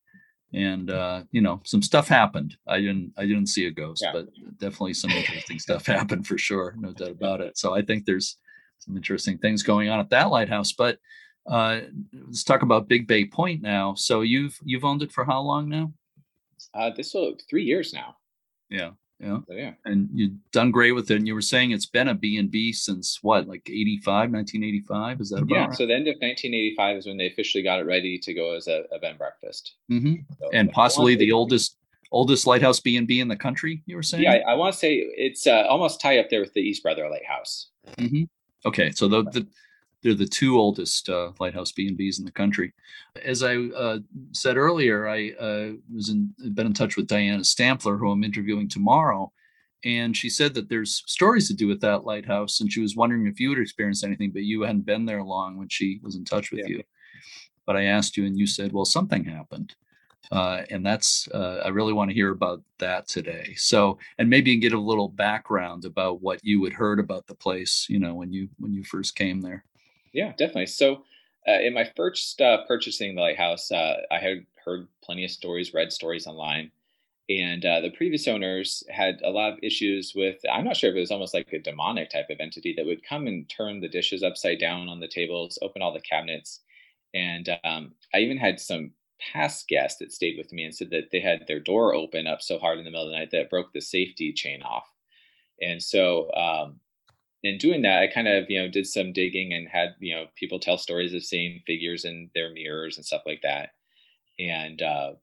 and 0.54 0.90
uh, 0.92 1.24
you 1.32 1.42
know 1.42 1.62
some 1.64 1.82
stuff 1.82 2.08
happened. 2.08 2.58
I 2.68 2.80
didn't 2.80 3.14
i 3.18 3.26
didn't 3.26 3.48
see 3.48 3.66
a 3.68 3.72
ghost 3.72 4.04
yeah. 4.04 4.12
but 4.14 4.28
definitely 4.58 4.94
some 4.94 5.12
interesting 5.22 5.60
stuff 5.60 5.86
happened 5.86 6.28
for 6.28 6.38
sure 6.38 6.76
no 6.78 6.92
doubt 6.92 7.12
about 7.12 7.42
it. 7.42 7.58
So 7.58 7.74
i 7.74 7.82
think 7.82 8.06
there's 8.06 8.38
some 8.80 8.96
interesting 8.96 9.38
things 9.38 9.64
going 9.64 9.90
on 9.90 10.00
at 10.00 10.10
that 10.10 10.30
lighthouse 10.30 10.72
but 10.72 10.98
uh, 11.50 11.82
let's 12.14 12.44
talk 12.44 12.62
about 12.62 12.88
big 12.88 13.08
bay 13.08 13.26
point 13.26 13.64
now. 13.64 13.96
So 13.96 14.22
you've 14.22 14.58
you've 14.64 14.86
owned 14.86 15.02
it 15.02 15.12
for 15.12 15.26
how 15.26 15.42
long 15.42 15.70
now? 15.70 15.92
Uh, 16.74 16.92
this 16.96 17.16
will 17.16 17.36
three 17.50 17.64
years 17.64 17.94
now. 17.94 18.16
Yeah 18.70 18.92
yeah. 19.22 19.38
Yeah. 19.50 19.74
And 19.86 20.10
you've 20.14 20.34
done 20.52 20.72
great 20.72 20.94
with 20.94 21.12
it. 21.12 21.18
And 21.18 21.28
you 21.28 21.36
were 21.36 21.42
saying 21.42 21.72
it's 21.72 21.86
been 21.86 22.08
a 22.08 22.16
B&B 22.16 22.74
since 22.74 23.20
what, 23.22 23.48
like 23.48 23.70
85, 23.70 24.32
1985? 24.32 25.22
Is 25.22 25.30
that 25.30 25.44
about 25.44 25.50
Yeah. 25.50 25.66
Right? 25.66 25.74
So 25.74 25.86
the 25.86 25.94
end 25.94 26.08
of 26.08 26.16
1985 26.16 26.98
is 26.98 27.06
when 27.06 27.18
they 27.18 27.28
officially 27.28 27.64
got 27.64 27.80
it 27.80 27.86
ready 27.86 28.18
to 28.18 28.34
go 28.34 28.56
as 28.56 28.68
a, 28.68 28.84
a 28.92 29.00
bed 29.00 29.12
and 29.12 29.18
breakfast. 29.18 29.76
Mm-hmm. 29.92 30.16
So, 30.40 30.50
and 30.54 30.72
possibly 30.72 31.16
the 31.16 31.32
oldest 31.32 31.78
oldest 32.12 32.46
lighthouse 32.46 32.80
B&B 32.80 33.22
in 33.22 33.28
the 33.28 33.38
country, 33.38 33.82
you 33.86 33.96
were 33.96 34.04
saying? 34.04 34.24
Yeah, 34.24 34.42
I, 34.46 34.52
I 34.52 34.54
want 34.56 34.74
to 34.74 34.80
say 34.80 34.96
it's 34.96 35.48
uh, 35.48 35.66
almost 35.70 36.02
tied 36.02 36.20
up 36.20 36.30
there 36.30 36.42
with 36.42 36.54
the 36.54 36.60
East 36.60 36.84
Brother 36.84 37.10
Lighthouse. 37.10 37.70
Mm-hmm. 37.98 38.24
Okay. 38.66 38.92
So 38.92 39.08
the, 39.08 39.24
the 39.24 39.48
they're 40.02 40.14
the 40.14 40.26
two 40.26 40.58
oldest 40.58 41.10
uh, 41.10 41.32
lighthouse 41.40 41.72
B 41.72 41.88
and 41.88 41.98
Bs 41.98 42.20
in 42.20 42.26
the 42.26 42.32
country. 42.32 42.74
As 43.24 43.44
I 43.44 43.56
uh, 43.56 44.00
said 44.32 44.58
earlier, 44.58 45.08
I 45.08 45.32
uh, 45.40 45.72
was 45.94 46.10
in, 46.10 46.34
been 46.54 46.68
in 46.68 46.74
touch 46.74 46.98
with 46.98 47.08
Diana 47.08 47.44
Stampfler, 47.44 48.00
who 48.00 48.10
I'm 48.12 48.24
interviewing 48.24 48.68
tomorrow, 48.68 49.32
and 49.84 50.16
she 50.16 50.30
said 50.30 50.54
that 50.54 50.70
there's 50.70 51.04
stories 51.08 51.48
to 51.48 51.54
do 51.54 51.68
with 51.68 51.82
that 51.82 52.06
lighthouse, 52.06 52.62
and 52.62 52.72
she 52.72 52.82
was 52.82 52.96
wondering 52.96 53.28
if 53.28 53.40
you 53.40 53.50
had 53.50 53.60
experienced 53.60 54.04
anything, 54.04 54.32
but 54.32 54.44
you 54.44 54.62
hadn't 54.62 54.86
been 54.86 55.06
there 55.06 55.24
long 55.24 55.58
when 55.58 55.70
she 55.70 56.00
was 56.04 56.16
in 56.16 56.26
touch 56.26 56.52
with 56.52 56.62
yeah. 56.62 56.68
you. 56.68 56.84
But 57.66 57.78
I 57.78 57.84
asked 57.86 58.18
you, 58.18 58.26
and 58.26 58.38
you 58.38 58.48
said, 58.48 58.74
"Well, 58.74 58.86
something 58.86 59.24
happened." 59.24 59.76
Uh, 60.32 60.64
and 60.70 60.86
that's 60.86 61.28
uh, 61.30 61.62
I 61.66 61.70
really 61.70 61.94
want 61.94 62.10
to 62.10 62.16
hear 62.16 62.32
about 62.32 62.62
that 62.78 63.08
today. 63.08 63.54
So, 63.58 63.98
and 64.18 64.30
maybe 64.30 64.56
get 64.56 64.74
a 64.74 64.80
little 64.80 65.10
background 65.10 65.84
about 65.84 66.22
what 66.22 66.40
you 66.44 66.64
had 66.64 66.74
heard 66.74 67.00
about 67.00 67.28
the 67.28 67.36
place, 67.36 67.86
you 67.90 68.00
know, 68.00 68.14
when 68.14 68.32
you 68.32 68.50
when 68.58 68.74
you 68.74 68.84
first 68.84 69.16
came 69.16 69.42
there. 69.42 69.66
Yeah, 70.14 70.32
definitely. 70.38 70.68
So, 70.68 71.04
uh, 71.48 71.60
in 71.62 71.74
my 71.74 71.86
first 71.96 72.40
uh, 72.42 72.66
purchasing 72.68 73.16
the 73.16 73.22
lighthouse, 73.22 73.72
uh, 73.72 74.02
I 74.12 74.20
had 74.20 74.46
heard 74.64 74.88
plenty 75.04 75.26
of 75.26 75.32
stories, 75.32 75.74
read 75.74 75.92
stories 75.92 76.28
online, 76.28 76.72
and 77.30 77.66
uh, 77.66 77.82
the 77.82 77.92
previous 77.92 78.28
owners 78.28 78.84
had 78.90 79.22
a 79.24 79.32
lot 79.32 79.54
of 79.54 79.60
issues 79.64 80.14
with. 80.16 80.38
I'm 80.52 80.66
not 80.66 80.78
sure 80.78 80.92
if 80.92 80.96
it 80.98 81.00
was 81.00 81.12
almost 81.12 81.34
like 81.34 81.52
a 81.54 81.60
demonic 81.60 82.10
type 82.10 82.30
of 82.30 82.40
entity 82.40 82.74
that 82.78 82.86
would 82.86 83.04
come 83.06 83.28
and 83.28 83.50
turn 83.50 83.82
the 83.82 83.90
dishes 83.90 84.24
upside 84.24 84.60
down 84.60 84.90
on 84.90 85.00
the 85.00 85.08
tables, 85.08 85.60
open 85.62 85.82
all 85.82 85.94
the 85.94 86.02
cabinets, 86.02 86.62
and 87.14 87.50
um, 87.64 87.96
I 88.14 88.20
even 88.20 88.38
had 88.38 88.60
some 88.60 88.94
past 89.34 89.68
guests 89.68 90.00
that 90.00 90.12
stayed 90.14 90.38
with 90.38 90.52
me 90.54 90.64
and 90.66 90.76
said 90.76 90.90
that 90.92 91.12
they 91.12 91.22
had 91.22 91.46
their 91.48 91.60
door 91.60 91.94
open 91.96 92.28
up 92.28 92.42
so 92.42 92.60
hard 92.60 92.80
in 92.80 92.86
the 92.86 92.92
middle 92.92 93.06
of 93.06 93.12
the 93.12 93.18
night 93.18 93.32
that 93.32 93.42
it 93.42 93.50
broke 93.50 93.74
the 93.74 93.82
safety 93.82 94.34
chain 94.34 94.64
off. 94.64 94.88
And 95.62 95.82
so 95.82 96.32
um, 96.34 96.80
in 97.44 97.58
doing 97.58 97.82
that, 97.82 98.02
I 98.02 98.08
kind 98.08 98.28
of 98.28 98.46
you 98.50 98.62
know 98.62 98.70
did 98.70 98.88
some 98.88 99.14
digging 99.14 99.54
and 99.54 99.68
had 99.68 99.96
you 100.00 100.16
know 100.16 100.26
people 100.36 100.60
tell 100.60 100.78
stories 100.78 101.14
of 101.14 101.24
seeing 101.24 101.62
figures 101.66 102.06
in 102.06 102.30
their 102.36 102.52
mirrors 102.54 102.98
and 102.98 103.06
stuff 103.06 103.24
like 103.26 103.42
that. 103.44 103.70
And 104.40 104.82
uh, 104.82 105.14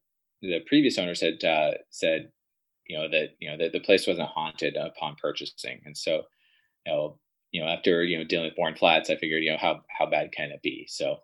the 0.41 0.59
previous 0.67 0.97
owners 0.97 1.21
had 1.21 1.43
uh, 1.43 1.71
said, 1.89 2.31
you 2.87 2.97
know 2.97 3.07
that 3.09 3.35
you 3.39 3.49
know 3.49 3.57
that 3.57 3.71
the 3.71 3.79
place 3.79 4.07
wasn't 4.07 4.29
haunted 4.29 4.75
upon 4.75 5.15
purchasing, 5.21 5.81
and 5.85 5.97
so 5.97 6.23
you 6.85 6.91
know 6.91 7.19
you 7.51 7.61
know 7.61 7.67
after 7.67 8.03
you 8.03 8.17
know 8.17 8.23
dealing 8.25 8.47
with 8.47 8.55
Borden 8.55 8.77
Flats, 8.77 9.09
I 9.09 9.15
figured 9.15 9.43
you 9.43 9.51
know 9.51 9.57
how 9.57 9.81
how 9.97 10.05
bad 10.05 10.31
can 10.31 10.51
it 10.51 10.61
be? 10.61 10.87
So 10.89 11.17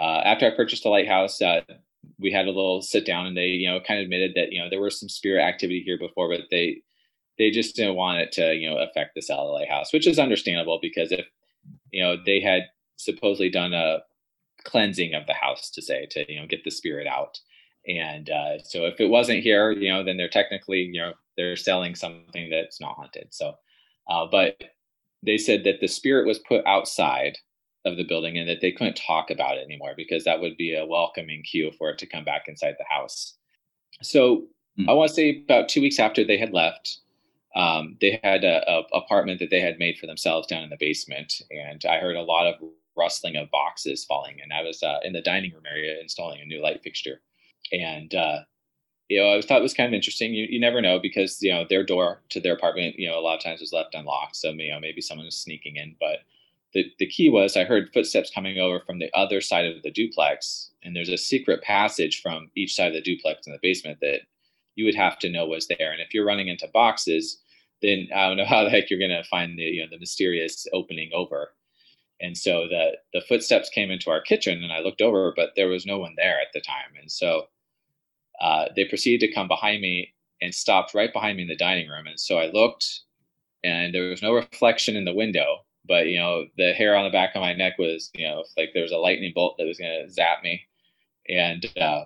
uh, 0.00 0.20
after 0.24 0.46
I 0.46 0.56
purchased 0.56 0.82
the 0.82 0.88
lighthouse, 0.90 1.40
uh, 1.40 1.60
we 2.18 2.32
had 2.32 2.46
a 2.46 2.50
little 2.50 2.82
sit 2.82 3.06
down, 3.06 3.26
and 3.26 3.36
they 3.36 3.46
you 3.46 3.70
know 3.70 3.80
kind 3.80 4.00
of 4.00 4.04
admitted 4.04 4.32
that 4.34 4.52
you 4.52 4.60
know 4.60 4.68
there 4.68 4.80
was 4.80 4.98
some 4.98 5.08
spirit 5.08 5.42
activity 5.42 5.82
here 5.84 5.98
before, 5.98 6.28
but 6.28 6.42
they 6.50 6.82
they 7.38 7.50
just 7.50 7.76
didn't 7.76 7.96
want 7.96 8.20
it 8.20 8.32
to 8.32 8.54
you 8.54 8.68
know 8.68 8.78
affect 8.78 9.14
the 9.14 9.22
Salad 9.22 9.68
House, 9.68 9.92
which 9.92 10.06
is 10.06 10.18
understandable 10.18 10.78
because 10.80 11.12
if 11.12 11.26
you 11.90 12.02
know 12.02 12.16
they 12.24 12.40
had 12.40 12.62
supposedly 12.96 13.50
done 13.50 13.72
a 13.72 14.00
cleansing 14.64 15.14
of 15.14 15.26
the 15.26 15.34
house 15.34 15.70
to 15.70 15.82
say 15.82 16.06
to 16.10 16.30
you 16.32 16.40
know 16.40 16.46
get 16.46 16.64
the 16.64 16.70
spirit 16.70 17.06
out, 17.06 17.38
and 17.86 18.30
uh, 18.30 18.58
so 18.62 18.84
if 18.86 19.00
it 19.00 19.08
wasn't 19.08 19.42
here, 19.42 19.70
you 19.72 19.90
know, 19.90 20.04
then 20.04 20.16
they're 20.16 20.28
technically 20.28 20.90
you 20.92 21.00
know 21.00 21.12
they're 21.36 21.56
selling 21.56 21.94
something 21.94 22.50
that's 22.50 22.80
not 22.80 22.96
haunted. 22.96 23.28
So, 23.30 23.54
uh, 24.08 24.26
but 24.30 24.62
they 25.22 25.38
said 25.38 25.64
that 25.64 25.80
the 25.80 25.88
spirit 25.88 26.26
was 26.26 26.38
put 26.40 26.66
outside 26.66 27.38
of 27.84 27.96
the 27.96 28.04
building 28.04 28.38
and 28.38 28.48
that 28.48 28.60
they 28.60 28.72
couldn't 28.72 28.96
talk 28.96 29.30
about 29.30 29.56
it 29.56 29.64
anymore 29.64 29.94
because 29.96 30.24
that 30.24 30.40
would 30.40 30.56
be 30.56 30.74
a 30.74 30.86
welcoming 30.86 31.42
cue 31.42 31.72
for 31.78 31.90
it 31.90 31.98
to 31.98 32.06
come 32.06 32.24
back 32.24 32.44
inside 32.46 32.74
the 32.78 32.84
house. 32.88 33.34
So 34.02 34.46
mm. 34.78 34.88
I 34.88 34.92
want 34.92 35.08
to 35.08 35.14
say 35.14 35.42
about 35.44 35.68
two 35.68 35.80
weeks 35.80 35.98
after 35.98 36.24
they 36.24 36.36
had 36.36 36.52
left, 36.52 36.98
um, 37.54 37.96
they 38.00 38.18
had 38.22 38.44
a, 38.44 38.68
a, 38.70 38.82
apartment 38.94 39.38
that 39.40 39.50
they 39.50 39.60
had 39.60 39.78
made 39.78 39.98
for 39.98 40.06
themselves 40.06 40.46
down 40.46 40.62
in 40.62 40.70
the 40.70 40.76
basement, 40.78 41.42
and 41.50 41.84
I 41.84 41.98
heard 41.98 42.16
a 42.16 42.22
lot 42.22 42.46
of 42.46 42.54
rustling 42.96 43.36
of 43.36 43.50
boxes 43.50 44.04
falling. 44.04 44.40
And 44.42 44.52
I 44.52 44.62
was 44.62 44.82
uh, 44.82 44.98
in 45.02 45.12
the 45.12 45.22
dining 45.22 45.52
room 45.52 45.64
area 45.70 46.00
installing 46.00 46.40
a 46.40 46.46
new 46.46 46.62
light 46.62 46.82
fixture, 46.82 47.20
and 47.70 48.14
uh, 48.14 48.38
you 49.08 49.20
know 49.20 49.36
I 49.36 49.42
thought 49.42 49.58
it 49.58 49.62
was 49.62 49.74
kind 49.74 49.88
of 49.88 49.94
interesting. 49.94 50.32
You 50.32 50.46
you 50.48 50.60
never 50.60 50.80
know 50.80 50.98
because 50.98 51.42
you 51.42 51.52
know 51.52 51.66
their 51.68 51.84
door 51.84 52.22
to 52.30 52.40
their 52.40 52.54
apartment 52.54 52.98
you 52.98 53.08
know 53.08 53.18
a 53.18 53.20
lot 53.20 53.36
of 53.36 53.42
times 53.42 53.60
was 53.60 53.72
left 53.72 53.94
unlocked, 53.94 54.36
so 54.36 54.50
you 54.50 54.72
know 54.72 54.80
maybe 54.80 55.02
someone 55.02 55.26
was 55.26 55.36
sneaking 55.36 55.76
in. 55.76 55.94
But 56.00 56.20
the 56.72 56.90
the 56.98 57.06
key 57.06 57.28
was 57.28 57.56
I 57.56 57.64
heard 57.64 57.92
footsteps 57.92 58.30
coming 58.34 58.58
over 58.58 58.80
from 58.80 58.98
the 58.98 59.10
other 59.14 59.42
side 59.42 59.66
of 59.66 59.82
the 59.82 59.90
duplex, 59.90 60.70
and 60.82 60.96
there's 60.96 61.10
a 61.10 61.18
secret 61.18 61.62
passage 61.62 62.22
from 62.22 62.50
each 62.56 62.74
side 62.74 62.88
of 62.88 62.94
the 62.94 63.02
duplex 63.02 63.46
in 63.46 63.52
the 63.52 63.58
basement 63.62 63.98
that 64.00 64.20
you 64.74 64.84
would 64.84 64.94
have 64.94 65.18
to 65.18 65.28
know 65.28 65.46
was 65.46 65.68
there. 65.68 65.92
And 65.92 66.00
if 66.00 66.14
you're 66.14 66.24
running 66.24 66.48
into 66.48 66.66
boxes, 66.72 67.41
then 67.82 68.08
I 68.14 68.28
don't 68.28 68.36
know 68.36 68.44
how 68.48 68.64
the 68.64 68.70
heck 68.70 68.90
you're 68.90 68.98
going 68.98 69.10
to 69.10 69.28
find 69.28 69.58
the 69.58 69.62
you 69.62 69.82
know 69.82 69.88
the 69.90 69.98
mysterious 69.98 70.66
opening 70.72 71.10
over. 71.14 71.52
And 72.20 72.38
so 72.38 72.68
the 72.68 72.92
the 73.12 73.24
footsteps 73.26 73.68
came 73.68 73.90
into 73.90 74.10
our 74.10 74.20
kitchen, 74.20 74.62
and 74.62 74.72
I 74.72 74.80
looked 74.80 75.02
over, 75.02 75.32
but 75.36 75.50
there 75.56 75.68
was 75.68 75.86
no 75.86 75.98
one 75.98 76.14
there 76.16 76.40
at 76.40 76.52
the 76.54 76.60
time. 76.60 76.96
And 77.00 77.10
so 77.10 77.46
uh, 78.40 78.66
they 78.76 78.84
proceeded 78.84 79.26
to 79.26 79.34
come 79.34 79.48
behind 79.48 79.82
me 79.82 80.14
and 80.40 80.54
stopped 80.54 80.94
right 80.94 81.12
behind 81.12 81.36
me 81.36 81.44
in 81.44 81.48
the 81.48 81.56
dining 81.56 81.88
room. 81.88 82.06
And 82.06 82.18
so 82.18 82.38
I 82.38 82.50
looked 82.50 83.02
and 83.64 83.94
there 83.94 84.08
was 84.08 84.22
no 84.22 84.32
reflection 84.32 84.96
in 84.96 85.04
the 85.04 85.14
window. 85.14 85.64
But 85.86 86.06
you 86.08 86.18
know, 86.18 86.46
the 86.56 86.72
hair 86.72 86.96
on 86.96 87.04
the 87.04 87.10
back 87.10 87.34
of 87.34 87.40
my 87.40 87.54
neck 87.54 87.78
was, 87.78 88.10
you 88.14 88.26
know, 88.26 88.44
like 88.56 88.70
there 88.72 88.82
was 88.82 88.92
a 88.92 88.98
lightning 88.98 89.32
bolt 89.34 89.56
that 89.58 89.66
was 89.66 89.78
going 89.78 90.06
to 90.06 90.12
zap 90.12 90.42
me, 90.42 90.62
and 91.28 91.66
uh, 91.80 92.04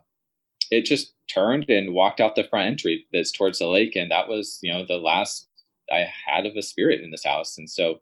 it 0.71 0.87
just 0.87 1.13
turned 1.29 1.69
and 1.69 1.93
walked 1.93 2.21
out 2.21 2.37
the 2.37 2.45
front 2.45 2.69
entry 2.69 3.07
that's 3.13 3.33
towards 3.33 3.59
the 3.59 3.67
lake, 3.67 3.95
and 3.95 4.11
that 4.11 4.29
was, 4.29 4.59
you 4.63 4.73
know, 4.73 4.87
the 4.87 4.97
last 4.97 5.49
I 5.91 6.07
had 6.27 6.47
of 6.47 6.57
a 6.57 6.63
spirit 6.63 7.01
in 7.01 7.11
this 7.11 7.25
house. 7.25 7.59
And 7.59 7.69
so, 7.69 8.01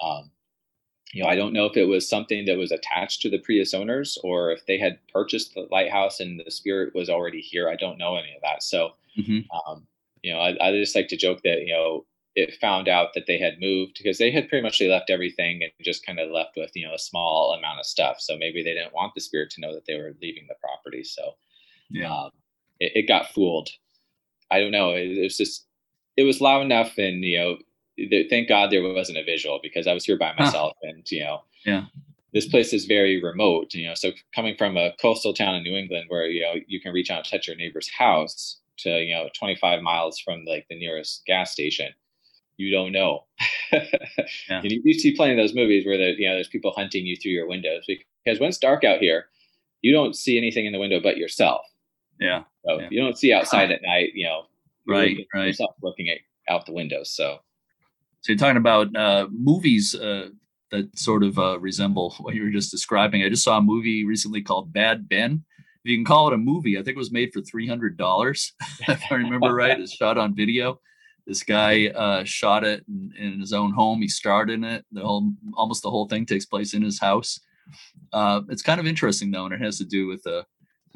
um, 0.00 0.30
you 1.12 1.22
know, 1.22 1.28
I 1.28 1.36
don't 1.36 1.52
know 1.52 1.66
if 1.66 1.76
it 1.76 1.84
was 1.84 2.08
something 2.08 2.44
that 2.46 2.58
was 2.58 2.72
attached 2.72 3.22
to 3.22 3.30
the 3.30 3.38
previous 3.38 3.74
owners 3.74 4.18
or 4.24 4.50
if 4.50 4.66
they 4.66 4.78
had 4.78 4.98
purchased 5.12 5.54
the 5.54 5.68
lighthouse 5.70 6.20
and 6.20 6.40
the 6.44 6.50
spirit 6.50 6.94
was 6.94 7.08
already 7.08 7.40
here. 7.40 7.68
I 7.68 7.76
don't 7.76 7.98
know 7.98 8.16
any 8.16 8.34
of 8.34 8.42
that. 8.42 8.62
So, 8.62 8.92
mm-hmm. 9.16 9.40
um, 9.70 9.86
you 10.22 10.32
know, 10.32 10.40
I, 10.40 10.56
I, 10.60 10.72
just 10.72 10.96
like 10.96 11.08
to 11.08 11.16
joke 11.16 11.42
that, 11.44 11.60
you 11.60 11.72
know, 11.72 12.04
it 12.34 12.58
found 12.60 12.88
out 12.88 13.14
that 13.14 13.26
they 13.26 13.38
had 13.38 13.60
moved 13.60 13.96
because 13.96 14.18
they 14.18 14.30
had 14.30 14.48
pretty 14.48 14.62
much 14.62 14.80
left 14.80 15.08
everything 15.08 15.62
and 15.62 15.72
just 15.80 16.04
kind 16.04 16.18
of 16.18 16.30
left 16.30 16.56
with, 16.56 16.72
you 16.74 16.86
know, 16.86 16.94
a 16.94 16.98
small 16.98 17.54
amount 17.56 17.78
of 17.78 17.86
stuff. 17.86 18.20
So 18.20 18.36
maybe 18.36 18.62
they 18.62 18.74
didn't 18.74 18.92
want 18.92 19.14
the 19.14 19.20
spirit 19.20 19.50
to 19.50 19.60
know 19.60 19.72
that 19.72 19.86
they 19.86 19.96
were 19.96 20.14
leaving 20.20 20.46
the 20.48 20.56
property. 20.60 21.04
So, 21.04 21.32
yeah, 21.88 22.12
um, 22.12 22.30
it, 22.80 22.92
it, 22.94 23.08
got 23.08 23.32
fooled. 23.32 23.70
I 24.50 24.60
don't 24.60 24.72
know. 24.72 24.90
It, 24.90 25.06
it 25.06 25.22
was 25.22 25.38
just, 25.38 25.66
it 26.16 26.22
was 26.22 26.40
loud 26.40 26.62
enough 26.62 26.98
and, 26.98 27.22
you 27.22 27.38
know, 27.38 27.56
thank 28.28 28.48
God 28.48 28.70
there 28.70 28.82
wasn't 28.82 29.18
a 29.18 29.24
visual 29.24 29.58
because 29.62 29.86
I 29.86 29.94
was 29.94 30.04
here 30.04 30.18
by 30.18 30.34
myself 30.38 30.72
huh. 30.82 30.90
and 30.90 31.10
you 31.10 31.20
know 31.20 31.42
yeah 31.64 31.86
this 32.32 32.46
place 32.46 32.72
is 32.72 32.84
very 32.84 33.22
remote 33.22 33.72
you 33.74 33.86
know 33.86 33.94
so 33.94 34.10
coming 34.34 34.54
from 34.56 34.76
a 34.76 34.92
coastal 35.00 35.32
town 35.32 35.54
in 35.54 35.62
New 35.62 35.76
England 35.76 36.06
where 36.08 36.26
you 36.26 36.42
know 36.42 36.54
you 36.66 36.80
can 36.80 36.92
reach 36.92 37.10
out 37.10 37.18
and 37.18 37.26
touch 37.26 37.46
your 37.46 37.56
neighbor's 37.56 37.88
house 37.90 38.58
to 38.78 39.00
you 39.02 39.14
know 39.14 39.28
25 39.38 39.82
miles 39.82 40.18
from 40.18 40.44
like 40.44 40.66
the 40.68 40.78
nearest 40.78 41.24
gas 41.26 41.52
station 41.52 41.92
you 42.58 42.70
don't 42.70 42.92
know 42.92 43.24
yeah. 43.72 44.60
you, 44.62 44.80
you 44.84 44.94
see 44.94 45.14
plenty 45.14 45.32
of 45.32 45.38
those 45.38 45.54
movies 45.54 45.86
where 45.86 45.96
the, 45.96 46.14
you 46.18 46.28
know 46.28 46.34
there's 46.34 46.48
people 46.48 46.72
hunting 46.72 47.06
you 47.06 47.16
through 47.16 47.32
your 47.32 47.48
windows 47.48 47.84
because 47.86 48.40
when 48.40 48.48
it's 48.48 48.58
dark 48.58 48.84
out 48.84 48.98
here 48.98 49.26
you 49.80 49.92
don't 49.92 50.16
see 50.16 50.36
anything 50.36 50.66
in 50.66 50.72
the 50.72 50.78
window 50.78 51.00
but 51.02 51.16
yourself 51.16 51.64
yeah 52.20 52.42
so 52.66 52.80
yeah. 52.80 52.88
you 52.90 53.00
don't 53.00 53.18
see 53.18 53.32
outside 53.32 53.70
at 53.70 53.80
night 53.82 54.10
you 54.14 54.26
know 54.26 54.44
right 54.86 55.26
right 55.34 55.46
yourself 55.46 55.74
looking 55.82 56.08
at 56.08 56.18
out 56.48 56.64
the 56.66 56.72
windows 56.72 57.10
so 57.10 57.38
so 58.26 58.32
you're 58.32 58.38
talking 58.38 58.56
about 58.56 58.96
uh, 58.96 59.28
movies 59.30 59.94
uh, 59.94 60.30
that 60.72 60.98
sort 60.98 61.22
of 61.22 61.38
uh, 61.38 61.60
resemble 61.60 62.14
what 62.20 62.34
you 62.34 62.42
were 62.42 62.50
just 62.50 62.72
describing. 62.72 63.22
I 63.22 63.28
just 63.28 63.44
saw 63.44 63.58
a 63.58 63.62
movie 63.62 64.04
recently 64.04 64.42
called 64.42 64.72
Bad 64.72 65.08
Ben. 65.08 65.44
If 65.84 65.90
you 65.90 65.96
can 65.96 66.04
call 66.04 66.26
it 66.26 66.34
a 66.34 66.38
movie, 66.38 66.76
I 66.76 66.82
think 66.82 66.96
it 66.96 66.98
was 66.98 67.12
made 67.12 67.32
for 67.32 67.40
three 67.40 67.68
hundred 67.68 67.96
dollars, 67.96 68.52
if 68.88 69.00
I 69.10 69.14
remember 69.14 69.54
right. 69.54 69.78
It's 69.78 69.92
shot 69.92 70.18
on 70.18 70.34
video. 70.34 70.80
This 71.24 71.44
guy 71.44 71.86
uh, 71.86 72.24
shot 72.24 72.64
it 72.64 72.84
in, 72.88 73.12
in, 73.16 73.40
his 73.40 73.52
own 73.52 73.72
home. 73.72 74.00
He 74.00 74.08
starred 74.08 74.50
in 74.50 74.64
it. 74.64 74.84
The 74.90 75.02
whole, 75.02 75.32
almost 75.54 75.82
the 75.82 75.90
whole 75.90 76.08
thing 76.08 76.26
takes 76.26 76.46
place 76.46 76.74
in 76.74 76.82
his 76.82 77.00
house. 77.00 77.38
Uh, 78.12 78.42
it's 78.48 78.62
kind 78.62 78.80
of 78.80 78.86
interesting 78.86 79.30
though, 79.30 79.44
and 79.44 79.54
it 79.54 79.60
has 79.60 79.78
to 79.78 79.84
do 79.84 80.08
with 80.08 80.26
a 80.26 80.44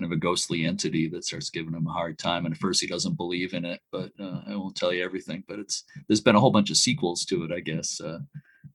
kind 0.00 0.10
of 0.10 0.16
a 0.16 0.20
ghostly 0.20 0.64
entity 0.64 1.08
that 1.08 1.24
starts 1.24 1.50
giving 1.50 1.74
him 1.74 1.86
a 1.86 1.92
hard 1.92 2.18
time. 2.18 2.46
And 2.46 2.54
at 2.54 2.60
first, 2.60 2.80
he 2.80 2.86
doesn't 2.86 3.18
believe 3.18 3.52
in 3.52 3.66
it, 3.66 3.80
but 3.92 4.10
uh, 4.18 4.40
I 4.46 4.56
won't 4.56 4.74
tell 4.74 4.94
you 4.94 5.04
everything. 5.04 5.44
But 5.46 5.58
it's 5.58 5.84
there's 6.08 6.22
been 6.22 6.36
a 6.36 6.40
whole 6.40 6.50
bunch 6.50 6.70
of 6.70 6.78
sequels 6.78 7.26
to 7.26 7.44
it, 7.44 7.52
I 7.52 7.60
guess, 7.60 8.00
uh, 8.00 8.20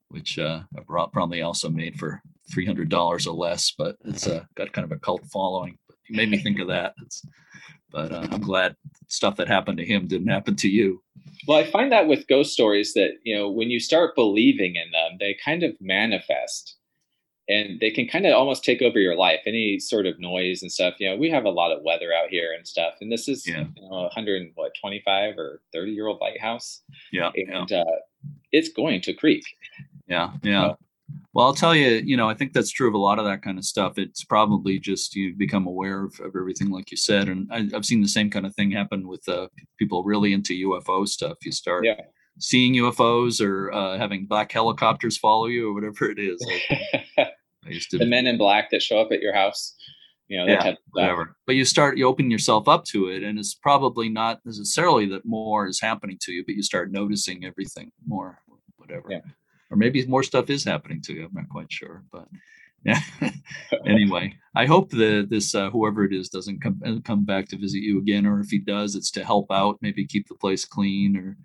which 0.09 0.37
uh, 0.37 0.61
probably 0.85 1.41
also 1.41 1.69
made 1.69 1.97
for 1.97 2.21
three 2.51 2.65
hundred 2.65 2.89
dollars 2.89 3.25
or 3.25 3.35
less. 3.35 3.73
But 3.75 3.97
it's 4.05 4.27
uh, 4.27 4.43
got 4.55 4.71
kind 4.71 4.85
of 4.85 4.91
a 4.91 4.99
cult 4.99 5.25
following. 5.25 5.79
But 5.87 5.97
made 6.09 6.29
me 6.29 6.37
think 6.37 6.59
of 6.59 6.67
that. 6.67 6.93
It's, 7.01 7.25
but 7.91 8.11
uh, 8.11 8.27
I'm 8.29 8.41
glad 8.41 8.75
stuff 9.07 9.37
that 9.37 9.47
happened 9.47 9.79
to 9.79 9.85
him 9.85 10.07
didn't 10.07 10.27
happen 10.27 10.55
to 10.57 10.69
you. 10.69 11.01
Well, 11.47 11.57
I 11.57 11.65
find 11.65 11.91
that 11.91 12.07
with 12.07 12.27
ghost 12.27 12.53
stories 12.53 12.93
that 12.93 13.13
you 13.23 13.35
know 13.35 13.49
when 13.49 13.71
you 13.71 13.79
start 13.79 14.15
believing 14.15 14.75
in 14.75 14.91
them, 14.91 15.17
they 15.19 15.35
kind 15.43 15.63
of 15.63 15.75
manifest 15.81 16.77
and 17.47 17.79
they 17.79 17.91
can 17.91 18.07
kind 18.07 18.25
of 18.25 18.33
almost 18.33 18.63
take 18.63 18.81
over 18.81 18.99
your 18.99 19.15
life. 19.15 19.39
Any 19.45 19.79
sort 19.79 20.05
of 20.05 20.19
noise 20.19 20.61
and 20.61 20.71
stuff. 20.71 20.95
You 20.99 21.09
know, 21.09 21.15
we 21.15 21.29
have 21.29 21.45
a 21.45 21.49
lot 21.49 21.71
of 21.71 21.83
weather 21.83 22.11
out 22.13 22.29
here 22.29 22.53
and 22.53 22.67
stuff, 22.67 22.95
and 23.01 23.11
this 23.11 23.27
is 23.27 23.47
yeah. 23.47 23.65
you 23.75 23.81
know, 23.81 24.03
100 24.03 24.51
what 24.55 24.73
25 24.79 25.37
or 25.37 25.61
30 25.73 25.91
year 25.91 26.07
old 26.07 26.19
lighthouse. 26.21 26.81
Yeah, 27.11 27.31
and 27.35 27.69
yeah. 27.69 27.81
Uh, 27.81 28.29
it's 28.51 28.69
going 28.69 29.01
to 29.01 29.13
creak. 29.13 29.43
Yeah, 30.07 30.31
yeah. 30.43 30.73
well, 31.33 31.47
I'll 31.47 31.53
tell 31.53 31.75
you, 31.75 32.01
you 32.03 32.17
know, 32.17 32.29
I 32.29 32.33
think 32.33 32.53
that's 32.53 32.71
true 32.71 32.87
of 32.87 32.93
a 32.93 32.99
lot 32.99 33.19
of 33.19 33.25
that 33.25 33.41
kind 33.41 33.57
of 33.57 33.65
stuff. 33.65 33.97
It's 33.97 34.23
probably 34.23 34.79
just 34.79 35.15
you 35.15 35.35
become 35.35 35.67
aware 35.67 36.05
of, 36.05 36.19
of 36.19 36.35
everything, 36.35 36.69
like 36.69 36.91
you 36.91 36.97
said. 36.97 37.27
And 37.27 37.51
I, 37.51 37.67
have 37.73 37.85
seen 37.85 38.01
the 38.01 38.07
same 38.07 38.29
kind 38.29 38.45
of 38.45 38.55
thing 38.55 38.71
happen 38.71 39.07
with 39.07 39.27
uh, 39.27 39.47
people 39.77 40.03
really 40.03 40.33
into 40.33 40.69
UFO 40.69 41.07
stuff. 41.07 41.37
You 41.43 41.51
start 41.51 41.85
yeah 41.85 42.01
seeing 42.39 42.73
UFOs 42.73 43.41
or 43.41 43.71
uh, 43.71 43.97
having 43.97 44.25
black 44.25 44.51
helicopters 44.51 45.17
follow 45.17 45.47
you 45.47 45.69
or 45.69 45.73
whatever 45.73 46.09
it 46.09 46.19
is. 46.19 46.45
I 47.65 47.69
used 47.69 47.91
to 47.91 47.97
the 47.97 48.05
men 48.05 48.27
in 48.27 48.37
black 48.37 48.69
that 48.71 48.81
show 48.81 48.99
up 48.99 49.11
at 49.11 49.21
your 49.21 49.33
house. 49.33 49.75
You 50.27 50.39
know, 50.39 50.47
yeah, 50.47 50.73
whatever. 50.89 51.35
But 51.45 51.53
you 51.53 51.65
start, 51.65 51.97
you 51.97 52.07
open 52.07 52.31
yourself 52.31 52.67
up 52.67 52.83
to 52.85 53.09
it, 53.09 53.21
and 53.21 53.37
it's 53.37 53.53
probably 53.53 54.09
not 54.09 54.39
necessarily 54.43 55.05
that 55.09 55.23
more 55.23 55.67
is 55.67 55.79
happening 55.79 56.17
to 56.21 56.31
you, 56.31 56.43
but 56.43 56.55
you 56.55 56.63
start 56.63 56.91
noticing 56.91 57.45
everything 57.45 57.91
more, 58.07 58.39
whatever. 58.77 59.07
Yeah. 59.11 59.19
Or 59.69 59.77
maybe 59.77 60.03
more 60.07 60.23
stuff 60.23 60.49
is 60.49 60.63
happening 60.63 61.01
to 61.03 61.13
you. 61.13 61.25
I'm 61.25 61.33
not 61.33 61.49
quite 61.49 61.71
sure, 61.71 62.03
but 62.11 62.27
yeah. 62.83 62.99
anyway, 63.85 64.35
I 64.55 64.65
hope 64.65 64.91
that 64.91 65.27
this 65.29 65.53
uh, 65.53 65.69
whoever 65.69 66.05
it 66.05 66.13
is 66.13 66.29
doesn't 66.29 66.61
come 66.61 67.01
come 67.03 67.25
back 67.25 67.47
to 67.49 67.57
visit 67.57 67.81
you 67.81 67.99
again, 67.99 68.25
or 68.25 68.39
if 68.39 68.49
he 68.49 68.59
does, 68.59 68.95
it's 68.95 69.11
to 69.11 69.25
help 69.25 69.51
out, 69.51 69.77
maybe 69.81 70.07
keep 70.07 70.27
the 70.27 70.35
place 70.35 70.65
clean 70.65 71.17
or 71.17 71.37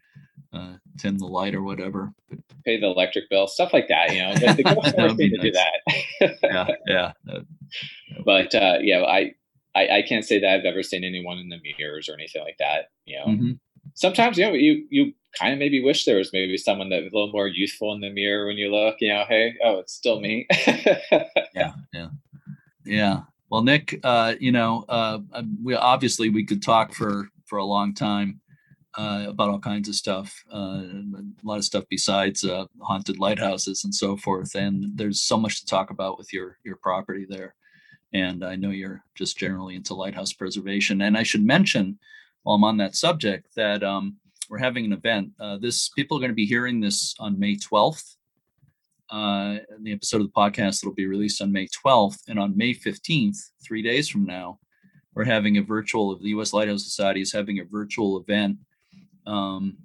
uh, 0.52 0.74
tend 0.98 1.20
the 1.20 1.26
light 1.26 1.54
or 1.54 1.62
whatever. 1.62 2.12
But, 2.28 2.38
Pay 2.64 2.80
the 2.80 2.86
electric 2.86 3.30
bill, 3.30 3.46
stuff 3.46 3.72
like 3.72 3.88
that. 3.88 4.12
You 4.12 4.22
know, 4.22 4.34
the, 4.34 4.62
the 4.62 4.74
nice. 4.96 5.16
to 5.16 5.38
do 5.38 5.52
that. 5.52 6.38
yeah, 6.42 6.68
yeah. 7.26 7.38
but 8.24 8.54
uh, 8.54 8.78
yeah, 8.82 9.02
I, 9.02 9.34
I, 9.74 9.98
I 9.98 10.02
can't 10.02 10.24
say 10.24 10.40
that 10.40 10.50
I've 10.50 10.64
ever 10.64 10.82
seen 10.82 11.04
anyone 11.04 11.38
in 11.38 11.48
the 11.48 11.58
mirrors 11.78 12.08
or 12.08 12.14
anything 12.14 12.42
like 12.42 12.56
that. 12.58 12.90
You 13.04 13.18
know, 13.18 13.26
mm-hmm. 13.26 13.52
sometimes 13.94 14.36
you 14.38 14.46
know 14.46 14.52
you 14.52 14.86
you 14.90 15.12
kind 15.38 15.52
of 15.52 15.58
maybe 15.58 15.82
wish 15.82 16.04
there 16.04 16.16
was 16.16 16.32
maybe 16.32 16.56
someone 16.56 16.90
that 16.90 17.02
was 17.02 17.12
a 17.12 17.16
little 17.16 17.32
more 17.32 17.48
youthful 17.48 17.94
in 17.94 18.00
the 18.00 18.10
mirror 18.10 18.46
when 18.46 18.56
you 18.56 18.70
look. 18.70 18.96
You 19.00 19.14
know, 19.14 19.24
hey, 19.28 19.54
oh, 19.64 19.78
it's 19.78 19.94
still 19.94 20.20
me. 20.20 20.46
yeah, 21.54 21.72
yeah, 21.94 22.08
yeah. 22.84 23.20
Well, 23.48 23.62
Nick, 23.62 23.98
uh, 24.04 24.34
you 24.38 24.52
know, 24.52 24.84
uh, 24.88 25.18
we 25.62 25.74
obviously 25.74 26.28
we 26.28 26.44
could 26.44 26.62
talk 26.62 26.92
for 26.92 27.28
for 27.46 27.58
a 27.58 27.64
long 27.64 27.94
time 27.94 28.40
uh, 28.98 29.26
about 29.28 29.50
all 29.50 29.58
kinds 29.58 29.88
of 29.88 29.94
stuff, 29.94 30.42
uh, 30.52 30.82
a 30.82 31.44
lot 31.44 31.58
of 31.58 31.64
stuff 31.64 31.84
besides 31.88 32.44
uh, 32.44 32.66
haunted 32.80 33.18
lighthouses 33.18 33.84
and 33.84 33.94
so 33.94 34.16
forth. 34.16 34.54
And 34.54 34.96
there's 34.96 35.22
so 35.22 35.36
much 35.36 35.60
to 35.60 35.66
talk 35.66 35.90
about 35.90 36.18
with 36.18 36.32
your 36.32 36.58
your 36.64 36.76
property 36.76 37.26
there. 37.28 37.54
And 38.12 38.44
I 38.44 38.56
know 38.56 38.70
you're 38.70 39.04
just 39.14 39.38
generally 39.38 39.76
into 39.76 39.94
lighthouse 39.94 40.32
preservation. 40.32 41.02
And 41.02 41.16
I 41.16 41.22
should 41.22 41.44
mention, 41.44 41.98
while 42.42 42.56
I'm 42.56 42.64
on 42.64 42.78
that 42.78 42.96
subject, 42.96 43.54
that 43.54 43.84
um, 43.84 44.16
we're 44.48 44.58
having 44.58 44.84
an 44.84 44.92
event. 44.92 45.30
Uh, 45.38 45.58
this 45.58 45.88
people 45.90 46.16
are 46.16 46.20
going 46.20 46.32
to 46.32 46.34
be 46.34 46.46
hearing 46.46 46.80
this 46.80 47.14
on 47.20 47.38
May 47.38 47.54
12th. 47.54 48.16
Uh, 49.08 49.58
the 49.80 49.92
episode 49.92 50.20
of 50.20 50.26
the 50.26 50.32
podcast 50.32 50.80
that'll 50.80 50.94
be 50.94 51.06
released 51.06 51.42
on 51.42 51.52
May 51.52 51.66
12th, 51.66 52.18
and 52.28 52.38
on 52.38 52.56
May 52.56 52.74
15th, 52.74 53.36
three 53.64 53.82
days 53.82 54.08
from 54.08 54.24
now, 54.24 54.58
we're 55.14 55.24
having 55.24 55.58
a 55.58 55.62
virtual. 55.62 56.12
Of 56.12 56.22
the 56.22 56.28
U.S. 56.30 56.52
Lighthouse 56.52 56.84
Society 56.84 57.20
is 57.20 57.32
having 57.32 57.58
a 57.58 57.64
virtual 57.64 58.20
event 58.20 58.58
um, 59.26 59.76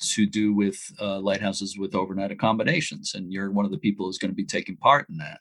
to 0.00 0.26
do 0.26 0.52
with 0.52 0.78
uh, 1.00 1.18
lighthouses 1.20 1.78
with 1.78 1.94
overnight 1.94 2.30
accommodations, 2.30 3.14
and 3.14 3.32
you're 3.32 3.50
one 3.50 3.64
of 3.64 3.70
the 3.70 3.78
people 3.78 4.06
who's 4.06 4.18
going 4.18 4.30
to 4.30 4.36
be 4.36 4.44
taking 4.44 4.76
part 4.76 5.08
in 5.08 5.16
that. 5.18 5.40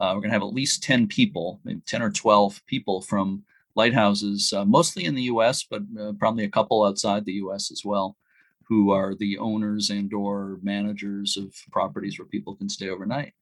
Uh, 0.00 0.12
we're 0.14 0.20
going 0.20 0.30
to 0.30 0.34
have 0.34 0.42
at 0.42 0.54
least 0.54 0.82
10 0.82 1.06
people, 1.06 1.60
maybe 1.64 1.80
10 1.86 2.02
or 2.02 2.10
12 2.10 2.60
people 2.66 3.00
from 3.00 3.44
lighthouses, 3.74 4.52
uh, 4.52 4.64
mostly 4.64 5.04
in 5.04 5.14
the 5.14 5.22
U.S., 5.22 5.62
but 5.62 5.82
uh, 6.00 6.12
probably 6.18 6.44
a 6.44 6.50
couple 6.50 6.84
outside 6.84 7.24
the 7.24 7.34
U.S. 7.34 7.70
as 7.70 7.84
well, 7.84 8.16
who 8.64 8.90
are 8.90 9.14
the 9.14 9.38
owners 9.38 9.90
and/or 9.90 10.58
managers 10.62 11.36
of 11.36 11.54
properties 11.70 12.18
where 12.18 12.26
people 12.26 12.54
can 12.54 12.68
stay 12.68 12.88
overnight. 12.88 13.32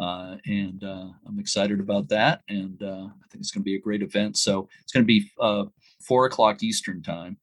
Uh, 0.00 0.36
and 0.46 0.84
uh, 0.84 1.08
I'm 1.26 1.38
excited 1.38 1.80
about 1.80 2.08
that, 2.08 2.42
and 2.48 2.82
uh, 2.82 3.06
I 3.06 3.26
think 3.30 3.40
it's 3.40 3.50
going 3.50 3.62
to 3.62 3.64
be 3.64 3.76
a 3.76 3.80
great 3.80 4.02
event. 4.02 4.36
So 4.36 4.68
it's 4.82 4.92
going 4.92 5.04
to 5.04 5.06
be 5.06 5.30
uh, 5.40 5.64
four 6.00 6.26
o'clock 6.26 6.62
Eastern 6.62 7.02
time, 7.02 7.36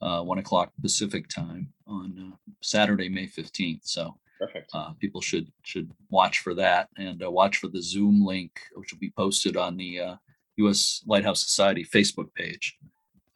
uh, 0.00 0.22
one 0.22 0.38
o'clock 0.38 0.72
Pacific 0.80 1.28
time 1.28 1.72
on 1.86 2.32
uh, 2.32 2.52
Saturday, 2.60 3.08
May 3.08 3.26
fifteenth. 3.26 3.82
So 3.84 4.16
perfect. 4.38 4.70
Uh, 4.74 4.92
people 5.00 5.20
should 5.20 5.50
should 5.62 5.90
watch 6.10 6.40
for 6.40 6.54
that 6.54 6.88
and 6.96 7.22
uh, 7.22 7.30
watch 7.30 7.58
for 7.58 7.68
the 7.68 7.82
Zoom 7.82 8.24
link, 8.24 8.60
which 8.74 8.92
will 8.92 9.00
be 9.00 9.12
posted 9.16 9.56
on 9.56 9.76
the 9.76 10.16
U.S. 10.56 11.02
Uh, 11.02 11.10
Lighthouse 11.10 11.42
Society 11.42 11.84
Facebook 11.84 12.32
page. 12.34 12.76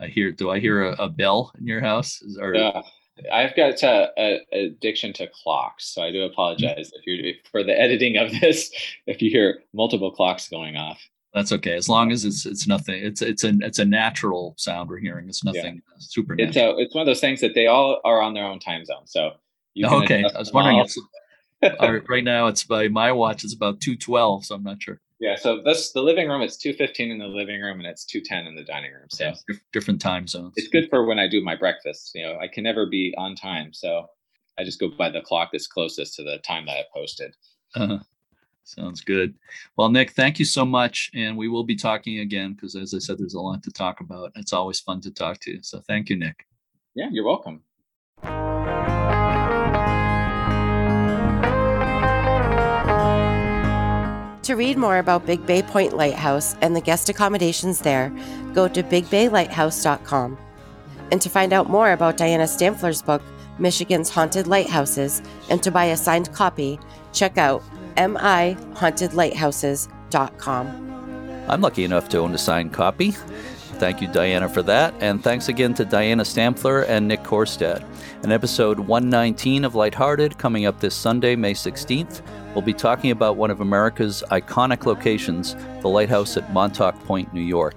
I 0.01 0.07
hear. 0.07 0.31
Do 0.31 0.51
I 0.51 0.61
hear 0.61 0.83
a, 0.83 0.93
a 1.05 1.09
bell 1.09 1.53
in 1.59 1.67
your 1.67 1.81
house? 1.81 2.23
Is, 2.23 2.39
or, 2.39 2.55
yeah. 2.55 2.83
I've 3.33 3.57
got 3.57 3.83
a, 3.83 4.11
a, 4.17 4.41
addiction 4.53 5.13
to 5.15 5.29
clocks, 5.33 5.87
so 5.87 6.03
I 6.03 6.13
do 6.13 6.23
apologize 6.23 6.93
if 6.95 7.07
you're 7.07 7.35
for 7.51 7.65
the 7.65 7.79
editing 7.79 8.17
of 8.17 8.31
this. 8.41 8.71
If 9.07 9.23
you 9.23 9.31
hear 9.31 9.63
multiple 9.73 10.11
clocks 10.11 10.49
going 10.49 10.77
off, 10.77 11.01
that's 11.35 11.53
okay 11.53 11.75
as 11.75 11.89
long 11.89 12.11
as 12.11 12.25
it's 12.25 12.47
it's 12.47 12.67
nothing 12.67 13.03
it's 13.03 13.23
it's 13.23 13.45
a 13.45 13.53
it's 13.61 13.79
a 13.79 13.85
natural 13.85 14.55
sound 14.57 14.89
we're 14.89 14.99
hearing 14.99 15.29
it's 15.29 15.45
nothing 15.45 15.77
yeah. 15.77 15.97
supernatural 15.99 16.49
it's 16.49 16.57
a, 16.57 16.83
it's 16.83 16.95
one 16.95 17.03
of 17.03 17.07
those 17.07 17.21
things 17.21 17.41
that 17.41 17.55
they 17.55 17.67
all 17.67 18.01
are 18.05 18.21
on 18.21 18.35
their 18.35 18.45
own 18.45 18.59
time 18.59 18.85
zone 18.85 19.07
so 19.07 19.33
okay, 19.87 20.25
I 20.25 20.39
was 20.39 20.53
wondering. 20.53 20.87
uh, 21.63 22.01
right 22.09 22.25
now, 22.25 22.47
it's 22.47 22.65
by 22.65 22.89
my 22.89 23.13
watch. 23.13 23.45
It's 23.45 23.55
about 23.55 23.81
two 23.81 23.97
twelve, 23.97 24.45
so 24.45 24.55
I'm 24.55 24.63
not 24.63 24.83
sure. 24.83 25.01
Yeah, 25.21 25.37
so 25.37 25.63
this 25.63 25.93
the 25.93 26.03
living 26.03 26.29
room. 26.29 26.43
It's 26.43 26.57
two 26.57 26.73
fifteen 26.73 27.11
in 27.11 27.19
the 27.19 27.27
living 27.27 27.61
room, 27.61 27.79
and 27.79 27.87
it's 27.87 28.05
two 28.05 28.21
ten 28.21 28.47
in 28.47 28.55
the 28.55 28.65
dining 28.65 28.93
room. 28.93 29.09
So 29.09 29.25
yeah, 29.25 29.57
different 29.73 30.01
time 30.01 30.27
zones. 30.27 30.55
It's 30.57 30.69
good 30.69 30.89
for 30.91 31.05
when 31.05 31.19
I 31.19 31.29
do 31.29 31.43
my 31.43 31.57
breakfast. 31.57 32.13
You 32.15 32.25
know, 32.25 32.39
I 32.39 32.49
can 32.49 32.65
never 32.65 32.87
be 32.87 33.15
on 33.19 33.35
time, 33.35 33.73
so 33.73 34.07
I 34.59 34.65
just 34.65 34.81
go 34.81 34.91
by 34.97 35.11
the 35.11 35.21
clock 35.21 35.51
that's 35.53 35.67
closest 35.67 36.15
to 36.17 36.25
the 36.25 36.39
time 36.39 36.67
that 36.67 36.77
I 36.77 36.85
posted. 36.95 37.35
Uh-huh. 37.75 37.99
Sounds 38.69 39.01
good. 39.01 39.35
Well, 39.79 39.89
Nick, 39.89 40.11
thank 40.11 40.39
you 40.39 40.45
so 40.45 40.67
much, 40.67 41.11
and 41.15 41.39
we 41.39 41.49
will 41.49 41.65
be 41.65 41.75
talking 41.75 42.19
again 42.19 42.53
because, 42.53 42.77
as 42.77 42.93
I 42.93 42.99
said, 42.99 43.17
there's 43.19 43.33
a 43.33 43.41
lot 43.41 43.63
to 43.63 43.71
talk 43.71 44.01
about. 44.01 44.31
It's 44.37 44.53
always 44.53 44.79
fun 44.79 45.01
to 45.01 45.11
talk 45.11 45.41
to 45.41 45.53
you. 45.53 45.63
So, 45.63 45.81
thank 45.81 46.11
you, 46.11 46.17
Nick. 46.17 46.47
Yeah, 46.95 47.09
you're 47.11 47.25
welcome. 47.25 47.63
To 54.43 54.55
read 54.55 54.77
more 54.77 54.99
about 54.99 55.25
Big 55.25 55.47
Bay 55.47 55.63
Point 55.63 55.97
Lighthouse 55.97 56.55
and 56.61 56.77
the 56.77 56.83
guest 56.83 57.09
accommodations 57.09 57.81
there, 57.81 58.15
go 58.53 58.69
to 58.69 58.83
bigbaylighthouse.com. 58.83 60.37
And 61.11 61.23
to 61.23 61.31
find 61.31 61.55
out 61.55 61.71
more 61.71 61.93
about 61.93 62.19
Diana 62.19 62.45
Stampfler's 62.45 63.01
book, 63.01 63.23
Michigan's 63.59 64.11
Haunted 64.11 64.47
Lighthouses, 64.47 65.23
and 65.49 65.63
to 65.63 65.71
buy 65.71 65.87
a 65.87 65.97
signed 65.97 66.35
copy, 66.35 66.79
check 67.15 67.39
out 67.39 67.63
mihauntedlighthouses.com. 67.99 70.67
I'm 71.49 71.61
lucky 71.63 71.85
enough 71.85 72.09
to 72.11 72.19
own 72.19 72.35
a 72.35 72.39
signed 72.39 72.73
copy. 72.73 73.15
Thank 73.79 74.03
you, 74.03 74.09
Diana, 74.09 74.49
for 74.49 74.63
that. 74.63 74.93
And 75.01 75.23
thanks 75.23 75.49
again 75.49 75.73
to 75.75 75.85
Diana 75.85 76.25
Stampfler 76.25 76.85
and 76.89 77.07
Nick 77.07 77.23
Korstad. 77.23 77.87
An 78.25 78.33
episode 78.33 78.81
119 78.81 79.65
of 79.65 79.77
Lighthearted 79.77 80.37
coming 80.37 80.67
up 80.67 80.81
this 80.81 80.97
Sunday, 80.97 81.37
May 81.37 81.55
16th. 81.55 82.23
We'll 82.55 82.63
be 82.63 82.75
talking 82.75 83.13
about 83.13 83.37
one 83.37 83.53
of 83.53 83.61
America's 83.61 84.25
iconic 84.33 84.85
locations, 84.85 85.55
the 85.81 85.89
lighthouse 85.89 86.37
at 86.37 86.53
Montauk 86.53 86.99
Point, 87.05 87.33
New 87.33 87.41
York. 87.41 87.77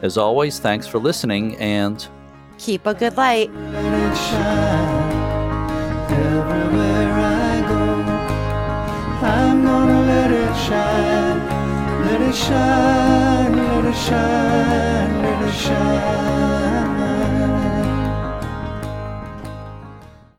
As 0.00 0.16
always, 0.16 0.58
thanks 0.58 0.86
for 0.86 0.98
listening 0.98 1.54
and 1.58 2.08
keep 2.56 2.86
a 2.86 2.94
good 2.94 3.18
light. 3.18 3.50
it 12.32 12.36
shine, 12.36 13.56
let 13.56 13.84
it 13.84 13.94
shine, 13.94 15.22
let 15.22 15.48
it 15.48 15.52
shine. 15.52 16.61